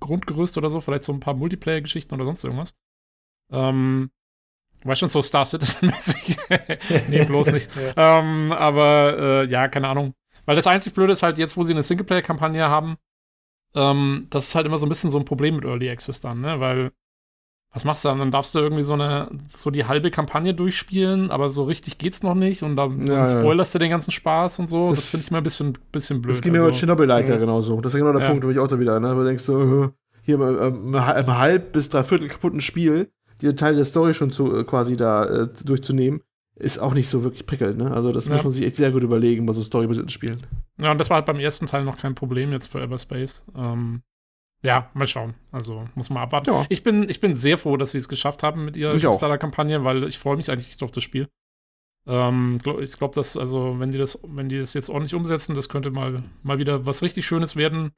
Grundgerüst 0.00 0.56
oder 0.58 0.70
so, 0.70 0.80
vielleicht 0.80 1.04
so 1.04 1.12
ein 1.12 1.20
paar 1.20 1.34
Multiplayer-Geschichten 1.34 2.14
oder 2.14 2.24
sonst 2.24 2.44
irgendwas. 2.44 2.74
Ähm, 3.50 4.10
weißt 4.84 5.00
schon, 5.00 5.08
so 5.08 5.22
Star 5.22 5.44
Citizen-mäßig. 5.44 6.36
nee, 7.08 7.24
bloß 7.24 7.52
nicht. 7.52 7.70
ja. 7.96 8.20
ähm, 8.20 8.52
aber 8.52 9.16
äh, 9.18 9.50
ja, 9.50 9.68
keine 9.68 9.88
Ahnung. 9.88 10.14
Weil 10.44 10.56
das 10.56 10.66
einzig 10.66 10.94
Blöde 10.94 11.12
ist 11.12 11.22
halt 11.22 11.36
jetzt, 11.38 11.56
wo 11.56 11.64
sie 11.64 11.72
eine 11.72 11.82
Singleplayer-Kampagne 11.82 12.68
haben, 12.68 12.96
ähm, 13.74 14.28
das 14.30 14.48
ist 14.48 14.54
halt 14.54 14.66
immer 14.66 14.78
so 14.78 14.86
ein 14.86 14.88
bisschen 14.88 15.10
so 15.10 15.18
ein 15.18 15.24
Problem 15.24 15.56
mit 15.56 15.64
Early 15.64 15.90
Access 15.90 16.20
dann, 16.20 16.40
ne? 16.40 16.60
Weil 16.60 16.92
was 17.78 17.84
machst 17.84 18.04
du 18.04 18.08
dann? 18.08 18.18
Dann 18.18 18.32
darfst 18.32 18.56
du 18.56 18.58
irgendwie 18.58 18.82
so 18.82 18.94
eine, 18.94 19.30
so 19.48 19.70
die 19.70 19.84
halbe 19.84 20.10
Kampagne 20.10 20.52
durchspielen, 20.52 21.30
aber 21.30 21.48
so 21.50 21.62
richtig 21.62 21.96
geht's 21.96 22.24
noch 22.24 22.34
nicht 22.34 22.64
und 22.64 22.74
dann, 22.74 23.06
ja, 23.06 23.24
dann 23.24 23.28
spoilerst 23.28 23.72
ja. 23.72 23.78
du 23.78 23.84
den 23.84 23.90
ganzen 23.90 24.10
Spaß 24.10 24.58
und 24.58 24.68
so. 24.68 24.90
Das, 24.90 24.98
das 24.98 25.10
finde 25.10 25.24
ich 25.24 25.30
mal 25.30 25.38
ein 25.38 25.44
bisschen, 25.44 25.78
bisschen 25.92 26.20
blöd. 26.20 26.34
Das 26.34 26.42
geht 26.42 26.50
mir 26.50 26.58
also, 26.58 26.70
mit 26.70 26.76
Chernobyl-Light 26.76 27.28
ja 27.28 27.36
genauso. 27.36 27.80
Das 27.80 27.94
ist 27.94 28.00
ja 28.00 28.04
genau 28.04 28.18
der 28.18 28.26
ja. 28.26 28.30
Punkt, 28.30 28.44
wo 28.44 28.50
ich 28.50 28.58
auch 28.58 28.66
da 28.66 28.80
wieder, 28.80 28.98
ne? 28.98 29.14
Wo 29.14 29.20
du 29.20 29.26
denkst 29.26 29.44
so, 29.44 29.92
hier 30.22 30.34
im, 30.34 30.94
im 30.94 31.06
halb 31.06 31.70
bis 31.70 31.88
dreiviertel 31.88 32.26
kaputten 32.26 32.60
Spiel, 32.60 33.12
die 33.40 33.54
Teil 33.54 33.76
der 33.76 33.84
Story 33.84 34.12
schon 34.12 34.32
zu, 34.32 34.56
äh, 34.56 34.64
quasi 34.64 34.96
da 34.96 35.24
äh, 35.24 35.48
durchzunehmen, 35.64 36.22
ist 36.56 36.78
auch 36.78 36.94
nicht 36.94 37.08
so 37.08 37.22
wirklich 37.22 37.46
prickelnd, 37.46 37.78
ne? 37.78 37.92
Also 37.92 38.10
das 38.10 38.28
muss 38.28 38.42
man 38.42 38.50
sich 38.50 38.66
echt 38.66 38.74
sehr 38.74 38.90
gut 38.90 39.04
überlegen 39.04 39.46
bei 39.46 39.52
so 39.52 39.62
storybasierten 39.62 40.10
Spielen. 40.10 40.42
Ja, 40.80 40.90
und 40.90 40.98
das 40.98 41.10
war 41.10 41.18
halt 41.18 41.26
beim 41.26 41.38
ersten 41.38 41.66
Teil 41.66 41.84
noch 41.84 41.98
kein 41.98 42.16
Problem 42.16 42.50
jetzt 42.50 42.66
für 42.66 42.80
Everspace. 42.80 43.44
Ähm, 43.56 44.02
ja, 44.62 44.90
mal 44.94 45.06
schauen. 45.06 45.34
Also 45.52 45.88
muss 45.94 46.10
man 46.10 46.24
abwarten. 46.24 46.50
Ja. 46.50 46.66
Ich, 46.68 46.82
bin, 46.82 47.08
ich 47.08 47.20
bin 47.20 47.36
sehr 47.36 47.58
froh, 47.58 47.76
dass 47.76 47.92
sie 47.92 47.98
es 47.98 48.08
geschafft 48.08 48.42
haben 48.42 48.64
mit 48.64 48.76
ihrer 48.76 48.98
Kickstarter-Kampagne, 48.98 49.84
weil 49.84 50.04
ich 50.04 50.18
freue 50.18 50.36
mich 50.36 50.50
eigentlich 50.50 50.82
auf 50.82 50.90
das 50.90 51.04
Spiel. 51.04 51.28
Ähm, 52.06 52.58
ich 52.80 52.96
glaube, 52.98 53.14
dass, 53.14 53.36
also, 53.36 53.78
wenn 53.78 53.90
die 53.90 53.98
das, 53.98 54.20
wenn 54.26 54.48
die 54.48 54.58
das 54.58 54.74
jetzt 54.74 54.88
ordentlich 54.88 55.14
umsetzen, 55.14 55.54
das 55.54 55.68
könnte 55.68 55.90
mal, 55.90 56.24
mal 56.42 56.58
wieder 56.58 56.86
was 56.86 57.02
richtig 57.02 57.26
Schönes 57.26 57.54
werden. 57.54 57.92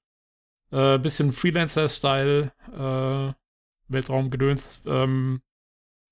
Äh, 0.72 0.98
bisschen 0.98 1.32
Freelancer-Style, 1.32 2.52
äh, 2.76 3.32
Weltraumgedöns. 3.88 4.82
Ähm, 4.84 5.40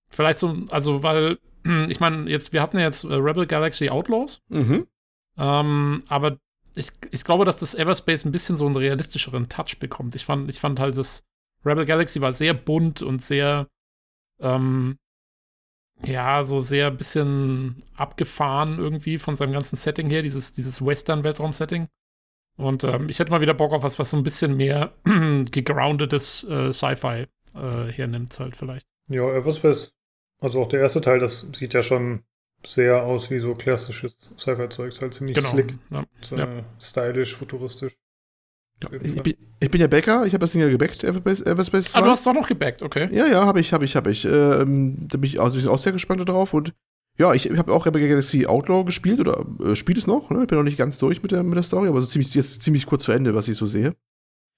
vielleicht 0.08 0.38
so, 0.38 0.56
also, 0.70 1.02
weil, 1.02 1.38
ich 1.88 2.00
meine, 2.00 2.30
jetzt, 2.30 2.52
wir 2.52 2.62
hatten 2.62 2.78
ja 2.78 2.84
jetzt 2.84 3.04
äh, 3.04 3.14
Rebel 3.14 3.46
Galaxy 3.46 3.90
Outlaws. 3.90 4.42
Mhm. 4.48 4.86
Ähm, 5.36 6.02
aber 6.08 6.38
ich, 6.78 6.92
ich 7.10 7.24
glaube, 7.24 7.44
dass 7.44 7.56
das 7.56 7.74
Everspace 7.74 8.24
ein 8.24 8.32
bisschen 8.32 8.56
so 8.56 8.66
einen 8.66 8.76
realistischeren 8.76 9.48
Touch 9.48 9.78
bekommt. 9.78 10.14
Ich 10.14 10.24
fand, 10.24 10.48
ich 10.48 10.60
fand 10.60 10.80
halt, 10.80 10.96
das 10.96 11.24
Rebel 11.64 11.84
Galaxy 11.84 12.20
war 12.20 12.32
sehr 12.32 12.54
bunt 12.54 13.02
und 13.02 13.22
sehr, 13.22 13.68
ähm, 14.40 14.96
ja, 16.04 16.44
so 16.44 16.60
sehr 16.60 16.90
bisschen 16.90 17.82
abgefahren 17.96 18.78
irgendwie 18.78 19.18
von 19.18 19.34
seinem 19.34 19.52
ganzen 19.52 19.76
Setting 19.76 20.08
her, 20.08 20.22
dieses, 20.22 20.52
dieses 20.52 20.84
Western-Weltraum-Setting. 20.84 21.88
Und 22.56 22.84
ähm, 22.84 23.08
ich 23.08 23.18
hätte 23.18 23.30
mal 23.30 23.40
wieder 23.40 23.54
Bock 23.54 23.72
auf 23.72 23.82
was, 23.82 23.98
was 23.98 24.10
so 24.10 24.16
ein 24.16 24.22
bisschen 24.22 24.56
mehr 24.56 24.92
gegroundetes 25.04 26.44
äh, 26.44 26.72
Sci-Fi 26.72 27.26
äh, 27.54 27.92
hernimmt, 27.92 28.38
halt 28.38 28.56
vielleicht. 28.56 28.86
Ja, 29.08 29.28
Everspace, 29.32 29.92
also 30.40 30.62
auch 30.62 30.68
der 30.68 30.80
erste 30.80 31.00
Teil, 31.00 31.18
das 31.18 31.48
sieht 31.52 31.74
ja 31.74 31.82
schon 31.82 32.24
sehr 32.66 33.02
aus 33.02 33.30
wie 33.30 33.38
so 33.38 33.54
klassisches 33.54 34.16
Sci-Fi-Zeug. 34.38 34.92
Halt 35.00 35.14
ziemlich 35.14 35.36
genau. 35.36 35.48
slick, 35.48 35.74
Ja. 35.90 35.98
und, 36.30 36.38
Ja. 36.38 36.58
äh, 36.58 36.62
stylisch, 36.80 37.36
futuristisch. 37.36 37.94
Ja, 38.82 38.90
ich, 39.02 39.12
Fall. 39.14 39.22
bin, 39.22 39.34
ich 39.58 39.70
bin 39.70 39.80
ja 39.80 39.86
Bäcker, 39.88 40.24
ich 40.26 40.32
habe 40.34 40.40
das 40.40 40.52
Ding 40.52 40.60
ja 40.60 40.68
gebackt, 40.68 41.02
Everspace, 41.02 41.40
Everspace 41.42 41.94
Ah, 41.94 41.98
2. 41.98 42.04
du 42.04 42.10
hast 42.10 42.26
doch 42.26 42.34
noch 42.34 42.46
gebackt, 42.46 42.82
okay. 42.82 43.08
Ja, 43.12 43.26
ja, 43.26 43.44
habe 43.44 43.58
ich, 43.60 43.72
habe 43.72 43.84
ich, 43.84 43.96
habe 43.96 44.10
ich. 44.12 44.24
Ähm, 44.24 45.08
da 45.08 45.18
bin 45.18 45.28
ich 45.28 45.40
also 45.40 45.70
auch 45.70 45.78
sehr 45.78 45.92
gespannt 45.92 46.26
darauf 46.28 46.54
und 46.54 46.72
ja, 47.18 47.34
ich, 47.34 47.50
ich 47.50 47.58
habe 47.58 47.72
auch 47.72 47.86
Rebel 47.86 48.06
Galaxy 48.08 48.46
Outlaw 48.46 48.84
gespielt 48.84 49.18
oder 49.18 49.44
äh, 49.64 49.74
spielt 49.74 49.98
es 49.98 50.06
noch. 50.06 50.30
Ne? 50.30 50.42
Ich 50.42 50.46
bin 50.46 50.56
noch 50.56 50.62
nicht 50.64 50.78
ganz 50.78 50.98
durch 50.98 51.20
mit 51.20 51.32
der, 51.32 51.42
mit 51.42 51.56
der 51.56 51.64
Story, 51.64 51.88
aber 51.88 52.00
so 52.00 52.06
ziemlich, 52.06 52.32
jetzt 52.34 52.62
ziemlich 52.62 52.86
kurz 52.86 53.06
vor 53.06 53.14
Ende, 53.16 53.34
was 53.34 53.48
ich 53.48 53.56
so 53.56 53.66
sehe. 53.66 53.96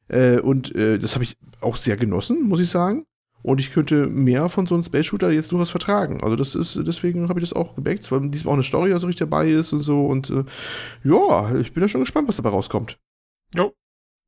Äh, 0.09 0.40
und 0.40 0.74
äh, 0.74 0.98
das 0.98 1.14
habe 1.14 1.24
ich 1.24 1.38
auch 1.62 1.76
sehr 1.78 1.96
genossen, 1.96 2.42
muss 2.46 2.61
ich 2.61 2.68
sagen. 2.68 3.07
Und 3.43 3.61
ich 3.61 3.72
könnte 3.72 4.07
mehr 4.07 4.49
von 4.49 4.66
so 4.66 4.74
einem 4.74 4.84
Space 4.84 5.07
Shooter 5.07 5.30
jetzt 5.30 5.53
durchaus 5.53 5.70
vertragen. 5.70 6.22
Also 6.22 6.36
das 6.36 6.55
ist, 6.55 6.78
deswegen 6.86 7.28
habe 7.28 7.41
ich 7.41 7.49
das 7.49 7.57
auch 7.57 7.74
gebackt, 7.74 8.11
weil 8.12 8.28
diesmal 8.28 8.53
auch 8.53 8.57
eine 8.57 8.64
Story 8.64 8.91
so 8.99 9.07
richtig 9.07 9.28
dabei 9.28 9.49
ist 9.49 9.72
und 9.72 9.80
so. 9.80 10.07
Und 10.07 10.30
äh, 10.30 10.45
ja, 11.05 11.55
ich 11.57 11.72
bin 11.72 11.82
ja 11.82 11.88
schon 11.88 12.03
gespannt, 12.03 12.28
was 12.28 12.36
dabei 12.36 12.51
rauskommt. 12.51 12.99
Jo. 13.55 13.72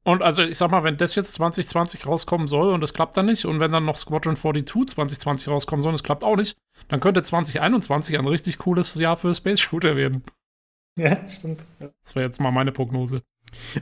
Und 0.04 0.22
also 0.22 0.42
ich 0.42 0.58
sag 0.58 0.70
mal, 0.70 0.82
wenn 0.82 0.96
das 0.96 1.14
jetzt 1.14 1.34
2020 1.34 2.06
rauskommen 2.06 2.48
soll 2.48 2.72
und 2.72 2.80
das 2.80 2.92
klappt 2.94 3.16
dann 3.16 3.26
nicht 3.26 3.44
und 3.44 3.60
wenn 3.60 3.70
dann 3.70 3.84
noch 3.84 3.96
Squadron 3.96 4.34
42 4.34 4.88
2020 4.88 5.48
rauskommen 5.48 5.82
soll 5.82 5.90
und 5.90 5.96
es 5.96 6.02
klappt 6.02 6.24
auch 6.24 6.36
nicht, 6.36 6.56
dann 6.88 6.98
könnte 7.00 7.22
2021 7.22 8.18
ein 8.18 8.26
richtig 8.26 8.58
cooles 8.58 8.94
Jahr 8.96 9.16
für 9.16 9.32
Space 9.32 9.60
Shooter 9.60 9.94
werden. 9.96 10.24
Ja, 10.98 11.26
stimmt. 11.28 11.64
Ja. 11.78 11.90
Das 12.02 12.16
wäre 12.16 12.26
jetzt 12.26 12.40
mal 12.40 12.50
meine 12.50 12.72
Prognose. 12.72 13.22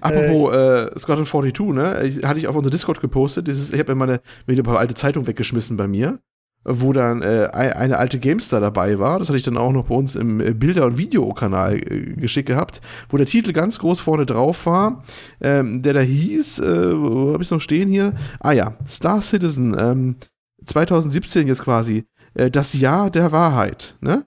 Apropos 0.01 0.55
äh, 0.55 0.99
Squadron 0.99 1.27
42, 1.27 1.75
ne? 1.75 2.03
Ich, 2.05 2.25
hatte 2.25 2.39
ich 2.39 2.49
auf 2.49 2.57
unser 2.57 2.71
Discord 2.71 3.01
gepostet. 3.01 3.47
Dieses, 3.47 3.73
ich 3.73 3.79
habe 3.79 3.93
ja 3.93 3.95
meine 3.97 4.21
wieder 4.47 4.63
ein 4.63 4.67
paar 4.67 4.79
alte 4.79 4.95
Zeitungen 4.95 5.27
weggeschmissen 5.27 5.77
bei 5.77 5.87
mir, 5.89 6.19
wo 6.65 6.93
dann 6.93 7.23
äh, 7.23 7.49
ein- 7.53 7.73
eine 7.73 7.99
alte 7.99 8.19
GameStar 8.19 8.61
dabei 8.61 8.99
war. 8.99 9.19
Das 9.19 9.29
hatte 9.29 9.39
ich 9.39 9.45
dann 9.45 9.57
auch 9.57 9.73
noch 9.73 9.87
bei 9.89 9.95
uns 9.95 10.15
im 10.17 10.41
äh, 10.41 10.53
Bilder- 10.53 10.85
und 10.87 10.99
Videokanal 10.99 11.77
äh, 11.79 12.15
geschickt 12.17 12.49
gehabt, 12.49 12.81
wo 13.09 13.17
der 13.17 13.27
Titel 13.27 13.53
ganz 13.53 13.79
groß 13.79 14.01
vorne 14.01 14.27
drauf 14.27 14.67
war, 14.67 15.03
ähm, 15.41 15.83
der 15.83 15.95
da 15.95 16.01
hieß, 16.01 16.59
äh, 16.61 17.01
wo 17.01 17.33
habe 17.33 17.43
ich 17.43 17.51
noch 17.51 17.61
stehen 17.61 17.89
hier? 17.89 18.13
Ah 18.41 18.53
ja, 18.53 18.75
Star 18.87 19.23
Citizen, 19.23 19.75
ähm, 19.79 20.17
2017 20.67 21.49
jetzt 21.49 21.63
quasi, 21.63 22.05
äh, 22.35 22.51
das 22.51 22.75
Jahr 22.79 23.11
der 23.11 23.33
Wahrheit, 23.33 23.97
ne? 24.01 24.25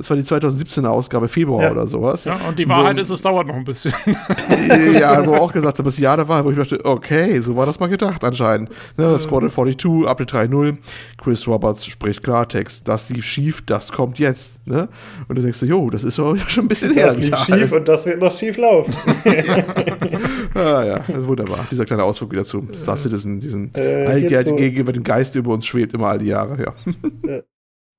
Das 0.00 0.08
war 0.08 0.16
die 0.16 0.22
2017er 0.22 0.86
Ausgabe, 0.86 1.28
Februar 1.28 1.62
Ja. 1.64 1.70
oder 1.72 1.86
sowas. 1.86 2.24
Ja, 2.24 2.40
und 2.48 2.58
die 2.58 2.66
Wahrheit 2.66 2.96
Wo- 2.96 3.00
ist, 3.00 3.10
es 3.10 3.20
dauert 3.20 3.46
noch 3.48 3.54
ein 3.54 3.64
bisschen. 3.64 3.92
ja, 4.98 5.26
wo 5.26 5.34
auch 5.34 5.52
gesagt 5.52 5.76
habe, 5.78 5.88
das 5.88 5.98
Jahr 5.98 6.16
da 6.16 6.26
war, 6.26 6.42
wo 6.42 6.50
ich 6.50 6.56
dachte, 6.56 6.82
okay, 6.86 7.38
so 7.40 7.54
war 7.54 7.66
das 7.66 7.78
mal 7.78 7.88
gedacht 7.88 8.24
anscheinend. 8.24 8.70
Ne, 8.96 9.18
Squadron 9.18 9.50
42, 9.50 10.08
Update 10.08 10.32
3.0, 10.32 10.78
Chris 11.22 11.46
Roberts 11.46 11.84
spricht 11.84 12.22
Klartext, 12.22 12.88
das 12.88 13.10
lief 13.10 13.26
schief, 13.26 13.60
das 13.66 13.92
kommt 13.92 14.18
jetzt. 14.18 14.66
Ne? 14.66 14.88
Und 15.28 15.36
du 15.36 15.42
denkst, 15.42 15.60
jo, 15.62 15.90
das 15.90 16.02
ist 16.02 16.18
doch 16.18 16.34
schon 16.48 16.64
ein 16.64 16.68
bisschen 16.68 16.94
her. 16.94 17.06
Das 17.08 17.18
lief 17.18 17.36
schief 17.36 17.70
und 17.72 17.86
das 17.86 18.06
wird 18.06 18.20
noch 18.22 18.32
schief 18.32 18.56
laufen. 18.56 18.94
ah, 20.54 20.82
ja, 20.82 21.04
wunderbar. 21.26 21.66
Dieser 21.70 21.84
kleine 21.84 22.04
Ausflug 22.04 22.32
wieder 22.32 22.44
zu 22.44 22.66
Star 22.72 22.96
Citizen, 22.96 23.38
diesen 23.40 23.74
Äh, 23.74 24.22
gegenüber 24.56 24.92
dem 24.94 25.04
Geist 25.04 25.34
über 25.34 25.52
uns 25.52 25.66
schwebt 25.66 25.92
immer 25.92 26.08
all 26.08 26.18
die 26.18 26.26
Jahre, 26.28 26.56
ja. 26.62 27.40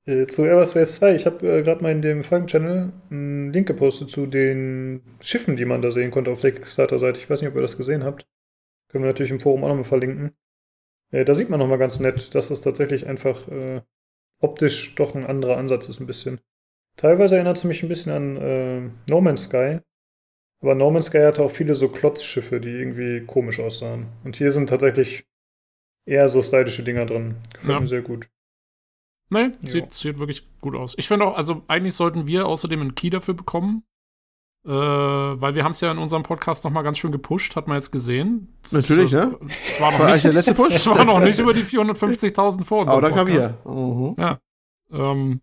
Äh, 0.06 0.26
zu 0.28 0.46
Everspace 0.46 0.96
2, 0.96 1.16
ich 1.16 1.26
habe 1.26 1.48
äh, 1.48 1.62
gerade 1.62 1.84
mal 1.84 1.92
in 1.92 2.02
dem 2.02 2.24
Folgen-Channel 2.24 2.92
einen 3.12 3.54
Link 3.54 3.68
gepostet 3.68 4.10
zu 4.10 4.26
den 4.26 5.02
Schiffen, 5.22 5.58
die 5.58 5.66
man 5.66 5.82
da 5.82 5.92
sehen 5.92 6.10
konnte 6.12 6.32
auf 6.32 6.42
der 6.42 6.52
Kickstarter-Seite. 6.54 7.20
Ich 7.20 7.30
weiß 7.30 7.42
nicht, 7.42 7.50
ob 7.50 7.56
ihr 7.56 7.62
das 7.62 7.78
gesehen 7.78 8.04
habt. 8.04 8.28
Können 8.90 9.04
wir 9.04 9.10
natürlich 9.12 9.32
im 9.32 9.40
Forum 9.40 9.64
auch 9.64 9.68
nochmal 9.70 9.84
verlinken. 9.84 10.32
Äh, 11.12 11.24
da 11.24 11.36
sieht 11.36 11.50
man 11.50 11.60
nochmal 11.60 11.78
ganz 11.78 12.00
nett, 12.00 12.34
dass 12.34 12.50
es 12.50 12.62
tatsächlich 12.62 13.06
einfach 13.08 13.48
äh, 13.48 13.82
optisch 14.40 14.96
doch 14.96 15.14
ein 15.14 15.26
anderer 15.26 15.58
Ansatz 15.58 15.88
ist, 15.88 16.00
ein 16.00 16.08
bisschen. 16.08 16.40
Teilweise 16.98 17.36
erinnert 17.36 17.58
es 17.58 17.64
mich 17.64 17.84
ein 17.84 17.90
bisschen 17.90 18.12
an 18.12 18.38
äh, 18.38 18.90
No 19.10 19.22
Man's 19.22 19.44
Sky. 19.44 19.80
Aber 20.62 20.76
No 20.76 20.90
Man's 20.92 21.08
Sky 21.08 21.20
hatte 21.20 21.44
auch 21.44 21.52
viele 21.52 21.76
so 21.76 21.90
Klotzschiffe, 21.90 22.60
die 22.60 22.70
irgendwie 22.70 23.22
komisch 23.26 23.60
aussahen. 23.60 24.08
Und 24.24 24.36
hier 24.36 24.52
sind 24.52 24.68
tatsächlich 24.70 25.26
eher 26.06 26.28
so 26.28 26.42
stylische 26.42 26.84
Dinger 26.84 27.06
drin. 27.06 27.36
Gefällt 27.54 27.72
Ja. 27.72 27.80
mir 27.80 27.88
sehr 27.88 28.02
gut. 28.02 28.30
Nee, 29.32 29.52
sieht, 29.64 29.94
sieht 29.94 30.20
wirklich 30.20 30.48
gut 30.60 30.76
aus. 30.76 30.94
Ich 30.98 31.08
finde 31.08 31.26
auch, 31.26 31.36
also 31.38 31.64
eigentlich 31.68 31.96
sollten 31.96 32.28
wir 32.28 32.46
außerdem 32.48 32.82
einen 32.82 32.96
Key 32.96 33.10
dafür 33.10 33.34
bekommen. 33.34 33.84
Äh, 34.64 34.70
weil 34.70 35.56
wir 35.56 35.64
haben 35.64 35.72
es 35.72 35.82
ja 35.82 35.90
in 35.92 35.98
unserem 35.98 36.22
Podcast 36.22 36.64
nochmal 36.66 36.84
ganz 36.84 37.00
schön 37.00 37.12
gepusht, 37.12 37.56
hat 37.56 37.68
man 37.68 37.78
jetzt 37.78 37.90
gesehen. 37.92 38.56
Natürlich, 38.70 39.10
Das, 39.10 39.32
ne? 39.32 39.40
Es 39.68 39.82
war 39.82 39.92
noch 39.92 40.00
War 40.00 40.12
nicht, 40.12 40.24
der 40.24 40.34
letzte 40.34 40.54
Push? 40.54 40.68
es 40.76 40.86
war 40.86 41.04
noch 41.04 41.20
nicht 41.20 41.40
über 41.40 41.54
die 41.54 41.64
450.000 41.64 42.64
vor 42.64 42.82
unserem 42.82 43.00
Aber 43.00 43.02
dann 43.10 43.16
kam 43.18 43.26
Podcast. 43.28 43.52
wir. 43.66 43.72
Mhm. 43.74 44.16
Ähm, 44.92 45.42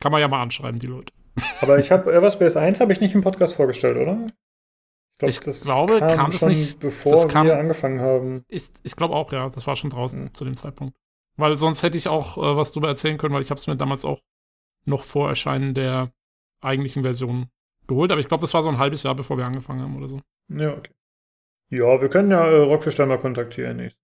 kann 0.00 0.10
man 0.12 0.20
ja 0.20 0.26
mal 0.26 0.42
anschreiben, 0.42 0.80
die 0.80 0.88
Leute. 0.88 1.12
Aber 1.60 1.78
ich 1.78 1.92
habe 1.92 2.12
Everspace 2.12 2.56
1 2.56 2.80
habe 2.80 2.92
ich 2.92 3.00
nicht 3.00 3.14
im 3.14 3.20
Podcast 3.20 3.54
vorgestellt, 3.54 3.96
oder? 3.98 4.26
Ich 5.22 5.40
glaube, 5.42 6.00
kam 6.00 6.30
das 6.32 6.42
nicht- 6.42 6.80
bevor 6.80 7.12
das 7.12 7.28
kam- 7.28 7.46
wir 7.46 7.58
angefangen 7.58 8.00
haben. 8.00 8.44
Ich, 8.48 8.70
ich 8.82 8.96
glaube 8.96 9.14
auch, 9.14 9.30
ja. 9.32 9.48
Das 9.50 9.66
war 9.66 9.76
schon 9.76 9.90
draußen 9.90 10.24
Mhm. 10.24 10.34
zu 10.34 10.44
dem 10.44 10.56
Zeitpunkt. 10.56 10.94
Weil 11.36 11.56
sonst 11.56 11.82
hätte 11.82 11.96
ich 11.96 12.08
auch 12.08 12.36
äh, 12.36 12.56
was 12.56 12.72
drüber 12.72 12.88
erzählen 12.88 13.18
können, 13.18 13.34
weil 13.34 13.42
ich 13.42 13.50
habe 13.50 13.58
es 13.58 13.66
mir 13.66 13.76
damals 13.76 14.04
auch 14.04 14.20
noch 14.84 15.04
vor 15.04 15.28
Erscheinen 15.28 15.74
der 15.74 16.12
eigentlichen 16.60 17.02
Version 17.02 17.50
geholt. 17.86 18.10
Aber 18.10 18.20
ich 18.20 18.28
glaube, 18.28 18.42
das 18.42 18.54
war 18.54 18.62
so 18.62 18.68
ein 18.68 18.78
halbes 18.78 19.02
Jahr, 19.02 19.14
bevor 19.14 19.38
wir 19.38 19.46
angefangen 19.46 19.80
haben 19.80 19.96
oder 19.96 20.08
so. 20.08 20.20
Ja, 20.48 20.76
okay. 20.76 20.92
Ja, 21.70 22.00
wir 22.00 22.08
können 22.08 22.30
ja 22.30 22.44
äh, 22.46 22.56
Rockfish 22.56 22.96
dann 22.96 23.08
mal 23.08 23.18
kontaktieren. 23.18 23.76
nicht? 23.76 23.96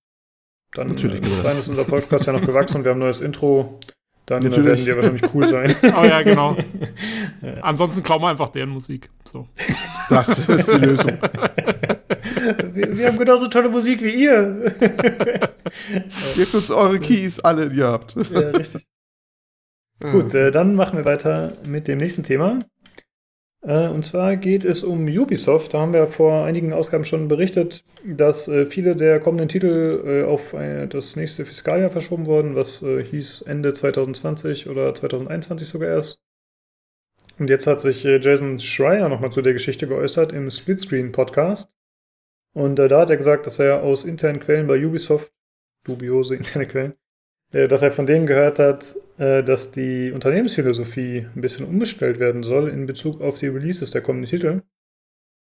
Dann 0.72 0.88
Natürlich 0.88 1.22
äh, 1.22 1.58
ist 1.58 1.68
unser 1.68 1.84
Podcast 1.84 2.26
ja 2.26 2.32
noch 2.32 2.44
gewachsen 2.44 2.78
und 2.78 2.84
wir 2.84 2.90
haben 2.90 2.98
ein 2.98 3.04
neues 3.04 3.20
Intro. 3.20 3.80
Dann 4.26 4.42
äh, 4.42 4.48
Natürlich. 4.48 4.66
werden 4.66 4.84
die 4.84 4.90
ja 4.90 4.96
wahrscheinlich 4.96 5.34
cool 5.34 5.46
sein. 5.46 5.74
Oh 5.96 6.04
ja, 6.04 6.22
genau. 6.22 6.56
Ansonsten 7.62 8.02
klauen 8.02 8.22
wir 8.22 8.28
einfach 8.28 8.48
deren 8.48 8.70
Musik. 8.70 9.08
So. 9.24 9.48
Das 10.10 10.48
ist 10.48 10.72
die 10.72 10.78
Lösung. 10.78 11.18
wir, 12.72 12.98
wir 12.98 13.06
haben 13.06 13.18
genauso 13.18 13.48
tolle 13.48 13.68
Musik 13.68 14.02
wie 14.02 14.24
ihr. 14.24 14.72
Gebt 16.34 16.54
uns 16.54 16.70
eure 16.70 16.98
Keys, 16.98 17.38
alle, 17.40 17.68
die 17.68 17.78
ihr 17.78 17.86
habt. 17.86 18.16
ja, 18.30 18.40
richtig. 18.50 18.86
Gut, 20.00 20.34
äh, 20.34 20.50
dann 20.50 20.74
machen 20.74 20.98
wir 20.98 21.04
weiter 21.04 21.52
mit 21.66 21.88
dem 21.88 21.98
nächsten 21.98 22.22
Thema. 22.22 22.58
Äh, 23.66 23.88
und 23.88 24.04
zwar 24.04 24.36
geht 24.36 24.64
es 24.64 24.84
um 24.84 25.06
Ubisoft. 25.08 25.74
Da 25.74 25.80
haben 25.80 25.92
wir 25.92 26.06
vor 26.06 26.44
einigen 26.44 26.72
Ausgaben 26.72 27.04
schon 27.04 27.26
berichtet, 27.26 27.84
dass 28.04 28.46
äh, 28.46 28.66
viele 28.66 28.94
der 28.94 29.18
kommenden 29.18 29.48
Titel 29.48 30.02
äh, 30.06 30.24
auf 30.24 30.52
das 30.52 31.16
nächste 31.16 31.44
Fiskaljahr 31.44 31.90
verschoben 31.90 32.26
wurden, 32.26 32.54
was 32.54 32.78
hieß 32.80 33.42
Ende 33.42 33.72
2020 33.72 34.68
oder 34.68 34.94
2021 34.94 35.68
sogar 35.68 35.88
erst. 35.88 36.20
Und 37.38 37.50
jetzt 37.50 37.66
hat 37.66 37.80
sich 37.80 38.04
Jason 38.04 38.58
Schreier 38.58 39.08
nochmal 39.08 39.32
zu 39.32 39.42
der 39.42 39.52
Geschichte 39.52 39.86
geäußert 39.86 40.32
im 40.32 40.50
Splitscreen-Podcast. 40.50 41.70
Und 42.54 42.76
da 42.76 43.00
hat 43.00 43.10
er 43.10 43.18
gesagt, 43.18 43.46
dass 43.46 43.58
er 43.58 43.82
aus 43.82 44.04
internen 44.04 44.40
Quellen 44.40 44.66
bei 44.66 44.82
Ubisoft, 44.82 45.32
dubiose 45.84 46.34
interne 46.36 46.66
Quellen, 46.66 46.94
dass 47.52 47.82
er 47.82 47.92
von 47.92 48.06
denen 48.06 48.26
gehört 48.26 48.58
hat, 48.58 48.94
äh, 49.18 49.42
dass 49.42 49.72
die 49.72 50.12
Unternehmensphilosophie 50.12 51.26
ein 51.34 51.40
bisschen 51.40 51.66
umgestellt 51.66 52.18
werden 52.18 52.42
soll 52.42 52.68
in 52.68 52.86
Bezug 52.86 53.20
auf 53.20 53.38
die 53.38 53.48
Releases 53.48 53.90
der 53.90 54.02
kommenden 54.02 54.30
Titel. 54.30 54.62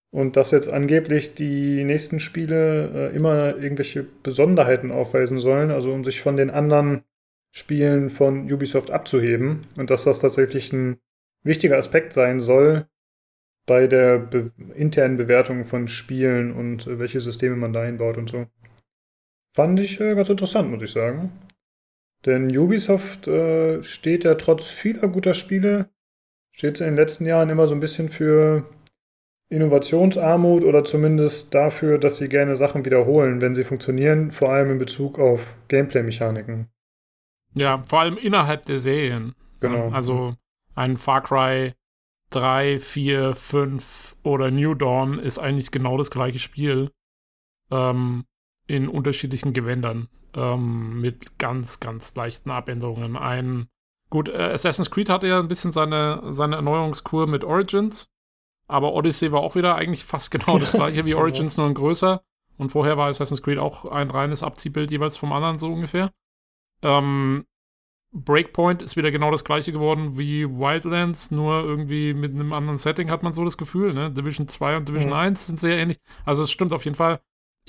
Und 0.09 0.37
dass 0.37 0.51
jetzt 0.51 0.69
angeblich 0.69 1.35
die 1.35 1.83
nächsten 1.83 2.19
Spiele 2.19 3.11
äh, 3.11 3.15
immer 3.15 3.57
irgendwelche 3.57 4.03
Besonderheiten 4.23 4.91
aufweisen 4.91 5.39
sollen, 5.39 5.69
also 5.69 5.91
um 5.91 6.03
sich 6.03 6.21
von 6.21 6.37
den 6.37 6.49
anderen 6.49 7.03
Spielen 7.51 8.09
von 8.09 8.51
Ubisoft 8.51 8.91
abzuheben. 8.91 9.61
Und 9.75 9.89
dass 9.89 10.05
das 10.05 10.21
tatsächlich 10.21 10.71
ein 10.71 10.99
wichtiger 11.43 11.77
Aspekt 11.77 12.13
sein 12.13 12.39
soll 12.39 12.87
bei 13.65 13.87
der 13.87 14.19
be 14.19 14.51
internen 14.75 15.17
Bewertung 15.17 15.65
von 15.65 15.87
Spielen 15.87 16.53
und 16.53 16.87
äh, 16.87 16.99
welche 16.99 17.19
Systeme 17.19 17.55
man 17.55 17.73
da 17.73 17.81
einbaut 17.81 18.17
und 18.17 18.29
so. 18.29 18.47
Fand 19.53 19.79
ich 19.79 19.99
äh, 19.99 20.15
ganz 20.15 20.29
interessant, 20.29 20.71
muss 20.71 20.81
ich 20.81 20.91
sagen. 20.91 21.31
Denn 22.26 22.55
Ubisoft 22.55 23.28
äh, 23.28 23.82
steht 23.84 24.24
ja 24.24 24.36
trotz 24.36 24.68
vieler 24.68 25.07
guter 25.07 25.34
Spiele 25.34 25.89
steht 26.57 26.82
in 26.82 26.88
den 26.88 26.95
letzten 26.95 27.26
Jahren 27.26 27.49
immer 27.49 27.68
so 27.68 27.76
ein 27.76 27.80
bisschen 27.80 28.09
für 28.09 28.65
Innovationsarmut 29.49 30.63
oder 30.63 30.84
zumindest 30.84 31.53
dafür, 31.53 31.99
dass 31.99 32.18
sie 32.18 32.30
gerne 32.30 32.55
Sachen 32.55 32.84
wiederholen, 32.84 33.41
wenn 33.41 33.53
sie 33.53 33.63
funktionieren, 33.63 34.32
vor 34.32 34.49
allem 34.49 34.72
in 34.72 34.80
Bezug 34.80 35.20
auf 35.20 35.55
Gameplay-Mechaniken. 35.68 36.68
Ja, 37.53 37.84
vor 37.86 38.01
allem 38.01 38.18
innerhalb 38.18 38.65
der 38.65 38.80
Serien. 38.80 39.36
Genau. 39.61 39.89
Also 39.89 40.36
ein 40.74 40.97
Far 40.97 41.22
Cry 41.22 41.74
3, 42.32 42.80
4, 42.80 43.36
5 43.36 44.18
oder 44.24 44.49
New 44.49 44.74
Dawn 44.74 45.20
ist 45.20 45.38
eigentlich 45.38 45.72
genau 45.72 45.95
das 45.97 46.09
gleiche 46.09 46.39
Spiel. 46.39 46.91
Ähm, 47.72 48.26
in 48.68 48.88
unterschiedlichen 48.88 49.53
Gewändern. 49.53 50.09
Ähm, 50.36 51.01
mit 51.01 51.39
ganz, 51.39 51.80
ganz 51.80 52.13
leichten 52.15 52.51
Abänderungen. 52.51 53.15
Ein, 53.15 53.68
gut, 54.09 54.30
äh, 54.30 54.51
Assassin's 54.53 54.91
Creed 54.91 55.09
hatte 55.09 55.28
ja 55.28 55.39
ein 55.39 55.47
bisschen 55.47 55.72
seine, 55.72 56.22
seine 56.32 56.57
Erneuerungskur 56.57 57.28
mit 57.28 57.43
Origins. 57.43 58.09
Aber 58.68 58.93
Odyssey 58.93 59.32
war 59.32 59.39
auch 59.39 59.55
wieder 59.55 59.76
eigentlich 59.76 60.03
fast 60.03 60.30
genau 60.32 60.59
das 60.59 60.74
gleiche 60.74 61.05
wie 61.05 61.15
Origins, 61.15 61.57
nur 61.57 61.65
ein 61.65 61.74
größer. 61.74 62.22
Und 62.57 62.70
vorher 62.70 62.97
war 62.97 63.07
Assassin's 63.07 63.41
Creed 63.41 63.59
auch 63.59 63.86
ein 63.86 64.09
reines 64.09 64.43
Abziehbild 64.43 64.91
jeweils 64.91 65.15
vom 65.15 65.32
anderen, 65.32 65.57
so 65.57 65.72
ungefähr. 65.72 66.11
Ähm, 66.82 67.45
Breakpoint 68.11 68.82
ist 68.82 68.95
wieder 68.95 69.11
genau 69.11 69.32
das 69.32 69.43
gleiche 69.43 69.72
geworden 69.72 70.18
wie 70.18 70.47
Wildlands, 70.47 71.32
nur 71.32 71.63
irgendwie 71.63 72.13
mit 72.13 72.34
einem 72.34 72.53
anderen 72.53 72.78
Setting 72.78 73.09
hat 73.09 73.24
man 73.24 73.34
so 73.34 73.43
das 73.43 73.57
Gefühl. 73.57 73.93
Ne? 73.93 74.11
Division 74.11 74.47
2 74.47 74.78
und 74.78 74.89
Division 74.89 75.11
mhm. 75.11 75.18
1 75.18 75.47
sind 75.47 75.59
sehr 75.59 75.78
ähnlich. 75.78 75.99
Also 76.26 76.43
es 76.43 76.51
stimmt 76.51 76.74
auf 76.74 76.86
jeden 76.86 76.95
Fall. 76.95 77.20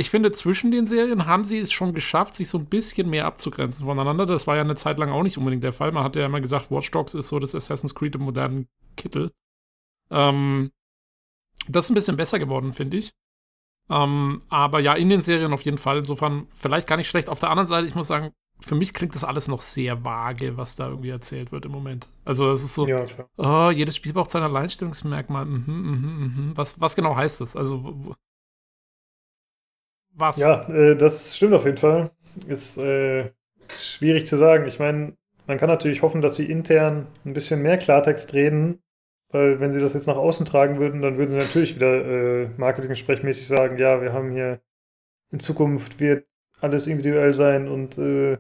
Ich 0.01 0.11
finde, 0.11 0.31
zwischen 0.31 0.71
den 0.71 0.87
Serien 0.87 1.27
haben 1.27 1.43
sie 1.43 1.59
es 1.59 1.73
schon 1.73 1.93
geschafft, 1.93 2.37
sich 2.37 2.49
so 2.49 2.57
ein 2.57 2.67
bisschen 2.67 3.11
mehr 3.11 3.27
abzugrenzen 3.27 3.85
voneinander. 3.85 4.27
Das 4.27 4.47
war 4.47 4.55
ja 4.55 4.63
eine 4.63 4.77
Zeit 4.77 4.97
lang 4.97 5.11
auch 5.11 5.25
nicht 5.25 5.39
unbedingt 5.39 5.65
der 5.65 5.73
Fall. 5.73 5.91
Man 5.91 6.05
hat 6.05 6.15
ja 6.15 6.25
immer 6.25 6.41
gesagt, 6.41 6.71
Watch 6.71 6.93
Dogs 6.93 7.15
ist 7.15 7.27
so 7.27 7.41
das 7.41 7.53
Assassin's 7.53 7.97
Creed 7.97 8.15
im 8.15 8.23
modernen 8.23 8.69
Kittel. 8.97 9.33
Ähm, 10.13 10.71
das 11.67 11.87
ist 11.87 11.91
ein 11.91 11.95
bisschen 11.95 12.17
besser 12.17 12.39
geworden, 12.39 12.73
finde 12.73 12.99
ich. 12.99 13.11
Ähm, 13.91 14.43
aber 14.49 14.79
ja, 14.79 14.95
in 14.95 15.09
den 15.09 15.21
Serien 15.21 15.53
auf 15.53 15.63
jeden 15.63 15.79
Fall. 15.79 15.99
Insofern 15.99 16.47
vielleicht 16.51 16.87
gar 16.87 16.97
nicht 16.97 17.09
schlecht. 17.09 17.29
Auf 17.29 17.41
der 17.41 17.51
anderen 17.51 17.67
Seite, 17.67 17.89
ich 17.89 17.97
muss 17.97 18.07
sagen, 18.07 18.31
für 18.61 18.77
mich 18.77 18.95
klingt 18.95 19.17
das 19.17 19.25
alles 19.25 19.49
noch 19.49 19.63
sehr 19.63 20.05
vage, 20.05 20.57
was 20.57 20.77
da 20.77 20.91
irgendwie 20.91 21.11
erzählt 21.11 21.51
wird 21.51 21.65
im 21.65 21.73
Moment. 21.73 22.09
Also 22.25 22.49
es 22.51 22.63
ist 22.63 22.77
so, 22.77 22.87
ja, 22.87 23.05
oh, 23.37 23.71
jedes 23.73 23.97
Spiel 23.97 24.13
braucht 24.13 24.31
sein 24.31 24.45
Alleinstellungsmerkmal. 24.45 25.45
Mhm, 25.45 25.65
mhm, 25.67 26.35
mhm. 26.37 26.53
Was, 26.55 26.81
was 26.81 26.95
genau 26.95 27.17
heißt 27.17 27.41
das? 27.41 27.57
Also 27.57 28.15
was? 30.19 30.39
Ja, 30.39 30.69
äh, 30.69 30.97
das 30.97 31.37
stimmt 31.37 31.55
auf 31.55 31.65
jeden 31.65 31.77
Fall. 31.77 32.11
Ist 32.47 32.79
äh, 32.79 33.31
schwierig 33.79 34.27
zu 34.27 34.37
sagen. 34.37 34.67
Ich 34.67 34.79
meine, 34.79 35.17
man 35.47 35.59
kann 35.59 35.69
natürlich 35.69 36.03
hoffen, 36.03 36.21
dass 36.21 36.37
sie 36.37 36.51
intern 36.51 37.07
ein 37.25 37.33
bisschen 37.33 37.63
mehr 37.63 37.79
Klartext 37.79 38.35
reden, 38.35 38.83
weil 39.31 39.61
wenn 39.61 39.73
sie 39.73 39.81
das 39.81 39.95
jetzt 39.95 40.07
nach 40.07 40.17
außen 40.17 40.47
tragen 40.47 40.79
würden, 40.79 41.03
dann 41.03 41.19
würden 41.19 41.31
sie 41.31 41.39
natürlich 41.39 41.75
wieder 41.75 42.05
äh, 42.05 42.49
marketing-sprechmäßig 42.57 43.47
sagen, 43.47 43.79
ja, 43.79 44.01
wir 44.03 44.13
haben 44.13 44.31
hier 44.31 44.61
in 45.31 45.41
Zukunft 45.41 46.01
wird 46.01 46.27
alles 46.61 46.87
individuell 46.87 47.35
sein 47.35 47.69
und 47.69 47.99
äh, 47.99 48.39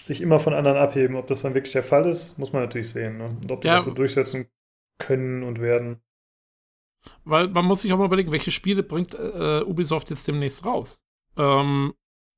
sich 0.00 0.20
immer 0.20 0.40
von 0.40 0.54
anderen 0.54 0.76
abheben. 0.76 1.16
Ob 1.16 1.26
das 1.26 1.42
dann 1.42 1.54
wirklich 1.54 1.72
der 1.72 1.82
Fall 1.82 2.06
ist, 2.06 2.38
muss 2.38 2.52
man 2.52 2.62
natürlich 2.62 2.90
sehen. 2.90 3.18
Ne? 3.18 3.36
Und 3.42 3.50
ob 3.50 3.60
die 3.60 3.68
ja. 3.68 3.76
das 3.76 3.84
so 3.84 3.92
durchsetzen 3.92 4.46
können 4.98 5.42
und 5.42 5.60
werden. 5.60 6.00
Weil 7.24 7.48
man 7.48 7.64
muss 7.64 7.82
sich 7.82 7.92
auch 7.92 7.98
mal 7.98 8.06
überlegen, 8.06 8.32
welche 8.32 8.50
Spiele 8.50 8.82
bringt 8.82 9.14
äh, 9.14 9.62
Ubisoft 9.62 10.10
jetzt 10.10 10.26
demnächst 10.26 10.64
raus? 10.64 11.04
Ähm, 11.36 11.94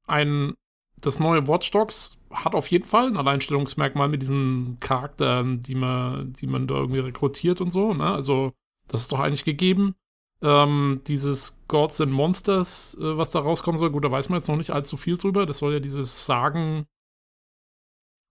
ein, 0.07 0.55
das 1.01 1.19
neue 1.19 1.47
Watch 1.47 1.71
Dogs 1.71 2.21
hat 2.31 2.55
auf 2.55 2.71
jeden 2.71 2.85
Fall 2.85 3.07
ein 3.09 3.17
Alleinstellungsmerkmal 3.17 4.09
mit 4.09 4.23
diesen 4.23 4.79
Charakteren, 4.81 5.61
die 5.63 5.75
man, 5.75 6.33
die 6.35 6.47
man 6.47 6.67
da 6.67 6.77
irgendwie 6.77 7.01
rekrutiert 7.01 7.61
und 7.61 7.71
so. 7.71 7.95
Ne? 7.95 8.11
Also, 8.11 8.53
das 8.89 9.03
ist 9.03 9.13
doch 9.13 9.21
eigentlich 9.21 9.45
gegeben. 9.45 9.95
Ähm, 10.43 11.01
dieses 11.07 11.63
Gods 11.67 12.01
and 12.01 12.13
Monsters, 12.13 12.97
äh, 13.01 13.17
was 13.17 13.31
da 13.31 13.41
rauskommen 13.41 13.79
soll, 13.79 13.91
gut, 13.91 14.05
da 14.05 14.11
weiß 14.11 14.29
man 14.29 14.39
jetzt 14.39 14.49
noch 14.49 14.57
nicht 14.57 14.71
allzu 14.71 14.97
viel 14.97 15.17
drüber. 15.17 15.47
Das 15.47 15.59
soll 15.59 15.73
ja 15.73 15.81
dieses 15.81 16.27
Sagen, 16.27 16.87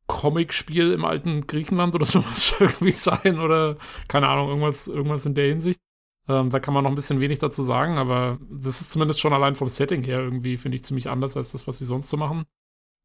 Comic-Spiel 0.07 0.91
im 0.91 1.05
alten 1.05 1.47
Griechenland 1.47 1.95
oder 1.95 2.05
sowas 2.05 2.53
irgendwie 2.59 2.91
sein 2.91 3.39
oder 3.39 3.77
keine 4.07 4.27
Ahnung, 4.27 4.49
irgendwas, 4.49 4.87
irgendwas 4.87 5.25
in 5.25 5.35
der 5.35 5.47
Hinsicht. 5.47 5.81
Ähm, 6.27 6.49
da 6.49 6.59
kann 6.59 6.73
man 6.73 6.83
noch 6.83 6.91
ein 6.91 6.95
bisschen 6.95 7.21
wenig 7.21 7.39
dazu 7.39 7.61
sagen, 7.61 7.97
aber 7.97 8.39
das 8.49 8.81
ist 8.81 8.91
zumindest 8.91 9.19
schon 9.19 9.33
allein 9.33 9.55
vom 9.55 9.69
Setting 9.69 10.03
her 10.03 10.19
irgendwie, 10.19 10.57
finde 10.57 10.75
ich, 10.75 10.83
ziemlich 10.83 11.09
anders 11.09 11.37
als 11.37 11.51
das, 11.51 11.67
was 11.67 11.77
sie 11.77 11.85
sonst 11.85 12.09
so 12.09 12.17
machen. 12.17 12.45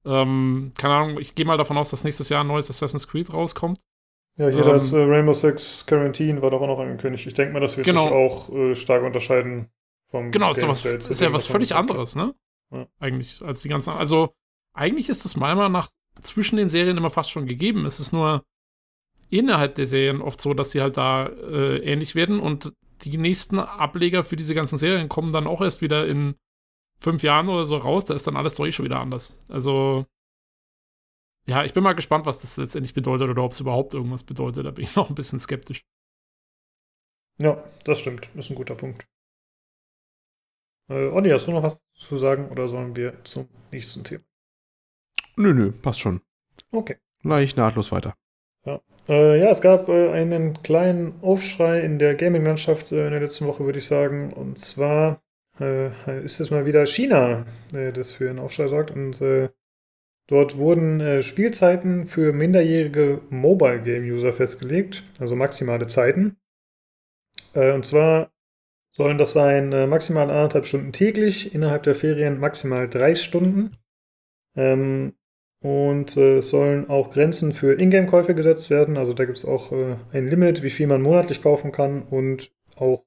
Ähm, 0.06 0.72
keine 0.78 0.94
Ahnung, 0.94 1.18
ich 1.20 1.34
gehe 1.34 1.44
mal 1.44 1.58
davon 1.58 1.76
aus, 1.76 1.90
dass 1.90 2.04
nächstes 2.04 2.30
Jahr 2.30 2.42
ein 2.42 2.46
neues 2.46 2.70
Assassin's 2.70 3.06
Creed 3.06 3.32
rauskommt. 3.32 3.78
Ja, 4.36 4.48
hier 4.48 4.64
ähm, 4.64 4.72
das 4.72 4.92
äh, 4.92 5.02
Rainbow 5.02 5.34
Six 5.34 5.84
Quarantine 5.86 6.40
war 6.40 6.50
doch 6.50 6.62
auch 6.62 6.66
noch 6.66 6.78
angekündigt. 6.78 7.26
Ich 7.26 7.34
denke 7.34 7.52
mal, 7.52 7.60
das 7.60 7.76
wird 7.76 7.86
genau. 7.86 8.04
sich 8.04 8.12
auch 8.12 8.54
äh, 8.54 8.74
stark 8.74 9.02
unterscheiden 9.02 9.68
vom 10.08 10.30
Genau, 10.30 10.50
ist, 10.50 10.66
was, 10.66 10.84
ist 10.84 11.20
ja 11.20 11.32
was 11.32 11.46
völlig 11.46 11.74
anderes, 11.74 12.16
ne? 12.16 12.34
Ja. 12.72 12.86
Eigentlich, 12.98 13.42
als 13.42 13.60
die 13.60 13.68
ganzen. 13.68 13.90
Also, 13.90 14.34
eigentlich 14.72 15.10
ist 15.10 15.26
es 15.26 15.36
meiner 15.36 15.56
Meinung 15.56 15.72
nach 15.72 15.90
zwischen 16.22 16.56
den 16.56 16.70
Serien 16.70 16.96
immer 16.96 17.10
fast 17.10 17.30
schon 17.30 17.46
gegeben. 17.46 17.84
Es 17.84 18.00
ist 18.00 18.12
nur 18.12 18.44
innerhalb 19.28 19.74
der 19.74 19.86
Serien 19.86 20.22
oft 20.22 20.40
so, 20.40 20.54
dass 20.54 20.70
sie 20.70 20.80
halt 20.80 20.96
da 20.96 21.26
äh, 21.26 21.78
ähnlich 21.78 22.14
werden 22.14 22.40
und 22.40 22.72
die 23.04 23.16
nächsten 23.18 23.58
Ableger 23.58 24.24
für 24.24 24.36
diese 24.36 24.54
ganzen 24.54 24.78
Serien 24.78 25.08
kommen 25.08 25.32
dann 25.32 25.46
auch 25.46 25.60
erst 25.60 25.80
wieder 25.80 26.06
in 26.06 26.36
fünf 26.98 27.22
Jahren 27.22 27.48
oder 27.48 27.66
so 27.66 27.76
raus. 27.76 28.04
Da 28.04 28.14
ist 28.14 28.26
dann 28.26 28.36
alles 28.36 28.54
doch 28.54 28.66
eh 28.66 28.72
schon 28.72 28.84
wieder 28.84 29.00
anders. 29.00 29.38
Also, 29.48 30.06
ja, 31.46 31.64
ich 31.64 31.74
bin 31.74 31.82
mal 31.82 31.94
gespannt, 31.94 32.26
was 32.26 32.40
das 32.42 32.56
letztendlich 32.56 32.94
bedeutet 32.94 33.28
oder 33.28 33.42
ob 33.42 33.52
es 33.52 33.60
überhaupt 33.60 33.94
irgendwas 33.94 34.22
bedeutet. 34.22 34.66
Da 34.66 34.70
bin 34.70 34.84
ich 34.84 34.94
noch 34.96 35.08
ein 35.08 35.14
bisschen 35.14 35.38
skeptisch. 35.38 35.84
Ja, 37.38 37.64
das 37.84 38.00
stimmt. 38.00 38.28
Ist 38.34 38.50
ein 38.50 38.56
guter 38.56 38.74
Punkt. 38.74 39.08
Äh, 40.90 41.08
Olli, 41.08 41.30
hast 41.30 41.46
du 41.46 41.52
noch 41.52 41.62
was 41.62 41.82
zu 41.94 42.16
sagen 42.16 42.50
oder 42.50 42.68
sollen 42.68 42.96
wir 42.96 43.24
zum 43.24 43.48
nächsten 43.70 44.04
Thema? 44.04 44.24
Nö, 45.36 45.54
nö, 45.54 45.72
passt 45.72 46.00
schon. 46.00 46.20
Okay. 46.70 46.98
Leicht 47.22 47.56
nahtlos 47.56 47.92
weiter. 47.92 48.14
Ja, 48.64 48.82
äh, 49.10 49.40
ja 49.40 49.50
es 49.50 49.60
gab 49.60 49.88
äh, 49.88 50.10
einen 50.10 50.62
kleinen 50.62 51.20
Aufschrei 51.22 51.80
in 51.80 51.98
der 51.98 52.14
Gaming-Landschaft 52.14 52.92
äh, 52.92 53.06
in 53.06 53.10
der 53.10 53.20
letzten 53.20 53.46
Woche, 53.46 53.64
würde 53.64 53.78
ich 53.78 53.86
sagen. 53.86 54.32
Und 54.32 54.58
zwar 54.58 55.22
äh, 55.60 56.24
ist 56.24 56.40
es 56.40 56.50
mal 56.50 56.64
wieder 56.64 56.86
China, 56.86 57.44
äh, 57.74 57.92
das 57.92 58.12
für 58.12 58.30
einen 58.30 58.38
Aufschrei 58.38 58.68
sorgt. 58.68 58.92
Und 58.92 59.20
äh, 59.20 59.50
dort 60.28 60.56
wurden 60.56 61.22
Spielzeiten 61.22 62.06
für 62.06 62.32
minderjährige 62.32 63.20
Mobile-Game-User 63.30 64.32
festgelegt, 64.32 65.02
also 65.18 65.34
maximale 65.34 65.88
Zeiten. 65.88 66.36
und 67.54 67.84
zwar 67.84 68.30
sollen 68.92 69.18
das 69.18 69.32
sein 69.32 69.70
maximal 69.88 70.30
anderthalb 70.30 70.66
Stunden 70.66 70.92
täglich, 70.92 71.52
innerhalb 71.52 71.82
der 71.82 71.96
Ferien 71.96 72.38
maximal 72.38 72.88
drei 72.88 73.16
Stunden. 73.16 73.72
Ähm, 74.54 75.14
und 75.62 76.16
äh, 76.16 76.38
es 76.38 76.50
sollen 76.50 76.88
auch 76.88 77.10
Grenzen 77.10 77.52
für 77.52 77.78
Ingame-Käufe 77.78 78.34
gesetzt 78.34 78.70
werden. 78.70 78.96
Also 78.96 79.12
da 79.12 79.24
gibt 79.26 79.38
es 79.38 79.44
auch 79.44 79.72
äh, 79.72 79.96
ein 80.12 80.26
Limit, 80.26 80.62
wie 80.62 80.70
viel 80.70 80.86
man 80.86 81.02
monatlich 81.02 81.42
kaufen 81.42 81.70
kann 81.70 82.02
und 82.02 82.50
auch 82.76 83.04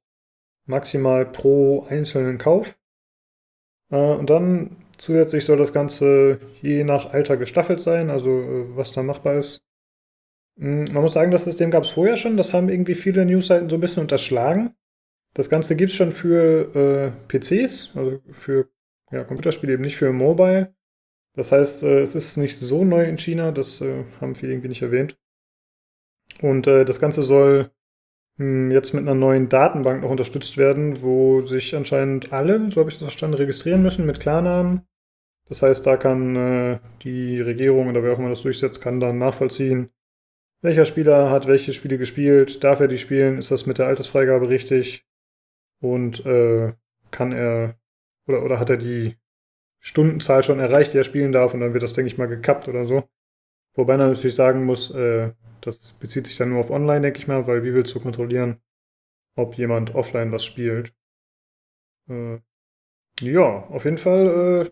maximal 0.66 1.26
pro 1.26 1.86
einzelnen 1.90 2.38
Kauf. 2.38 2.78
Äh, 3.90 3.96
und 3.96 4.30
dann 4.30 4.78
zusätzlich 4.98 5.46
soll 5.46 5.58
das 5.58 5.74
Ganze 5.74 6.40
je 6.62 6.84
nach 6.84 7.12
Alter 7.12 7.38
gestaffelt 7.38 7.82
sein, 7.82 8.12
also 8.12 8.30
äh, 8.30 8.78
was 8.78 8.92
da 8.92 9.02
machbar 9.02 9.36
ist. 9.36 9.66
Hm, 10.60 10.86
man 10.92 11.02
muss 11.02 11.14
sagen, 11.14 11.32
das 11.32 11.46
System 11.46 11.72
gab 11.72 11.84
es 11.84 11.90
vorher 11.90 12.18
schon. 12.18 12.38
Das 12.38 12.54
haben 12.54 12.70
irgendwie 12.70 12.96
viele 12.96 13.26
Newsseiten 13.26 13.70
so 13.70 13.78
ein 13.78 13.82
bisschen 13.82 14.02
unterschlagen. 14.02 14.76
Das 15.34 15.50
Ganze 15.50 15.76
gibt 15.76 15.90
es 15.90 15.98
schon 15.98 16.12
für 16.12 16.76
äh, 16.76 17.12
PCs, 17.28 17.94
also 17.96 18.20
für 18.32 18.70
ja, 19.12 19.24
Computerspiele, 19.24 19.74
eben 19.74 19.84
nicht 19.84 19.98
für 19.98 20.14
Mobile. 20.14 20.76
Das 21.36 21.52
heißt, 21.52 21.84
äh, 21.84 22.02
es 22.02 22.16
ist 22.16 22.38
nicht 22.38 22.58
so 22.58 22.86
neu 22.86 23.04
in 23.06 23.18
China, 23.18 23.52
das 23.52 23.82
äh, 23.82 24.04
haben 24.22 24.36
viele 24.36 24.54
irgendwie 24.54 24.70
nicht 24.70 24.82
erwähnt. 24.82 25.18
Und 26.42 26.68
äh, 26.68 26.86
das 26.86 27.00
Ganze 27.00 27.24
soll 27.24 27.72
hm, 28.38 28.72
jetzt 28.72 28.94
mit 28.94 29.02
einer 29.02 29.16
neuen 29.16 29.50
Datenbank 29.50 30.02
noch 30.04 30.10
unterstützt 30.12 30.58
werden, 30.58 31.02
wo 31.02 31.42
sich 31.42 31.76
anscheinend 31.76 32.32
alle, 32.34 32.70
so 32.70 32.82
habe 32.82 32.90
ich 32.90 32.98
das 32.98 33.06
verstanden, 33.06 33.38
registrieren 33.38 33.82
müssen 33.82 34.06
mit 34.06 34.20
Klarnamen. 34.20 34.88
Das 35.50 35.62
heißt, 35.62 35.86
da 35.86 35.98
kann 35.98 36.80
die 37.04 37.42
Regierung 37.42 37.90
oder 37.90 38.02
wer 38.02 38.14
auch 38.14 38.18
immer 38.18 38.30
das 38.30 38.42
durchsetzt, 38.42 38.80
kann 38.80 39.02
dann 39.02 39.20
nachvollziehen, 39.20 39.90
welcher 40.62 40.86
Spieler 40.86 41.30
hat 41.30 41.48
welche 41.48 41.74
Spiele 41.74 41.98
gespielt, 41.98 42.64
darf 42.64 42.80
er 42.80 42.88
die 42.88 42.98
spielen, 42.98 43.38
ist 43.38 43.52
das 43.52 43.66
mit 43.66 43.78
der 43.78 43.88
Altersfreigabe 43.88 44.48
richtig 44.48 45.06
und 45.82 46.24
kann 46.24 47.32
er 47.34 47.78
oder, 48.26 48.44
oder 48.44 48.60
hat 48.60 48.70
er 48.70 48.78
die 48.78 49.18
Stundenzahl 49.84 50.44
schon 50.44 50.60
erreicht, 50.60 50.94
die 50.94 50.98
er 50.98 51.04
spielen 51.04 51.34
darf 51.34 51.54
und 51.54 51.60
dann 51.60 51.74
wird 51.74 51.84
das, 51.84 51.92
denke 51.92 52.08
ich 52.08 52.18
mal, 52.18 52.30
gekappt 52.30 52.70
oder 52.70 52.86
so. 52.86 53.04
Wobei 53.76 53.98
man 53.98 54.12
natürlich 54.12 54.36
sagen 54.36 54.64
muss, 54.64 54.90
äh, 54.92 55.34
das 55.60 55.92
bezieht 55.94 56.26
sich 56.26 56.38
dann 56.38 56.50
nur 56.50 56.60
auf 56.62 56.72
Online, 56.72 57.02
denke 57.02 57.20
ich 57.20 57.28
mal, 57.28 57.48
weil 57.48 57.64
wie 57.64 57.74
willst 57.74 57.94
du 57.94 58.00
kontrollieren, 58.00 58.62
ob 59.36 59.58
jemand 59.58 59.94
offline 59.94 60.32
was 60.32 60.46
spielt? 60.46 60.94
Äh, 62.10 62.40
ja, 63.20 63.68
auf 63.68 63.84
jeden 63.84 63.98
Fall 63.98 64.68
äh, 64.68 64.72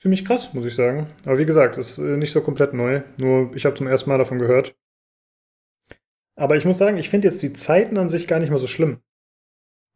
ziemlich 0.00 0.24
krass, 0.24 0.54
muss 0.54 0.64
ich 0.64 0.76
sagen. 0.76 1.08
Aber 1.24 1.38
wie 1.38 1.44
gesagt, 1.44 1.76
ist 1.76 1.98
äh, 1.98 2.16
nicht 2.16 2.32
so 2.32 2.42
komplett 2.42 2.72
neu. 2.72 3.02
Nur 3.18 3.52
ich 3.56 3.64
habe 3.64 3.74
zum 3.74 3.88
ersten 3.88 4.10
Mal 4.10 4.18
davon 4.18 4.38
gehört. 4.38 4.76
Aber 6.36 6.56
ich 6.56 6.64
muss 6.64 6.78
sagen, 6.78 6.98
ich 6.98 7.08
finde 7.08 7.26
jetzt 7.26 7.42
die 7.42 7.52
Zeiten 7.52 7.98
an 7.98 8.08
sich 8.08 8.28
gar 8.28 8.38
nicht 8.38 8.50
mal 8.50 8.58
so 8.58 8.68
schlimm. 8.68 9.00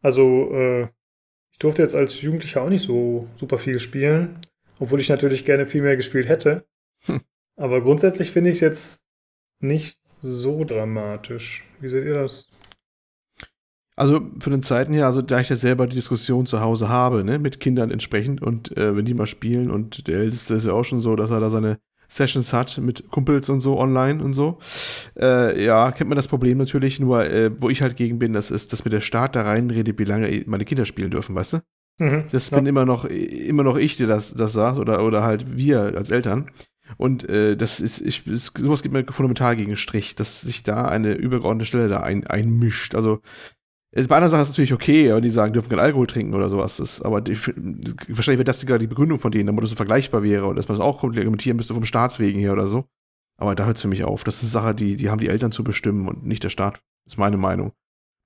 Also, 0.02 0.52
äh, 0.54 0.88
durfte 1.60 1.82
jetzt 1.82 1.94
als 1.94 2.20
Jugendlicher 2.20 2.62
auch 2.62 2.68
nicht 2.68 2.82
so 2.82 3.28
super 3.34 3.58
viel 3.58 3.78
spielen, 3.78 4.40
obwohl 4.80 5.00
ich 5.00 5.08
natürlich 5.08 5.44
gerne 5.44 5.66
viel 5.66 5.82
mehr 5.82 5.96
gespielt 5.96 6.28
hätte. 6.28 6.66
Hm. 7.04 7.20
Aber 7.56 7.82
grundsätzlich 7.82 8.32
finde 8.32 8.50
ich 8.50 8.56
es 8.56 8.60
jetzt 8.60 9.02
nicht 9.60 10.00
so 10.20 10.64
dramatisch. 10.64 11.64
Wie 11.78 11.88
seht 11.88 12.04
ihr 12.04 12.14
das? 12.14 12.48
Also 13.96 14.22
von 14.38 14.52
den 14.52 14.62
Zeiten 14.62 14.94
her, 14.94 15.04
also 15.04 15.20
da 15.20 15.40
ich 15.40 15.50
ja 15.50 15.56
selber 15.56 15.86
die 15.86 15.96
Diskussion 15.96 16.46
zu 16.46 16.60
Hause 16.60 16.88
habe, 16.88 17.22
ne, 17.22 17.38
mit 17.38 17.60
Kindern 17.60 17.90
entsprechend 17.90 18.40
und 18.40 18.74
äh, 18.78 18.96
wenn 18.96 19.04
die 19.04 19.12
mal 19.12 19.26
spielen 19.26 19.70
und 19.70 20.08
der 20.08 20.20
Älteste 20.20 20.54
ist 20.54 20.66
ja 20.66 20.72
auch 20.72 20.84
schon 20.84 21.02
so, 21.02 21.16
dass 21.16 21.30
er 21.30 21.40
da 21.40 21.50
seine 21.50 21.78
Sessions 22.10 22.52
hat 22.52 22.76
mit 22.78 23.08
Kumpels 23.10 23.48
und 23.48 23.60
so 23.60 23.78
online 23.78 24.22
und 24.22 24.34
so. 24.34 24.58
Äh, 25.18 25.64
ja, 25.64 25.92
kennt 25.92 26.10
man 26.10 26.16
das 26.16 26.28
Problem 26.28 26.58
natürlich, 26.58 27.00
nur 27.00 27.24
äh, 27.24 27.50
wo 27.58 27.70
ich 27.70 27.82
halt 27.82 27.96
gegen 27.96 28.18
bin, 28.18 28.32
das 28.32 28.50
ist, 28.50 28.72
dass 28.72 28.84
mit 28.84 28.92
der 28.92 29.00
Staat 29.00 29.36
da 29.36 29.42
reinredet, 29.42 29.98
wie 29.98 30.04
lange 30.04 30.42
meine 30.46 30.64
Kinder 30.64 30.84
spielen 30.84 31.10
dürfen, 31.10 31.34
weißt 31.34 31.54
du? 31.54 31.58
Mhm, 31.98 32.24
das 32.32 32.50
ja. 32.50 32.56
bin 32.56 32.66
immer 32.66 32.84
noch, 32.84 33.04
immer 33.04 33.62
noch 33.62 33.76
ich, 33.76 33.96
der 33.96 34.08
das, 34.08 34.34
das 34.34 34.52
sagt, 34.52 34.78
oder, 34.78 35.04
oder 35.04 35.22
halt 35.22 35.56
wir 35.56 35.94
als 35.96 36.10
Eltern. 36.10 36.50
Und 36.96 37.28
äh, 37.28 37.56
das 37.56 37.78
ist, 37.80 38.00
ich, 38.00 38.26
ist, 38.26 38.58
sowas 38.58 38.82
geht 38.82 38.90
mir 38.90 39.04
fundamental 39.04 39.54
gegen 39.54 39.76
Strich, 39.76 40.16
dass 40.16 40.40
sich 40.40 40.64
da 40.64 40.86
eine 40.86 41.12
übergeordnete 41.12 41.66
Stelle 41.66 41.88
da 41.88 42.00
ein, 42.00 42.26
einmischt. 42.26 42.96
Also 42.96 43.20
bei 43.92 44.16
einer 44.16 44.28
Sache 44.28 44.42
ist 44.42 44.48
es 44.48 44.54
natürlich 44.54 44.72
okay, 44.72 45.10
aber 45.10 45.20
die 45.20 45.30
sagen, 45.30 45.52
dürfen 45.52 45.68
keinen 45.68 45.80
Alkohol 45.80 46.06
trinken 46.06 46.34
oder 46.34 46.48
sowas. 46.48 46.76
Das, 46.76 47.02
aber 47.02 47.20
die, 47.20 47.36
wahrscheinlich 47.36 48.38
wäre 48.38 48.44
das 48.44 48.60
sogar 48.60 48.78
die 48.78 48.86
Begründung 48.86 49.18
von 49.18 49.32
denen, 49.32 49.46
damit 49.46 49.62
das 49.62 49.70
so 49.70 49.76
vergleichbar 49.76 50.22
wäre 50.22 50.46
und 50.46 50.56
dass 50.56 50.68
man 50.68 50.78
das 50.78 50.84
auch 50.84 51.02
argumentieren 51.02 51.56
müsste 51.56 51.74
vom 51.74 51.84
Staatswegen 51.84 52.40
her 52.40 52.52
oder 52.52 52.66
so. 52.66 52.84
Aber 53.36 53.54
da 53.54 53.64
hört 53.64 53.76
es 53.76 53.82
für 53.82 53.88
mich 53.88 54.04
auf. 54.04 54.22
Das 54.22 54.42
ist 54.42 54.54
eine 54.54 54.64
Sache, 54.64 54.74
die, 54.74 54.96
die 54.96 55.10
haben 55.10 55.18
die 55.18 55.28
Eltern 55.28 55.50
zu 55.50 55.64
bestimmen 55.64 56.08
und 56.08 56.24
nicht 56.24 56.44
der 56.44 56.50
Staat. 56.50 56.82
Das 57.04 57.14
ist 57.14 57.18
meine 57.18 57.38
Meinung. 57.38 57.72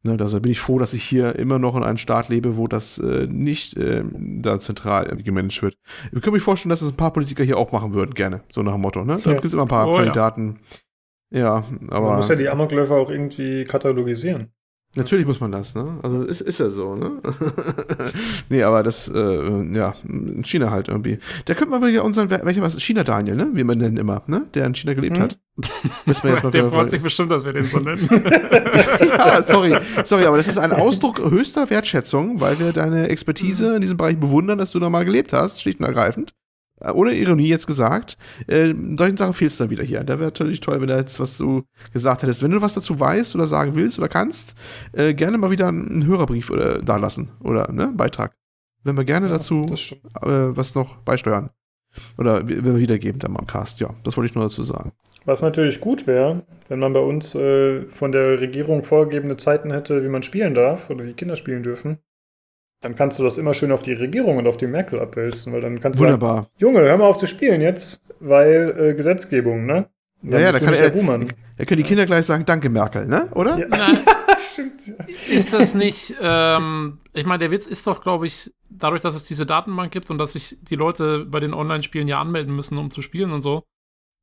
Ne, 0.06 0.18
also 0.20 0.38
bin 0.38 0.52
ich 0.52 0.60
froh, 0.60 0.78
dass 0.78 0.92
ich 0.92 1.02
hier 1.02 1.36
immer 1.36 1.58
noch 1.58 1.76
in 1.76 1.82
einem 1.82 1.96
Staat 1.96 2.28
lebe, 2.28 2.58
wo 2.58 2.68
das 2.68 2.98
äh, 2.98 3.26
nicht 3.26 3.78
äh, 3.78 4.04
da 4.12 4.60
zentral 4.60 5.16
gemanagt 5.16 5.62
wird. 5.62 5.78
Ich 6.12 6.20
kann 6.20 6.34
mir 6.34 6.40
vorstellen, 6.40 6.70
dass 6.70 6.82
es 6.82 6.90
ein 6.90 6.96
paar 6.96 7.12
Politiker 7.12 7.42
hier 7.42 7.56
auch 7.56 7.72
machen 7.72 7.94
würden, 7.94 8.12
gerne. 8.12 8.42
So 8.52 8.62
nach 8.62 8.72
dem 8.72 8.82
Motto. 8.82 9.02
Ne? 9.02 9.18
Da 9.24 9.32
gibt 9.32 9.46
es 9.46 9.54
immer 9.54 9.62
ein 9.62 9.68
paar 9.68 9.88
oh, 9.88 9.96
Kandidaten. 9.96 10.58
Ja. 11.30 11.40
ja, 11.40 11.64
aber. 11.88 12.08
Man 12.08 12.16
muss 12.16 12.28
ja 12.28 12.36
die 12.36 12.50
Amokläufer 12.50 12.96
auch 12.96 13.08
irgendwie 13.08 13.64
katalogisieren. 13.64 14.52
Natürlich 14.96 15.26
muss 15.26 15.40
man 15.40 15.50
das, 15.50 15.74
ne? 15.74 15.98
Also 16.02 16.22
ist, 16.22 16.40
ist 16.40 16.60
ja 16.60 16.70
so, 16.70 16.94
ne? 16.94 17.20
nee, 18.48 18.62
aber 18.62 18.82
das, 18.82 19.08
äh, 19.08 19.74
ja, 19.74 19.94
in 20.08 20.44
China 20.44 20.70
halt 20.70 20.88
irgendwie. 20.88 21.18
Da 21.46 21.54
könnte 21.54 21.70
man 21.70 21.82
wirklich 21.82 22.00
unseren, 22.00 22.30
welcher 22.30 22.62
was, 22.62 22.80
China 22.80 23.02
Daniel, 23.02 23.36
ne? 23.36 23.50
Wie 23.54 23.64
man 23.64 23.78
denn 23.78 23.96
immer, 23.96 24.22
ne? 24.26 24.46
Der 24.54 24.66
in 24.66 24.74
China 24.74 24.94
gelebt 24.94 25.16
hm. 25.16 25.24
hat. 25.24 25.38
Müssen 26.06 26.24
wir 26.24 26.30
jetzt 26.32 26.44
mal 26.44 26.50
Der 26.52 26.68
freut 26.68 26.90
sich 26.90 27.02
bestimmt, 27.02 27.30
dass 27.30 27.44
wir 27.44 27.52
den 27.52 27.64
so 27.64 27.78
nennen. 27.78 28.08
ja, 29.00 29.42
sorry, 29.42 29.76
sorry, 30.04 30.26
aber 30.26 30.36
das 30.36 30.48
ist 30.48 30.58
ein 30.58 30.72
Ausdruck 30.72 31.18
höchster 31.18 31.68
Wertschätzung, 31.70 32.40
weil 32.40 32.58
wir 32.60 32.72
deine 32.72 33.08
Expertise 33.08 33.74
in 33.74 33.80
diesem 33.80 33.96
Bereich 33.96 34.18
bewundern, 34.18 34.58
dass 34.58 34.70
du 34.70 34.78
da 34.78 34.90
mal 34.90 35.04
gelebt 35.04 35.32
hast, 35.32 35.60
schlicht 35.60 35.80
und 35.80 35.86
ergreifend. 35.86 36.34
Äh, 36.80 36.90
ohne 36.90 37.14
Ironie 37.14 37.46
jetzt 37.46 37.66
gesagt, 37.66 38.18
äh, 38.46 38.74
solchen 38.96 39.16
Sachen 39.16 39.34
fehlt 39.34 39.52
es 39.52 39.58
dann 39.58 39.70
wieder 39.70 39.84
hier. 39.84 40.02
Da 40.04 40.18
wäre 40.18 40.28
natürlich 40.28 40.60
toll, 40.60 40.80
wenn 40.80 40.88
du 40.88 40.96
jetzt 40.96 41.20
was 41.20 41.38
du 41.38 41.62
gesagt 41.92 42.22
hättest. 42.22 42.42
Wenn 42.42 42.50
du 42.50 42.60
was 42.60 42.74
dazu 42.74 42.98
weißt 42.98 43.34
oder 43.34 43.46
sagen 43.46 43.74
willst 43.74 43.98
oder 43.98 44.08
kannst, 44.08 44.54
äh, 44.92 45.14
gerne 45.14 45.38
mal 45.38 45.50
wieder 45.50 45.68
einen 45.68 46.06
Hörerbrief 46.06 46.50
oder, 46.50 46.80
da 46.82 46.96
lassen 46.96 47.30
oder 47.40 47.70
ne, 47.70 47.92
Beitrag. 47.94 48.36
Wenn 48.82 48.96
wir 48.96 49.04
gerne 49.04 49.28
ja, 49.28 49.32
dazu 49.34 49.64
äh, 49.64 50.28
was 50.56 50.74
noch 50.74 50.96
beisteuern. 50.98 51.50
Oder 52.18 52.46
wenn 52.48 52.64
wir 52.64 52.78
wiedergeben 52.78 53.20
dann 53.20 53.32
mal 53.32 53.38
im 53.38 53.46
Cast. 53.46 53.78
Ja, 53.78 53.94
das 54.02 54.16
wollte 54.16 54.28
ich 54.28 54.34
nur 54.34 54.44
dazu 54.44 54.64
sagen. 54.64 54.92
Was 55.26 55.42
natürlich 55.42 55.80
gut 55.80 56.08
wäre, 56.08 56.42
wenn 56.68 56.80
man 56.80 56.92
bei 56.92 57.00
uns 57.00 57.36
äh, 57.36 57.82
von 57.86 58.10
der 58.10 58.40
Regierung 58.40 58.82
vorgegebene 58.82 59.36
Zeiten 59.36 59.70
hätte, 59.70 60.02
wie 60.02 60.08
man 60.08 60.24
spielen 60.24 60.54
darf 60.54 60.90
oder 60.90 61.04
die 61.04 61.14
Kinder 61.14 61.36
spielen 61.36 61.62
dürfen 61.62 61.98
dann 62.84 62.94
kannst 62.94 63.18
du 63.18 63.22
das 63.22 63.38
immer 63.38 63.54
schön 63.54 63.72
auf 63.72 63.80
die 63.80 63.94
Regierung 63.94 64.36
und 64.36 64.46
auf 64.46 64.58
die 64.58 64.66
Merkel 64.66 65.00
abwälzen, 65.00 65.52
weil 65.54 65.62
dann 65.62 65.80
kannst 65.80 65.98
Wunderbar. 65.98 66.34
du 66.58 66.66
sagen, 66.66 66.76
Junge, 66.76 66.80
hör 66.80 66.96
mal 66.98 67.06
auf 67.06 67.16
zu 67.16 67.26
spielen 67.26 67.62
jetzt, 67.62 68.02
weil 68.20 68.76
äh, 68.78 68.94
Gesetzgebung, 68.94 69.64
ne? 69.64 69.88
Dann 70.22 70.40
ja, 70.40 70.46
ja, 70.46 70.52
da 70.52 70.60
kann 70.60 70.74
er, 70.74 70.84
er 70.84 71.66
können 71.66 71.82
die 71.82 71.82
Kinder 71.82 72.06
gleich 72.06 72.26
sagen, 72.26 72.44
danke 72.44 72.68
Merkel, 72.68 73.06
ne? 73.06 73.28
Oder? 73.34 73.58
Ja. 73.58 73.88
Stimmt. 74.38 74.86
Ja. 74.86 74.94
Ist 75.30 75.52
das 75.52 75.74
nicht, 75.74 76.14
ähm, 76.20 76.98
ich 77.14 77.24
meine, 77.24 77.38
der 77.38 77.50
Witz 77.50 77.66
ist 77.66 77.86
doch, 77.86 78.02
glaube 78.02 78.26
ich, 78.26 78.52
dadurch, 78.70 79.02
dass 79.02 79.14
es 79.14 79.24
diese 79.24 79.46
Datenbank 79.46 79.90
gibt 79.90 80.10
und 80.10 80.18
dass 80.18 80.34
sich 80.34 80.58
die 80.62 80.76
Leute 80.76 81.24
bei 81.24 81.40
den 81.40 81.54
Online-Spielen 81.54 82.08
ja 82.08 82.20
anmelden 82.20 82.54
müssen, 82.54 82.76
um 82.76 82.90
zu 82.90 83.00
spielen 83.00 83.32
und 83.32 83.40
so, 83.40 83.64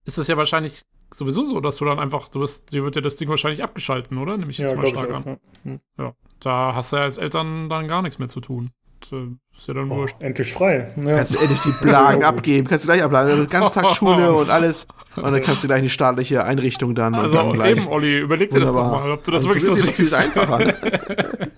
ist 0.06 0.18
es 0.18 0.28
ja 0.28 0.38
wahrscheinlich 0.38 0.84
sowieso 1.14 1.46
so, 1.46 1.60
dass 1.60 1.78
du 1.78 1.86
dann 1.86 2.00
einfach, 2.00 2.30
du 2.30 2.40
wirst, 2.40 2.72
dir 2.74 2.84
wird 2.84 2.96
ja 2.96 3.02
das 3.02 3.16
Ding 3.16 3.30
wahrscheinlich 3.30 3.64
abgeschalten, 3.64 4.18
oder? 4.18 4.38
Nehme 4.38 4.52
ich 4.52 4.58
jetzt 4.58 4.72
ja, 4.72 4.78
mal 4.78 4.88
stark 4.88 5.12
an. 5.12 5.24
Ja. 5.26 5.38
Hm. 5.64 5.80
ja. 5.98 6.14
da 6.40 6.76
hast 6.76 6.92
du 6.92 6.98
ja 6.98 7.04
als 7.04 7.18
Eltern 7.18 7.70
dann 7.70 7.88
gar 7.88 8.02
nichts 8.02 8.20
mehr 8.20 8.30
zu 8.30 8.42
tun. 8.42 8.72
Äh, 9.12 9.36
ist 9.58 9.68
ja 9.68 9.74
dann 9.74 9.92
oh, 9.92 9.98
wurscht. 9.98 10.22
Endlich 10.22 10.54
frei. 10.54 10.94
Ja. 11.04 11.16
Kannst 11.16 11.36
du 11.36 11.40
endlich 11.40 11.60
die 11.62 11.72
Blagen 11.84 12.24
abgeben, 12.24 12.68
kannst 12.68 12.86
du 12.86 12.92
gleich 12.92 13.04
abladen, 13.04 13.48
Ganztagsschule 13.50 14.32
und 14.36 14.50
alles. 14.50 14.88
Und 15.16 15.24
dann 15.24 15.42
kannst 15.42 15.64
du 15.64 15.68
gleich 15.68 15.80
in 15.80 15.86
die 15.86 15.90
staatliche 15.90 16.44
Einrichtung 16.44 16.96
dann. 16.96 17.16
Also 17.16 17.42
und 17.42 17.58
dann 17.58 17.68
eben, 17.68 17.88
Olli, 17.88 18.20
überleg 18.20 18.50
dir 18.50 18.62
Wunderbar. 18.62 18.84
das 18.84 18.92
doch 18.92 19.00
mal, 19.02 19.12
ob 19.12 19.24
du 19.24 19.32
das 19.32 19.46
also 19.46 19.56
wirklich 19.56 19.66
so 19.66 19.76
siehst. 19.76 20.14
einfacher. 20.14 20.74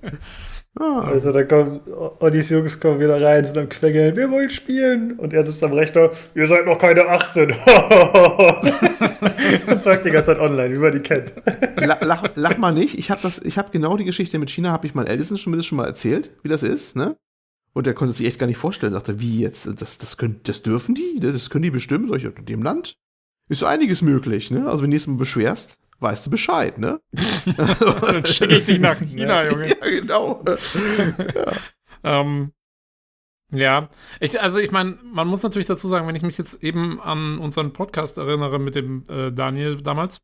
Ah. 0.84 1.08
Also 1.08 1.32
da 1.32 1.44
kommen 1.44 1.80
Ollis 2.20 2.50
Jungs 2.50 2.78
kommen 2.78 3.00
wieder 3.00 3.22
rein, 3.22 3.46
sind 3.46 3.58
am 3.58 3.70
Quengeln, 3.70 4.18
wir 4.18 4.30
wollen 4.30 4.50
spielen. 4.50 5.14
Und 5.14 5.32
er 5.32 5.46
sitzt 5.46 5.64
am 5.64 5.72
Rechner, 5.72 6.12
ihr 6.36 6.46
seid 6.46 6.66
noch 6.66 6.78
keine 6.78 7.08
18. 7.08 7.52
und 9.68 9.82
sagt 9.82 10.06
die 10.06 10.12
ganze 10.12 10.32
Zeit 10.32 10.40
online, 10.40 10.74
wie 10.74 10.80
man 10.80 10.92
die 10.92 11.00
kennt. 11.00 11.32
lach, 11.78 12.24
lach, 12.36 12.58
mal 12.58 12.74
nicht, 12.74 13.00
ich 13.00 13.10
habe 13.10 13.26
hab 13.26 13.72
genau 13.72 13.96
die 13.96 14.04
Geschichte 14.04 14.38
mit 14.40 14.50
China, 14.50 14.72
habe 14.72 14.86
ich 14.86 14.94
meinen 14.94 15.08
Ältesten 15.08 15.38
schon, 15.38 15.64
schon 15.64 15.78
mal 15.78 15.88
erzählt, 15.88 16.32
wie 16.44 16.50
das 16.50 16.64
ist, 16.64 16.98
ne? 16.98 17.16
Und 17.72 17.88
der 17.88 17.94
konnte 17.94 18.14
sich 18.14 18.28
echt 18.28 18.40
gar 18.40 18.48
nicht 18.48 18.58
vorstellen, 18.58 18.92
sagte, 18.92 19.22
wie 19.22 19.40
jetzt, 19.40 19.70
das, 19.82 19.98
das, 19.98 20.18
können, 20.18 20.42
das 20.44 20.64
dürfen 20.64 20.96
die? 20.96 21.22
Das 21.22 21.50
können 21.50 21.64
die 21.64 21.72
bestimmen, 21.72 22.08
solche 22.08 22.28
in 22.28 22.46
dem 22.46 22.62
Land? 22.62 22.98
Ist 23.50 23.60
so 23.60 23.66
einiges 23.66 24.02
möglich, 24.02 24.52
ne? 24.52 24.68
Also 24.68 24.84
wenn 24.84 24.90
du 24.90 24.96
nächstes 24.96 25.12
Mal 25.12 25.18
beschwerst, 25.18 25.78
weißt 26.04 26.28
du 26.28 26.30
Bescheid, 26.30 26.78
ne? 26.78 27.02
Dann 27.58 28.26
schicke 28.26 28.58
ich 28.58 28.66
dich 28.66 28.80
nach 28.80 29.00
China, 29.00 29.50
Junge. 29.50 29.68
Ja, 29.82 29.90
genau. 29.90 30.44
ja. 30.46 31.54
Ähm, 32.04 32.52
ja, 33.52 33.90
ich, 34.20 34.42
also 34.42 34.60
ich 34.60 34.72
meine, 34.72 34.98
man 35.04 35.28
muss 35.28 35.44
natürlich 35.44 35.68
dazu 35.68 35.88
sagen, 35.88 36.08
wenn 36.08 36.16
ich 36.16 36.24
mich 36.24 36.38
jetzt 36.38 36.64
eben 36.64 37.00
an 37.00 37.38
unseren 37.38 37.72
Podcast 37.72 38.18
erinnere 38.18 38.60
mit 38.60 38.76
dem 38.76 39.04
äh, 39.10 39.32
Daniel 39.32 39.82
damals, 39.82 40.22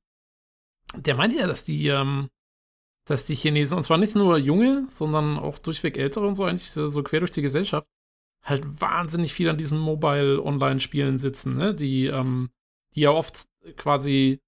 der 0.95 1.15
meinte 1.15 1.37
ja, 1.37 1.47
dass 1.47 1.63
die, 1.63 1.87
ähm, 1.87 2.29
dass 3.05 3.25
die 3.25 3.35
Chinesen, 3.35 3.77
und 3.77 3.83
zwar 3.83 3.97
nicht 3.97 4.15
nur 4.15 4.37
junge, 4.37 4.85
sondern 4.89 5.37
auch 5.37 5.59
durchweg 5.59 5.97
ältere 5.97 6.27
und 6.27 6.35
so, 6.35 6.45
eigentlich 6.45 6.69
so 6.69 7.03
quer 7.03 7.19
durch 7.19 7.31
die 7.31 7.43
Gesellschaft, 7.43 7.87
halt 8.43 8.81
wahnsinnig 8.81 9.33
viel 9.33 9.49
an 9.49 9.57
diesen 9.57 9.79
Mobile-Online-Spielen 9.79 11.19
sitzen, 11.19 11.53
ne? 11.53 11.73
Die, 11.73 12.07
ähm, 12.07 12.49
die 12.95 13.01
ja 13.01 13.11
oft 13.11 13.45
quasi 13.77 14.41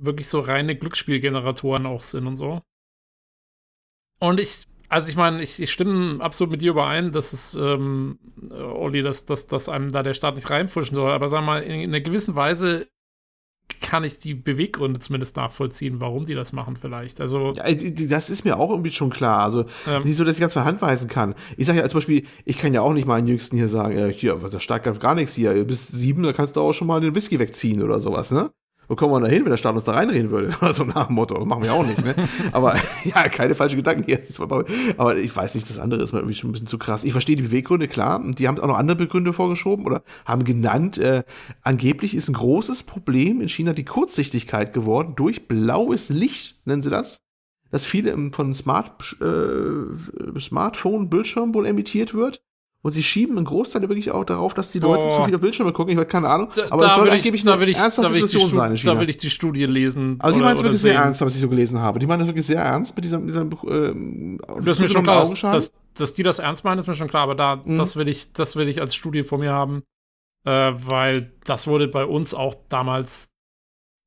wirklich 0.00 0.28
so 0.28 0.40
reine 0.40 0.76
Glücksspielgeneratoren 0.76 1.86
auch 1.86 2.02
sind 2.02 2.26
und 2.26 2.36
so. 2.36 2.62
Und 4.18 4.40
ich, 4.40 4.66
also 4.88 5.08
ich 5.08 5.16
meine, 5.16 5.42
ich, 5.42 5.60
ich, 5.60 5.72
stimme 5.72 6.20
absolut 6.20 6.52
mit 6.52 6.60
dir 6.60 6.72
überein, 6.72 7.12
dass 7.12 7.32
es, 7.32 7.54
ähm, 7.54 8.18
Olli, 8.50 9.02
dass, 9.02 9.24
dass, 9.24 9.46
dass 9.46 9.68
einem 9.68 9.92
da 9.92 10.02
der 10.02 10.14
Staat 10.14 10.34
nicht 10.34 10.50
reinpfuschen 10.50 10.94
soll. 10.94 11.10
Aber 11.12 11.28
sag 11.28 11.44
mal, 11.44 11.62
in, 11.62 11.80
in 11.80 11.90
einer 11.90 12.00
gewissen 12.00 12.34
Weise 12.34 12.88
kann 13.80 14.04
ich 14.04 14.18
die 14.18 14.34
Beweggründe 14.34 15.00
zumindest 15.00 15.36
nachvollziehen, 15.36 16.00
warum 16.00 16.24
die 16.26 16.34
das 16.34 16.52
machen 16.52 16.76
vielleicht. 16.76 17.20
Also 17.20 17.52
ja, 17.52 17.72
das 17.72 18.30
ist 18.30 18.44
mir 18.44 18.58
auch 18.58 18.70
irgendwie 18.70 18.90
schon 18.90 19.10
klar. 19.10 19.44
Also 19.44 19.64
ähm, 19.88 20.02
nicht 20.02 20.16
so, 20.16 20.24
dass 20.24 20.34
ich 20.34 20.40
ganz 20.40 20.52
von 20.52 20.64
Hand 20.64 20.82
weisen 20.82 21.08
kann. 21.08 21.34
Ich 21.56 21.66
sage 21.66 21.78
ja 21.78 21.88
zum 21.88 21.98
Beispiel, 21.98 22.24
ich 22.44 22.58
kann 22.58 22.74
ja 22.74 22.82
auch 22.82 22.92
nicht 22.92 23.06
meinen 23.06 23.26
Jüngsten 23.26 23.56
hier 23.56 23.68
sagen, 23.68 23.96
äh, 23.96 24.12
hier, 24.12 24.34
der 24.36 24.58
Staat 24.60 25.00
gar 25.00 25.14
nichts 25.14 25.34
hier. 25.34 25.64
Bis 25.64 25.86
sieben, 25.88 26.22
da 26.22 26.32
kannst 26.32 26.56
du 26.56 26.60
auch 26.60 26.72
schon 26.72 26.88
mal 26.88 27.00
den 27.00 27.14
Whisky 27.14 27.38
wegziehen 27.38 27.82
oder 27.82 28.00
sowas, 28.00 28.32
ne? 28.32 28.50
Wo 28.90 28.96
kommen 28.96 29.12
wir 29.12 29.20
da 29.20 29.28
hin, 29.28 29.44
wenn 29.44 29.50
der 29.50 29.56
Staat 29.56 29.76
uns 29.76 29.84
da 29.84 29.92
reinreden 29.92 30.32
würde? 30.32 30.52
Also 30.60 30.82
nach 30.82 31.06
dem 31.06 31.14
Motto, 31.14 31.44
machen 31.44 31.62
wir 31.62 31.72
auch 31.72 31.86
nicht, 31.86 32.04
ne? 32.04 32.16
Aber 32.52 32.74
ja, 33.04 33.28
keine 33.28 33.54
falschen 33.54 33.76
Gedanken 33.76 34.02
hier. 34.04 34.18
Aber 34.96 35.16
ich 35.16 35.34
weiß 35.34 35.54
nicht, 35.54 35.70
das 35.70 35.78
andere 35.78 36.02
ist 36.02 36.12
mir 36.12 36.18
irgendwie 36.18 36.34
schon 36.34 36.50
ein 36.50 36.52
bisschen 36.52 36.66
zu 36.66 36.76
krass. 36.76 37.04
Ich 37.04 37.12
verstehe 37.12 37.36
die 37.36 37.44
Beweggründe, 37.44 37.86
klar. 37.86 38.20
Die 38.20 38.48
haben 38.48 38.58
auch 38.58 38.66
noch 38.66 38.76
andere 38.76 38.96
Begründe 38.96 39.32
vorgeschoben 39.32 39.86
oder 39.86 40.02
haben 40.24 40.42
genannt, 40.42 40.98
äh, 40.98 41.22
angeblich 41.62 42.16
ist 42.16 42.28
ein 42.28 42.34
großes 42.34 42.82
Problem 42.82 43.40
in 43.40 43.48
China 43.48 43.74
die 43.74 43.84
Kurzsichtigkeit 43.84 44.72
geworden 44.72 45.12
durch 45.14 45.46
blaues 45.46 46.08
Licht, 46.08 46.66
nennen 46.66 46.82
sie 46.82 46.90
das 46.90 47.20
dass 47.72 47.86
viele 47.86 48.16
von 48.32 48.52
Smart, 48.52 49.16
äh, 49.20 50.40
Smartphone-Bildschirm 50.40 51.54
wohl 51.54 51.66
emittiert 51.66 52.14
wird. 52.14 52.42
Und 52.82 52.92
sie 52.92 53.02
schieben 53.02 53.36
einen 53.36 53.44
Großteil 53.44 53.82
wirklich 53.82 54.10
auch 54.10 54.24
darauf, 54.24 54.54
dass 54.54 54.72
die 54.72 54.78
Leute 54.78 55.04
oh. 55.04 55.16
zu 55.16 55.24
viel 55.24 55.34
auf 55.34 55.40
Bildschirme 55.42 55.72
gucken. 55.72 55.92
Ich 55.92 55.98
habe 55.98 56.06
keine 56.06 56.28
Ahnung. 56.28 56.48
Aber 56.70 56.82
das 56.82 56.94
soll 56.94 57.10
angeblich 57.10 57.46
eine 57.46 57.72
ernsthafte 57.72 58.12
Diskussion 58.14 58.50
sein. 58.50 58.78
Da 58.82 58.98
will 58.98 59.10
ich 59.10 59.18
die 59.18 59.28
Studie 59.28 59.66
lesen. 59.66 60.16
Also 60.18 60.38
die 60.38 60.42
meinen 60.42 60.56
es 60.56 60.62
wirklich 60.62 60.80
sehen. 60.80 60.90
sehr 60.92 60.98
ernst, 60.98 61.20
was 61.20 61.34
ich 61.34 61.42
so 61.42 61.48
gelesen 61.50 61.78
habe. 61.78 61.98
Die 61.98 62.06
meinen 62.06 62.22
es 62.22 62.28
wirklich 62.28 62.46
sehr 62.46 62.62
ernst 62.62 62.96
mit 62.96 63.04
dieser, 63.04 63.18
dieser 63.18 63.42
äh, 63.42 63.94
Das 64.64 64.76
ist 64.76 64.80
mir 64.80 64.88
schon 64.88 65.02
klar, 65.02 65.28
dass, 65.28 65.72
dass, 65.94 66.14
die 66.14 66.22
das 66.22 66.38
ernst 66.38 66.64
meinen, 66.64 66.78
ist 66.78 66.86
mir 66.86 66.94
schon 66.94 67.08
klar. 67.08 67.24
Aber 67.24 67.34
da, 67.34 67.56
mhm. 67.56 67.76
das 67.76 67.96
will 67.96 68.08
ich, 68.08 68.32
das 68.32 68.56
will 68.56 68.66
ich 68.66 68.80
als 68.80 68.94
Studie 68.94 69.24
vor 69.24 69.38
mir 69.38 69.52
haben. 69.52 69.82
Äh, 70.46 70.72
weil 70.74 71.32
das 71.44 71.66
wurde 71.66 71.86
bei 71.86 72.06
uns 72.06 72.32
auch 72.32 72.54
damals 72.70 73.30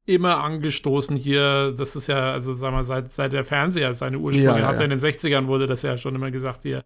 immer 0.07 0.43
angestoßen 0.43 1.15
hier. 1.15 1.75
Das 1.77 1.95
ist 1.95 2.07
ja, 2.07 2.31
also 2.31 2.55
sag 2.55 2.71
mal, 2.71 2.83
seit, 2.83 3.13
seit 3.13 3.33
der 3.33 3.43
Fernseher 3.43 3.93
seine 3.93 4.17
Ursprünge 4.17 4.47
Ja, 4.47 4.57
ja, 4.57 4.65
hatte 4.65 4.79
ja. 4.79 4.85
in 4.85 4.89
den 4.89 4.99
60ern, 4.99 5.45
wurde 5.45 5.67
das 5.67 5.83
ja 5.83 5.95
schon 5.95 6.15
immer 6.15 6.31
gesagt 6.31 6.63
hier, 6.63 6.83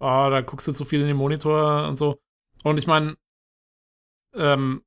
oh, 0.00 0.28
da 0.30 0.40
guckst 0.42 0.68
du 0.68 0.72
zu 0.72 0.84
viel 0.84 1.00
in 1.00 1.06
den 1.06 1.16
Monitor 1.16 1.88
und 1.88 1.98
so. 1.98 2.20
Und 2.64 2.78
ich 2.78 2.86
meine, 2.86 3.16
ähm, 4.34 4.82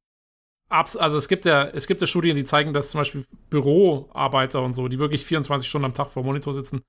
also 0.70 1.18
es 1.18 1.28
gibt 1.28 1.46
ja, 1.46 1.64
es 1.68 1.88
gibt 1.88 2.02
ja 2.02 2.08
Studien, 2.08 2.36
die 2.36 2.44
zeigen, 2.44 2.74
dass 2.74 2.92
zum 2.92 3.02
Beispiel 3.02 3.26
Büroarbeiter 3.50 4.62
und 4.62 4.74
so, 4.74 4.88
die 4.88 5.00
wirklich 5.00 5.26
24 5.26 5.68
Stunden 5.68 5.86
am 5.86 5.94
Tag 5.94 6.10
vor 6.10 6.24
dem 6.24 6.28
Monitor 6.28 6.54
sitzen, 6.54 6.84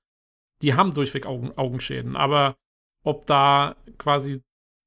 die 0.61 0.75
haben 0.75 0.93
durchweg 0.93 1.25
Augen, 1.25 1.57
Augenschäden. 1.57 2.15
Aber 2.15 2.57
ob 3.03 3.25
da 3.25 3.75
quasi 3.97 4.43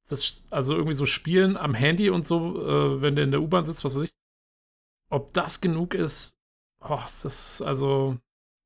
das, 0.07 0.45
also 0.51 0.75
irgendwie 0.75 0.93
so 0.93 1.05
Spielen 1.05 1.57
am 1.57 1.73
Handy 1.73 2.09
und 2.09 2.27
so, 2.27 2.61
äh, 2.61 3.01
wenn 3.01 3.15
du 3.15 3.23
in 3.23 3.31
der 3.31 3.41
U-Bahn 3.41 3.65
sitzt, 3.65 3.83
was 3.83 3.95
weiß 3.95 4.03
ich, 4.03 4.13
ob 5.09 5.33
das 5.33 5.61
genug 5.61 5.93
ist, 5.93 6.39
oh, 6.81 6.99
das, 7.23 7.61
also, 7.61 8.17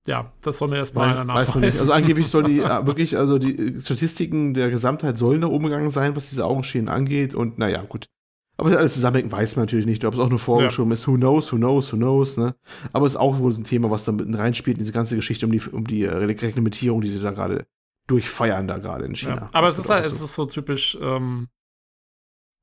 ja, 0.08 0.32
das 0.42 0.58
soll 0.58 0.70
mir 0.70 0.78
erst 0.78 0.96
mal 0.96 1.10
einer 1.10 1.34
Weiß 1.34 1.50
man 1.50 1.62
nicht. 1.62 1.74
nachweisen. 1.74 1.80
Also 1.82 1.94
angeblich 1.94 2.28
soll 2.28 2.44
die 2.44 2.60
äh, 2.60 2.86
wirklich, 2.86 3.18
also 3.18 3.38
die 3.38 3.58
äh, 3.58 3.82
Statistiken 3.82 4.54
der 4.54 4.70
Gesamtheit 4.70 5.18
sollen 5.18 5.42
nach 5.42 5.50
oben 5.50 5.66
gegangen 5.66 5.90
sein, 5.90 6.16
was 6.16 6.30
diese 6.30 6.46
Augenschäden 6.46 6.90
angeht. 6.90 7.34
Und 7.34 7.58
naja, 7.60 7.84
gut. 7.84 8.08
Aber 8.58 8.78
alles 8.78 8.94
zusammenhängt 8.94 9.32
weiß 9.32 9.56
man 9.56 9.64
natürlich 9.64 9.86
nicht, 9.86 10.04
ob 10.04 10.14
es 10.14 10.20
auch 10.20 10.30
nur 10.30 10.40
vorgeschoben 10.40 10.92
ist. 10.92 11.08
Who 11.08 11.16
knows, 11.16 11.54
who 11.54 11.58
knows, 11.58 11.94
who 11.94 11.98
knows, 11.98 12.36
ne? 12.36 12.56
Aber 12.92 13.06
es 13.06 13.14
ist 13.14 13.18
auch 13.18 13.40
wohl 13.40 13.54
so 13.54 13.62
ein 13.62 13.64
Thema, 13.64 13.90
was 13.90 14.04
da 14.04 14.12
mit 14.12 14.38
reinspielt, 14.38 14.78
in 14.78 14.84
diese 14.84 14.92
ganze 14.92 15.16
Geschichte 15.16 15.46
um 15.46 15.52
die, 15.54 15.62
um 15.62 15.88
die 15.88 16.04
äh, 16.04 16.14
Reglementierung, 16.14 17.00
die 17.00 17.08
sie 17.08 17.22
da 17.22 17.32
gerade 17.32 17.66
durchfeiern, 18.08 18.68
da 18.68 18.78
gerade 18.78 19.06
in 19.06 19.16
China. 19.16 19.36
Ja, 19.36 19.50
aber 19.54 19.70
es 19.70 19.78
ist 19.78 19.90
halt, 19.90 20.04
auch 20.04 20.08
es 20.08 20.22
ist 20.22 20.36
so 20.36 20.46
typisch 20.46 20.98
ähm, 21.02 21.48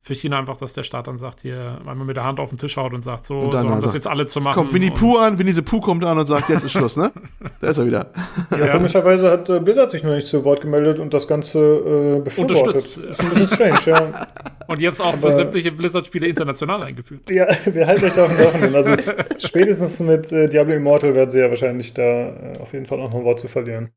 für 0.06 0.14
China 0.14 0.38
einfach, 0.38 0.56
dass 0.56 0.72
der 0.72 0.84
Staat 0.84 1.08
dann 1.08 1.18
sagt, 1.18 1.40
hier, 1.40 1.78
einmal 1.84 2.06
mit 2.06 2.16
der 2.16 2.22
Hand 2.22 2.38
auf 2.38 2.50
den 2.50 2.58
Tisch 2.58 2.76
haut 2.76 2.92
und 2.94 3.02
sagt, 3.02 3.26
so, 3.26 3.40
Und 3.40 3.52
dann 3.52 3.62
so 3.62 3.70
haben 3.70 3.82
das 3.82 3.92
jetzt 3.92 4.06
alle 4.06 4.24
zu 4.26 4.40
machen. 4.40 4.54
Kommt 4.54 4.72
Winnie 4.72 4.92
Pooh 4.92 5.16
an, 5.18 5.36
Winnie 5.36 5.50
the 5.50 5.62
Pooh 5.62 5.80
kommt 5.80 6.04
an 6.04 6.16
und 6.16 6.26
sagt, 6.26 6.48
jetzt 6.48 6.62
ist 6.62 6.70
Schluss, 6.70 6.96
ne? 6.96 7.10
Da 7.60 7.70
ist 7.70 7.78
er 7.78 7.86
wieder. 7.86 8.12
Ja, 8.56 8.68
komischerweise 8.68 9.28
hat 9.32 9.50
äh, 9.50 9.58
Blizzard 9.58 9.90
sich 9.90 10.04
noch 10.04 10.14
nicht 10.14 10.28
zu 10.28 10.44
Wort 10.44 10.60
gemeldet 10.60 11.00
und 11.00 11.12
das 11.12 11.26
Ganze 11.26 11.58
äh, 11.58 12.20
befürwortet. 12.20 12.66
Unterstützt. 12.66 12.98
Ist 12.98 13.20
ein 13.20 13.30
bisschen 13.30 13.48
strange, 13.48 13.80
ja. 13.86 14.26
Und 14.68 14.80
jetzt 14.80 15.00
auch 15.00 15.14
für 15.14 15.26
Aber- 15.28 15.36
sämtliche 15.36 15.70
Blizzard-Spiele 15.72 16.26
international 16.26 16.82
eingeführt. 16.82 17.28
Ja, 17.30 17.46
wir 17.64 17.86
halten 17.86 18.04
euch 18.04 18.12
da 18.14 18.24
auf 18.24 18.34
dem 18.34 18.44
Laufenden. 18.44 18.74
Also 18.74 18.96
spätestens 19.38 20.00
mit 20.00 20.32
äh, 20.32 20.48
Diablo 20.48 20.74
Immortal 20.74 21.14
werden 21.14 21.30
sie 21.30 21.38
ja 21.38 21.48
wahrscheinlich 21.48 21.94
da 21.94 22.02
äh, 22.02 22.58
auf 22.60 22.72
jeden 22.72 22.86
Fall 22.86 22.98
noch 22.98 23.14
ein 23.14 23.24
Wort 23.24 23.38
zu 23.40 23.46
verlieren. 23.48 23.90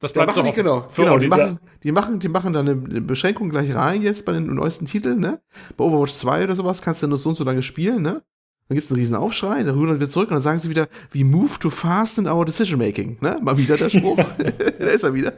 Das 0.00 0.12
Ja, 0.12 0.24
bleibt 0.24 0.34
so 0.34 0.40
machen 0.40 0.52
die, 0.52 0.56
genau. 0.56 0.88
Genau 0.96 1.18
die, 1.18 1.28
machen, 1.28 1.60
die, 1.82 1.92
machen, 1.92 2.20
die 2.20 2.28
machen 2.28 2.52
da 2.52 2.60
eine 2.60 2.74
Beschränkung 2.74 3.50
gleich 3.50 3.74
rein 3.74 4.02
jetzt 4.02 4.24
bei 4.24 4.32
den 4.32 4.46
neuesten 4.54 4.86
Titeln, 4.86 5.20
ne? 5.20 5.40
Bei 5.76 5.84
Overwatch 5.84 6.14
2 6.14 6.44
oder 6.44 6.56
sowas 6.56 6.80
kannst 6.82 7.02
du 7.02 7.06
nur 7.06 7.18
so 7.18 7.28
und 7.28 7.34
so 7.34 7.44
lange 7.44 7.62
spielen, 7.62 8.02
ne? 8.02 8.22
Dann 8.68 8.76
gibt 8.76 8.84
es 8.84 8.90
einen 8.90 9.00
riesen 9.00 9.16
Aufschrei, 9.16 9.62
dann 9.62 9.76
rühren 9.76 9.96
wieder 9.96 10.08
zurück 10.08 10.28
und 10.28 10.34
dann 10.34 10.42
sagen 10.42 10.58
sie 10.58 10.70
wieder, 10.70 10.88
we 11.12 11.24
move 11.24 11.58
to 11.58 11.70
fast 11.70 12.18
in 12.18 12.26
our 12.26 12.44
decision 12.44 12.78
making, 12.78 13.18
ne? 13.20 13.38
Mal 13.42 13.58
wieder 13.58 13.76
der 13.76 13.90
Spruch. 13.90 14.16
da 14.78 14.86
ist 14.86 15.02
er 15.02 15.12
wieder. 15.12 15.34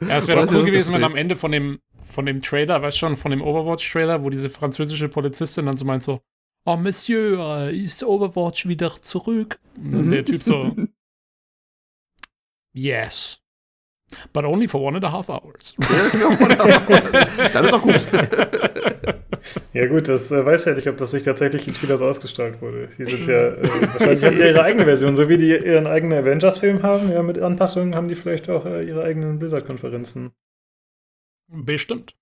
Ja, 0.00 0.18
es 0.18 0.28
wäre 0.28 0.46
doch 0.46 0.52
cool 0.54 0.64
gewesen, 0.64 0.94
wenn 0.94 1.04
am 1.04 1.16
Ende 1.16 1.34
von 1.34 1.50
dem, 1.50 1.80
von 2.04 2.26
dem 2.26 2.40
Trailer, 2.40 2.82
weißt 2.82 2.98
schon, 2.98 3.16
von 3.16 3.30
dem 3.30 3.42
Overwatch-Trailer, 3.42 4.22
wo 4.22 4.30
diese 4.30 4.50
französische 4.50 5.08
Polizistin 5.08 5.66
dann 5.66 5.76
so 5.76 5.84
meint 5.84 6.02
so, 6.04 6.20
oh, 6.66 6.76
Monsieur, 6.76 7.68
äh, 7.68 7.76
ist 7.76 8.04
Overwatch 8.04 8.66
wieder 8.68 8.90
zurück? 8.92 9.58
Und 9.76 10.06
Mhm. 10.06 10.10
der 10.10 10.24
Typ 10.24 10.42
so, 10.42 10.76
yes. 12.72 13.40
But 14.32 14.44
only 14.44 14.68
for 14.68 14.80
one 14.80 14.96
and 14.96 15.04
a 15.04 15.10
half 15.10 15.28
hours. 15.28 15.74
Ja, 16.14 16.36
genau. 16.36 17.50
dann 17.52 17.64
ist 17.64 17.72
auch 17.72 17.82
gut. 17.82 18.06
Ja 19.72 19.86
gut, 19.86 20.08
das 20.08 20.30
äh, 20.30 20.44
weiß 20.44 20.60
ich 20.62 20.66
ja 20.66 20.74
nicht, 20.74 20.88
ob 20.88 20.96
das 20.96 21.10
sich 21.10 21.22
tatsächlich 21.24 21.68
in 21.68 21.74
China 21.74 21.96
so 21.96 22.06
ausgestrahlt 22.06 22.62
wurde. 22.62 22.88
Die 22.98 23.04
sind 23.04 23.26
ja, 23.26 23.48
äh, 23.48 23.62
wahrscheinlich 23.62 24.24
haben 24.24 24.34
die 24.36 24.40
ja 24.40 24.46
ihre 24.46 24.62
eigene 24.62 24.84
Version, 24.84 25.16
so 25.16 25.28
wie 25.28 25.36
die 25.36 25.50
ihren 25.50 25.86
eigenen 25.86 26.18
Avengers-Film 26.18 26.82
haben, 26.82 27.10
ja, 27.10 27.22
mit 27.22 27.38
Anpassungen 27.38 27.94
haben 27.94 28.08
die 28.08 28.14
vielleicht 28.14 28.48
auch 28.48 28.64
äh, 28.64 28.86
ihre 28.86 29.04
eigenen 29.04 29.38
Blizzard-Konferenzen. 29.38 30.32
Bestimmt. 31.48 32.16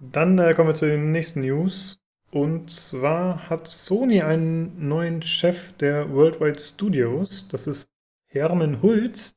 Dann 0.00 0.38
äh, 0.38 0.54
kommen 0.54 0.68
wir 0.68 0.74
zu 0.74 0.86
den 0.86 1.12
nächsten 1.12 1.40
News. 1.40 2.00
Und 2.30 2.70
zwar 2.70 3.48
hat 3.48 3.66
Sony 3.68 4.22
einen 4.22 4.88
neuen 4.88 5.22
Chef 5.22 5.72
der 5.74 6.12
Worldwide 6.12 6.58
Studios. 6.58 7.48
Das 7.48 7.66
ist 7.66 7.88
Hermann 8.26 8.82
Hulst. 8.82 9.36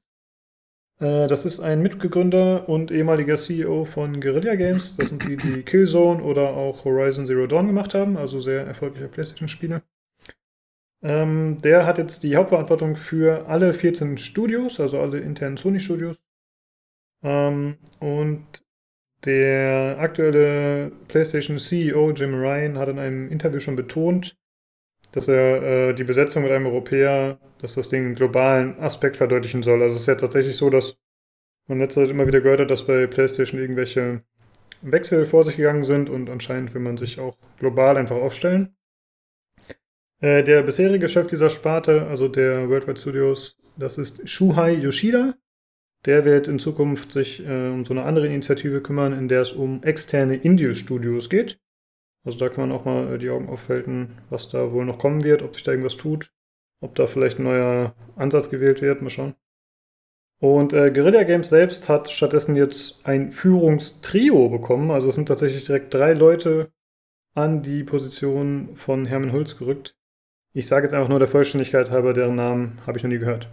Äh, 0.99 1.27
das 1.27 1.45
ist 1.45 1.59
ein 1.59 1.81
Mitbegründer 1.81 2.67
und 2.67 2.91
ehemaliger 2.91 3.35
CEO 3.35 3.85
von 3.85 4.19
Guerrilla 4.19 4.55
Games. 4.55 4.95
Das 4.97 5.09
sind 5.09 5.27
die, 5.27 5.37
die 5.37 5.63
Killzone 5.63 6.23
oder 6.23 6.49
auch 6.49 6.85
Horizon 6.85 7.25
Zero 7.25 7.47
Dawn 7.47 7.67
gemacht 7.67 7.93
haben, 7.93 8.17
also 8.17 8.39
sehr 8.39 8.65
erfolgreiche 8.65 9.07
PlayStation-Spiele. 9.07 9.81
Ähm, 11.03 11.57
der 11.63 11.85
hat 11.85 11.99
jetzt 11.99 12.23
die 12.23 12.35
Hauptverantwortung 12.35 12.95
für 12.95 13.47
alle 13.47 13.73
14 13.73 14.17
Studios, 14.17 14.79
also 14.79 14.99
alle 14.99 15.19
internen 15.19 15.57
Sony-Studios. 15.57 16.17
Ähm, 17.23 17.77
und 17.99 18.45
der 19.25 19.97
aktuelle 19.99 20.91
PlayStation 21.07 21.57
CEO 21.57 22.11
Jim 22.11 22.33
Ryan 22.35 22.77
hat 22.77 22.89
in 22.89 22.99
einem 22.99 23.29
Interview 23.29 23.59
schon 23.59 23.75
betont, 23.75 24.37
dass 25.17 25.27
er 25.27 25.63
äh, 25.63 25.93
die 25.95 26.03
Besetzung 26.03 26.43
mit 26.43 26.51
einem 26.51 26.67
Europäer, 26.67 27.39
dass 27.59 27.73
das 27.73 27.89
den 27.89 28.13
globalen 28.13 28.79
Aspekt 28.79 29.17
verdeutlichen 29.17 29.63
soll. 29.63 29.81
Also 29.81 29.95
es 29.95 30.01
ist 30.01 30.05
ja 30.05 30.13
tatsächlich 30.13 30.55
so, 30.55 30.69
dass 30.69 30.99
man 31.65 31.79
in 31.79 31.83
letzter 31.83 32.01
Zeit 32.01 32.11
immer 32.11 32.27
wieder 32.27 32.39
gehört 32.39 32.59
hat, 32.59 32.69
dass 32.69 32.85
bei 32.85 33.07
PlayStation 33.07 33.59
irgendwelche 33.59 34.21
Wechsel 34.83 35.25
vor 35.25 35.43
sich 35.43 35.57
gegangen 35.57 35.83
sind 35.83 36.11
und 36.11 36.29
anscheinend 36.29 36.75
will 36.75 36.81
man 36.81 36.97
sich 36.97 37.19
auch 37.19 37.35
global 37.57 37.97
einfach 37.97 38.17
aufstellen. 38.17 38.75
Äh, 40.21 40.43
der 40.43 40.61
bisherige 40.61 41.09
Chef 41.09 41.25
dieser 41.25 41.49
Sparte, 41.49 42.05
also 42.05 42.27
der 42.27 42.69
Worldwide 42.69 42.99
Studios, 42.99 43.57
das 43.75 43.97
ist 43.97 44.29
Shuhei 44.29 44.73
Yoshida. 44.73 45.33
Der 46.05 46.25
wird 46.25 46.47
in 46.47 46.59
Zukunft 46.59 47.11
sich 47.11 47.43
äh, 47.43 47.69
um 47.69 47.83
so 47.85 47.93
eine 47.95 48.03
andere 48.03 48.27
Initiative 48.27 48.81
kümmern, 48.81 49.13
in 49.13 49.27
der 49.27 49.41
es 49.41 49.53
um 49.53 49.81
externe 49.81 50.35
Indie-Studios 50.35 51.27
geht. 51.31 51.59
Also 52.27 52.39
da 52.39 52.49
kann 52.49 52.67
man 52.67 52.77
auch 52.77 52.83
mal 52.83 53.13
äh, 53.13 53.17
die 53.17 53.29
Augen 53.29 53.47
aufhalten, 53.47 54.17
was 54.29 54.49
da 54.49 54.73
wohl 54.73 54.83
noch 54.83 54.99
kommen 54.99 55.23
wird, 55.23 55.41
ob 55.43 55.53
sich 55.53 55.63
da 55.63 55.71
irgendwas 55.71 55.95
tut, 55.95 56.29
ob 56.81 56.93
da 56.93 57.07
vielleicht 57.07 57.39
ein 57.39 57.45
neuer 57.45 57.95
Ansatz 58.17 58.49
gewählt 58.49 58.81
wird, 58.81 59.01
mal 59.01 59.09
schauen. 59.09 59.33
Und 60.39 60.73
äh, 60.73 60.91
Guerilla 60.91 61.23
Games 61.23 61.47
selbst 61.47 61.87
hat 61.87 62.11
stattdessen 62.11 62.57
jetzt 62.57 62.99
ein 63.05 63.31
Führungstrio 63.31 64.49
bekommen. 64.49 64.91
Also 64.91 65.07
es 65.07 65.15
sind 65.15 65.29
tatsächlich 65.29 65.63
direkt 65.63 65.93
drei 65.93 66.11
Leute 66.11 66.69
an 67.33 67.63
die 67.63 67.85
Position 67.85 68.75
von 68.75 69.05
Hermann 69.05 69.31
Hulz 69.31 69.57
gerückt. 69.57 69.95
Ich 70.53 70.67
sage 70.67 70.83
jetzt 70.83 70.93
einfach 70.93 71.07
nur 71.07 71.19
der 71.19 71.29
Vollständigkeit 71.29 71.91
halber, 71.91 72.13
deren 72.13 72.35
Namen 72.35 72.81
habe 72.85 72.97
ich 72.97 73.03
noch 73.03 73.09
nie 73.09 73.19
gehört. 73.19 73.49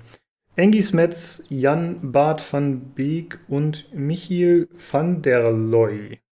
Engis 0.56 0.92
Metz, 0.92 1.46
Jan 1.48 2.10
Bart 2.10 2.52
van 2.52 2.92
Beek 2.92 3.38
und 3.46 3.88
Michiel 3.94 4.68
van 4.90 5.22
der 5.22 5.52
Looy. 5.52 6.23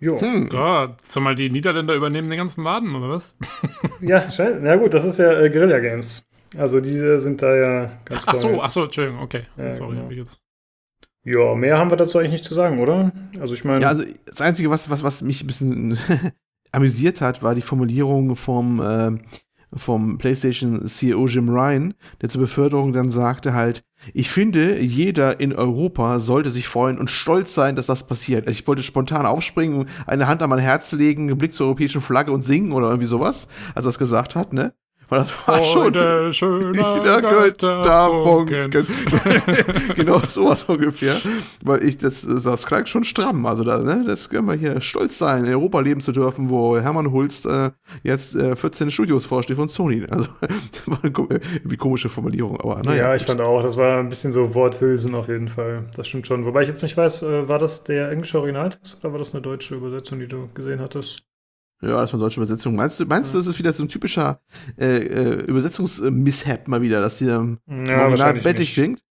Jo. 0.00 0.18
Hm. 0.18 0.48
Gott, 0.48 1.00
sag 1.02 1.22
mal, 1.22 1.34
die 1.34 1.50
Niederländer 1.50 1.94
übernehmen 1.94 2.28
den 2.28 2.38
ganzen 2.38 2.64
Laden, 2.64 2.94
oder 2.94 3.10
was? 3.10 3.36
Ja, 4.00 4.30
scheint, 4.30 4.62
na 4.62 4.76
gut, 4.76 4.94
das 4.94 5.04
ist 5.04 5.18
ja 5.18 5.38
äh, 5.40 5.50
Guerilla 5.50 5.78
Games. 5.78 6.26
Also 6.56 6.80
diese 6.80 7.20
sind 7.20 7.42
da 7.42 7.54
ja 7.54 7.92
ganz 8.06 8.24
Ach 8.26 8.34
so, 8.34 8.60
ach 8.62 8.70
so, 8.70 8.84
Entschuldigung, 8.84 9.20
okay. 9.20 9.42
Ja, 9.58 9.70
Sorry, 9.70 9.92
genau. 9.92 10.04
hab 10.04 10.10
ich 10.10 10.18
jetzt. 10.18 10.42
Ja, 11.22 11.54
mehr 11.54 11.76
haben 11.78 11.90
wir 11.90 11.96
dazu 11.98 12.18
eigentlich 12.18 12.32
nicht 12.32 12.44
zu 12.46 12.54
sagen, 12.54 12.80
oder? 12.80 13.12
Also 13.38 13.52
ich 13.52 13.62
meine, 13.64 13.82
Ja, 13.82 13.88
also 13.88 14.04
das 14.24 14.40
Einzige, 14.40 14.70
was, 14.70 14.88
was, 14.88 15.04
was 15.04 15.20
mich 15.20 15.44
ein 15.44 15.46
bisschen 15.46 15.98
amüsiert 16.72 17.20
hat, 17.20 17.42
war 17.42 17.54
die 17.54 17.60
Formulierung 17.60 18.36
vom, 18.36 18.80
äh, 18.80 19.18
vom 19.72 20.18
PlayStation 20.18 20.86
CEO 20.86 21.26
Jim 21.26 21.48
Ryan, 21.48 21.94
der 22.20 22.28
zur 22.28 22.42
Beförderung 22.42 22.92
dann 22.92 23.10
sagte 23.10 23.54
halt, 23.54 23.82
ich 24.14 24.30
finde, 24.30 24.80
jeder 24.80 25.40
in 25.40 25.52
Europa 25.52 26.18
sollte 26.18 26.50
sich 26.50 26.66
freuen 26.66 26.98
und 26.98 27.10
stolz 27.10 27.54
sein, 27.54 27.76
dass 27.76 27.86
das 27.86 28.06
passiert. 28.06 28.46
Also 28.46 28.58
ich 28.58 28.66
wollte 28.66 28.82
spontan 28.82 29.26
aufspringen, 29.26 29.86
eine 30.06 30.26
Hand 30.26 30.42
an 30.42 30.50
mein 30.50 30.58
Herz 30.58 30.90
legen, 30.92 31.28
einen 31.28 31.38
Blick 31.38 31.52
zur 31.52 31.66
europäischen 31.66 32.00
Flagge 32.00 32.32
und 32.32 32.42
singen 32.42 32.72
oder 32.72 32.88
irgendwie 32.88 33.06
sowas, 33.06 33.48
als 33.74 33.86
er 33.86 33.90
es 33.90 33.98
gesagt 33.98 34.34
hat, 34.36 34.52
ne? 34.52 34.72
Weil 35.10 35.18
das 35.20 35.48
war 35.48 35.62
schon 35.62 35.92
der 35.92 36.32
schöne 36.32 36.72
der 37.02 37.20
Götterfunken. 37.20 38.70
Götterfunken. 38.70 39.94
genau, 39.96 40.20
sowas 40.26 40.64
ungefähr. 40.64 41.16
Weil 41.62 41.82
ich, 41.84 41.98
das, 41.98 42.26
das 42.44 42.64
klingt 42.66 42.88
schon 42.88 43.04
stramm. 43.04 43.44
Also, 43.44 43.64
da, 43.64 43.78
ne, 43.82 44.04
das 44.06 44.30
können 44.30 44.46
wir 44.46 44.54
hier 44.54 44.80
stolz 44.80 45.18
sein, 45.18 45.44
in 45.44 45.52
Europa 45.52 45.80
leben 45.80 46.00
zu 46.00 46.12
dürfen, 46.12 46.48
wo 46.48 46.78
Hermann 46.78 47.10
Hulst 47.12 47.44
äh, 47.46 47.70
jetzt 48.04 48.36
äh, 48.36 48.54
14 48.54 48.90
Studios 48.90 49.26
vorsteht 49.26 49.56
von 49.56 49.68
Sony. 49.68 50.06
Also, 50.08 50.28
das 50.40 50.48
war 50.86 50.98
eine 51.02 51.12
ko- 51.12 51.26
irgendwie 51.28 51.76
komische 51.76 52.08
Formulierung, 52.08 52.60
aber 52.60 52.80
naja. 52.84 53.08
ja, 53.08 53.14
ich 53.16 53.24
fand 53.24 53.40
auch, 53.40 53.62
das 53.62 53.76
war 53.76 53.98
ein 53.98 54.08
bisschen 54.08 54.32
so 54.32 54.54
Worthülsen 54.54 55.14
auf 55.14 55.28
jeden 55.28 55.48
Fall. 55.48 55.84
Das 55.96 56.06
stimmt 56.08 56.26
schon. 56.26 56.44
Wobei 56.46 56.62
ich 56.62 56.68
jetzt 56.68 56.82
nicht 56.82 56.96
weiß, 56.96 57.22
äh, 57.24 57.48
war 57.48 57.58
das 57.58 57.84
der 57.84 58.10
englische 58.10 58.38
Originaltext 58.38 58.98
oder 59.00 59.12
war 59.12 59.18
das 59.18 59.34
eine 59.34 59.42
deutsche 59.42 59.74
Übersetzung, 59.74 60.20
die 60.20 60.28
du 60.28 60.48
gesehen 60.54 60.80
hattest? 60.80 61.24
Ja, 61.82 62.00
das 62.00 62.12
war 62.12 62.18
eine 62.18 62.24
deutsche 62.24 62.40
Übersetzung. 62.40 62.76
Meinst 62.76 63.00
du, 63.00 63.06
meinst 63.06 63.32
du, 63.32 63.38
das 63.38 63.46
ist 63.46 63.58
wieder 63.58 63.72
so 63.72 63.82
ein 63.82 63.88
typischer 63.88 64.40
äh, 64.78 64.98
äh, 64.98 65.44
Übersetzungsmishap 65.46 66.68
mal 66.68 66.82
wieder, 66.82 67.00
dass 67.00 67.18
die 67.18 67.26
ähm, 67.26 67.58
im 67.66 67.88
Original 67.88 68.34
bettig 68.34 68.74
klingt? 68.74 69.02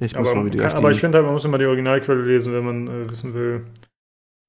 Ich 0.00 0.14
muss 0.14 0.28
Aber, 0.28 0.42
mal 0.42 0.46
wieder 0.52 0.68
kann, 0.68 0.76
aber 0.76 0.92
ich 0.92 1.00
finde 1.00 1.18
halt, 1.18 1.24
man 1.24 1.34
muss 1.34 1.44
immer 1.44 1.58
die 1.58 1.66
Originalquelle 1.66 2.22
lesen, 2.22 2.52
wenn 2.52 2.64
man 2.64 2.86
äh, 2.86 3.10
wissen 3.10 3.34
will. 3.34 3.66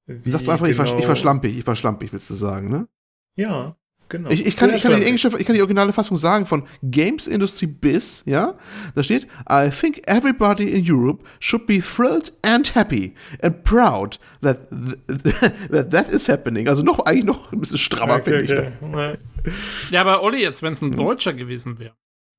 Wie 0.05 0.31
Sag 0.31 0.43
doch 0.43 0.53
einfach, 0.53 0.67
ich, 0.67 0.77
genau- 0.77 0.97
ich 0.97 1.19
schlampig, 1.19 1.57
ich 1.57 1.65
war 1.65 1.75
schlampig, 1.75 2.11
willst 2.11 2.29
du 2.29 2.33
sagen, 2.33 2.69
ne? 2.69 2.87
Ja. 3.35 3.75
Genau. 4.09 4.29
Ich, 4.31 4.45
ich, 4.45 4.55
kann, 4.55 4.73
ich, 4.73 4.81
kann 4.81 4.95
die 4.95 5.05
englische, 5.05 5.29
ich 5.37 5.45
kann 5.45 5.55
die 5.55 5.61
originale 5.61 5.93
Fassung 5.93 6.17
sagen 6.17 6.47
von 6.47 6.63
Games 6.81 7.27
Industry 7.27 7.67
Biz, 7.67 8.23
ja. 8.25 8.55
Da 8.95 9.03
steht, 9.03 9.27
I 9.49 9.69
think 9.69 10.01
everybody 10.07 10.71
in 10.71 10.83
Europe 10.83 11.23
should 11.39 11.67
be 11.67 11.79
thrilled 11.79 12.33
and 12.41 12.73
happy 12.75 13.13
and 13.41 13.63
proud 13.63 14.19
that 14.41 14.67
that, 15.71 15.91
that 15.91 16.09
is 16.09 16.27
happening. 16.27 16.67
Also 16.67 16.81
noch 16.81 16.99
eigentlich 17.05 17.25
noch 17.25 17.51
ein 17.51 17.59
bisschen 17.59 17.77
strammer, 17.77 18.15
okay, 18.15 18.45
finde 18.45 18.73
okay. 18.81 19.11
ich. 19.45 19.91
Ja, 19.91 20.01
aber 20.01 20.23
Olli, 20.23 20.41
jetzt, 20.41 20.63
wenn 20.63 20.73
es 20.73 20.81
ein 20.81 20.91
Deutscher 20.91 21.33
gewesen 21.33 21.77
wäre. 21.79 21.93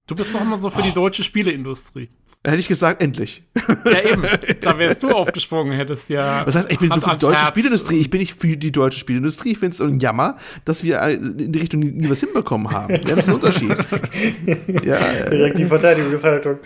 Du 0.07 0.17
bist 0.17 0.35
doch 0.35 0.41
immer 0.41 0.59
so 0.59 0.71
für 0.71 0.81
oh. 0.81 0.85
die 0.85 0.93
deutsche 0.93 1.23
Spieleindustrie. 1.23 2.09
Hätte 2.43 2.57
ich 2.57 2.69
gesagt, 2.69 3.03
endlich. 3.03 3.45
Ja, 3.85 4.03
eben. 4.03 4.23
Da 4.63 4.79
wärst 4.79 5.03
du 5.03 5.09
aufgesprungen, 5.09 5.75
hättest 5.75 6.09
ja. 6.09 6.45
Das 6.45 6.55
heißt, 6.55 6.73
ich 6.73 6.79
bin 6.79 6.91
Hand 6.91 7.03
so 7.03 7.09
für 7.09 7.17
die 7.17 7.21
deutsche 7.21 7.41
Herz. 7.41 7.49
Spielindustrie. 7.49 7.97
Ich 7.99 8.11
bin 8.11 8.21
nicht 8.21 8.41
für 8.41 8.57
die 8.57 8.73
deutsche 8.73 8.99
Spielindustrie. 8.99 9.53
Ich 9.53 9.59
finde 9.59 9.75
es 9.75 9.81
ein 9.81 10.01
Jammer, 10.01 10.37
dass 10.65 10.83
wir 10.83 11.03
in 11.03 11.53
die 11.53 11.59
Richtung 11.59 11.81
nie, 11.81 11.93
nie 11.93 12.09
was 12.09 12.21
hinbekommen 12.21 12.71
haben. 12.71 12.95
Ja, 12.95 13.15
das 13.15 13.19
ist 13.19 13.29
ein 13.29 13.35
Unterschied. 13.35 13.71
ja, 14.85 14.99
Direkt 15.31 15.59
die 15.59 15.67
Verteidigungshaltung. 15.67 16.59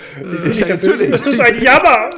Ich, 0.45 0.61
ja, 0.61 0.69
natürlich. 0.69 1.11
Das 1.11 1.27
ist 1.27 1.41
ein 1.41 1.61
Jammer. 1.61 2.11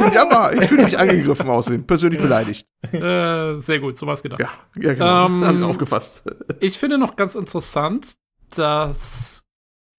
Ein 0.00 0.12
Jammer. 0.12 0.52
Ich 0.54 0.68
fühle 0.68 0.84
mich 0.84 0.98
angegriffen 0.98 1.48
außerdem. 1.48 1.86
Persönlich 1.86 2.20
beleidigt. 2.20 2.66
Äh, 2.92 3.60
sehr 3.60 3.78
gut, 3.80 3.98
so 3.98 4.06
was 4.06 4.22
gedacht. 4.22 4.40
Ja, 4.40 4.50
ja 4.80 4.94
genau. 4.94 5.26
Ähm, 5.26 5.44
Habe 5.44 5.58
ich 5.58 5.64
aufgefasst. 5.64 6.22
Ich 6.60 6.78
finde 6.78 6.96
noch 6.96 7.16
ganz 7.16 7.34
interessant, 7.34 8.14
dass 8.56 9.40
äh, 9.40 9.42
äh, 9.42 9.51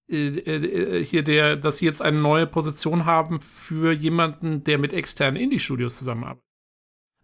hier 0.08 1.24
der, 1.24 1.56
dass 1.56 1.78
sie 1.78 1.86
jetzt 1.86 2.02
eine 2.02 2.20
neue 2.20 2.46
Position 2.46 3.06
haben 3.06 3.40
für 3.40 3.92
jemanden, 3.94 4.64
der 4.64 4.78
mit 4.78 4.94
externen 4.94 5.42
Indie-Studios 5.42 5.98
zusammenarbeitet. 5.98 6.44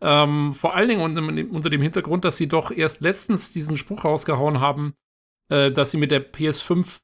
Ähm, 0.02 0.54
vor 0.54 0.76
allen 0.76 0.88
Dingen 0.88 1.02
unter, 1.02 1.22
unter, 1.54 1.70
dem 1.70 1.82
Hintergrund, 1.82 2.24
dass 2.24 2.38
sie 2.38 2.48
doch 2.48 2.72
erst 2.72 3.02
letztens 3.02 3.52
diesen 3.52 3.76
Spruch 3.76 4.06
rausgehauen 4.06 4.62
haben, 4.62 4.94
äh, 5.50 5.72
dass 5.72 5.92
sie 5.92 5.98
mit 5.98 6.12
der 6.12 6.32
PS5 6.32 7.00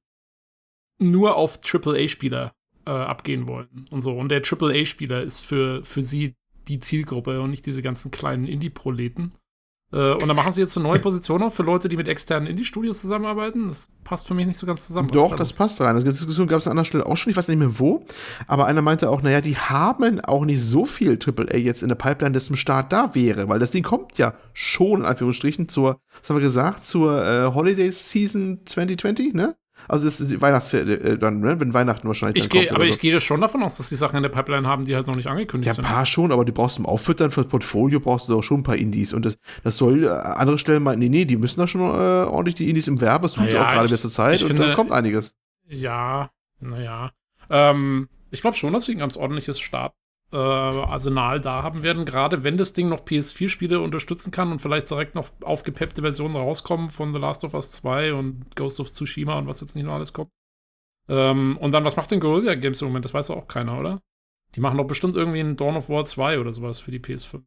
nur 0.97 1.35
auf 1.35 1.60
AAA-Spieler 1.61 2.53
äh, 2.85 2.91
abgehen 2.91 3.47
wollen 3.47 3.88
und 3.91 4.02
so. 4.02 4.18
Und 4.18 4.30
der 4.30 4.43
AAA-Spieler 4.43 5.23
ist 5.23 5.41
für, 5.41 5.84
für 5.84 6.02
sie 6.02 6.35
die 6.68 6.80
Zielgruppe 6.80 7.41
und 7.41 7.52
nicht 7.52 7.65
diese 7.65 7.81
ganzen 7.81 8.11
kleinen 8.11 8.47
Indie-Proleten. 8.47 9.34
Äh, 9.96 10.12
und 10.12 10.28
dann 10.28 10.36
machen 10.36 10.52
sie 10.52 10.60
jetzt 10.60 10.76
eine 10.76 10.86
neue 10.86 11.00
Position 11.00 11.42
auf 11.42 11.56
für 11.56 11.64
Leute, 11.64 11.88
die 11.88 11.96
mit 11.96 12.10
externen 12.10 12.50
Indie-Studios 12.50 13.00
zusammenarbeiten. 13.00 13.70
Das 13.70 13.88
passt 14.04 14.28
für 14.28 14.34
mich 14.34 14.46
nicht 14.46 14.60
so 14.60 14.68
ganz 14.68 14.86
zusammen. 14.86 15.08
Doch, 15.08 15.32
da 15.32 15.38
das 15.38 15.50
los? 15.50 15.58
passt 15.58 15.80
rein. 15.80 15.96
Also, 15.96 16.06
die 16.06 16.12
Diskussion 16.12 16.48
gab 16.48 16.60
es 16.60 16.68
an 16.68 16.72
anderer 16.72 16.86
Stelle 16.86 17.06
auch 17.06 17.16
schon, 17.16 17.32
ich 17.32 17.38
weiß 17.38 17.48
nicht 17.48 17.58
mehr 17.58 17.80
wo. 17.80 18.04
Aber 18.48 18.66
einer 18.66 18.82
meinte 18.82 19.10
auch, 19.10 19.22
naja, 19.22 19.40
die 19.40 19.56
haben 19.56 20.20
auch 20.20 20.44
nicht 20.44 20.62
so 20.62 20.86
viel 20.86 21.18
AAA 21.18 21.58
jetzt 21.58 21.82
in 21.82 21.88
der 21.88 21.96
Pipeline, 21.96 22.34
das 22.34 22.50
im 22.50 22.58
Start 22.58 22.92
da 22.92 23.16
wäre, 23.16 23.48
weil 23.48 23.60
das 23.60 23.72
Ding 23.72 23.84
kommt 23.84 24.18
ja 24.18 24.34
schon, 24.54 25.00
in 25.00 25.06
Anführungsstrichen, 25.06 25.70
zur, 25.70 26.02
was 26.20 26.30
haben 26.30 26.36
wir 26.36 26.44
gesagt, 26.44 26.86
zur 26.86 27.26
äh, 27.26 27.54
Holiday 27.54 27.90
Season 27.90 28.60
2020, 28.66 29.34
ne? 29.34 29.56
Also 29.88 30.06
das 30.06 30.19
ist 30.19 30.31
die 30.31 30.41
Weihnachtsferien, 30.41 31.02
äh, 31.02 31.18
dann, 31.18 31.39
ne? 31.39 31.60
wenn 31.60 31.73
Weihnachten 31.73 32.07
wahrscheinlich 32.07 32.43
ich 32.43 32.49
geh, 32.49 32.69
Aber 32.69 32.84
so. 32.84 32.89
ich 32.89 32.99
gehe 32.99 33.19
schon 33.19 33.41
davon 33.41 33.61
aus, 33.64 33.77
dass 33.77 33.89
die 33.89 33.95
Sachen 33.95 34.18
in 34.18 34.23
der 34.23 34.30
Pipeline 34.30 34.68
haben, 34.68 34.85
die 34.85 34.95
halt 34.95 35.07
noch 35.07 35.15
nicht 35.15 35.27
angekündigt 35.27 35.68
ja, 35.68 35.73
sind. 35.73 35.84
Ja, 35.84 35.89
ein 35.89 35.95
paar 35.95 36.06
schon, 36.06 36.31
aber 36.31 36.45
du 36.45 36.53
brauchst 36.53 36.76
zum 36.76 36.85
Auffüttern 36.85 37.31
für 37.31 37.41
das 37.41 37.49
Portfolio 37.49 37.99
brauchst 37.99 38.27
du 38.27 38.34
doch 38.34 38.41
schon 38.41 38.61
ein 38.61 38.64
paar 38.64 38.77
Indies. 38.77 39.14
Und 39.14 39.26
das, 39.26 39.38
das 39.64 39.77
soll 39.77 40.06
äh, 40.06 40.10
andere 40.10 40.57
Stellen 40.57 40.84
mal, 40.84 40.95
nee, 40.97 41.10
nee, 41.10 41.26
die 41.26 41.38
müssen 41.38 41.60
da 41.60 41.68
schon 41.68 41.81
äh, 41.81 41.84
ordentlich 41.84 42.56
die 42.56 42.69
Indies 42.69 42.88
im 42.88 43.02
Werbe, 43.02 43.23
das 43.23 43.34
tun 43.34 43.47
sie 43.47 43.57
auch 43.57 43.72
gerade 43.72 43.88
zur 43.88 44.10
Zeit 44.10 44.41
und 44.41 44.47
finde, 44.47 44.64
dann 44.64 44.76
kommt 44.76 44.91
einiges. 44.91 45.35
Ja, 45.68 46.30
naja. 46.60 47.11
Ähm, 47.49 48.10
ich 48.31 48.41
glaube 48.41 48.57
schon, 48.57 48.73
dass 48.73 48.85
sie 48.85 48.93
ein 48.93 48.99
ganz 48.99 49.18
ordentliches 49.18 49.60
Start 49.60 49.93
äh, 50.31 50.38
Arsenal 50.38 51.39
da 51.39 51.64
haben 51.64 51.84
werden, 51.84 52.06
gerade 52.06 52.43
wenn 52.43 52.57
das 52.57 52.73
Ding 52.73 52.89
noch 52.89 53.06
PS4-Spiele 53.06 53.80
unterstützen 53.80 54.31
kann 54.31 54.52
und 54.52 54.60
vielleicht 54.60 54.89
direkt 54.89 55.15
noch 55.15 55.30
aufgepeppte 55.43 56.02
Versionen 56.02 56.35
rauskommen 56.35 56.89
von 56.89 57.14
The 57.14 57.19
Last 57.19 57.43
of 57.43 57.53
Us 57.53 57.72
2 57.72 58.14
und 58.14 58.56
Ghost 58.56 58.80
of 58.80 58.91
Tsushima 58.91 59.38
und 59.38 59.47
was 59.47 59.61
jetzt 59.61 59.76
nicht 59.76 59.85
noch 59.85 59.93
alles 59.93 60.14
kommt. 60.14 60.31
Ähm, 61.07 61.57
und 61.57 61.72
dann, 61.72 61.85
was 61.85 61.95
macht 61.95 62.11
denn 62.11 62.19
Guerrilla 62.19 62.56
Games 62.56 62.81
im 62.81 62.88
Moment? 62.88 63.06
Das 63.06 63.14
weiß 63.14 63.30
auch 63.30 63.47
keiner, 63.47 63.80
oder? 63.80 64.02
Die 64.56 64.60
machen 64.60 64.77
doch 64.77 64.85
bestimmt 64.85 65.15
irgendwie 65.15 65.39
ein 65.39 65.56
Dawn 65.57 65.76
of 65.76 65.89
War 65.89 66.06
2 66.06 66.39
oder 66.39 66.52
sowas 66.52 66.80
für 66.80 66.91
die 66.91 66.99
PS5. 66.99 67.41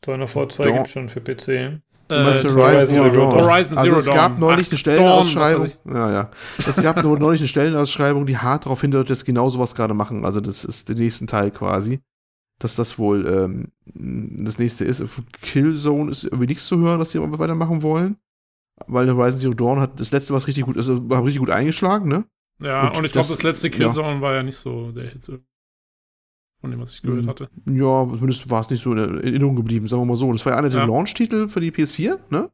Dawn 0.00 0.22
of 0.22 0.34
War 0.34 0.48
2 0.48 0.70
gibt 0.72 0.86
es 0.86 0.92
schon 0.92 1.08
für 1.08 1.20
PC. 1.20 1.48
Äh, 1.48 2.24
Horizon, 2.24 2.56
Horizon, 2.56 2.86
Zero 2.86 3.10
Dawn. 3.10 3.34
Horizon 3.34 3.78
Zero 3.78 3.96
also 3.96 4.10
es 4.10 4.14
gab 4.14 4.38
neulich 4.38 4.70
eine 4.70 4.78
Stellenausschreibung. 4.78 5.68
ja, 5.86 6.12
ja. 6.12 6.30
Es 6.58 6.82
gab 6.82 7.02
neulich 7.02 7.40
eine 7.40 7.48
Stellenausschreibung, 7.48 8.26
die 8.26 8.38
hart 8.38 8.64
darauf 8.64 8.80
hindert, 8.80 9.10
dass 9.10 9.24
genau 9.24 9.50
sowas 9.50 9.74
gerade 9.74 9.94
machen. 9.94 10.24
Also 10.24 10.40
das 10.40 10.64
ist 10.64 10.88
der 10.88 10.96
nächste 10.96 11.26
Teil 11.26 11.50
quasi. 11.50 12.00
Dass 12.62 12.76
das 12.76 12.96
wohl 12.96 13.26
ähm, 13.26 13.72
das 14.44 14.58
nächste 14.58 14.84
ist. 14.84 15.04
Killzone 15.40 16.12
ist 16.12 16.22
irgendwie 16.24 16.46
nichts 16.46 16.66
zu 16.66 16.78
hören, 16.78 17.00
dass 17.00 17.10
sie 17.10 17.20
weitermachen 17.20 17.82
wollen. 17.82 18.18
Weil 18.86 19.12
Horizon 19.12 19.38
Zero 19.38 19.54
Dawn 19.54 19.80
hat 19.80 19.98
das 19.98 20.12
letzte, 20.12 20.32
was 20.32 20.46
richtig 20.46 20.64
gut 20.64 20.76
ist, 20.76 20.88
also 20.88 21.08
war 21.10 21.24
richtig 21.24 21.40
gut 21.40 21.50
eingeschlagen, 21.50 22.08
ne? 22.08 22.24
Ja, 22.60 22.86
und, 22.86 22.98
und 22.98 23.04
ich 23.04 23.12
glaube, 23.12 23.28
das 23.28 23.42
letzte 23.42 23.68
Killzone 23.68 24.14
ja. 24.14 24.20
war 24.20 24.34
ja 24.34 24.42
nicht 24.44 24.56
so 24.56 24.92
der 24.92 25.08
Hit. 25.08 25.24
Von 26.60 26.70
dem, 26.70 26.80
was 26.80 26.94
ich 26.94 27.02
gehört 27.02 27.22
hm. 27.22 27.28
hatte. 27.28 27.50
Ja, 27.66 28.06
zumindest 28.08 28.48
war 28.48 28.60
es 28.60 28.70
nicht 28.70 28.82
so 28.82 28.92
in 28.92 28.98
Erinnerung 28.98 29.56
geblieben, 29.56 29.88
sagen 29.88 30.02
wir 30.02 30.06
mal 30.06 30.16
so. 30.16 30.32
Das 30.32 30.46
war 30.46 30.52
ja 30.52 30.58
einer 30.58 30.68
der 30.68 30.80
ja. 30.80 30.86
Launch-Titel 30.86 31.48
für 31.48 31.60
die 31.60 31.72
PS4, 31.72 32.20
ne? 32.30 32.50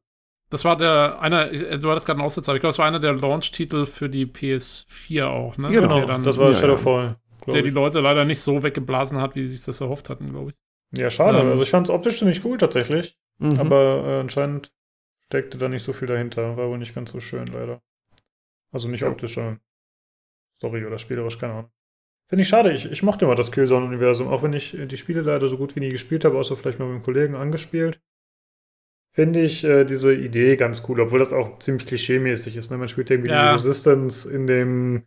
Das 0.48 0.64
war 0.64 0.78
der, 0.78 1.20
einer, 1.20 1.48
du 1.48 1.90
hattest 1.90 2.06
gerade 2.06 2.18
einen 2.18 2.22
Aussatz, 2.22 2.48
aber 2.48 2.56
ich 2.56 2.60
glaube, 2.60 2.70
das 2.70 2.78
war 2.78 2.86
einer 2.86 3.01
der 3.01 3.12
Launch-Titel 3.12 3.85
für 3.85 4.09
die 4.09 4.24
PS4 4.24 5.26
auch, 5.26 5.59
ne? 5.59 5.68
Genau, 5.68 6.06
dann, 6.06 6.22
das 6.22 6.39
war 6.39 6.48
ja, 6.48 6.55
Shadowfall. 6.55 7.18
Der 7.55 7.62
die 7.62 7.70
Leute 7.70 8.01
leider 8.01 8.25
nicht 8.25 8.41
so 8.41 8.62
weggeblasen 8.62 9.20
hat, 9.20 9.35
wie 9.35 9.47
sie 9.47 9.57
sich 9.57 9.65
das 9.65 9.81
erhofft 9.81 10.11
hatten, 10.11 10.27
glaube 10.27 10.51
ich. 10.51 10.57
Ja, 10.97 11.11
schade. 11.11 11.39
Ähm, 11.39 11.49
also 11.49 11.62
ich 11.62 11.70
fand 11.70 11.89
es 11.89 11.95
optisch 11.95 12.19
ziemlich 12.19 12.45
cool 12.45 12.59
tatsächlich. 12.59 13.19
Mhm. 13.39 13.59
Aber 13.59 14.05
äh, 14.07 14.20
anscheinend 14.20 14.73
steckte 15.27 15.59
da 15.59 15.69
nicht 15.69 15.83
so 15.83 15.93
viel 15.93 16.09
dahinter. 16.09 16.57
War 16.57 16.69
wohl 16.69 16.79
nicht 16.79 16.95
ganz 16.95 17.12
so 17.12 17.20
schön, 17.20 17.47
leider. 17.47 17.83
Also 18.73 18.89
nicht 18.89 19.05
optisch, 19.05 19.35
sondern 19.35 19.61
Story 20.57 20.85
oder 20.85 20.99
spielerisch, 20.99 21.39
keine 21.39 21.53
Ahnung. 21.55 21.70
Finde 22.29 22.43
ich 22.43 22.49
schade. 22.49 22.73
Ich, 22.73 22.91
ich 22.91 23.03
mochte 23.03 23.25
immer 23.25 23.35
das 23.35 23.53
Killzone-Universum, 23.53 24.29
auch 24.29 24.43
wenn 24.43 24.53
ich 24.53 24.77
die 24.79 24.97
Spiele 24.97 25.23
leider 25.23 25.49
so 25.49 25.57
gut 25.57 25.75
wie 25.77 25.81
nie 25.81 25.89
gespielt 25.89 26.25
habe, 26.25 26.37
außer 26.37 26.57
vielleicht 26.57 26.79
mal 26.79 26.85
mit 26.87 26.97
einem 26.97 27.05
Kollegen 27.05 27.35
angespielt. 27.35 28.03
Finde 29.12 29.41
ich 29.41 29.65
äh, 29.65 29.85
diese 29.85 30.15
Idee 30.15 30.57
ganz 30.57 30.85
cool, 30.89 31.01
obwohl 31.01 31.19
das 31.19 31.33
auch 31.33 31.59
ziemlich 31.59 31.87
klischee-mäßig 31.87 32.57
ist. 32.57 32.70
Ne? 32.70 32.77
Man 32.77 32.89
spielt 32.89 33.11
irgendwie 33.11 33.31
ja. 33.31 33.49
die 33.49 33.57
Resistance 33.57 34.31
in 34.31 34.47
dem 34.47 35.07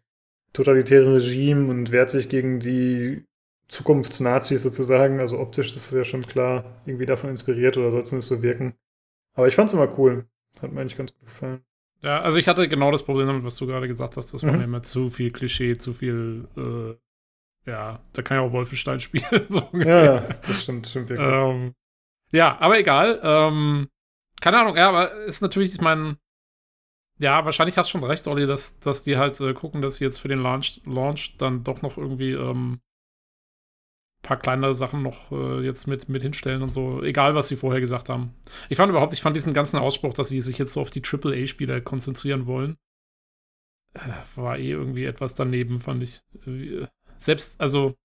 totalitären 0.53 1.13
Regime 1.13 1.69
und 1.69 1.91
wehrt 1.91 2.09
sich 2.09 2.29
gegen 2.29 2.59
die 2.59 3.25
Zukunftsnazis 3.67 4.61
sozusagen. 4.63 5.19
Also 5.19 5.39
optisch 5.39 5.75
ist 5.75 5.87
es 5.87 5.91
ja 5.91 6.03
schon 6.03 6.23
klar 6.25 6.81
irgendwie 6.85 7.05
davon 7.05 7.29
inspiriert 7.29 7.77
oder 7.77 7.91
soll 7.91 8.05
zumindest 8.05 8.29
so 8.29 8.41
wirken. 8.41 8.73
Aber 9.33 9.47
ich 9.47 9.55
fand 9.55 9.69
es 9.69 9.73
immer 9.73 9.97
cool. 9.97 10.25
Hat 10.61 10.71
mir 10.71 10.81
eigentlich 10.81 10.97
ganz 10.97 11.13
gut 11.13 11.25
gefallen. 11.25 11.61
Ja, 12.03 12.21
also 12.21 12.39
ich 12.39 12.47
hatte 12.47 12.67
genau 12.67 12.91
das 12.91 13.03
Problem 13.03 13.27
damit, 13.27 13.43
was 13.43 13.55
du 13.55 13.67
gerade 13.67 13.87
gesagt 13.87 14.17
hast. 14.17 14.33
Das 14.33 14.43
mhm. 14.43 14.57
mir 14.57 14.63
immer 14.63 14.83
zu 14.83 15.09
viel 15.09 15.31
Klischee, 15.31 15.77
zu 15.77 15.93
viel, 15.93 16.47
äh, 16.57 17.69
ja, 17.69 18.01
da 18.13 18.21
kann 18.21 18.37
ja 18.37 18.43
auch 18.43 18.51
Wolfenstein 18.51 18.99
spielen, 18.99 19.45
so 19.47 19.61
ungefähr. 19.71 20.03
Ja, 20.03 20.19
das 20.45 20.63
stimmt, 20.63 20.87
stimmt 20.87 21.09
wirklich. 21.09 21.27
Ähm, 21.27 21.73
ja, 22.31 22.57
aber 22.59 22.79
egal. 22.79 23.19
Ähm, 23.23 23.87
keine 24.41 24.59
Ahnung, 24.59 24.75
ja, 24.75 24.89
aber 24.89 25.13
ist 25.23 25.41
natürlich, 25.41 25.73
ich 25.73 25.81
meine, 25.81 26.17
ja, 27.21 27.45
wahrscheinlich 27.45 27.77
hast 27.77 27.89
du 27.89 27.99
schon 27.99 28.09
recht, 28.09 28.27
Olli, 28.27 28.47
dass, 28.47 28.79
dass 28.79 29.03
die 29.03 29.17
halt 29.17 29.39
äh, 29.39 29.53
gucken, 29.53 29.81
dass 29.81 29.97
sie 29.97 30.03
jetzt 30.03 30.19
für 30.19 30.27
den 30.27 30.39
Launch, 30.39 30.81
Launch 30.85 31.37
dann 31.37 31.63
doch 31.63 31.81
noch 31.81 31.97
irgendwie 31.97 32.31
ähm, 32.31 32.79
paar 34.21 34.37
kleinere 34.37 34.73
Sachen 34.73 35.01
noch 35.01 35.31
äh, 35.31 35.63
jetzt 35.65 35.87
mit, 35.87 36.09
mit 36.09 36.21
hinstellen 36.21 36.61
und 36.61 36.69
so, 36.69 37.01
egal 37.03 37.35
was 37.35 37.47
sie 37.47 37.55
vorher 37.55 37.81
gesagt 37.81 38.09
haben. 38.09 38.33
Ich 38.69 38.77
fand 38.77 38.89
überhaupt, 38.89 39.13
ich 39.13 39.21
fand 39.21 39.35
diesen 39.35 39.53
ganzen 39.53 39.77
Ausspruch, 39.77 40.13
dass 40.13 40.29
sie 40.29 40.41
sich 40.41 40.57
jetzt 40.57 40.73
so 40.73 40.81
auf 40.81 40.89
die 40.89 41.01
AAA-Spieler 41.03 41.81
konzentrieren 41.81 42.45
wollen, 42.45 42.77
äh, 43.93 43.99
war 44.35 44.57
eh 44.57 44.71
irgendwie 44.71 45.05
etwas 45.05 45.35
daneben, 45.35 45.77
fand 45.79 46.03
ich. 46.03 46.21
Äh, 46.45 46.87
selbst, 47.17 47.59
also 47.59 47.95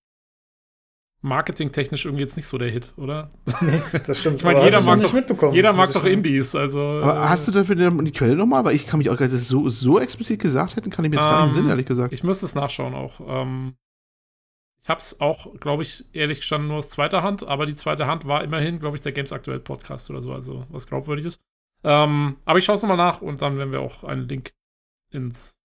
marketingtechnisch 1.21 2.05
irgendwie 2.05 2.23
jetzt 2.23 2.37
nicht 2.37 2.47
so 2.47 2.57
der 2.57 2.69
Hit, 2.69 2.93
oder? 2.97 3.31
Nee, 3.61 3.81
das 4.05 4.19
stimmt. 4.19 4.37
ich 4.37 4.43
meine, 4.43 4.63
jeder 4.63 4.81
mag 4.81 5.01
doch, 5.01 5.53
jeder 5.53 5.73
mag 5.73 5.91
doch 5.91 6.05
Indies, 6.05 6.55
also. 6.55 6.79
Aber 6.79 7.15
äh, 7.15 7.29
hast 7.29 7.47
du 7.47 7.51
dafür 7.51 7.75
die 7.75 8.11
Quelle 8.11 8.35
nochmal? 8.35 8.63
Weil 8.65 8.75
ich 8.75 8.85
kann 8.85 8.99
mich 8.99 9.09
auch, 9.09 9.17
dass 9.17 9.31
es 9.31 9.47
so, 9.47 9.67
so 9.69 9.99
explizit 9.99 10.39
gesagt 10.39 10.75
hätten, 10.75 10.89
kann 10.89 11.05
ich 11.05 11.11
mir 11.11 11.17
jetzt 11.17 11.25
ähm, 11.25 11.31
gar 11.31 11.41
nicht 11.41 11.45
in 11.45 11.49
den 11.49 11.53
Sinn, 11.53 11.63
ähm, 11.65 11.69
ehrlich 11.69 11.85
gesagt. 11.85 12.13
Ich 12.13 12.23
müsste 12.23 12.45
es 12.45 12.55
nachschauen 12.55 12.93
auch. 12.93 13.19
Ähm, 13.27 13.75
ich 14.81 14.89
habe 14.89 15.01
es 15.01 15.19
auch, 15.19 15.59
glaube 15.59 15.83
ich, 15.83 16.05
ehrlich 16.13 16.39
gestanden 16.39 16.69
nur 16.69 16.77
aus 16.77 16.89
zweiter 16.89 17.21
Hand, 17.23 17.45
aber 17.45 17.65
die 17.65 17.75
zweite 17.75 18.07
Hand 18.07 18.25
war 18.27 18.43
immerhin, 18.43 18.79
glaube 18.79 18.95
ich, 18.95 19.01
der 19.01 19.11
Games 19.11 19.33
Aktuell 19.33 19.59
Podcast 19.59 20.09
oder 20.09 20.21
so, 20.21 20.31
also 20.31 20.65
was 20.69 20.87
glaubwürdig 20.87 21.25
ist. 21.25 21.41
Ähm, 21.83 22.37
aber 22.45 22.59
ich 22.59 22.65
schaue 22.65 22.75
es 22.75 22.81
nochmal 22.83 22.97
nach 22.97 23.21
und 23.21 23.41
dann 23.41 23.57
werden 23.57 23.73
wir 23.73 23.81
auch 23.81 24.03
einen 24.03 24.29
Link 24.29 24.53
ins 25.11 25.59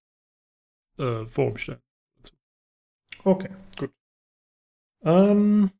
äh, 0.98 1.24
Forum 1.26 1.56
stellen. 1.56 1.80
Okay, 3.24 3.50
gut. 3.78 3.92
Ähm, 5.04 5.70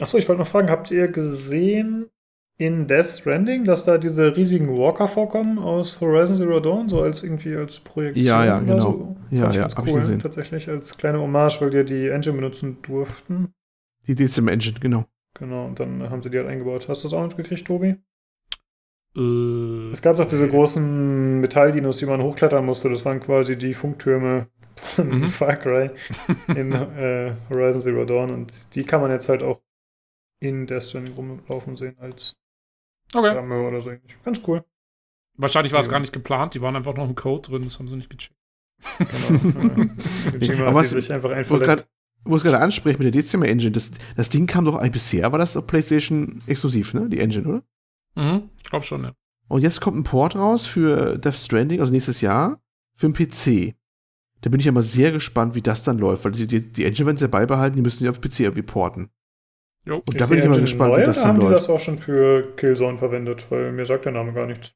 achso, 0.00 0.18
ich 0.18 0.28
wollte 0.28 0.40
noch 0.40 0.48
fragen, 0.48 0.70
habt 0.70 0.90
ihr 0.90 1.08
gesehen, 1.08 2.10
in 2.60 2.86
Death 2.86 3.06
Stranding, 3.06 3.64
dass 3.64 3.86
da 3.86 3.96
diese 3.96 4.36
riesigen 4.36 4.76
Walker 4.76 5.08
vorkommen 5.08 5.58
aus 5.58 5.98
Horizon 5.98 6.36
Zero 6.36 6.60
Dawn, 6.60 6.90
so 6.90 7.00
als 7.00 7.22
irgendwie 7.22 7.56
als 7.56 7.80
Projektion 7.80 8.26
ja, 8.26 8.44
ja, 8.44 8.60
genau. 8.60 8.80
so. 8.80 9.16
Ja, 9.30 9.50
ja, 9.50 9.62
hab 9.62 9.78
cool, 9.78 9.88
ich 9.88 9.94
gesehen. 9.94 10.18
Tatsächlich 10.18 10.68
als 10.68 10.98
kleine 10.98 11.20
Hommage, 11.20 11.62
weil 11.62 11.70
die 11.70 11.84
die 11.86 12.08
Engine 12.08 12.36
benutzen 12.36 12.76
durften. 12.82 13.54
Die 14.06 14.14
Decim 14.14 14.46
Engine, 14.48 14.78
genau. 14.78 15.06
Genau, 15.38 15.64
und 15.64 15.80
dann 15.80 16.10
haben 16.10 16.20
sie 16.22 16.28
die 16.28 16.36
halt 16.36 16.48
eingebaut. 16.48 16.86
Hast 16.86 17.02
du 17.02 17.08
das 17.08 17.14
auch 17.14 17.22
mitgekriegt, 17.22 17.66
Tobi? 17.66 17.96
Äh, 19.16 19.90
es 19.90 20.02
gab 20.02 20.18
doch 20.18 20.26
diese 20.26 20.46
großen 20.46 21.40
Metalldinos, 21.40 21.96
die 21.96 22.06
man 22.06 22.22
hochklettern 22.22 22.66
musste. 22.66 22.90
Das 22.90 23.06
waren 23.06 23.20
quasi 23.20 23.56
die 23.56 23.72
Funktürme 23.72 24.48
von 24.80 25.20
mhm. 25.20 25.28
Far 25.28 25.56
Cry 25.56 25.90
in 26.48 26.72
äh, 26.72 27.34
Horizon 27.48 27.80
Zero 27.80 28.04
Dawn. 28.04 28.30
Und 28.30 28.74
die 28.74 28.82
kann 28.82 29.00
man 29.00 29.10
jetzt 29.10 29.28
halt 29.28 29.42
auch 29.42 29.60
in 30.40 30.66
Death 30.66 30.84
Stranding 30.84 31.14
rumlaufen 31.14 31.76
sehen 31.76 31.96
als 31.98 32.36
okay. 33.14 33.36
Ramme 33.36 33.66
oder 33.66 33.80
so 33.80 33.90
ähnlich. 33.90 34.16
Ganz 34.24 34.42
cool. 34.46 34.64
Wahrscheinlich 35.36 35.72
war 35.72 35.80
es 35.80 35.86
ja. 35.86 35.92
gar 35.92 36.00
nicht 36.00 36.12
geplant. 36.12 36.54
Die 36.54 36.60
waren 36.60 36.76
einfach 36.76 36.94
noch 36.94 37.08
im 37.08 37.14
Code 37.14 37.50
drin. 37.50 37.62
Das 37.62 37.78
haben 37.78 37.88
sie 37.88 37.96
nicht 37.96 38.10
gecheckt. 38.10 38.36
Genau. 38.98 39.90
ja. 40.40 40.66
Aber 40.66 40.74
was, 40.74 40.90
sich 40.90 41.12
einfach 41.12 41.30
wo 42.24 42.36
es 42.36 42.42
gerade 42.42 42.58
anspricht 42.58 42.98
mit 42.98 43.06
der 43.06 43.12
Decima 43.12 43.46
Engine, 43.46 43.72
das, 43.72 43.92
das 44.16 44.28
Ding 44.28 44.46
kam 44.46 44.64
doch 44.64 44.76
eigentlich 44.76 44.92
bisher, 44.92 45.32
war 45.32 45.38
das 45.38 45.56
auf 45.56 45.66
PlayStation 45.66 46.42
exklusiv, 46.46 46.92
ne? 46.92 47.08
Die 47.08 47.18
Engine, 47.18 47.46
oder? 47.46 47.62
Mhm, 48.14 48.50
ich 48.58 48.68
glaube 48.68 48.84
schon, 48.84 49.04
ja. 49.04 49.12
Und 49.48 49.62
jetzt 49.62 49.80
kommt 49.80 49.96
ein 49.96 50.04
Port 50.04 50.36
raus 50.36 50.66
für 50.66 51.18
Death 51.18 51.34
Stranding, 51.34 51.80
also 51.80 51.92
nächstes 51.92 52.20
Jahr, 52.20 52.60
für 52.94 53.10
den 53.10 53.14
PC. 53.14 53.74
Da 54.42 54.50
bin 54.50 54.60
ich 54.60 54.66
ja 54.66 54.72
mal 54.72 54.82
sehr 54.82 55.12
gespannt, 55.12 55.54
wie 55.54 55.62
das 55.62 55.84
dann 55.84 55.98
läuft, 55.98 56.24
weil 56.24 56.32
die, 56.32 56.46
die, 56.46 56.72
die 56.72 56.84
Engine, 56.84 57.06
wenn 57.06 57.16
sie 57.16 57.28
beibehalten, 57.28 57.76
die 57.76 57.82
müssen 57.82 57.98
sie 57.98 58.08
auf 58.08 58.20
PC 58.20 58.40
irgendwie 58.40 58.62
porten. 58.62 59.10
Jo. 59.84 59.96
Und 59.96 60.14
ist 60.14 60.20
da 60.20 60.26
bin 60.26 60.38
ich 60.38 60.48
mal 60.48 60.60
gespannt, 60.60 60.94
neu, 60.94 61.00
wie 61.00 61.04
das 61.04 61.18
dann 61.18 61.28
haben 61.28 61.36
läuft. 61.40 61.46
Haben 61.46 61.54
die 61.54 61.60
das 61.60 61.70
auch 61.70 61.80
schon 61.80 61.98
für 61.98 62.54
Killzone 62.56 62.96
verwendet? 62.96 63.50
Weil 63.50 63.72
mir 63.72 63.86
sagt 63.86 64.04
der 64.04 64.12
Name 64.12 64.32
gar 64.32 64.46
nichts. 64.46 64.74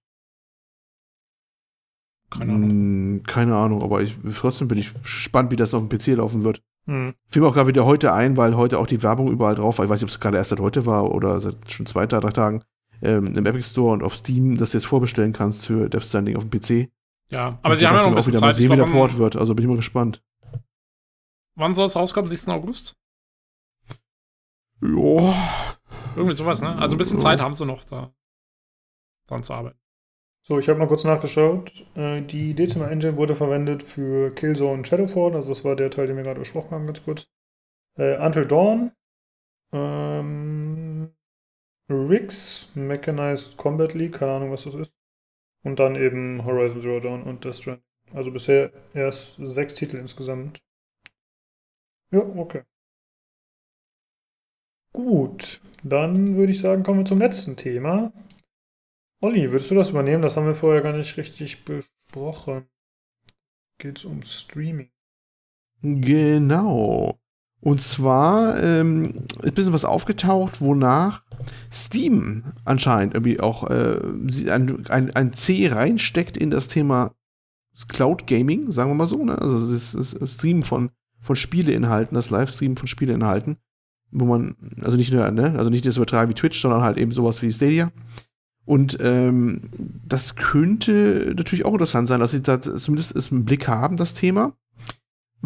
Keine 2.30 2.52
Ahnung. 2.52 2.70
Hm, 2.70 3.22
keine 3.26 3.56
Ahnung, 3.56 3.82
aber 3.82 4.02
ich, 4.02 4.16
trotzdem 4.36 4.68
bin 4.68 4.78
ich 4.78 4.92
gespannt, 5.02 5.50
wie 5.50 5.56
das 5.56 5.74
auf 5.74 5.86
dem 5.86 5.88
PC 5.88 6.16
laufen 6.16 6.42
wird. 6.42 6.62
Hm. 6.86 7.14
Fiel 7.28 7.42
mir 7.42 7.48
auch 7.48 7.54
gerade 7.54 7.68
wieder 7.68 7.86
heute 7.86 8.12
ein, 8.12 8.36
weil 8.36 8.56
heute 8.56 8.78
auch 8.78 8.86
die 8.86 9.02
Werbung 9.02 9.30
überall 9.30 9.54
drauf 9.54 9.78
war. 9.78 9.84
Ich 9.84 9.90
weiß 9.90 10.00
nicht, 10.00 10.10
ob 10.10 10.14
es 10.14 10.20
gerade 10.20 10.36
erst 10.36 10.50
seit 10.50 10.60
heute 10.60 10.84
war 10.84 11.10
oder 11.10 11.40
seit 11.40 11.72
schon 11.72 11.86
zwei, 11.86 12.06
drei 12.06 12.20
Tagen 12.30 12.62
ähm, 13.02 13.34
im 13.34 13.46
Epic 13.46 13.68
Store 13.68 13.92
und 13.92 14.02
auf 14.02 14.16
Steam, 14.16 14.56
dass 14.56 14.70
du 14.70 14.78
jetzt 14.78 14.86
vorbestellen 14.86 15.32
kannst 15.32 15.66
für 15.66 15.88
Death 15.88 16.04
Stranding 16.04 16.36
auf 16.36 16.48
dem 16.48 16.60
PC. 16.60 16.90
Ja, 17.30 17.58
aber 17.62 17.70
und 17.70 17.76
sie 17.76 17.86
haben 17.86 17.96
ja 17.96 18.02
noch 18.02 18.08
ein 18.08 18.14
bisschen 18.14 18.32
wieder 18.32 18.40
Zeit. 18.40 18.48
Mal 18.48 18.54
sehen, 18.54 18.70
wie 18.72 18.76
der 18.76 18.84
Port 18.84 19.16
wird, 19.18 19.36
also 19.36 19.54
bin 19.54 19.64
ich 19.64 19.68
mal 19.68 19.76
gespannt. 19.76 20.22
Wann 21.56 21.74
soll 21.74 21.86
es 21.86 21.96
rauskommen? 21.96 22.28
Nächsten 22.30 22.50
August? 22.50 22.96
Ja. 24.80 25.76
Irgendwie 26.16 26.34
sowas, 26.34 26.62
ne? 26.62 26.76
Also 26.76 26.96
ein 26.96 26.98
bisschen. 26.98 27.18
Zeit 27.18 27.40
haben 27.40 27.54
sie 27.54 27.64
noch 27.64 27.84
da 27.84 28.12
dran 29.26 29.42
zu 29.42 29.54
arbeiten. 29.54 29.78
So, 30.46 30.58
ich 30.58 30.68
habe 30.68 30.78
mal 30.78 30.88
kurz 30.88 31.04
nachgeschaut. 31.04 31.86
Äh, 31.94 32.20
die 32.20 32.54
Decima 32.54 32.88
Engine 32.88 33.16
wurde 33.16 33.34
verwendet 33.34 33.82
für 33.82 34.30
Killzone 34.34 34.84
Shadowfall, 34.84 35.34
also 35.34 35.48
das 35.48 35.64
war 35.64 35.74
der 35.74 35.90
Teil, 35.90 36.06
den 36.06 36.16
wir 36.16 36.22
gerade 36.22 36.40
besprochen 36.40 36.72
haben, 36.72 36.86
ganz 36.86 37.02
kurz. 37.02 37.28
Äh, 37.96 38.18
Until 38.18 38.46
Dawn, 38.46 38.92
ähm, 39.72 41.14
Riggs, 41.88 42.70
Mechanized 42.74 43.56
Combat 43.56 43.94
League, 43.94 44.14
keine 44.16 44.32
Ahnung, 44.32 44.50
was 44.50 44.64
das 44.64 44.74
ist. 44.74 44.98
Und 45.64 45.80
dann 45.80 45.96
eben 45.96 46.44
Horizon 46.44 46.80
Zero 46.80 47.00
Dawn 47.00 47.24
und 47.24 47.44
Death 47.44 47.56
Stranding. 47.56 47.84
Also 48.12 48.30
bisher 48.30 48.72
erst 48.94 49.36
sechs 49.38 49.74
Titel 49.74 49.96
insgesamt. 49.96 50.62
Ja, 52.12 52.20
okay. 52.20 52.62
Gut, 54.92 55.60
dann 55.82 56.36
würde 56.36 56.52
ich 56.52 56.60
sagen, 56.60 56.84
kommen 56.84 57.00
wir 57.00 57.04
zum 57.04 57.18
letzten 57.18 57.56
Thema. 57.56 58.12
Olli, 59.20 59.50
würdest 59.50 59.70
du 59.70 59.74
das 59.74 59.90
übernehmen? 59.90 60.22
Das 60.22 60.36
haben 60.36 60.46
wir 60.46 60.54
vorher 60.54 60.82
gar 60.82 60.92
nicht 60.92 61.16
richtig 61.16 61.64
besprochen. 61.64 62.68
Geht 63.78 63.98
es 63.98 64.04
um 64.04 64.22
Streaming. 64.22 64.92
Genau. 65.82 67.18
Und 67.64 67.80
zwar 67.80 68.62
ähm, 68.62 69.24
ist 69.38 69.44
ein 69.44 69.54
bisschen 69.54 69.72
was 69.72 69.86
aufgetaucht, 69.86 70.60
wonach 70.60 71.22
Steam 71.72 72.44
anscheinend 72.66 73.14
irgendwie 73.14 73.40
auch 73.40 73.70
äh, 73.70 74.00
ein, 74.50 74.86
ein, 74.90 75.16
ein 75.16 75.32
C 75.32 75.68
reinsteckt 75.68 76.36
in 76.36 76.50
das 76.50 76.68
Thema 76.68 77.12
Cloud 77.88 78.26
Gaming, 78.26 78.70
sagen 78.70 78.90
wir 78.90 78.94
mal 78.94 79.06
so. 79.06 79.24
Ne? 79.24 79.38
Also 79.40 79.72
das, 79.72 79.92
das 79.92 80.34
Streamen 80.34 80.62
von, 80.62 80.90
von 81.20 81.36
Spieleinhalten, 81.36 82.14
das 82.14 82.28
Livestreamen 82.28 82.76
von 82.76 82.86
Spieleinhalten, 82.86 83.56
wo 84.10 84.26
man, 84.26 84.56
also 84.82 84.98
nicht 84.98 85.10
nur, 85.10 85.30
ne, 85.30 85.54
also 85.56 85.70
nicht 85.70 85.86
das 85.86 85.96
übertragen 85.96 86.28
wie 86.28 86.34
Twitch, 86.34 86.60
sondern 86.60 86.82
halt 86.82 86.98
eben 86.98 87.12
sowas 87.12 87.40
wie 87.40 87.50
Stadia. 87.50 87.90
Und 88.66 88.98
ähm, 89.00 89.62
das 90.06 90.36
könnte 90.36 91.32
natürlich 91.34 91.64
auch 91.64 91.72
interessant 91.72 92.08
sein, 92.08 92.20
dass 92.20 92.32
sie 92.32 92.42
da 92.42 92.60
zumindest 92.60 93.32
im 93.32 93.46
Blick 93.46 93.68
haben, 93.68 93.96
das 93.96 94.12
Thema 94.12 94.52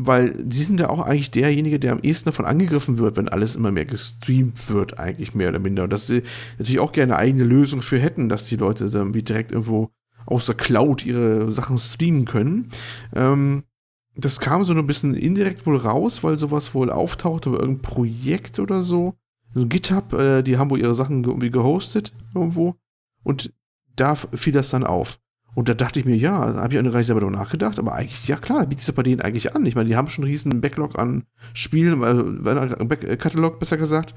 weil 0.01 0.31
die 0.45 0.63
sind 0.63 0.79
ja 0.79 0.91
auch 0.91 1.01
eigentlich 1.01 1.33
derjenige, 1.33 1.81
der 1.81 1.91
am 1.91 2.03
ehesten 2.03 2.27
davon 2.27 2.45
angegriffen 2.45 2.99
wird, 2.99 3.17
wenn 3.17 3.29
alles 3.29 3.57
immer 3.57 3.73
mehr 3.73 3.85
gestreamt 3.85 4.71
wird, 4.71 4.97
eigentlich 4.97 5.35
mehr 5.35 5.49
oder 5.49 5.59
minder. 5.59 5.83
Und 5.83 5.93
dass 5.93 6.07
sie 6.07 6.23
natürlich 6.57 6.79
auch 6.79 6.93
gerne 6.93 7.17
eine 7.17 7.23
eigene 7.23 7.43
Lösung 7.43 7.83
für 7.83 7.99
hätten, 7.99 8.29
dass 8.29 8.45
die 8.45 8.55
Leute 8.55 8.91
dann 8.91 9.15
wie 9.15 9.25
direkt 9.25 9.51
irgendwo 9.51 9.91
aus 10.25 10.47
der 10.47 10.55
Cloud 10.55 11.05
ihre 11.05 11.51
Sachen 11.51 11.79
streamen 11.79 12.27
können. 12.27 12.71
Ähm, 13.13 13.65
das 14.15 14.39
kam 14.39 14.65
so 14.65 14.73
ein 14.73 14.87
bisschen 14.87 15.15
indirekt 15.15 15.67
wohl 15.67 15.77
raus, 15.77 16.23
weil 16.23 16.39
sowas 16.39 16.75
wohl 16.75 16.91
auftaucht 16.91 17.47
über 17.47 17.59
irgendein 17.59 17.83
Projekt 17.83 18.61
oder 18.61 18.85
so. 18.85 19.15
So 19.53 19.67
GitHub, 19.67 20.13
äh, 20.13 20.43
die 20.43 20.59
haben 20.59 20.71
wohl 20.71 20.81
ihre 20.81 20.95
Sachen 20.95 21.25
irgendwie 21.25 21.51
gehostet 21.51 22.13
irgendwo. 22.37 22.77
Und 23.25 23.53
da 23.97 24.15
fiel 24.15 24.53
das 24.53 24.71
dann 24.71 24.85
auf. 24.85 25.19
Und 25.59 25.69
da 25.69 25.75
dachte 25.75 25.99
ich 25.99 26.07
mir, 26.07 26.15
ja, 26.15 26.55
habe 26.55 26.73
ich 26.73 26.79
auch 26.79 26.85
gar 26.85 26.99
nicht 26.99 27.09
selber 27.09 27.21
darüber 27.21 27.37
nachgedacht, 27.37 27.81
aber 27.81 27.93
eigentlich, 27.93 28.29
ja 28.29 28.37
klar, 28.37 28.65
bietet 28.65 28.87
es 28.87 28.93
bei 28.93 29.03
denen 29.03 29.21
eigentlich 29.21 29.57
an. 29.57 29.67
Ich 29.67 29.75
meine, 29.75 29.89
die 29.89 29.97
haben 29.97 30.07
schon 30.07 30.23
einen 30.23 30.31
riesen 30.31 30.61
Backlog 30.61 30.97
an 30.97 31.25
Spielen, 31.53 32.01
äh, 32.01 32.85
Backkatalog 32.85 33.59
besser 33.59 33.77
gesagt, 33.77 34.15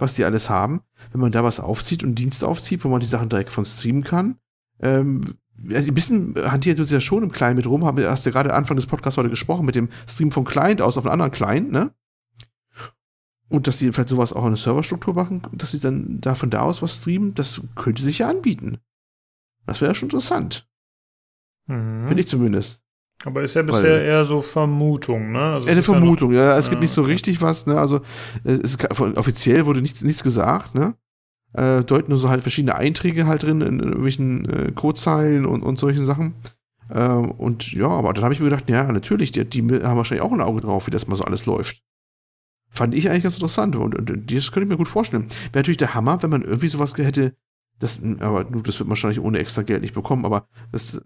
was 0.00 0.16
die 0.16 0.24
alles 0.24 0.50
haben. 0.50 0.80
Wenn 1.12 1.20
man 1.20 1.30
da 1.30 1.44
was 1.44 1.60
aufzieht 1.60 2.02
und 2.02 2.16
Dienste 2.16 2.44
aufzieht, 2.44 2.84
wo 2.84 2.88
man 2.88 2.98
die 2.98 3.06
Sachen 3.06 3.28
direkt 3.28 3.50
von 3.52 3.64
streamen 3.64 4.02
kann, 4.02 4.38
ähm, 4.80 5.22
also 5.72 5.92
ein 5.92 5.94
bisschen 5.94 6.34
hantiert 6.36 6.80
uns 6.80 6.90
ja 6.90 7.00
schon 7.00 7.22
im 7.22 7.30
Client 7.30 7.54
mit 7.54 7.68
rum, 7.68 7.84
haben 7.84 8.04
hast 8.04 8.26
ja 8.26 8.32
gerade 8.32 8.52
Anfang 8.52 8.74
des 8.74 8.86
Podcasts 8.86 9.16
heute 9.16 9.30
gesprochen, 9.30 9.66
mit 9.66 9.76
dem 9.76 9.90
Stream 10.08 10.32
vom 10.32 10.44
Client 10.44 10.82
aus 10.82 10.98
auf 10.98 11.06
einen 11.06 11.12
anderen 11.12 11.30
Client, 11.30 11.70
ne? 11.70 11.94
Und 13.48 13.68
dass 13.68 13.78
sie 13.78 13.92
vielleicht 13.92 14.08
sowas 14.08 14.32
auch 14.32 14.42
in 14.42 14.48
eine 14.48 14.56
Serverstruktur 14.56 15.14
machen, 15.14 15.42
dass 15.52 15.70
sie 15.70 15.78
dann 15.78 16.20
da 16.20 16.34
von 16.34 16.50
da 16.50 16.62
aus 16.62 16.82
was 16.82 16.96
streamen, 16.96 17.36
das 17.36 17.60
könnte 17.76 18.02
sich 18.02 18.18
ja 18.18 18.28
anbieten. 18.28 18.78
Das 19.66 19.80
wäre 19.80 19.90
ja 19.92 19.94
schon 19.94 20.08
interessant. 20.08 20.66
Mhm. 21.70 22.06
Finde 22.06 22.20
ich 22.20 22.28
zumindest. 22.28 22.82
Aber 23.24 23.42
ist 23.42 23.54
ja 23.54 23.62
bisher 23.62 23.98
Weil, 23.98 24.02
eher 24.02 24.24
so 24.24 24.40
Vermutung, 24.40 25.32
ne? 25.32 25.40
Also 25.40 25.68
eine 25.68 25.82
Vermutung, 25.82 26.32
ja, 26.32 26.38
noch, 26.38 26.46
ja. 26.52 26.58
Es 26.58 26.66
ja, 26.66 26.70
gibt 26.70 26.82
nicht 26.82 26.92
so 26.92 27.02
richtig 27.02 27.42
was, 27.42 27.66
ne? 27.66 27.78
Also 27.78 28.00
es, 28.44 28.78
offiziell 28.98 29.66
wurde 29.66 29.82
nichts, 29.82 30.02
nichts 30.02 30.22
gesagt, 30.22 30.74
ne? 30.74 30.94
Äh, 31.52 31.84
deuten 31.84 32.10
nur 32.10 32.18
so 32.18 32.30
halt 32.30 32.42
verschiedene 32.42 32.76
Einträge 32.76 33.26
halt 33.26 33.42
drin 33.42 33.60
in, 33.60 33.80
in 33.80 33.88
irgendwelchen 33.88 34.48
äh, 34.48 34.72
Codezeilen 34.72 35.44
und, 35.44 35.62
und 35.62 35.78
solchen 35.78 36.04
Sachen. 36.04 36.34
Äh, 36.88 37.08
und 37.08 37.72
ja, 37.72 37.88
aber 37.88 38.12
dann 38.14 38.24
habe 38.24 38.32
ich 38.32 38.40
mir 38.40 38.48
gedacht, 38.48 38.70
ja, 38.70 38.90
natürlich, 38.90 39.32
die, 39.32 39.44
die, 39.44 39.62
haben 39.62 39.96
wahrscheinlich 39.96 40.24
auch 40.24 40.32
ein 40.32 40.40
Auge 40.40 40.62
drauf, 40.62 40.86
wie 40.86 40.90
das 40.90 41.06
mal 41.06 41.16
so 41.16 41.24
alles 41.24 41.46
läuft. 41.46 41.82
Fand 42.70 42.94
ich 42.94 43.10
eigentlich 43.10 43.24
ganz 43.24 43.34
interessant 43.34 43.74
und, 43.76 43.96
und, 43.96 44.10
und 44.10 44.32
das 44.32 44.52
könnte 44.52 44.64
ich 44.64 44.70
mir 44.70 44.76
gut 44.76 44.88
vorstellen. 44.88 45.28
Wäre 45.52 45.58
natürlich 45.58 45.76
der 45.76 45.94
Hammer, 45.94 46.22
wenn 46.22 46.30
man 46.30 46.42
irgendwie 46.42 46.68
sowas 46.68 46.96
hätte, 46.96 47.34
das, 47.80 48.00
aber 48.20 48.44
das 48.44 48.78
wird 48.78 48.80
man 48.80 48.90
wahrscheinlich 48.90 49.20
ohne 49.20 49.38
extra 49.38 49.62
Geld 49.62 49.82
nicht 49.82 49.94
bekommen, 49.94 50.24
aber 50.24 50.46
das, 50.70 51.00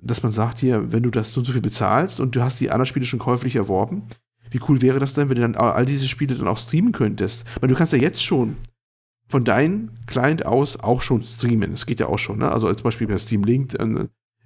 dass 0.00 0.22
man 0.22 0.32
sagt 0.32 0.58
hier, 0.58 0.92
wenn 0.92 1.02
du 1.02 1.10
das 1.10 1.32
so 1.32 1.40
und 1.40 1.46
so 1.46 1.52
viel 1.52 1.62
bezahlst 1.62 2.20
und 2.20 2.36
du 2.36 2.42
hast 2.42 2.60
die 2.60 2.70
anderen 2.70 2.86
Spiele 2.86 3.06
schon 3.06 3.18
käuflich 3.18 3.56
erworben, 3.56 4.02
wie 4.50 4.60
cool 4.68 4.82
wäre 4.82 4.98
das 4.98 5.14
denn, 5.14 5.28
wenn 5.28 5.36
du 5.36 5.42
dann 5.42 5.56
all 5.56 5.86
diese 5.86 6.06
Spiele 6.06 6.34
dann 6.34 6.48
auch 6.48 6.58
streamen 6.58 6.92
könntest? 6.92 7.44
Weil 7.60 7.68
du 7.68 7.74
kannst 7.74 7.92
ja 7.92 7.98
jetzt 7.98 8.24
schon 8.24 8.56
von 9.28 9.44
deinem 9.44 9.90
Client 10.06 10.46
aus 10.46 10.78
auch 10.78 11.02
schon 11.02 11.24
streamen. 11.24 11.72
Das 11.72 11.86
geht 11.86 12.00
ja 12.00 12.06
auch 12.06 12.18
schon, 12.18 12.38
ne? 12.38 12.50
Also 12.50 12.72
zum 12.72 12.84
Beispiel 12.84 13.08
bei 13.08 13.18
Steam 13.18 13.42
Link, 13.42 13.74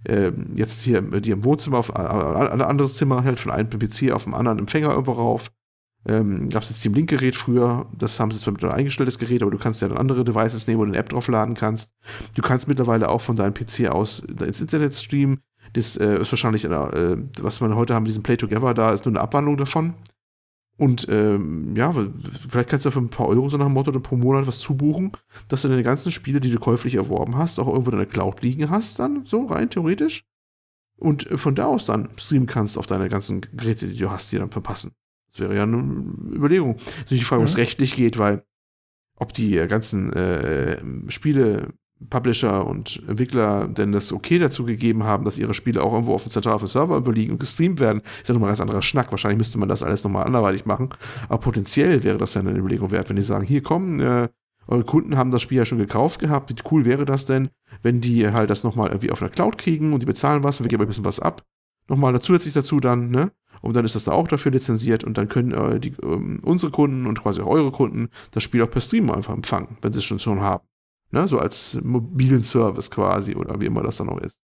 äh, 0.05 0.33
jetzt 0.55 0.83
hier 0.83 1.03
dir 1.03 1.35
im 1.35 1.45
Wohnzimmer 1.45 1.79
auf 1.79 1.95
ein 1.95 2.63
anderes 2.63 2.97
Zimmer 2.97 3.25
halt 3.25 3.39
von 3.39 3.53
einem 3.53 3.69
PC 3.69 4.13
auf 4.13 4.25
dem 4.25 4.35
anderen 4.35 4.59
Empfänger 4.59 4.91
irgendwo 4.91 5.13
rauf. 5.13 5.51
Ähm, 6.07 6.49
Gab 6.49 6.63
es 6.63 6.69
das 6.69 6.79
Steam 6.79 6.95
Link-Gerät 6.95 7.37
früher, 7.37 7.87
das 7.97 8.19
haben 8.19 8.31
sie 8.31 8.39
zwar 8.39 8.55
mit 8.55 8.65
ein 8.65 8.73
eingestelltes 8.73 9.19
Gerät, 9.19 9.43
aber 9.43 9.51
du 9.51 9.59
kannst 9.59 9.83
ja 9.83 9.89
dann 9.89 9.99
andere 9.99 10.25
Devices 10.25 10.67
nehmen, 10.67 10.81
wo 10.81 10.85
du 10.85 10.91
eine 10.91 10.99
App 10.99 11.11
draufladen 11.11 11.55
kannst. 11.55 11.93
Du 12.35 12.43
kannst 12.43 12.69
mittlerweile 12.69 13.11
auch 13.11 13.21
von 13.21 13.37
deinem 13.37 13.53
PC 13.53 13.89
aus 13.89 14.21
ins 14.21 14.61
Internet 14.61 14.95
streamen. 14.95 15.41
Das 15.75 15.97
äh, 15.97 16.21
ist 16.21 16.33
wahrscheinlich, 16.33 16.65
äh, 16.65 17.17
was 17.43 17.61
man 17.61 17.77
heute 17.77 17.95
haben, 17.95 18.07
diesen 18.07 18.23
Play 18.23 18.37
Together, 18.37 18.73
da 18.75 18.93
ist 18.93 19.05
nur 19.05 19.13
eine 19.13 19.21
Abwandlung 19.21 19.57
davon. 19.57 19.95
Und 20.79 21.07
ähm, 21.11 21.77
ja, 21.77 21.93
vielleicht 22.49 22.71
kannst 22.71 22.87
du 22.87 22.91
für 22.91 23.01
ein 23.01 23.11
paar 23.11 23.29
Euro 23.29 23.51
so 23.51 23.59
nach 23.59 23.67
dem 23.67 23.75
Motto 23.75 23.93
pro 24.01 24.17
Monat 24.17 24.47
was 24.47 24.61
zubuchen, 24.61 25.13
dass 25.49 25.61
du 25.61 25.69
deine 25.69 25.83
ganzen 25.83 26.11
Spiele, 26.11 26.41
die 26.41 26.51
du 26.51 26.59
käuflich 26.59 26.95
erworben 26.95 27.37
hast, 27.37 27.59
auch 27.59 27.69
irgendwo 27.69 27.91
in 27.91 27.99
der 27.99 28.07
Cloud 28.07 28.41
liegen 28.41 28.71
hast, 28.71 28.99
dann 28.99 29.27
so 29.27 29.45
rein 29.45 29.69
theoretisch. 29.69 30.25
Und 30.99 31.31
äh, 31.31 31.37
von 31.37 31.55
da 31.55 31.67
aus 31.67 31.85
dann 31.85 32.09
streamen 32.17 32.47
kannst 32.47 32.79
auf 32.79 32.87
deine 32.87 33.11
ganzen 33.11 33.43
Geräte, 33.43 33.89
die 33.89 33.99
du 33.99 34.11
hast, 34.11 34.33
die 34.33 34.39
dann 34.39 34.51
verpassen. 34.51 34.93
Das 35.41 35.49
wäre 35.49 35.57
ja 35.57 35.63
eine 35.63 35.79
Überlegung. 36.33 36.77
Natürlich 36.99 37.23
die 37.23 37.25
Frage, 37.25 37.41
mhm. 37.41 37.47
es 37.47 37.57
rechtlich 37.57 37.95
geht, 37.95 38.19
weil 38.19 38.45
ob 39.17 39.33
die 39.35 39.55
ganzen 39.69 40.13
äh, 40.13 40.79
Spiele, 41.11 41.75
Publisher 42.09 42.67
und 42.67 43.03
Entwickler 43.07 43.69
denn 43.69 43.93
das 43.93 44.13
okay 44.13 44.39
dazu 44.39 44.65
gegeben 44.65 45.05
haben, 45.05 45.25
dass 45.25 45.37
ihre 45.37 45.53
Spiele 45.53 45.83
auch 45.83 45.93
irgendwo 45.93 46.15
auf 46.15 46.23
dem 46.23 46.31
zentralen 46.31 46.67
Server 46.67 46.97
überliegen 46.97 47.33
und 47.33 47.41
gestreamt 47.41 47.79
werden, 47.79 48.01
ist 48.21 48.29
ja 48.29 48.33
nochmal 48.33 48.49
ein 48.49 48.53
ganz 48.53 48.63
anderer 48.63 48.81
Schnack. 48.81 49.11
Wahrscheinlich 49.11 49.39
müsste 49.39 49.59
man 49.59 49.69
das 49.69 49.83
alles 49.83 50.03
nochmal 50.03 50.25
anderweitig 50.25 50.65
machen. 50.65 50.89
Aber 51.29 51.39
potenziell 51.39 52.03
wäre 52.03 52.17
das 52.17 52.35
ja 52.35 52.41
eine 52.41 52.57
Überlegung 52.57 52.91
wert, 52.91 53.11
wenn 53.11 53.17
die 53.17 53.23
sagen, 53.23 53.47
hier 53.47 53.63
komm, 53.63 54.01
äh, 54.01 54.29
eure 54.67 54.85
Kunden 54.85 55.19
haben 55.19 55.31
das 55.31 55.43
Spiel 55.43 55.59
ja 55.59 55.67
schon 55.67 55.79
gekauft 55.79 56.21
gehabt. 56.21 56.49
Wie 56.49 56.57
cool 56.71 56.85
wäre 56.85 57.05
das 57.05 57.27
denn, 57.27 57.49
wenn 57.83 58.01
die 58.01 58.31
halt 58.31 58.49
das 58.49 58.65
nochmal 58.65 58.89
irgendwie 58.89 59.11
auf 59.11 59.21
einer 59.21 59.31
Cloud 59.31 59.59
kriegen 59.59 59.93
und 59.93 60.01
die 60.01 60.07
bezahlen 60.07 60.43
was 60.43 60.59
und 60.59 60.65
wir 60.65 60.71
geben 60.71 60.85
ein 60.85 60.89
bisschen 60.89 61.05
was 61.05 61.21
ab. 61.21 61.45
Nochmal 61.89 62.19
zusätzlich 62.21 62.55
dazu 62.55 62.81
dann, 62.81 63.11
ne? 63.11 63.33
Und 63.61 63.75
dann 63.75 63.85
ist 63.85 63.95
das 63.95 64.05
da 64.05 64.13
auch 64.13 64.29
dafür 64.29 64.53
lizenziert 64.53 65.05
und 65.05 65.19
dann 65.19 65.29
können 65.29 65.53
äh, 65.53 65.81
die, 65.81 65.95
ähm, 66.03 66.41
unsere 66.43 66.73
Kunden 66.73 67.07
und 67.07 67.23
quasi 67.23 67.43
auch 67.43 67.47
eure 67.47 67.71
Kunden 67.71 68.09
das 68.31 68.43
Spiel 68.43 68.63
auch 68.63 68.71
per 68.71 68.81
Stream 68.81 69.11
einfach 69.11 69.35
empfangen, 69.35 69.77
wenn 69.83 69.93
sie 69.93 69.99
es 69.99 70.05
schon, 70.05 70.19
schon 70.19 70.41
haben. 70.41 70.65
Ne? 71.11 71.29
So 71.29 71.39
als 71.39 71.79
mobilen 71.83 72.43
Service 72.43 72.91
quasi 72.91 73.35
oder 73.35 73.61
wie 73.61 73.67
immer 73.67 73.83
das 73.83 73.99
dann 73.99 74.09
auch 74.09 74.19
ist. 74.19 74.39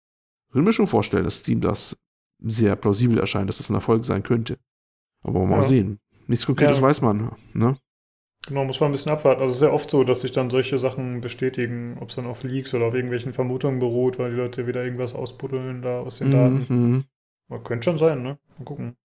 Ich 0.49 0.55
würde 0.55 0.65
mir 0.65 0.73
schon 0.73 0.87
vorstellen, 0.87 1.25
dass 1.25 1.39
Steam 1.39 1.61
das 1.61 1.97
sehr 2.39 2.75
plausibel 2.75 3.19
erscheint, 3.19 3.49
dass 3.49 3.57
das 3.57 3.69
ein 3.69 3.75
Erfolg 3.75 4.05
sein 4.05 4.23
könnte. 4.23 4.57
Aber 5.21 5.45
mal 5.45 5.57
ja. 5.57 5.63
sehen. 5.63 5.99
Nichts 6.27 6.45
Konkretes 6.45 6.77
ja. 6.77 6.83
weiß 6.83 7.01
man. 7.01 7.31
Ne? 7.53 7.77
Genau, 8.47 8.65
muss 8.65 8.79
man 8.79 8.89
ein 8.89 8.91
bisschen 8.91 9.11
abwarten. 9.11 9.41
Also 9.41 9.51
es 9.51 9.57
ist 9.57 9.63
ja 9.63 9.71
oft 9.71 9.89
so, 9.89 10.03
dass 10.03 10.21
sich 10.21 10.31
dann 10.31 10.49
solche 10.49 10.77
Sachen 10.77 11.21
bestätigen, 11.21 11.97
ob 11.99 12.09
es 12.09 12.15
dann 12.15 12.25
auf 12.25 12.43
Leaks 12.43 12.73
oder 12.73 12.85
auf 12.85 12.93
irgendwelchen 12.93 13.33
Vermutungen 13.33 13.79
beruht, 13.79 14.19
weil 14.19 14.31
die 14.31 14.37
Leute 14.37 14.67
wieder 14.67 14.83
irgendwas 14.83 15.15
ausbuddeln 15.15 15.81
da 15.81 16.01
aus 16.01 16.19
den 16.19 16.31
Daten. 16.31 16.65
Mhm. 16.67 17.03
Aber 17.49 17.63
könnte 17.63 17.85
schon 17.85 17.97
sein, 17.97 18.21
ne? 18.21 18.37
Mal 18.57 18.65
gucken. 18.65 18.97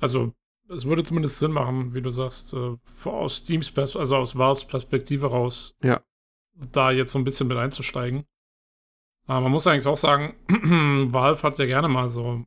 Also, 0.00 0.32
es 0.68 0.84
würde 0.84 1.02
zumindest 1.02 1.38
Sinn 1.38 1.52
machen, 1.52 1.94
wie 1.94 2.02
du 2.02 2.10
sagst, 2.10 2.54
äh, 2.54 2.76
aus 3.04 3.36
Steams, 3.36 3.70
Pers 3.70 3.96
also 3.96 4.16
aus 4.16 4.36
Valves 4.36 4.64
Perspektive 4.64 5.26
raus, 5.26 5.76
ja. 5.82 6.00
da 6.72 6.90
jetzt 6.90 7.12
so 7.12 7.18
ein 7.18 7.24
bisschen 7.24 7.48
mit 7.48 7.56
einzusteigen. 7.56 8.24
Aber 9.26 9.40
man 9.40 9.52
muss 9.52 9.66
eigentlich 9.66 9.86
auch 9.86 9.96
sagen, 9.96 10.34
Valve 11.12 11.42
hat 11.42 11.58
ja 11.58 11.66
gerne 11.66 11.88
mal 11.88 12.08
so 12.08 12.44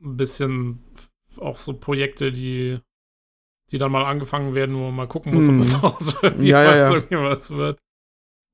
ein 0.00 0.16
bisschen 0.16 0.84
auch 1.38 1.58
so 1.58 1.74
Projekte, 1.74 2.30
die, 2.30 2.78
die 3.70 3.78
dann 3.78 3.90
mal 3.90 4.04
angefangen 4.04 4.54
werden, 4.54 4.76
wo 4.76 4.80
man 4.82 4.94
mal 4.94 5.08
gucken 5.08 5.34
muss, 5.34 5.48
ob 5.48 5.56
das 5.56 5.74
auch 5.82 6.00
so 6.00 6.26
ja, 6.26 6.62
ja, 6.62 6.90
ja. 6.90 7.22
was 7.22 7.50
wird. 7.50 7.78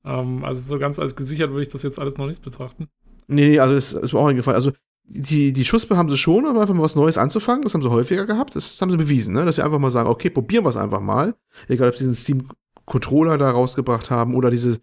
Ähm, 0.04 0.44
also 0.44 0.60
so 0.60 0.78
ganz 0.78 0.98
als 0.98 1.16
gesichert 1.16 1.50
würde 1.50 1.62
ich 1.62 1.68
das 1.68 1.82
jetzt 1.82 1.98
alles 1.98 2.16
noch 2.16 2.26
nicht 2.26 2.42
betrachten. 2.42 2.88
Nee, 3.26 3.58
also 3.58 3.74
es 3.74 3.92
ist 3.92 4.12
mir 4.12 4.18
auch 4.18 4.28
eingefallen. 4.28 4.56
Also 4.56 4.72
die, 5.04 5.52
die 5.52 5.64
Schuspe 5.64 5.96
haben 5.96 6.08
sie 6.08 6.16
schon, 6.16 6.46
aber 6.46 6.60
einfach 6.60 6.74
mal 6.74 6.82
was 6.82 6.96
Neues 6.96 7.18
anzufangen, 7.18 7.62
das 7.62 7.74
haben 7.74 7.82
sie 7.82 7.90
häufiger 7.90 8.26
gehabt, 8.26 8.54
das 8.54 8.80
haben 8.80 8.90
sie 8.90 8.96
bewiesen, 8.96 9.34
ne? 9.34 9.44
dass 9.44 9.56
sie 9.56 9.64
einfach 9.64 9.78
mal 9.78 9.90
sagen, 9.90 10.08
okay, 10.08 10.30
probieren 10.30 10.64
wir 10.64 10.68
es 10.68 10.76
einfach 10.76 11.00
mal. 11.00 11.34
Egal, 11.68 11.88
ob 11.88 11.96
sie 11.96 12.04
diesen 12.04 12.14
Steam-Controller 12.14 13.36
da 13.36 13.50
rausgebracht 13.50 14.10
haben 14.10 14.34
oder 14.34 14.50
diese, 14.50 14.78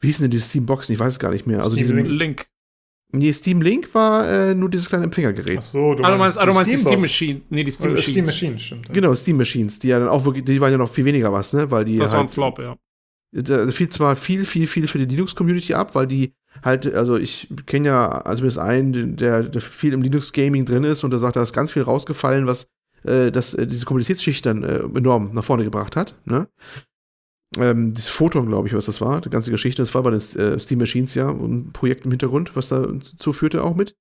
wie 0.00 0.06
hießen 0.06 0.24
denn 0.24 0.30
diese 0.30 0.44
Steam-Boxen, 0.44 0.94
ich 0.94 1.00
weiß 1.00 1.14
es 1.14 1.18
gar 1.18 1.30
nicht 1.30 1.46
mehr. 1.46 1.58
Also 1.58 1.76
Steam 1.76 1.96
Link. 1.96 2.46
Nee, 3.10 3.32
Steam 3.32 3.62
Link 3.62 3.94
war 3.94 4.28
äh, 4.28 4.54
nur 4.54 4.68
dieses 4.68 4.88
kleine 4.88 5.04
Empfängergerät. 5.04 5.58
Ach 5.60 5.62
so, 5.62 5.94
du 5.94 6.02
ah, 6.02 6.16
meinst, 6.16 6.36
ah, 6.36 6.46
du 6.46 6.52
meinst 6.52 6.72
die 6.72 6.76
Steam 6.76 7.00
Machine. 7.00 7.42
Nee, 7.48 7.62
die 7.62 7.70
Steam 7.70 7.92
Machines. 7.92 8.10
Steam 8.10 8.26
Machines, 8.26 8.62
stimmt. 8.62 8.88
Ja. 8.88 8.94
Genau, 8.94 9.14
Steam 9.14 9.36
Machines, 9.36 9.78
die 9.78 9.88
ja 9.88 10.00
dann 10.00 10.08
auch 10.08 10.24
wirklich, 10.24 10.44
die 10.44 10.60
waren 10.60 10.72
ja 10.72 10.78
noch 10.78 10.90
viel 10.90 11.04
weniger 11.04 11.32
was, 11.32 11.52
ne? 11.52 11.70
Weil 11.70 11.84
die 11.84 11.96
das 11.96 12.12
halt, 12.12 12.18
war 12.18 12.24
ein 12.24 12.28
Flop, 12.28 12.58
ja. 12.58 12.76
Da 13.30 13.66
fiel 13.68 13.88
zwar 13.88 14.16
viel, 14.16 14.44
viel, 14.44 14.66
viel 14.66 14.86
für 14.86 14.98
die 14.98 15.06
Linux-Community 15.06 15.74
ab, 15.74 15.94
weil 15.94 16.06
die 16.06 16.34
halt, 16.62 16.92
also 16.94 17.16
ich 17.16 17.48
kenne 17.66 17.88
ja 17.88 18.08
also 18.08 18.44
ist 18.46 18.58
einen, 18.58 19.16
der, 19.16 19.42
der 19.42 19.60
viel 19.60 19.92
im 19.92 20.02
Linux-Gaming 20.02 20.64
drin 20.64 20.84
ist 20.84 21.04
und 21.04 21.10
der 21.10 21.18
sagt, 21.18 21.36
da 21.36 21.42
ist 21.42 21.52
ganz 21.52 21.72
viel 21.72 21.82
rausgefallen, 21.82 22.46
was 22.46 22.68
äh, 23.04 23.30
das, 23.30 23.54
äh, 23.54 23.66
diese 23.66 23.86
Komplexitätsschicht 23.86 24.46
dann 24.46 24.62
äh, 24.62 24.78
enorm 24.94 25.30
nach 25.32 25.44
vorne 25.44 25.64
gebracht 25.64 25.96
hat. 25.96 26.14
Ne? 26.24 26.48
Ähm, 27.58 27.92
das 27.94 28.08
Photon, 28.08 28.46
glaube 28.46 28.68
ich, 28.68 28.74
was 28.74 28.86
das 28.86 29.00
war, 29.00 29.20
die 29.20 29.30
ganze 29.30 29.50
Geschichte, 29.50 29.82
das 29.82 29.94
war 29.94 30.02
bei 30.02 30.10
den 30.10 30.20
äh, 30.20 30.58
Steam 30.58 30.78
Machines 30.78 31.14
ja 31.14 31.28
ein 31.30 31.72
Projekt 31.72 32.04
im 32.04 32.10
Hintergrund, 32.10 32.56
was 32.56 32.68
dazu 32.68 33.32
führte 33.32 33.62
auch 33.62 33.74
mit. 33.74 33.96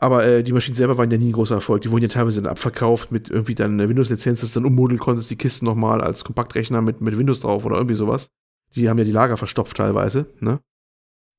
Aber 0.00 0.24
äh, 0.24 0.42
die 0.42 0.52
Maschinen 0.52 0.74
selber 0.74 0.96
waren 0.96 1.10
ja 1.10 1.18
nie 1.18 1.28
ein 1.28 1.32
großer 1.32 1.56
Erfolg. 1.56 1.82
Die 1.82 1.90
wurden 1.90 2.04
ja 2.04 2.08
teilweise 2.08 2.40
dann 2.40 2.50
abverkauft 2.50 3.12
mit 3.12 3.28
irgendwie 3.28 3.54
dann 3.54 3.78
Windows-Lizenz, 3.78 4.40
dass 4.40 4.54
dann 4.54 4.64
ummodeln 4.64 4.98
konntest, 4.98 5.30
die 5.30 5.36
Kisten 5.36 5.66
nochmal 5.66 6.00
als 6.00 6.24
Kompaktrechner 6.24 6.80
mit, 6.80 7.02
mit 7.02 7.18
Windows 7.18 7.40
drauf 7.40 7.66
oder 7.66 7.76
irgendwie 7.76 7.96
sowas. 7.96 8.30
Die 8.74 8.88
haben 8.88 8.96
ja 8.96 9.04
die 9.04 9.12
Lager 9.12 9.36
verstopft 9.36 9.76
teilweise, 9.76 10.26
ne? 10.40 10.60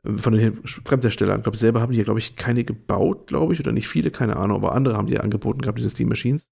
Von 0.03 0.33
den 0.33 0.55
Fremdherstellern. 0.65 1.37
Ich 1.37 1.43
glaube, 1.43 1.57
selber 1.57 1.81
haben 1.81 1.91
die 1.91 1.97
ja, 1.97 2.03
glaube 2.03 2.19
ich, 2.19 2.35
keine 2.35 2.63
gebaut, 2.63 3.27
glaube 3.27 3.53
ich, 3.53 3.59
oder 3.59 3.71
nicht 3.71 3.87
viele, 3.87 4.11
keine 4.11 4.35
Ahnung, 4.35 4.57
aber 4.57 4.73
andere 4.73 4.97
haben 4.97 5.07
die 5.07 5.13
ja 5.13 5.21
angeboten 5.21 5.61
gehabt, 5.61 5.77
diese 5.77 5.89
Steam 5.89 6.09
Machines. 6.09 6.47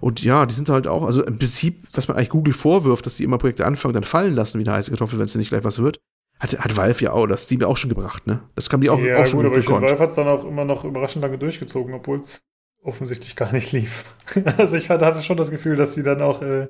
Und 0.00 0.22
ja, 0.22 0.44
die 0.44 0.54
sind 0.54 0.68
halt 0.68 0.86
auch, 0.86 1.04
also 1.04 1.24
im 1.24 1.38
Prinzip, 1.38 1.86
was 1.94 2.08
man 2.08 2.16
eigentlich 2.16 2.30
Google 2.30 2.52
vorwirft, 2.52 3.06
dass 3.06 3.16
die 3.16 3.24
immer 3.24 3.38
Projekte 3.38 3.64
anfangen, 3.64 3.94
dann 3.94 4.04
fallen 4.04 4.34
lassen 4.34 4.58
wie 4.58 4.64
eine 4.66 4.76
heiße 4.76 4.90
Kartoffel, 4.90 5.18
wenn 5.18 5.26
es 5.26 5.34
nicht 5.34 5.50
gleich 5.50 5.64
was 5.64 5.78
wird, 5.78 6.00
hat, 6.40 6.58
hat 6.58 6.76
Valve 6.76 7.04
ja 7.04 7.12
auch, 7.12 7.26
das 7.26 7.44
Steam 7.44 7.60
ja 7.60 7.68
auch 7.68 7.76
schon 7.76 7.90
gebracht, 7.90 8.26
ne? 8.26 8.40
Das 8.56 8.68
kam 8.68 8.80
die 8.80 8.90
auch, 8.90 8.98
ja, 8.98 9.22
auch 9.22 9.26
schon 9.26 9.38
gut, 9.38 9.46
aber 9.46 9.58
ich 9.58 9.66
finde, 9.66 9.82
Valve 9.82 9.98
hat 10.00 10.10
es 10.10 10.16
dann 10.16 10.28
auch 10.28 10.44
immer 10.44 10.64
noch 10.64 10.84
überraschend 10.84 11.22
lange 11.22 11.38
durchgezogen, 11.38 11.94
obwohl 11.94 12.18
es 12.18 12.44
offensichtlich 12.82 13.36
gar 13.36 13.52
nicht 13.52 13.72
lief. 13.72 14.14
also 14.58 14.76
ich 14.76 14.90
hatte 14.90 15.22
schon 15.22 15.36
das 15.36 15.50
Gefühl, 15.50 15.76
dass 15.76 15.94
sie 15.94 16.02
dann 16.02 16.20
auch 16.20 16.42
äh, 16.42 16.68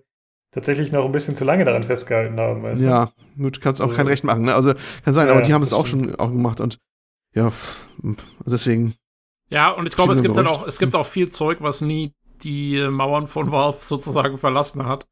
tatsächlich 0.54 0.92
noch 0.92 1.04
ein 1.04 1.12
bisschen 1.12 1.34
zu 1.34 1.44
lange 1.44 1.64
daran 1.64 1.82
festgehalten 1.82 2.38
haben. 2.38 2.62
Weißt 2.62 2.82
du? 2.82 2.86
Ja, 2.86 3.10
gut, 3.36 3.60
kannst 3.60 3.80
auch 3.80 3.86
also, 3.86 3.96
kein 3.96 4.06
Recht 4.06 4.24
machen. 4.24 4.44
Ne? 4.44 4.54
Also 4.54 4.72
kann 5.04 5.12
sein, 5.12 5.26
ja, 5.26 5.32
aber 5.32 5.42
die 5.42 5.52
haben 5.52 5.62
es 5.62 5.72
auch 5.72 5.86
schon 5.86 6.14
auch 6.14 6.28
gemacht 6.28 6.60
und 6.60 6.78
ja, 7.34 7.52
deswegen. 8.46 8.94
Ja, 9.50 9.70
und 9.70 9.86
ich 9.86 9.96
glaube, 9.96 10.12
es 10.12 10.22
gibt 10.22 10.36
halt 10.36 10.46
auch, 10.46 10.66
es 10.66 10.78
gibt 10.78 10.94
auch 10.94 11.06
viel 11.06 11.28
Zeug, 11.30 11.58
was 11.60 11.80
nie 11.80 12.12
die 12.42 12.86
Mauern 12.88 13.26
von 13.26 13.50
Valve 13.50 13.78
sozusagen 13.80 14.38
verlassen 14.38 14.86
hat. 14.86 15.06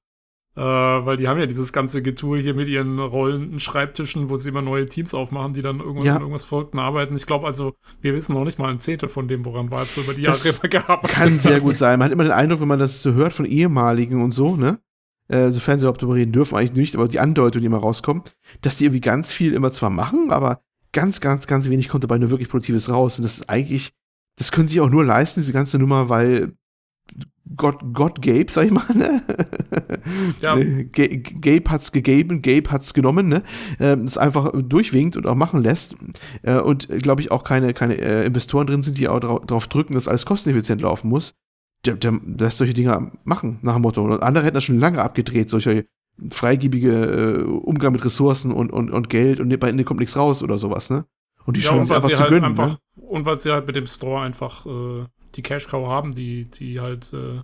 Äh, 0.54 0.60
weil 0.60 1.16
die 1.16 1.28
haben 1.28 1.40
ja 1.40 1.46
dieses 1.46 1.72
ganze 1.72 2.02
Getue 2.02 2.38
hier 2.38 2.52
mit 2.52 2.68
ihren 2.68 2.98
rollenden 2.98 3.58
Schreibtischen, 3.58 4.28
wo 4.28 4.36
sie 4.36 4.50
immer 4.50 4.60
neue 4.60 4.86
Teams 4.86 5.14
aufmachen, 5.14 5.54
die 5.54 5.62
dann 5.62 5.80
irgendwann 5.80 6.04
ja. 6.04 6.14
an 6.16 6.20
irgendwas 6.20 6.44
Verrückten 6.44 6.78
arbeiten. 6.78 7.16
Ich 7.16 7.24
glaube 7.24 7.46
also, 7.46 7.72
wir 8.02 8.12
wissen 8.14 8.34
noch 8.34 8.44
nicht 8.44 8.58
mal 8.58 8.70
ein 8.70 8.78
Zehntel 8.78 9.08
von 9.08 9.28
dem, 9.28 9.46
woran 9.46 9.72
Valve 9.72 9.90
so 9.90 10.02
über 10.02 10.12
die 10.12 10.22
Jahre 10.22 10.38
immer 10.46 10.68
gehabt 10.68 11.08
Kann 11.08 11.32
sehr 11.32 11.60
gut 11.60 11.78
sein. 11.78 11.98
Man 11.98 12.04
hat 12.04 12.12
immer 12.12 12.24
den 12.24 12.32
Eindruck, 12.32 12.60
wenn 12.60 12.68
man 12.68 12.78
das 12.78 13.02
so 13.02 13.14
hört 13.14 13.32
von 13.32 13.46
ehemaligen 13.46 14.22
und 14.22 14.32
so, 14.32 14.54
ne? 14.54 14.78
Äh, 15.32 15.50
sofern 15.50 15.78
sie 15.78 15.84
überhaupt 15.84 16.02
darüber 16.02 16.16
reden 16.16 16.32
dürfen, 16.32 16.56
eigentlich 16.56 16.76
nicht, 16.76 16.94
aber 16.94 17.08
die 17.08 17.18
Andeutung, 17.18 17.60
die 17.60 17.66
immer 17.66 17.78
rauskommt, 17.78 18.36
dass 18.60 18.76
die 18.76 18.84
irgendwie 18.84 19.00
ganz 19.00 19.32
viel 19.32 19.54
immer 19.54 19.72
zwar 19.72 19.90
machen, 19.90 20.30
aber 20.30 20.60
ganz, 20.92 21.20
ganz, 21.20 21.46
ganz 21.46 21.68
wenig 21.70 21.88
kommt 21.88 22.04
dabei 22.04 22.18
nur 22.18 22.30
wirklich 22.30 22.50
Produktives 22.50 22.90
raus. 22.90 23.18
Und 23.18 23.24
das 23.24 23.38
ist 23.38 23.48
eigentlich, 23.48 23.92
das 24.36 24.52
können 24.52 24.68
sie 24.68 24.80
auch 24.80 24.90
nur 24.90 25.04
leisten, 25.04 25.40
diese 25.40 25.54
ganze 25.54 25.78
Nummer, 25.78 26.10
weil 26.10 26.52
Gott, 27.56 27.80
Gott 27.92 28.22
Gabe, 28.22 28.46
sag 28.50 28.66
ich 28.66 28.70
mal, 28.70 28.86
ne? 28.94 29.22
Ja. 30.40 30.56
Äh, 30.62 30.84
Gabe 30.84 31.70
hat's 31.70 31.92
gegeben, 31.92 32.42
Gabe 32.42 32.70
hat's 32.70 32.92
genommen, 32.92 33.28
ne? 33.28 33.42
Ähm, 33.80 34.04
das 34.04 34.18
einfach 34.18 34.52
durchwinkt 34.54 35.16
und 35.16 35.26
auch 35.26 35.34
machen 35.34 35.62
lässt. 35.62 35.96
Äh, 36.42 36.58
und 36.58 36.88
glaube 37.02 37.22
ich 37.22 37.30
auch 37.30 37.44
keine, 37.44 37.72
keine 37.72 37.96
äh, 37.96 38.26
Investoren 38.26 38.66
drin 38.66 38.82
sind, 38.82 38.98
die 38.98 39.08
auch 39.08 39.20
darauf 39.20 39.66
drücken, 39.68 39.94
dass 39.94 40.08
alles 40.08 40.26
kosteneffizient 40.26 40.82
laufen 40.82 41.08
muss 41.08 41.34
der, 41.84 41.94
der, 41.94 42.12
der 42.12 42.46
lässt 42.46 42.58
solche 42.58 42.74
Dinge 42.74 43.12
machen, 43.24 43.58
nach 43.62 43.74
dem 43.74 43.82
Motto. 43.82 44.02
Und 44.02 44.22
andere 44.22 44.44
hätten 44.44 44.54
das 44.54 44.64
schon 44.64 44.78
lange 44.78 45.00
abgedreht, 45.02 45.50
solche 45.50 45.86
freigiebige 46.30 46.92
äh, 46.92 47.42
Umgang 47.42 47.92
mit 47.92 48.04
Ressourcen 48.04 48.52
und, 48.52 48.70
und, 48.72 48.90
und 48.90 49.08
Geld 49.10 49.40
und 49.40 49.58
bei 49.58 49.68
Ende 49.68 49.84
kommt 49.84 50.00
nichts 50.00 50.16
raus 50.16 50.42
oder 50.42 50.58
sowas, 50.58 50.90
ne? 50.90 51.06
Und 51.44 51.56
die 51.56 51.60
ja, 51.60 51.68
scheinen 51.68 51.82
es 51.82 51.90
einfach 51.90 52.10
zu 52.10 52.20
halt 52.20 52.30
gönnen. 52.30 52.44
Einfach, 52.44 52.68
ne? 52.68 52.78
Und 52.94 53.24
weil 53.24 53.38
sie 53.38 53.50
halt 53.50 53.66
mit 53.66 53.76
dem 53.76 53.86
Store 53.86 54.22
einfach 54.22 54.66
äh, 54.66 55.06
die 55.34 55.42
Cash 55.42 55.68
Cow 55.68 55.88
haben, 55.88 56.14
die, 56.14 56.44
die 56.44 56.80
halt 56.80 57.12
äh, 57.12 57.40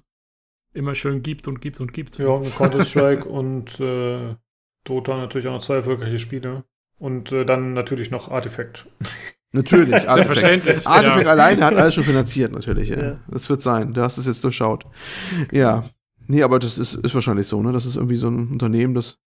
immer 0.73 0.95
schön 0.95 1.23
gibt 1.23 1.49
und 1.49 1.61
gibt 1.61 1.81
und 1.81 1.93
gibt. 1.93 2.19
Ja, 2.19 2.29
und 2.29 2.55
Counter-Strike 2.55 3.25
und 3.29 3.81
äh, 3.81 4.37
Dota 4.85 5.17
natürlich 5.17 5.49
auch 5.49 5.53
noch 5.53 5.65
zwei 5.65 5.77
erfolgreiche 5.77 6.19
Spiele. 6.19 6.65
Und 6.99 7.33
äh, 7.33 7.45
dann 7.45 7.75
natürlich 7.75 8.11
noch 8.11 8.31
Artifact. 8.31 8.87
Natürlich, 9.53 10.03
Selbstverständlich. 10.03 10.87
Artifact 10.87 11.25
ja. 11.25 11.31
alleine 11.31 11.65
hat 11.65 11.75
alles 11.75 11.95
schon 11.95 12.05
finanziert, 12.05 12.53
natürlich. 12.53 12.91
Ja. 12.91 13.03
ja. 13.03 13.19
Das 13.29 13.49
wird 13.49 13.63
sein. 13.63 13.95
Du 13.95 14.03
hast 14.03 14.19
es 14.19 14.27
jetzt 14.27 14.45
durchschaut. 14.45 14.85
Ja. 15.53 15.85
Nee, 16.27 16.43
aber 16.43 16.59
das 16.59 16.79
ist, 16.79 16.95
ist 16.95 17.15
wahrscheinlich 17.15 17.47
so, 17.47 17.63
ne? 17.63 17.73
Das 17.73 17.87
ist 17.87 17.97
irgendwie 17.97 18.17
so 18.17 18.29
ein 18.29 18.49
Unternehmen, 18.49 18.95
das 18.95 19.19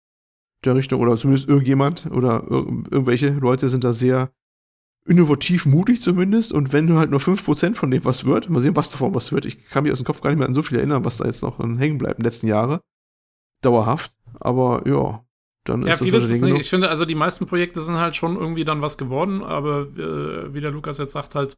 der 0.64 0.76
Richtung, 0.76 1.02
oder 1.02 1.18
zumindest 1.18 1.50
irgendjemand 1.50 2.06
oder 2.12 2.44
ir 2.50 2.66
irgendwelche 2.92 3.30
Leute 3.30 3.70
sind 3.70 3.84
da 3.84 3.94
sehr 3.94 4.32
innovativ 5.08 5.66
mutig 5.66 6.02
zumindest. 6.02 6.52
Und 6.52 6.74
wenn 6.74 6.86
du 6.86 6.98
halt 6.98 7.10
nur 7.10 7.20
5% 7.20 7.76
von 7.76 7.90
dem 7.90 8.06
was 8.06 8.26
wird, 8.26 8.50
mal 8.50 8.62
sehen, 8.62 8.76
was 8.76 8.92
davon 8.92 9.16
was 9.16 9.32
wird. 9.32 9.46
Ich 9.46 9.70
kann 9.70 9.84
mich 9.84 9.92
aus 9.92 10.00
dem 10.00 10.06
Kopf 10.06 10.22
gar 10.22 10.30
nicht 10.30 10.38
mehr 10.38 10.48
an 10.48 10.54
so 10.54 10.62
viel 10.62 10.78
erinnern, 10.78 11.04
was 11.04 11.18
da 11.18 11.26
jetzt 11.26 11.42
noch 11.42 11.58
hängen 11.60 11.98
bleibt 11.98 12.20
in 12.20 12.24
den 12.24 12.26
letzten 12.26 12.48
Jahren. 12.48 12.80
Dauerhaft. 13.62 14.14
Aber 14.40 14.88
ja, 14.88 15.24
dann 15.64 15.84
ja, 15.84 15.94
ist 15.94 16.04
vieles 16.04 16.24
das 16.24 16.32
ist 16.32 16.42
nicht. 16.42 16.60
Ich 16.60 16.70
finde, 16.70 16.90
also 16.90 17.06
die 17.06 17.16
meisten 17.16 17.46
Projekte 17.46 17.82
sind 17.82 17.98
halt 17.98 18.16
schon 18.16 18.36
irgendwie 18.36 18.66
dann 18.66 18.82
was 18.82 18.98
geworden, 18.98 19.44
aber 19.44 19.82
äh, 19.98 20.54
wie 20.54 20.62
der 20.62 20.72
Lukas 20.72 20.98
jetzt 20.98 21.14
sagt, 21.14 21.36
halt 21.36 21.58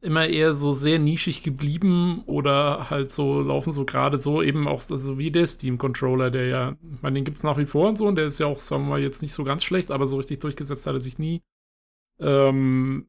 immer 0.00 0.26
eher 0.26 0.54
so 0.54 0.72
sehr 0.72 0.98
nischig 0.98 1.42
geblieben 1.42 2.22
oder 2.26 2.90
halt 2.90 3.10
so 3.10 3.40
laufen 3.40 3.72
so 3.72 3.86
gerade 3.86 4.18
so 4.18 4.42
eben 4.42 4.68
auch 4.68 4.82
also 4.90 5.18
wie 5.18 5.30
der 5.30 5.46
Steam 5.46 5.78
Controller, 5.78 6.30
der 6.30 6.46
ja, 6.46 6.76
ich 6.94 7.02
meine, 7.02 7.14
den 7.14 7.24
gibt 7.24 7.38
es 7.38 7.42
nach 7.42 7.56
wie 7.56 7.66
vor 7.66 7.88
und 7.88 7.96
so 7.96 8.06
und 8.06 8.16
der 8.16 8.26
ist 8.26 8.38
ja 8.38 8.46
auch, 8.46 8.58
sagen 8.58 8.84
wir 8.84 8.90
mal, 8.90 9.02
jetzt 9.02 9.22
nicht 9.22 9.32
so 9.32 9.44
ganz 9.44 9.64
schlecht, 9.64 9.90
aber 9.90 10.06
so 10.06 10.18
richtig 10.18 10.40
durchgesetzt 10.40 10.86
hat 10.86 10.94
er 10.94 11.00
sich 11.00 11.18
nie. 11.18 11.42
Ähm, 12.20 13.08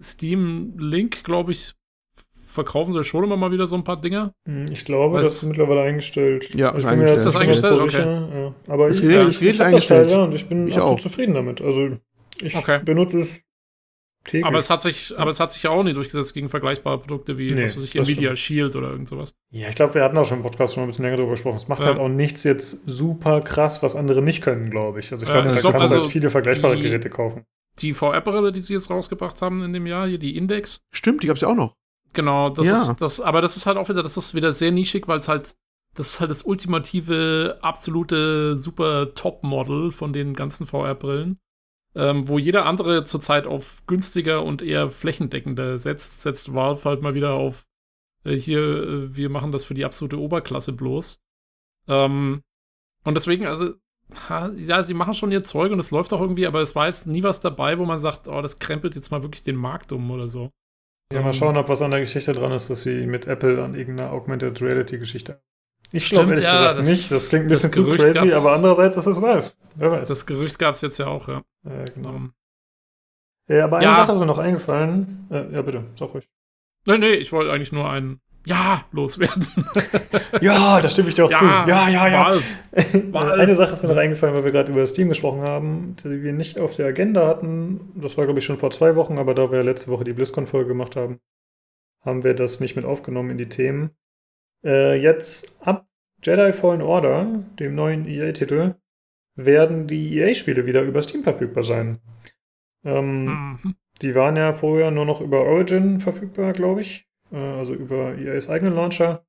Steam 0.00 0.76
Link, 0.76 1.22
glaube 1.22 1.52
ich, 1.52 1.74
verkaufen 2.54 2.92
sie 2.92 3.04
schon 3.04 3.24
immer 3.24 3.36
mal 3.36 3.50
wieder 3.50 3.66
so 3.66 3.76
ein 3.76 3.84
paar 3.84 4.00
Dinger? 4.00 4.32
Hm, 4.46 4.66
ich 4.70 4.84
glaube, 4.84 5.16
weißt, 5.16 5.28
das 5.28 5.42
ist 5.42 5.48
mittlerweile 5.48 5.82
eingestellt. 5.82 6.54
Ja, 6.54 6.70
ist, 6.70 6.84
eingestellt. 6.84 7.18
ist 7.18 7.26
das 7.26 7.36
eingestellt? 7.36 7.80
Okay. 7.80 8.02
Ja. 8.02 8.54
Aber 8.68 8.88
ich, 8.88 9.00
Gerät, 9.00 9.26
das 9.26 9.38
Gerät 9.38 9.54
ist 9.54 9.60
eingestellt. 9.60 10.06
Das 10.06 10.12
halt, 10.12 10.20
ja, 10.20 10.24
und 10.24 10.34
ich 10.34 10.48
bin 10.48 10.68
ich 10.68 10.78
auch 10.78 10.98
zufrieden 10.98 11.34
damit. 11.34 11.60
Also 11.60 11.90
ich 12.40 12.56
okay. 12.56 12.80
benutze 12.84 13.20
es 13.20 13.44
Täglich. 14.24 14.46
Aber 14.46 14.58
es 14.58 14.70
hat 14.70 14.80
sich, 14.80 15.12
aber 15.18 15.28
es 15.28 15.38
hat 15.38 15.52
sich 15.52 15.62
ja 15.64 15.70
auch 15.70 15.82
nicht 15.82 15.96
durchgesetzt 15.96 16.32
gegen 16.32 16.48
vergleichbare 16.48 16.98
Produkte 16.98 17.36
wie 17.36 17.52
nee, 17.52 17.64
was 17.64 17.76
weiß 17.76 17.84
ich, 17.84 17.94
Nvidia 17.94 18.30
stimmt. 18.30 18.38
Shield 18.38 18.76
oder 18.76 18.88
irgend 18.88 19.06
sowas. 19.06 19.34
Ja, 19.50 19.68
ich 19.68 19.74
glaube, 19.74 19.94
wir 19.94 20.02
hatten 20.02 20.16
auch 20.16 20.24
schon 20.24 20.38
im 20.38 20.42
Podcast 20.42 20.74
schon 20.74 20.82
ein 20.82 20.86
bisschen 20.86 21.04
länger 21.04 21.18
darüber 21.18 21.32
gesprochen. 21.32 21.56
Es 21.56 21.68
macht 21.68 21.80
ja. 21.80 21.88
halt 21.88 21.98
auch 21.98 22.08
nichts 22.08 22.42
jetzt 22.42 22.88
super 22.88 23.42
krass, 23.42 23.82
was 23.82 23.94
andere 23.94 24.22
nicht 24.22 24.40
können, 24.42 24.70
glaube 24.70 25.00
ich. 25.00 25.12
Also 25.12 25.26
ich 25.26 25.30
glaube, 25.30 25.48
äh, 25.48 25.50
da 25.52 25.60
glaub, 25.60 25.74
kannst 25.74 25.90
also 25.90 26.04
halt 26.04 26.12
viele 26.12 26.30
vergleichbare 26.30 26.74
die, 26.74 26.82
Geräte 26.82 27.10
kaufen. 27.10 27.44
Die 27.80 27.92
VR-Brille, 27.92 28.50
die 28.50 28.60
sie 28.60 28.72
jetzt 28.72 28.88
rausgebracht 28.88 29.42
haben 29.42 29.62
in 29.62 29.74
dem 29.74 29.86
Jahr, 29.86 30.08
hier 30.08 30.18
die 30.18 30.38
Index. 30.38 30.80
Stimmt, 30.90 31.22
die 31.22 31.26
gab 31.26 31.36
es 31.36 31.42
ja 31.42 31.48
auch 31.48 31.56
noch. 31.56 31.76
Genau, 32.14 32.50
das 32.50 32.66
ja. 32.68 32.74
ist 32.74 32.96
das, 33.02 33.20
aber 33.20 33.42
das 33.42 33.56
ist 33.56 33.66
halt 33.66 33.76
auch 33.76 33.88
wieder, 33.88 34.02
das 34.02 34.16
ist 34.16 34.34
wieder 34.34 34.52
sehr 34.52 34.72
nischig, 34.72 35.08
weil 35.08 35.18
es 35.18 35.28
halt, 35.28 35.54
das 35.94 36.10
ist 36.10 36.20
halt 36.20 36.30
das 36.30 36.42
ultimative, 36.42 37.58
absolute 37.60 38.56
super 38.56 39.14
Top-Model 39.14 39.90
von 39.90 40.12
den 40.12 40.34
ganzen 40.34 40.66
VR-Brillen 40.66 41.38
ähm, 41.94 42.28
wo 42.28 42.38
jeder 42.38 42.66
andere 42.66 43.04
zurzeit 43.04 43.46
auf 43.46 43.82
günstiger 43.86 44.42
und 44.42 44.62
eher 44.62 44.90
flächendeckender 44.90 45.78
setzt, 45.78 46.22
setzt 46.22 46.52
Valve 46.52 46.88
halt 46.88 47.02
mal 47.02 47.14
wieder 47.14 47.34
auf 47.34 47.66
äh, 48.24 48.36
hier, 48.36 48.60
äh, 48.60 49.16
wir 49.16 49.30
machen 49.30 49.52
das 49.52 49.64
für 49.64 49.74
die 49.74 49.84
absolute 49.84 50.18
Oberklasse 50.18 50.72
bloß. 50.72 51.20
Ähm, 51.88 52.42
und 53.04 53.14
deswegen, 53.14 53.46
also, 53.46 53.74
ha, 54.28 54.50
ja, 54.56 54.82
sie 54.82 54.94
machen 54.94 55.14
schon 55.14 55.30
ihr 55.30 55.44
Zeug 55.44 55.70
und 55.72 55.78
es 55.78 55.90
läuft 55.90 56.12
auch 56.12 56.20
irgendwie, 56.20 56.46
aber 56.46 56.60
es 56.60 56.74
war 56.74 56.86
jetzt 56.86 57.06
nie 57.06 57.22
was 57.22 57.40
dabei, 57.40 57.78
wo 57.78 57.84
man 57.84 57.98
sagt, 57.98 58.26
oh, 58.28 58.42
das 58.42 58.58
krempelt 58.58 58.96
jetzt 58.96 59.10
mal 59.10 59.22
wirklich 59.22 59.42
den 59.42 59.56
Markt 59.56 59.92
um 59.92 60.10
oder 60.10 60.26
so. 60.26 60.50
Ja, 61.12 61.20
mal 61.20 61.28
ähm, 61.28 61.32
schauen, 61.32 61.56
ob 61.56 61.68
was 61.68 61.82
an 61.82 61.90
der 61.90 62.00
Geschichte 62.00 62.32
dran 62.32 62.52
ist, 62.52 62.70
dass 62.70 62.82
sie 62.82 63.06
mit 63.06 63.26
Apple 63.26 63.62
an 63.62 63.74
irgendeiner 63.74 64.12
Augmented 64.12 64.60
Reality 64.60 64.98
Geschichte 64.98 65.40
ich 65.94 66.10
glaube 66.10 66.30
ehrlich 66.30 66.44
ja, 66.44 66.58
gesagt 66.58 66.78
das, 66.80 66.86
nicht. 66.88 67.10
Das 67.12 67.28
klingt 67.28 67.44
ein 67.44 67.48
bisschen 67.48 67.72
zu 67.72 67.84
crazy, 67.84 68.32
aber 68.32 68.54
andererseits 68.54 68.96
ist 68.96 69.06
es 69.06 69.22
Valve. 69.22 69.52
Wer 69.76 69.92
weiß. 69.92 70.08
Das 70.08 70.26
Gerücht 70.26 70.58
gab 70.58 70.74
es 70.74 70.80
jetzt 70.80 70.98
ja 70.98 71.06
auch, 71.06 71.28
ja. 71.28 71.44
Äh, 71.64 71.84
genau. 71.94 72.10
Um, 72.10 72.34
ja, 73.48 73.64
aber 73.64 73.76
eine 73.76 73.86
ja. 73.86 73.94
Sache 73.94 74.12
ist 74.12 74.18
mir 74.18 74.26
noch 74.26 74.38
eingefallen. 74.38 75.28
Äh, 75.30 75.54
ja, 75.54 75.62
bitte, 75.62 75.84
sag 75.94 76.12
ruhig. 76.12 76.28
Nee, 76.86 76.98
nee, 76.98 77.12
ich 77.12 77.30
wollte 77.30 77.52
eigentlich 77.52 77.70
nur 77.70 77.88
einen 77.88 78.20
Ja 78.46 78.84
loswerden. 78.92 79.46
ja, 80.40 80.80
da 80.80 80.88
stimme 80.88 81.08
ich 81.08 81.14
dir 81.14 81.24
auch 81.24 81.30
ja, 81.30 81.38
zu. 81.38 81.44
Ja, 81.44 81.88
ja, 81.88 82.08
ja. 82.08 82.24
Valve. 82.26 83.12
Valve. 83.12 83.32
Eine 83.40 83.54
Sache 83.54 83.72
ist 83.72 83.82
mir 83.82 83.88
noch 83.88 83.96
eingefallen, 83.96 84.34
weil 84.34 84.44
wir 84.44 84.52
gerade 84.52 84.70
über 84.70 84.84
Steam 84.86 85.08
gesprochen 85.08 85.42
haben, 85.42 85.96
die 86.02 86.22
wir 86.22 86.32
nicht 86.32 86.60
auf 86.60 86.76
der 86.76 86.86
Agenda 86.86 87.26
hatten. 87.26 87.92
Das 87.94 88.18
war, 88.18 88.24
glaube 88.24 88.40
ich, 88.40 88.44
schon 88.44 88.58
vor 88.58 88.70
zwei 88.70 88.96
Wochen, 88.96 89.18
aber 89.18 89.34
da 89.34 89.50
wir 89.50 89.62
letzte 89.62 89.90
Woche 89.90 90.04
die 90.04 90.12
BlizzCon-Folge 90.12 90.68
gemacht 90.68 90.94
haben, 90.94 91.20
haben 92.02 92.22
wir 92.22 92.34
das 92.34 92.60
nicht 92.60 92.76
mit 92.76 92.84
aufgenommen 92.84 93.30
in 93.30 93.38
die 93.38 93.48
Themen. 93.48 93.90
Äh, 94.62 95.00
jetzt 95.00 95.58
ab 95.60 95.86
Jedi 96.22 96.52
Fallen 96.52 96.82
Order, 96.82 97.44
dem 97.58 97.74
neuen 97.74 98.06
EA-Titel, 98.06 98.74
werden 99.36 99.86
die 99.86 100.18
EA-Spiele 100.18 100.66
wieder 100.66 100.82
über 100.82 101.02
Steam 101.02 101.22
verfügbar 101.22 101.64
sein. 101.64 101.98
Ähm, 102.84 103.24
mhm. 103.24 103.74
Die 104.02 104.14
waren 104.14 104.36
ja 104.36 104.52
vorher 104.52 104.90
nur 104.90 105.06
noch 105.06 105.20
über 105.20 105.40
Origin 105.40 105.98
verfügbar, 105.98 106.52
glaube 106.52 106.82
ich. 106.82 107.06
Äh, 107.34 107.38
also 107.38 107.74
über 107.74 108.16
EAs 108.16 108.48
eigenen 108.48 108.74
Launcher. 108.74 109.24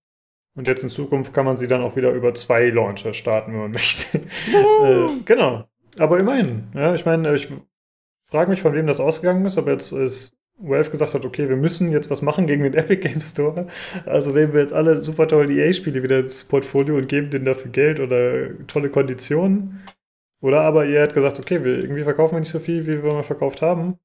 Und 0.55 0.67
jetzt 0.67 0.83
in 0.83 0.89
Zukunft 0.89 1.33
kann 1.33 1.45
man 1.45 1.57
sie 1.57 1.67
dann 1.67 1.81
auch 1.81 1.97
wieder 1.97 2.11
über 2.11 2.33
zwei 2.33 2.69
Launcher 2.69 3.13
starten, 3.13 3.51
wenn 3.53 3.59
man 3.59 3.71
möchte. 3.71 4.19
äh, 4.19 5.05
genau. 5.25 5.65
Aber 5.97 6.19
immerhin. 6.19 6.67
Ja, 6.73 6.93
ich 6.93 7.05
meine, 7.05 7.33
ich 7.35 7.49
frage 8.23 8.49
mich, 8.49 8.61
von 8.61 8.73
wem 8.73 8.87
das 8.87 8.99
ausgegangen 8.99 9.45
ist, 9.45 9.57
aber 9.57 9.71
jetzt 9.71 9.91
ist 9.91 10.37
Valve 10.57 10.89
gesagt 10.89 11.13
hat, 11.13 11.25
okay, 11.25 11.49
wir 11.49 11.57
müssen 11.57 11.91
jetzt 11.91 12.09
was 12.09 12.21
machen 12.21 12.47
gegen 12.47 12.63
den 12.63 12.73
Epic 12.75 13.01
Game 13.01 13.19
Store. 13.19 13.67
Also 14.05 14.31
nehmen 14.31 14.53
wir 14.53 14.61
jetzt 14.61 14.73
alle 14.73 15.01
super 15.01 15.27
tollen 15.27 15.51
EA-Spiele 15.51 16.01
wieder 16.03 16.19
ins 16.19 16.45
Portfolio 16.45 16.95
und 16.95 17.07
geben 17.07 17.29
denen 17.29 17.45
dafür 17.45 17.71
Geld 17.71 17.99
oder 17.99 18.65
tolle 18.67 18.89
Konditionen. 18.89 19.83
Oder 20.41 20.61
aber 20.61 20.85
ihr 20.85 21.01
hat 21.01 21.13
gesagt, 21.13 21.39
okay, 21.39 21.63
wir 21.63 21.83
irgendwie 21.83 22.03
verkaufen 22.03 22.35
wir 22.35 22.39
nicht 22.39 22.51
so 22.51 22.59
viel, 22.59 22.85
wie 22.85 23.03
wir 23.03 23.13
mal 23.13 23.23
verkauft 23.23 23.61
haben. 23.61 23.99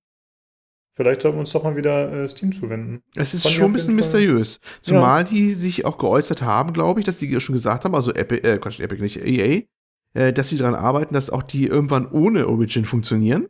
Vielleicht 1.01 1.23
sollten 1.23 1.39
wir 1.39 1.41
uns 1.41 1.53
doch 1.53 1.63
mal 1.63 1.77
wieder 1.77 2.13
äh, 2.13 2.29
Steam 2.29 2.53
zuwenden. 2.53 3.03
Es 3.17 3.33
ist 3.33 3.45
Fand 3.45 3.55
schon 3.55 3.65
ein 3.65 3.73
bisschen 3.73 3.95
mysteriös. 3.95 4.61
Zumal 4.83 5.23
ja. 5.23 5.29
die 5.31 5.55
sich 5.55 5.87
auch 5.87 5.97
geäußert 5.97 6.43
haben, 6.43 6.75
glaube 6.75 7.01
ich, 7.01 7.07
dass 7.07 7.17
die 7.17 7.41
schon 7.41 7.55
gesagt 7.55 7.87
haben, 7.87 7.95
also 7.95 8.13
Epic, 8.13 8.47
äh, 8.47 8.59
Quatsch, 8.59 8.81
Epic 8.81 9.01
nicht, 9.01 9.17
EA, 9.17 9.63
äh, 10.13 10.35
dass 10.35 10.51
sie 10.51 10.59
daran 10.59 10.75
arbeiten, 10.75 11.15
dass 11.15 11.31
auch 11.31 11.43
die 11.43 11.65
irgendwann 11.65 12.07
ohne 12.07 12.47
Origin 12.49 12.85
funktionieren. 12.85 13.49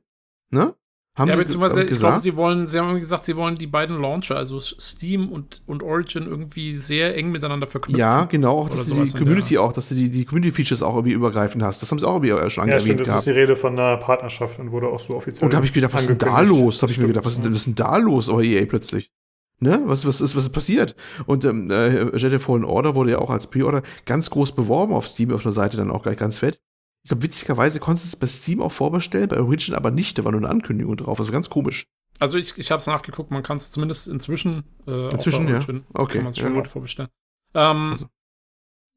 Ne? 0.52 0.76
Haben 1.20 1.28
ja, 1.28 1.36
sie 1.36 1.42
beziehungsweise, 1.42 1.82
ich 1.82 1.98
glaube, 1.98 2.18
sie 2.18 2.34
wollen, 2.34 2.66
sie 2.66 2.78
haben 2.78 2.98
gesagt, 2.98 3.26
sie 3.26 3.36
wollen 3.36 3.56
die 3.56 3.66
beiden 3.66 4.00
Launcher, 4.00 4.36
also 4.36 4.58
Steam 4.58 5.28
und, 5.28 5.60
und 5.66 5.82
Origin, 5.82 6.24
irgendwie 6.24 6.72
sehr 6.72 7.14
eng 7.14 7.30
miteinander 7.30 7.66
verknüpfen. 7.66 8.00
Ja, 8.00 8.24
genau, 8.24 8.60
auch, 8.60 8.70
dass 8.70 8.86
du 8.86 8.94
die 8.94 9.10
Community 9.10 9.58
auch, 9.58 9.74
dass 9.74 9.90
du 9.90 9.94
die, 9.94 10.10
die 10.10 10.24
Community-Features 10.24 10.82
auch 10.82 10.94
irgendwie 10.94 11.12
übergreifend 11.12 11.62
hast. 11.62 11.82
Das 11.82 11.90
haben 11.90 11.98
sie 11.98 12.08
auch 12.08 12.22
irgendwie 12.22 12.50
schon 12.50 12.68
ja, 12.68 12.80
stimmt, 12.80 13.00
das 13.00 13.08
gehabt. 13.08 13.18
ist 13.18 13.26
die 13.26 13.38
Rede 13.38 13.54
von 13.54 13.78
einer 13.78 13.98
Partnerschaft 13.98 14.58
und 14.60 14.72
wurde 14.72 14.88
auch 14.88 14.98
so 14.98 15.14
offiziell. 15.14 15.44
Und 15.44 15.52
da 15.52 15.56
habe 15.58 15.66
ich 15.66 15.74
gedacht, 15.74 15.92
was 15.92 16.02
ist 16.02 16.08
denn 16.08 16.18
da 16.18 16.40
los? 16.40 16.78
Da 16.78 16.82
habe 16.84 16.92
ich 16.92 16.98
mir 16.98 17.08
gedacht, 17.08 17.26
was 17.26 17.34
ist, 17.34 17.44
was 17.44 17.52
ist 17.52 17.66
denn 17.66 17.74
da 17.74 17.98
los, 17.98 18.30
aber 18.30 18.42
EA 18.42 18.64
plötzlich? 18.64 19.12
Ne? 19.58 19.82
Was, 19.84 20.06
was, 20.06 20.22
ist, 20.22 20.34
was 20.34 20.44
ist 20.44 20.52
passiert? 20.52 20.96
Und 21.26 21.44
ähm, 21.44 21.70
äh, 21.70 22.16
Jedi 22.16 22.38
Fallen 22.38 22.64
Order 22.64 22.94
wurde 22.94 23.10
ja 23.10 23.18
auch 23.18 23.28
als 23.28 23.46
Pre-Order 23.48 23.82
ganz 24.06 24.30
groß 24.30 24.52
beworben 24.52 24.94
auf 24.94 25.06
Steam 25.06 25.34
auf 25.34 25.42
der 25.42 25.52
Seite 25.52 25.76
dann 25.76 25.90
auch 25.90 26.02
gleich 26.02 26.16
ganz 26.16 26.38
fett. 26.38 26.60
Ich 27.02 27.08
glaube, 27.08 27.22
witzigerweise 27.22 27.80
konntest 27.80 28.06
du 28.06 28.08
es 28.08 28.16
bei 28.16 28.26
Steam 28.26 28.60
auch 28.60 28.72
vorbestellen, 28.72 29.28
bei 29.28 29.40
Origin 29.40 29.74
aber 29.74 29.90
nicht. 29.90 30.18
Da 30.18 30.24
war 30.24 30.32
nur 30.32 30.40
eine 30.40 30.50
Ankündigung 30.50 30.96
drauf. 30.96 31.18
Also 31.18 31.32
ganz 31.32 31.48
komisch. 31.48 31.86
Also 32.18 32.36
ich, 32.36 32.56
ich 32.58 32.70
habe 32.70 32.80
es 32.80 32.86
nachgeguckt, 32.86 33.30
man 33.30 33.42
kann 33.42 33.56
es 33.56 33.72
zumindest 33.72 34.06
inzwischen 34.06 34.64
äh, 34.86 35.08
Inzwischen, 35.08 35.48
ja. 35.48 35.58
Okay. 35.94 36.14
Kann 36.14 36.24
man 36.24 36.30
es 36.30 36.38
schon 36.38 36.54
ja. 36.54 36.64
vorbestellen. 36.64 37.10
Ähm, 37.54 37.92
also. 37.92 38.08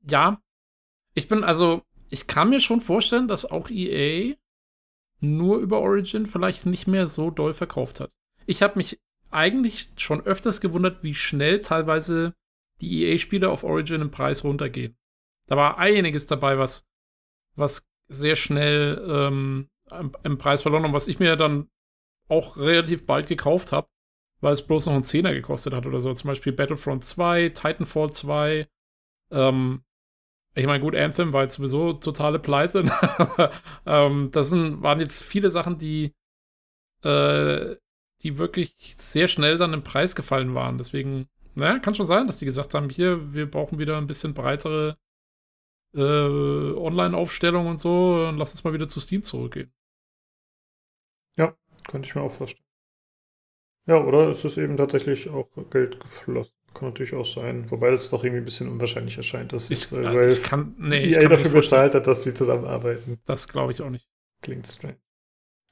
Ja. 0.09 0.41
Ich 1.13 1.30
bin, 1.30 1.43
also, 1.43 1.84
ich 2.09 2.27
kann 2.27 2.49
mir 2.49 2.59
schon 2.59 2.81
vorstellen, 2.81 3.27
dass 3.27 3.49
auch 3.49 3.69
EA 3.69 4.35
nur 5.21 5.59
über 5.59 5.80
Origin 5.80 6.25
vielleicht 6.25 6.65
nicht 6.65 6.88
mehr 6.88 7.07
so 7.07 7.31
doll 7.31 7.53
verkauft 7.53 8.01
hat. 8.01 8.11
Ich 8.45 8.61
habe 8.61 8.77
mich 8.77 8.99
eigentlich 9.31 9.89
schon 9.95 10.21
öfters 10.21 10.59
gewundert, 10.59 11.01
wie 11.03 11.15
schnell 11.15 11.61
teilweise 11.61 12.34
die 12.81 13.05
EA-Spiele 13.05 13.49
auf 13.49 13.63
Origin 13.63 14.01
im 14.01 14.11
Preis 14.11 14.43
runtergehen. 14.43 14.97
Da 15.47 15.55
war 15.55 15.77
einiges 15.77 16.25
dabei, 16.25 16.57
was, 16.57 16.85
was 17.55 17.88
sehr 18.14 18.35
schnell 18.35 19.03
ähm, 19.07 19.69
im 20.23 20.38
Preis 20.38 20.61
verloren 20.61 20.84
haben, 20.84 20.94
was 20.94 21.07
ich 21.07 21.19
mir 21.19 21.35
dann 21.35 21.69
auch 22.30 22.57
relativ 22.57 23.06
bald 23.06 23.27
gekauft 23.27 23.72
habe, 23.72 23.88
weil 24.41 24.53
es 24.53 24.65
bloß 24.65 24.88
noch 24.88 24.94
einen 24.94 25.03
Zehner 25.03 25.34
gekostet 25.34 25.73
hat 25.73 25.85
oder 25.85 25.99
so. 25.99 26.14
Zum 26.14 26.30
Beispiel 26.30 26.53
Battlefront 26.53 27.03
2, 27.03 27.49
Titanfall 27.49 28.11
2. 28.11 28.68
Ähm, 29.31 29.84
ich 30.56 30.65
meine, 30.65 30.80
gut, 30.80 30.95
Anthem 30.95 31.34
war 31.34 31.44
jetzt 31.44 31.56
sowieso 31.56 31.94
totale 31.94 32.40
Pleite. 32.40 32.85
ähm, 33.85 34.30
das 34.31 34.49
sind, 34.49 34.81
waren 34.84 34.99
jetzt 34.99 35.23
viele 35.23 35.49
Sachen, 35.49 35.77
die, 35.77 36.14
äh, 37.03 37.76
die 38.22 38.38
wirklich 38.38 38.76
sehr 38.98 39.27
schnell 39.27 39.57
dann 39.57 39.73
im 39.73 39.84
Preis 39.84 40.15
gefallen 40.15 40.53
waren. 40.53 40.77
Deswegen, 40.77 41.27
naja, 41.56 41.80
kann 41.80 41.95
schon 41.95 42.06
sein, 42.06 42.27
dass 42.27 42.40
die 42.40 42.45
gesagt 42.45 42.73
haben, 42.73 42.90
hier, 42.90 43.34
wir 43.34 43.49
brauchen 43.49 43.80
wieder 43.80 43.98
ein 43.98 44.07
bisschen 44.07 44.34
breitere 44.34 44.98
äh, 45.94 46.74
Online-Aufstellung 46.78 47.68
und 47.68 47.78
so, 47.78 48.24
dann 48.24 48.38
lass 48.38 48.52
uns 48.52 48.64
mal 48.64 48.74
wieder 48.74 48.88
zu 48.88 48.99
Steam 48.99 49.24
zurückgehen. 49.24 49.74
Ja, 51.38 51.56
könnte 51.88 52.07
ich 52.07 52.15
mir 52.15 52.22
auch 52.22 52.32
vorstellen. 52.32 52.65
Ja, 53.86 54.02
oder 54.03 54.30
ist 54.30 54.45
es 54.45 54.57
eben 54.57 54.78
tatsächlich 54.78 55.30
auch 55.30 55.49
Geld 55.70 55.99
geflossen? 55.99 56.53
Kann 56.74 56.90
natürlich 56.90 57.14
auch 57.14 57.26
sein. 57.26 57.70
Wobei 57.70 57.91
das 57.91 58.10
doch 58.10 58.24
irgendwie 58.24 58.41
ein 58.41 58.45
bisschen 58.45 58.70
unwahrscheinlich 58.70 59.18
erscheint, 59.18 59.53
dass 59.53 59.70
ich, 59.70 59.84
es 59.84 59.91
äh, 59.91 60.03
weil 60.03 60.30
ich 60.30 60.41
kann, 60.41 60.76
nee, 60.80 61.11
EA 61.11 61.28
dafür 61.28 61.52
bezahlt 61.52 61.94
hat, 61.94 62.07
dass 62.07 62.24
sie 62.24 62.34
zusammenarbeiten. 62.34 63.20
Das 63.26 63.48
glaube 63.48 63.72
ich 63.72 63.82
auch 63.82 63.90
nicht. 63.90 64.07
Klingt 64.41 64.68
strange. 64.68 64.98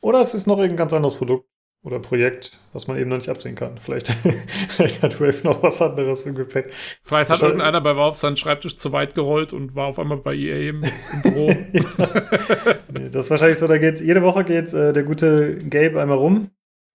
Oder 0.01 0.21
es 0.21 0.33
ist 0.33 0.47
noch 0.47 0.57
irgendein 0.57 0.77
ganz 0.77 0.93
anderes 0.93 1.15
Produkt, 1.15 1.49
oder 1.83 1.99
Projekt, 1.99 2.59
was 2.73 2.87
man 2.87 2.97
eben 2.97 3.09
noch 3.09 3.17
nicht 3.17 3.29
absehen 3.29 3.55
kann. 3.55 3.79
Vielleicht, 3.79 4.07
vielleicht 4.69 5.01
hat 5.01 5.19
Wave 5.19 5.39
noch 5.43 5.63
was 5.63 5.81
anderes 5.81 6.25
im 6.25 6.35
Gepäck. 6.35 6.71
Vielleicht 7.01 7.29
hat 7.29 7.41
irgendeiner 7.41 7.81
bei 7.81 7.95
Valve 7.95 8.15
seinen 8.15 8.37
Schreibtisch 8.37 8.77
zu 8.77 8.91
weit 8.91 9.15
gerollt 9.15 9.51
und 9.51 9.75
war 9.75 9.87
auf 9.87 9.97
einmal 9.97 10.17
bei 10.17 10.35
EA 10.35 10.69
im, 10.69 10.83
im 10.83 11.21
Büro. 11.23 11.47
nee, 12.93 13.09
das 13.11 13.25
ist 13.25 13.31
wahrscheinlich 13.31 13.57
so, 13.57 13.67
da 13.67 13.77
geht, 13.77 13.99
jede 13.99 14.21
Woche 14.21 14.43
geht 14.43 14.73
äh, 14.73 14.93
der 14.93 15.03
gute 15.03 15.57
Gabe 15.57 15.99
einmal 15.99 16.17
rum 16.17 16.51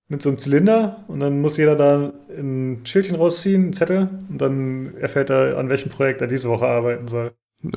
mit 0.09 0.23
so 0.23 0.29
einem 0.29 0.39
Zylinder 0.39 1.05
und 1.09 1.19
dann 1.19 1.41
muss 1.41 1.57
jeder 1.57 1.75
da 1.75 2.13
ein 2.31 2.83
Schildchen 2.85 3.17
rausziehen, 3.17 3.65
einen 3.65 3.73
Zettel 3.73 4.09
und 4.29 4.41
dann 4.41 4.95
erfährt 4.99 5.31
er, 5.31 5.59
an 5.59 5.69
welchem 5.69 5.91
Projekt 5.91 6.21
er 6.21 6.29
diese 6.29 6.49
Woche 6.49 6.67
arbeiten 6.67 7.09
soll. 7.09 7.33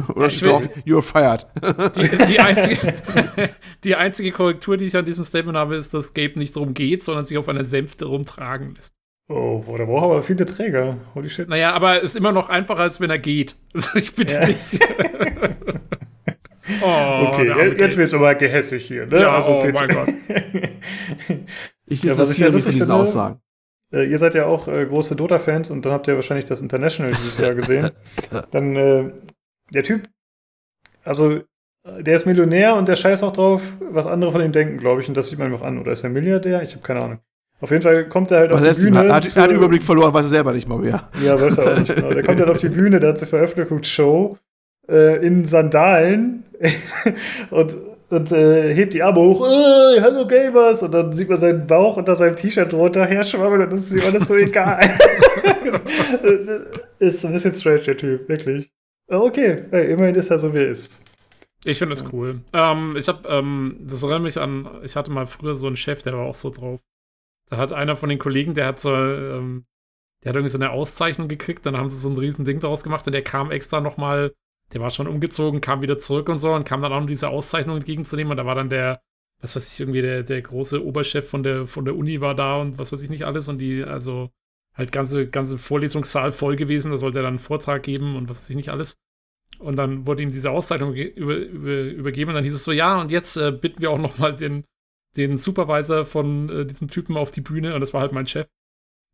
Oder 0.10 0.24
ja, 0.24 0.30
steht 0.30 0.50
drauf, 0.50 0.70
you're 0.86 1.02
fired. 1.02 1.48
Die, 1.96 2.26
die, 2.26 2.40
einzige, 2.40 2.94
die, 3.84 3.96
einzige, 3.96 4.32
Korrektur, 4.32 4.78
die 4.78 4.86
ich 4.86 4.96
an 4.96 5.06
diesem 5.06 5.24
Statement 5.24 5.58
habe, 5.58 5.76
ist, 5.76 5.94
dass 5.94 6.14
Gabe 6.14 6.40
nicht 6.40 6.56
darum 6.56 6.74
geht, 6.74 7.04
sondern 7.04 7.26
sich 7.26 7.38
auf 7.38 7.50
einer 7.50 7.64
Sänfte 7.64 8.06
rumtragen 8.06 8.76
lässt. 8.76 8.94
Oh, 9.28 9.60
boah, 9.60 9.78
der 9.78 9.86
braucht 9.86 10.06
aber 10.06 10.24
viele 10.24 10.46
Träger. 10.46 10.98
Holy 11.14 11.30
shit. 11.30 11.48
Naja, 11.48 11.74
aber 11.74 12.02
ist 12.02 12.16
immer 12.16 12.32
noch 12.32 12.50
einfacher, 12.50 12.82
als 12.82 13.00
wenn 13.00 13.10
er 13.10 13.20
geht. 13.20 13.56
Also 13.74 13.98
ich 13.98 14.16
bitte 14.16 14.34
ja. 14.34 14.40
dich. 14.40 14.80
oh, 16.82 17.28
okay, 17.28 17.76
jetzt 17.78 17.98
wird 17.98 18.08
es 18.08 18.14
aber 18.14 18.34
gehässig 18.36 18.86
hier. 18.86 19.06
Ne? 19.06 19.22
Ja, 19.22 19.36
also, 19.36 19.52
oh 19.52 19.62
bitte. 19.62 19.74
mein 19.74 19.90
Gott. 19.90 20.10
ich 21.86 22.04
ja, 22.04 22.18
was 22.18 22.32
ich 22.32 22.40
ja 22.40 22.48
lustig 22.48 22.78
finde, 22.78 22.94
Aussagen. 22.94 23.40
Äh, 23.92 24.10
ihr 24.10 24.18
seid 24.18 24.36
ja 24.36 24.46
auch 24.46 24.68
äh, 24.68 24.86
große 24.86 25.16
Dota-Fans 25.16 25.72
und 25.72 25.86
dann 25.86 25.94
habt 25.94 26.08
ihr 26.08 26.16
wahrscheinlich 26.16 26.46
das 26.46 26.62
International 26.62 27.14
dieses 27.14 27.38
Jahr 27.40 27.56
gesehen. 27.56 27.92
dann 28.52 28.76
äh, 28.76 29.12
der 29.74 29.84
Typ, 29.84 30.10
also 31.04 31.42
der 32.00 32.16
ist 32.16 32.26
Millionär 32.26 32.76
und 32.76 32.88
der 32.88 32.96
scheißt 32.96 33.24
auch 33.24 33.32
drauf, 33.32 33.78
was 33.92 34.06
andere 34.06 34.32
von 34.32 34.42
ihm 34.42 34.52
denken, 34.52 34.78
glaube 34.78 35.02
ich. 35.02 35.08
Und 35.08 35.16
das 35.16 35.28
sieht 35.28 35.40
man 35.40 35.50
ihm 35.50 35.56
auch 35.56 35.62
an. 35.62 35.80
Oder 35.80 35.94
ist 35.94 36.04
er 36.04 36.10
Milliardär? 36.10 36.62
Ich 36.62 36.72
habe 36.72 36.84
keine 36.84 37.02
Ahnung. 37.02 37.20
Auf 37.62 37.72
jeden 37.72 37.82
Fall 37.82 38.08
kommt 38.08 38.32
er 38.32 38.40
halt 38.40 38.52
auf 38.52 38.62
die 38.62 38.84
Bühne. 38.84 39.06
Er 39.06 39.16
hat, 39.16 39.36
er 39.36 39.44
hat 39.44 39.52
Überblick 39.52 39.84
verloren, 39.84 40.14
weiß 40.14 40.26
er 40.26 40.30
selber 40.30 40.54
nicht 40.54 40.68
mal 40.68 40.78
mehr. 40.78 41.10
Ja, 41.24 41.40
weiß 41.40 41.58
er 41.58 41.74
auch 41.74 41.80
nicht 41.80 41.94
genau. 41.94 42.10
Der 42.10 42.24
kommt 42.24 42.40
dann 42.40 42.50
auf 42.50 42.58
die 42.58 42.70
Bühne 42.70 43.00
da 43.00 43.16
zur 43.16 43.28
Veröffentlichungsshow 43.28 44.38
äh, 44.90 45.26
in 45.26 45.46
Sandalen 45.46 46.46
und, 47.50 47.76
und 48.10 48.32
äh, 48.32 48.74
hebt 48.74 48.94
die 48.94 49.04
Arme 49.04 49.20
hoch. 49.20 49.46
Äh, 49.46 50.02
hallo 50.02 50.26
Gamers! 50.26 50.84
Und 50.84 50.94
dann 50.94 51.12
sieht 51.12 51.28
man 51.28 51.38
seinen 51.38 51.68
Bauch 51.68 51.98
unter 51.98 52.16
seinem 52.16 52.38
T-Shirt 52.38 52.72
drunter 52.72 53.06
herschwammen 53.06 53.62
und 53.62 53.74
das 53.74 53.92
ist 53.92 54.02
ihm 54.02 54.10
alles 54.10 54.28
so 54.28 54.36
egal. 54.36 54.80
ist 57.00 57.26
ein 57.26 57.34
bisschen 57.34 57.54
strange, 57.54 57.80
der 57.80 57.98
Typ, 57.98 58.30
wirklich. 58.30 58.72
Okay, 59.10 59.66
hey, 59.72 59.92
immerhin 59.92 60.14
ist 60.14 60.30
er 60.30 60.38
so, 60.38 60.54
wie 60.54 60.60
er 60.60 60.70
ist. 60.70 61.00
Ich 61.66 61.80
finde 61.80 61.94
es 61.94 62.14
cool. 62.14 62.42
Ähm, 62.54 62.96
ich 62.96 63.08
habe, 63.08 63.28
ähm, 63.28 63.76
das 63.82 64.04
erinnert 64.04 64.22
mich 64.22 64.40
an, 64.40 64.70
ich 64.84 64.96
hatte 64.96 65.10
mal 65.10 65.26
früher 65.26 65.56
so 65.56 65.68
einen 65.68 65.76
Chef, 65.76 66.04
der 66.04 66.14
war 66.14 66.26
auch 66.26 66.36
so 66.36 66.52
drauf. 66.52 66.80
Da 67.50 67.58
hat 67.58 67.72
einer 67.72 67.96
von 67.96 68.10
den 68.10 68.20
Kollegen, 68.20 68.54
der 68.54 68.68
hat 68.68 68.80
so, 68.80 68.94
ähm, 68.94 69.66
der 70.24 70.30
hat 70.30 70.36
irgendwie 70.36 70.52
so 70.52 70.60
eine 70.60 70.70
Auszeichnung 70.70 71.28
gekriegt, 71.28 71.66
dann 71.66 71.76
haben 71.76 71.90
sie 71.90 71.98
so 71.98 72.10
ein 72.10 72.18
riesen 72.18 72.46
Ding 72.46 72.60
daraus 72.60 72.84
gemacht 72.84 73.08
und 73.08 73.14
der 73.14 73.24
kam 73.24 73.52
extra 73.52 73.82
nochmal, 73.82 74.34
der 74.74 74.82
war 74.82 74.92
schon 74.92 75.08
umgezogen, 75.08 75.60
kam 75.60 75.82
wieder 75.82 75.98
zurück 75.98 76.30
und 76.30 76.38
so 76.38 76.54
und 76.54 76.66
kam 76.66 76.82
dann 76.84 76.94
auch, 76.94 77.00
um 77.00 77.08
diese 77.08 77.30
Auszeichnung 77.30 77.78
entgegenzunehmen 77.78 78.32
und 78.32 78.38
da 78.38 78.46
war 78.46 78.56
dann 78.56 78.70
der, 78.70 79.02
was 79.42 79.56
weiß 79.56 79.74
ich, 79.74 79.80
irgendwie 79.80 80.04
der, 80.04 80.22
der 80.22 80.42
große 80.44 80.86
Oberchef 80.86 81.28
von 81.28 81.42
der, 81.42 81.66
von 81.66 81.84
der 81.84 81.96
Uni 81.96 82.22
war 82.22 82.36
da 82.36 82.58
und 82.58 82.78
was 82.78 82.92
weiß 82.92 83.02
ich 83.02 83.10
nicht 83.10 83.24
alles 83.24 83.48
und 83.48 83.58
die, 83.58 83.84
also 83.84 84.30
halt 84.80 84.92
ganze, 84.92 85.28
ganze 85.28 85.58
Vorlesungssaal 85.58 86.32
voll 86.32 86.56
gewesen, 86.56 86.92
da 86.92 86.98
sollte 86.98 87.20
er 87.20 87.24
dann 87.24 87.34
einen 87.34 87.40
Vortrag 87.40 87.84
geben 87.84 88.16
und 88.16 88.30
was 88.30 88.42
weiß 88.42 88.50
ich 88.50 88.56
nicht 88.56 88.70
alles. 88.70 88.98
Und 89.60 89.76
dann 89.76 90.08
wurde 90.08 90.24
ihm 90.24 90.32
diese 90.32 90.52
Auszeichnung 90.52 90.94
über, 90.94 91.36
über, 91.36 91.82
übergeben 91.82 92.30
und 92.30 92.36
dann 92.36 92.44
hieß 92.44 92.56
es 92.56 92.64
so, 92.64 92.72
ja, 92.72 93.00
und 93.00 93.12
jetzt 93.12 93.36
äh, 93.36 93.52
bitten 93.52 93.82
wir 93.82 93.92
auch 93.92 94.00
nochmal 94.00 94.36
den, 94.36 94.64
den 95.18 95.38
Supervisor 95.38 96.06
von 96.06 96.50
äh, 96.50 96.66
diesem 96.66 96.90
Typen 96.90 97.18
auf 97.18 97.30
die 97.30 97.42
Bühne 97.42 97.76
und 97.76 97.82
das 97.82 97.94
war 97.94 98.02
halt 98.02 98.14
mein 98.14 98.28
Chef. 98.28 98.48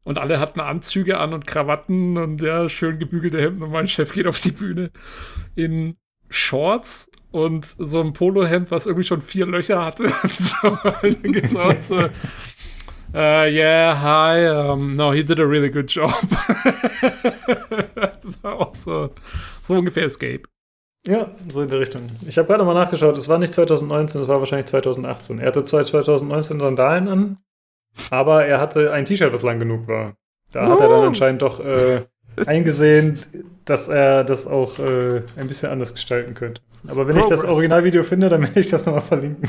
Und 0.04 0.20
alle 0.20 0.40
hatten 0.40 0.60
Anzüge 0.60 1.18
an 1.18 1.34
und 1.34 1.48
Krawatten 1.48 2.18
und 2.18 2.42
ja, 2.44 2.70
schön 2.70 3.00
gebügelte 3.00 3.42
Hemden 3.42 3.64
und 3.64 3.72
mein 3.72 3.88
Chef 3.88 4.14
geht 4.14 4.28
auf 4.28 4.40
die 4.40 4.52
Bühne 4.52 4.92
in 5.56 5.98
Shorts 6.30 7.10
und 7.32 7.66
so 7.66 8.02
ein 8.02 8.14
Polohemd, 8.14 8.70
was 8.70 8.86
irgendwie 8.86 9.08
schon 9.08 9.22
vier 9.22 9.48
Löcher 9.48 9.84
hatte. 9.84 10.04
So, 10.38 10.78
dann 11.02 11.34
geht's 11.34 11.56
auch 11.56 11.78
so. 11.80 12.10
Uh, 13.16 13.48
yeah, 13.50 13.96
hi. 13.96 14.46
Um, 14.46 14.98
no, 14.98 15.12
he 15.12 15.24
did 15.24 15.40
a 15.40 15.48
really 15.48 15.70
good 15.70 15.88
job. 15.88 16.12
das 17.96 18.44
war 18.44 18.60
auch 18.60 18.76
so, 18.76 19.10
so 19.62 19.76
ungefähr 19.76 20.04
Escape. 20.04 20.42
Ja, 21.08 21.32
so 21.48 21.62
in 21.62 21.70
der 21.70 21.80
Richtung. 21.80 22.02
Ich 22.28 22.38
habe 22.38 22.46
gerade 22.46 22.66
mal 22.66 22.74
nachgeschaut, 22.74 23.16
es 23.16 23.30
war 23.30 23.38
nicht 23.38 23.54
2019, 23.54 24.22
es 24.22 24.28
war 24.28 24.40
wahrscheinlich 24.40 24.66
2018. 24.66 25.40
Er 25.40 25.48
hatte 25.48 25.64
zwar 25.64 25.86
2019 25.86 26.60
Sandalen 26.60 27.08
an, 27.08 27.40
aber 28.10 28.46
er 28.46 28.60
hatte 28.60 28.92
ein 28.92 29.06
T-Shirt, 29.06 29.32
was 29.32 29.44
lang 29.44 29.60
genug 29.60 29.88
war. 29.88 30.18
Da 30.52 30.68
oh. 30.68 30.72
hat 30.72 30.82
er 30.82 30.90
dann 30.90 31.04
anscheinend 31.04 31.42
doch 31.42 31.62
äh, 31.62 32.02
eingesehen, 32.46 33.18
dass 33.64 33.88
er 33.88 34.26
das 34.26 34.46
auch 34.46 34.78
äh, 34.80 35.22
ein 35.38 35.48
bisschen 35.48 35.70
anders 35.70 35.94
gestalten 35.94 36.34
könnte. 36.34 36.62
Aber 36.90 37.08
wenn 37.08 37.16
Progress. 37.16 37.40
ich 37.40 37.46
das 37.46 37.56
Originalvideo 37.56 38.04
finde, 38.04 38.28
dann 38.28 38.42
werde 38.42 38.60
ich 38.60 38.70
das 38.70 38.86
nochmal 38.86 39.04
verlinken. 39.04 39.48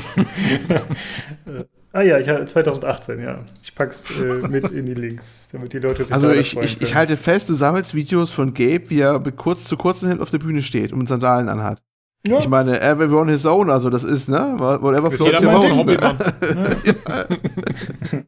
ah 1.97 2.03
ja, 2.03 2.19
ich, 2.19 2.27
2018, 2.27 3.19
ja. 3.19 3.39
Ich 3.63 3.73
pack's 3.73 4.19
äh, 4.19 4.23
mit 4.47 4.69
in 4.69 4.85
die 4.85 4.93
Links, 4.93 5.49
damit 5.51 5.73
die 5.73 5.79
Leute 5.79 6.03
sich 6.03 6.13
Also 6.13 6.29
ich, 6.31 6.55
ich, 6.55 6.79
ich, 6.81 6.95
halte 6.95 7.17
fest, 7.17 7.49
du 7.49 7.55
sammelst 7.55 7.95
Videos 7.95 8.29
von 8.29 8.53
Gabe, 8.53 8.83
wie 8.89 8.99
er 8.99 9.19
kurz 9.31 9.63
zu 9.63 9.77
kurzen 9.77 10.09
Hemd 10.09 10.21
auf 10.21 10.29
der 10.29 10.37
Bühne 10.37 10.61
steht 10.61 10.93
und 10.93 10.99
mit 10.99 11.07
Sandalen 11.07 11.49
anhat. 11.49 11.81
Ja. 12.27 12.37
Ich 12.39 12.47
meine, 12.47 12.79
every 12.81 13.11
on 13.13 13.29
his 13.29 13.45
own, 13.45 13.69
also 13.69 13.89
das 13.89 14.03
ist, 14.03 14.29
ne? 14.29 14.55
Whatever 14.57 15.11
floats 15.11 15.41
your 15.41 15.75
Hobby, 15.75 15.97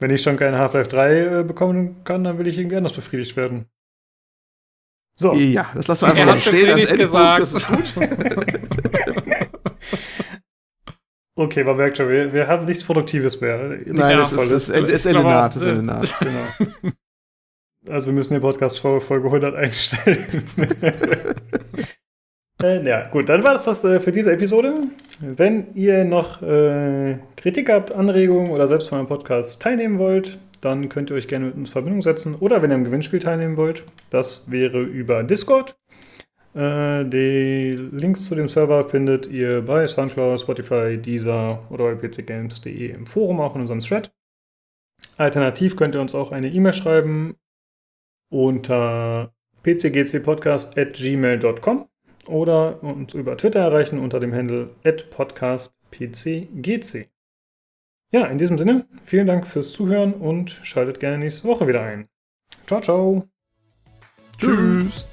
Wenn 0.00 0.10
ich 0.10 0.22
schon 0.22 0.36
keine 0.36 0.58
Half-Life 0.58 0.90
3 0.90 1.40
äh, 1.40 1.44
bekommen 1.44 2.04
kann, 2.04 2.24
dann 2.24 2.38
will 2.38 2.46
ich 2.46 2.58
irgendwie 2.58 2.76
anders 2.76 2.92
befriedigt 2.92 3.36
werden. 3.36 3.66
So. 5.18 5.34
Ja, 5.34 5.66
das 5.74 5.88
lassen 5.88 6.06
wir 6.06 6.10
einfach 6.10 6.26
mal 6.26 6.38
stehen 6.38 6.74
als 6.74 6.84
Endpunkt. 6.84 7.40
Das 7.40 7.54
ist 7.54 7.66
gut. 7.66 7.94
okay, 11.38 11.64
man 11.64 11.76
merkt 11.76 11.96
schon, 11.96 12.08
wir, 12.08 12.32
wir 12.32 12.46
haben 12.46 12.64
nichts 12.64 12.84
Produktives 12.84 13.40
mehr. 13.40 13.68
Nichts 13.68 13.92
Nein, 13.92 14.18
es 14.18 14.32
ist, 14.32 14.50
ist, 14.50 14.68
ist, 14.70 14.90
ist 14.90 15.06
Ende 15.06 15.22
naht, 15.22 15.56
ist 15.56 15.62
Ende 15.62 15.82
naht. 15.82 16.14
Genau. 16.20 16.92
Also 17.88 18.06
wir 18.06 18.12
müssen 18.12 18.34
den 18.34 18.42
Podcast 18.42 18.80
vor 18.80 19.00
Folge 19.00 19.28
100 19.28 19.54
einstellen. 19.54 20.44
äh, 22.62 22.86
ja, 22.86 23.08
gut, 23.08 23.28
dann 23.28 23.42
war 23.44 23.54
das 23.54 23.64
das 23.64 23.82
äh, 23.84 24.00
für 24.00 24.12
diese 24.12 24.32
Episode. 24.32 24.74
Wenn 25.20 25.74
ihr 25.74 26.04
noch 26.04 26.42
äh, 26.42 27.18
Kritik 27.36 27.70
habt, 27.70 27.92
Anregungen 27.92 28.50
oder 28.50 28.68
selbst 28.68 28.88
von 28.88 28.98
einem 28.98 29.08
Podcast 29.08 29.62
teilnehmen 29.62 29.98
wollt, 29.98 30.38
dann 30.60 30.88
könnt 30.88 31.10
ihr 31.10 31.16
euch 31.16 31.28
gerne 31.28 31.46
mit 31.46 31.54
uns 31.54 31.68
in 31.68 31.72
Verbindung 31.72 32.02
setzen. 32.02 32.34
Oder 32.34 32.60
wenn 32.62 32.70
ihr 32.70 32.76
im 32.76 32.84
Gewinnspiel 32.84 33.20
teilnehmen 33.20 33.56
wollt, 33.56 33.84
das 34.10 34.50
wäre 34.50 34.82
über 34.82 35.22
Discord. 35.22 35.76
Äh, 36.58 37.04
die 37.04 37.76
Links 37.92 38.26
zu 38.26 38.34
dem 38.34 38.48
Server 38.48 38.88
findet 38.88 39.28
ihr 39.28 39.62
bei 39.62 39.86
Soundcloud, 39.86 40.40
Spotify, 40.40 40.98
Deezer 40.98 41.64
oder 41.70 41.94
pcgames.de 41.94 42.90
im 42.90 43.06
Forum, 43.06 43.40
auch 43.40 43.54
in 43.54 43.60
unserem 43.60 43.78
Thread. 43.78 44.12
Alternativ 45.16 45.76
könnt 45.76 45.94
ihr 45.94 46.00
uns 46.00 46.16
auch 46.16 46.32
eine 46.32 46.48
E-Mail 46.48 46.72
schreiben 46.72 47.36
unter 48.28 49.32
pcgcpodcast.gmail.com 49.62 51.88
oder 52.26 52.82
uns 52.82 53.14
über 53.14 53.36
Twitter 53.36 53.60
erreichen 53.60 54.00
unter 54.00 54.18
dem 54.18 54.34
Handle 54.34 54.70
podcastpcgc. 55.10 57.08
Ja, 58.10 58.26
in 58.26 58.38
diesem 58.38 58.58
Sinne, 58.58 58.88
vielen 59.04 59.28
Dank 59.28 59.46
fürs 59.46 59.70
Zuhören 59.70 60.14
und 60.14 60.50
schaltet 60.50 60.98
gerne 60.98 61.18
nächste 61.18 61.46
Woche 61.46 61.68
wieder 61.68 61.82
ein. 61.82 62.08
Ciao, 62.66 62.80
ciao. 62.80 63.28
Tschüss. 64.38 65.06